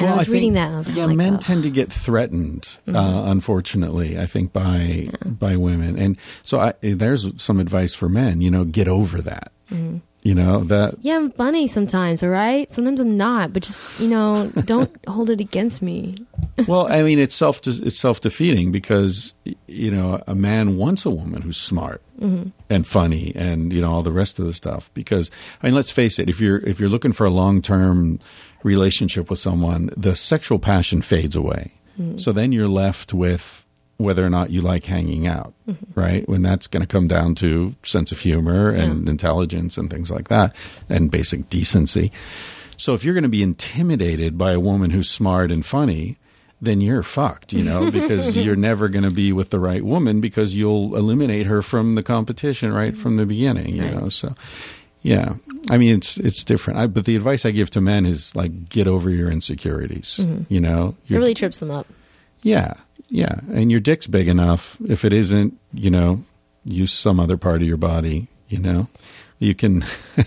And 0.00 0.08
I 0.08 0.14
was 0.14 0.28
reading 0.28 0.52
think- 0.52 0.54
that, 0.56 0.66
and 0.66 0.74
I 0.74 0.78
was 0.78 0.88
yeah, 0.88 1.04
like, 1.06 1.16
men 1.16 1.34
"Ugh." 1.34 1.40
tend 1.40 1.62
to 1.64 1.70
get 1.70 1.92
threatened, 1.92 2.78
uh, 2.86 2.92
Mm-hmm. 2.92 3.30
unfortunately. 3.30 4.18
I 4.18 4.26
think 4.26 4.52
by 4.52 5.08
by 5.24 5.56
women, 5.56 5.98
and 5.98 6.16
so 6.42 6.60
I, 6.60 6.74
there's 6.82 7.42
some 7.42 7.58
advice 7.58 7.94
for 7.94 8.08
men. 8.08 8.40
You 8.40 8.50
know, 8.52 8.64
get 8.64 8.86
over 8.86 9.20
that. 9.22 9.50
Mm-hmm. 9.72 9.98
You 10.28 10.34
know 10.34 10.62
that 10.64 10.96
Yeah, 11.00 11.16
I'm 11.16 11.30
funny 11.32 11.66
sometimes, 11.66 12.22
all 12.22 12.28
right? 12.28 12.70
Sometimes 12.70 13.00
I'm 13.00 13.16
not, 13.16 13.54
but 13.54 13.62
just, 13.62 13.80
you 13.98 14.08
know, 14.08 14.52
don't 14.66 14.94
hold 15.08 15.30
it 15.30 15.40
against 15.40 15.80
me. 15.80 16.16
well, 16.66 16.86
I 16.92 17.02
mean, 17.02 17.18
it's 17.18 17.34
self 17.34 17.66
it's 17.66 17.98
self 17.98 18.20
defeating 18.20 18.70
because 18.70 19.32
you 19.66 19.90
know 19.90 20.22
a 20.26 20.34
man 20.34 20.76
wants 20.76 21.06
a 21.06 21.10
woman 21.10 21.40
who's 21.40 21.56
smart 21.56 22.02
Mm-hmm. 22.20 22.48
and 22.68 22.84
funny 22.84 23.32
and 23.36 23.72
you 23.72 23.80
know 23.80 23.92
all 23.92 24.02
the 24.02 24.12
rest 24.12 24.38
of 24.38 24.44
the 24.44 24.52
stuff. 24.52 24.90
Because 24.92 25.30
I 25.62 25.66
mean, 25.66 25.74
let's 25.74 25.90
face 25.90 26.18
it: 26.18 26.28
if 26.28 26.40
you're 26.42 26.58
if 26.58 26.78
you're 26.78 26.90
looking 26.90 27.12
for 27.12 27.24
a 27.24 27.30
long 27.30 27.62
term 27.62 28.18
relationship 28.64 29.30
with 29.30 29.38
someone, 29.38 29.88
the 29.96 30.14
sexual 30.14 30.58
passion 30.58 31.00
fades 31.00 31.36
away. 31.36 31.72
Mm-hmm. 31.98 32.18
So 32.18 32.32
then 32.32 32.52
you're 32.52 32.68
left 32.68 33.14
with 33.14 33.64
whether 33.98 34.24
or 34.24 34.30
not 34.30 34.50
you 34.50 34.60
like 34.62 34.84
hanging 34.86 35.26
out, 35.26 35.52
Mm-hmm. 35.68 36.00
right? 36.00 36.28
When 36.28 36.42
that's 36.42 36.66
going 36.66 36.80
to 36.80 36.86
come 36.86 37.06
down 37.08 37.34
to 37.36 37.74
sense 37.82 38.10
of 38.12 38.20
humor 38.20 38.70
and 38.70 39.08
intelligence 39.08 39.76
and 39.76 39.90
things 39.90 40.10
like 40.10 40.28
that, 40.28 40.54
and 40.88 41.10
basic 41.10 41.50
decency. 41.50 42.10
So 42.76 42.94
if 42.94 43.04
you're 43.04 43.14
going 43.14 43.24
to 43.24 43.28
be 43.28 43.42
intimidated 43.42 44.38
by 44.38 44.52
a 44.52 44.60
woman 44.60 44.90
who's 44.92 45.10
smart 45.10 45.50
and 45.50 45.66
funny, 45.66 46.16
then 46.60 46.80
you're 46.80 47.02
fucked, 47.02 47.52
you 47.52 47.62
know, 47.62 47.90
because 47.90 48.36
you're 48.44 48.56
never 48.56 48.88
going 48.88 49.04
to 49.04 49.10
be 49.10 49.32
with 49.32 49.50
the 49.50 49.60
right 49.60 49.84
woman 49.84 50.20
because 50.20 50.54
you'll 50.54 50.96
eliminate 50.96 51.46
her 51.46 51.60
from 51.62 51.94
the 51.96 52.02
competition 52.02 52.72
right 52.72 52.96
from 52.96 53.16
the 53.16 53.26
beginning, 53.26 53.74
you 53.76 53.82
Right. 53.82 53.94
know. 53.94 54.08
So 54.08 54.34
yeah. 55.02 55.34
I 55.70 55.76
mean 55.78 55.96
it's 55.96 56.16
it's 56.18 56.42
different. 56.44 56.78
I, 56.78 56.86
but 56.86 57.04
the 57.04 57.14
advice 57.16 57.44
I 57.44 57.50
give 57.52 57.70
to 57.70 57.80
men 57.80 58.06
is 58.06 58.34
like 58.34 58.68
get 58.68 58.86
over 58.88 59.10
your 59.10 59.30
insecurities, 59.30 60.18
you 60.48 60.60
know. 60.60 60.96
It 61.08 61.14
really 61.16 61.34
trips 61.34 61.58
them 61.58 61.70
up. 61.70 61.86
yeah. 62.42 62.74
Yeah. 63.08 63.40
And 63.52 63.70
your 63.70 63.80
dick's 63.80 64.06
big 64.06 64.28
enough. 64.28 64.76
If 64.86 65.04
it 65.04 65.12
isn't, 65.12 65.58
you 65.72 65.90
know, 65.90 66.24
use 66.64 66.92
some 66.92 67.18
other 67.20 67.36
part 67.36 67.62
of 67.62 67.68
your 67.68 67.76
body, 67.78 68.28
you 68.48 68.58
know. 68.58 68.88
You 69.40 69.54
can 69.54 69.84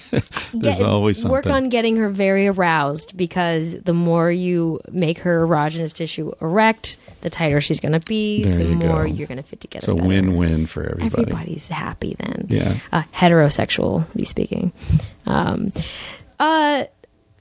there's 0.54 0.78
Get- 0.78 0.82
always 0.82 1.18
something. 1.18 1.32
Work 1.34 1.48
on 1.48 1.68
getting 1.68 1.98
her 1.98 2.08
very 2.10 2.48
aroused 2.48 3.18
because 3.18 3.74
the 3.82 3.94
more 3.94 4.32
you 4.32 4.80
make 4.90 5.18
her 5.20 5.46
erogenous 5.46 5.92
tissue 5.92 6.32
erect, 6.40 6.96
the 7.20 7.30
tighter 7.30 7.60
she's 7.60 7.82
going 7.82 7.92
to 7.92 8.00
be, 8.00 8.42
There 8.44 8.58
the 8.58 8.64
you 8.70 8.76
more 8.76 9.06
go. 9.06 9.14
you're 9.14 9.28
going 9.28 9.36
to 9.38 9.44
fit 9.44 9.60
together. 9.60 9.80
it's 9.84 9.88
a 9.90 9.96
better. 9.96 10.08
win-win 10.08 10.66
for 10.66 10.84
everybody. 10.90 11.24
Everybody's 11.24 11.68
happy 11.68 12.16
then. 12.20 12.46
Yeah. 12.50 12.78
Uh, 12.94 13.04
heterosexually 13.14 14.26
speaking. 14.26 14.72
Um, 15.26 15.74
uh, 16.40 16.86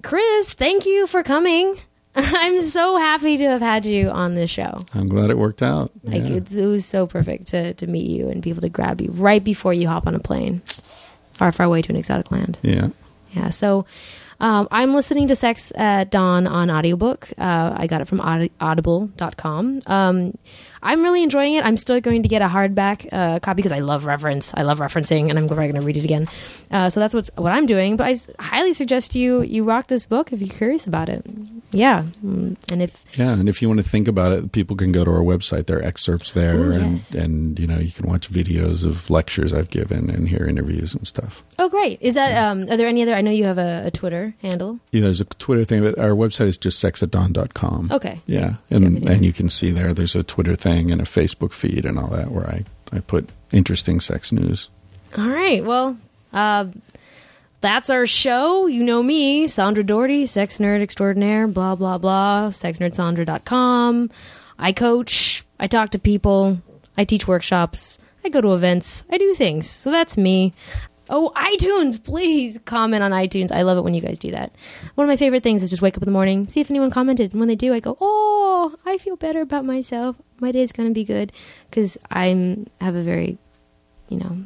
Chris, 0.03 0.53
thank 0.55 0.87
you 0.87 1.07
for 1.07 1.23
coming. 1.23 1.79
I'm 2.17 2.61
so 2.61 2.97
happy 2.97 3.37
to 3.39 3.45
have 3.45 3.61
had 3.61 3.87
you 3.87 4.09
on 4.11 4.35
this 4.35 4.51
show. 4.51 4.85
I'm 4.95 5.09
glad 5.09 5.31
it 5.31 5.39
worked 5.39 5.63
out. 5.63 5.93
Like 6.03 6.23
Yeah. 6.23 6.29
it's, 6.37 6.55
it 6.55 6.67
was 6.67 6.85
so 6.85 7.07
perfect 7.07 7.47
to, 7.49 7.75
to 7.75 7.87
meet 7.87 8.07
you 8.11 8.29
and 8.29 8.43
be 8.43 8.51
able 8.51 8.63
to 8.63 8.69
grab 8.69 9.01
you 9.01 9.11
right 9.13 9.43
before 9.43 9.73
you 9.73 9.87
hop 9.89 10.07
on 10.07 10.15
a 10.15 10.19
plane, 10.19 10.61
far, 11.35 11.53
far 11.53 11.67
away 11.67 11.83
to 11.83 11.91
an 11.91 11.97
exotic 11.97 12.31
land. 12.31 12.59
yeah. 12.63 12.89
Yeah. 13.33 13.51
So 13.51 13.87
um, 14.41 14.67
I'm 14.73 14.93
listening 14.93 15.29
to 15.29 15.37
Sex 15.37 15.71
at 15.77 16.11
Dawn 16.11 16.49
on 16.49 16.69
audiobook. 16.69 17.31
Uh, 17.39 17.75
I 17.77 17.87
got 17.87 18.01
it 18.01 18.09
from 18.09 18.21
audi- 18.21 18.51
audible.com. 18.61 19.83
Um, 19.87 20.37
I'm 20.83 21.03
really 21.03 21.23
enjoying 21.23 21.55
it. 21.55 21.65
I'm 21.65 21.77
still 21.77 22.01
going 22.01 22.23
to 22.23 22.29
get 22.29 22.43
a 22.43 22.49
hardback 22.49 23.07
uh, 23.13 23.39
copy 23.41 23.57
because 23.57 23.73
I 23.73 23.81
love 23.81 24.05
reference. 24.07 24.53
I 24.55 24.63
love 24.63 24.79
referencing, 24.79 25.29
and 25.31 25.39
I'm 25.39 25.47
probably 25.47 25.69
going 25.69 25.81
to 25.81 25.87
read 25.87 25.97
it 25.97 26.05
again. 26.05 26.29
Uh, 26.71 26.89
so 26.91 27.01
that's 27.01 27.13
what's 27.15 27.31
what 27.37 27.53
I'm 27.53 27.67
doing. 27.67 27.97
But 27.97 28.07
I 28.07 28.11
s- 28.13 28.29
highly 28.39 28.73
suggest 28.75 29.15
you 29.15 29.43
you 29.43 29.65
rock 29.65 29.89
this 29.89 30.07
book 30.07 30.33
if 30.33 30.41
you're 30.41 30.49
curious 30.57 30.87
about 30.87 31.09
it. 31.09 31.25
yeah, 31.73 32.05
mm, 32.25 32.57
and 32.71 32.83
if 32.83 33.05
Yeah, 33.17 33.33
and 33.33 33.49
if 33.49 33.61
you 33.63 33.69
want 33.69 33.83
to 33.83 33.89
think 33.89 34.09
about 34.09 34.33
it, 34.33 34.53
people 34.53 34.77
can 34.77 34.91
go 34.93 35.05
to 35.05 35.11
our 35.11 35.21
website. 35.23 35.67
There 35.67 35.79
are 35.79 35.85
excerpts 35.85 36.33
there, 36.33 36.57
Ooh, 36.57 36.73
and 36.73 36.93
yes. 36.95 37.15
and 37.15 37.59
you 37.59 37.67
know 37.67 37.79
you 37.79 37.93
can 37.93 38.07
watch 38.09 38.31
videos 38.31 38.85
of 38.85 39.11
lectures 39.11 39.53
I've 39.53 39.71
given 39.71 40.09
and 40.11 40.29
hear 40.29 40.47
interviews 40.47 40.95
and 40.95 41.07
stuff. 41.07 41.43
oh 41.59 41.69
great, 41.69 41.99
is 42.01 42.15
that 42.15 42.37
um, 42.37 42.63
are 42.71 42.77
there 42.77 42.89
any 42.89 43.03
other? 43.03 43.15
I 43.15 43.21
know 43.21 43.31
you 43.31 43.45
have 43.45 43.59
a, 43.59 43.83
a 43.87 43.91
Twitter 43.91 44.35
handle. 44.41 44.79
Yeah, 44.93 45.03
there's 45.03 45.21
a 45.21 45.25
Twitter 45.27 45.65
thing, 45.65 45.83
but 45.83 45.99
our 45.99 46.11
website 46.11 46.47
is 46.47 46.57
just 46.59 46.83
sexatdawn.com. 46.83 47.91
Okay, 47.93 48.21
Yeah, 48.27 48.55
Yeah, 48.71 48.77
and 48.77 49.07
and 49.09 49.25
you 49.25 49.33
can 49.33 49.51
see 49.51 49.71
there. 49.71 49.93
There's 49.93 50.15
a 50.17 50.23
Twitter 50.23 50.57
thing 50.57 50.70
and 50.71 51.01
a 51.01 51.05
Facebook 51.05 51.53
feed 51.53 51.85
and 51.85 51.99
all 51.99 52.09
that 52.09 52.31
where 52.31 52.47
I 52.49 52.65
I 52.93 53.01
put 53.01 53.31
interesting 53.53 54.01
sex 54.01 54.33
news. 54.33 54.69
all 55.17 55.29
right. 55.29 55.65
Well, 55.65 55.97
uh, 56.33 56.67
that's 57.61 57.91
our 57.91 58.07
show. 58.07 58.67
You 58.67 58.83
know 58.83 59.03
me, 59.03 59.47
Sandra 59.47 59.85
Daugherty, 59.85 60.27
sex 60.27 60.59
nerd 60.59 60.81
extraordinaire. 60.83 61.47
Blah 61.47 61.75
blah 61.77 61.99
blah. 61.99 62.49
Sexnerdsandra.com. 62.51 64.11
I 64.59 64.73
coach. 64.73 65.45
I 65.59 65.67
talk 65.67 65.91
to 65.91 65.99
people. 65.99 66.61
I 66.97 67.05
teach 67.05 67.27
workshops. 67.29 67.99
I 68.25 68.29
go 68.29 68.41
to 68.41 68.55
events. 68.55 69.05
I 69.11 69.19
do 69.19 69.35
things. 69.35 69.69
So 69.69 69.91
that's 69.91 70.17
me. 70.17 70.53
Oh, 71.13 71.33
iTunes, 71.35 72.03
please 72.03 72.61
comment 72.67 73.03
on 73.03 73.11
iTunes. 73.11 73.51
I 73.51 73.63
love 73.63 73.77
it 73.79 73.81
when 73.81 73.95
you 73.95 74.01
guys 74.01 74.19
do 74.19 74.31
that. 74.31 74.55
One 74.95 75.05
of 75.07 75.09
my 75.09 75.17
favorite 75.17 75.43
things 75.43 75.61
is 75.63 75.71
just 75.71 75.83
wake 75.83 75.97
up 75.97 76.03
in 76.03 76.07
the 76.07 76.13
morning, 76.13 76.49
see 76.49 76.61
if 76.61 76.71
anyone 76.71 76.91
commented. 76.93 77.33
And 77.33 77.41
when 77.41 77.49
they 77.49 77.57
do, 77.57 77.73
I 77.75 77.81
go, 77.81 77.97
oh, 78.01 78.77
I 78.87 78.97
feel 78.99 79.17
better 79.17 79.41
about 79.41 79.65
myself. 79.65 80.15
My 80.41 80.53
day's 80.53 80.73
to 80.89 80.95
be 80.95 81.05
good. 81.05 81.33
Because 81.69 81.99
I'm 82.11 82.67
have 82.81 82.95
a 82.95 83.03
very, 83.03 83.39
you 84.09 84.19
know, 84.19 84.45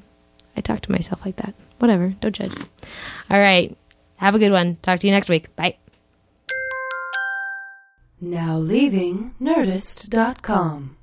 I 0.57 0.61
talk 0.61 0.81
to 0.83 0.93
myself 0.93 1.25
like 1.25 1.37
that. 1.37 1.55
Whatever. 1.79 2.15
Don't 2.21 2.35
judge. 2.35 2.55
All 3.31 3.41
right. 3.41 3.77
Have 4.17 4.35
a 4.35 4.39
good 4.39 4.53
one. 4.53 4.77
Talk 4.83 5.01
to 5.01 5.07
you 5.07 5.13
next 5.13 5.29
week. 5.29 5.55
Bye. 5.57 5.77
Now 8.21 8.59
leaving 8.59 9.35
Nerdist.com. 9.41 10.97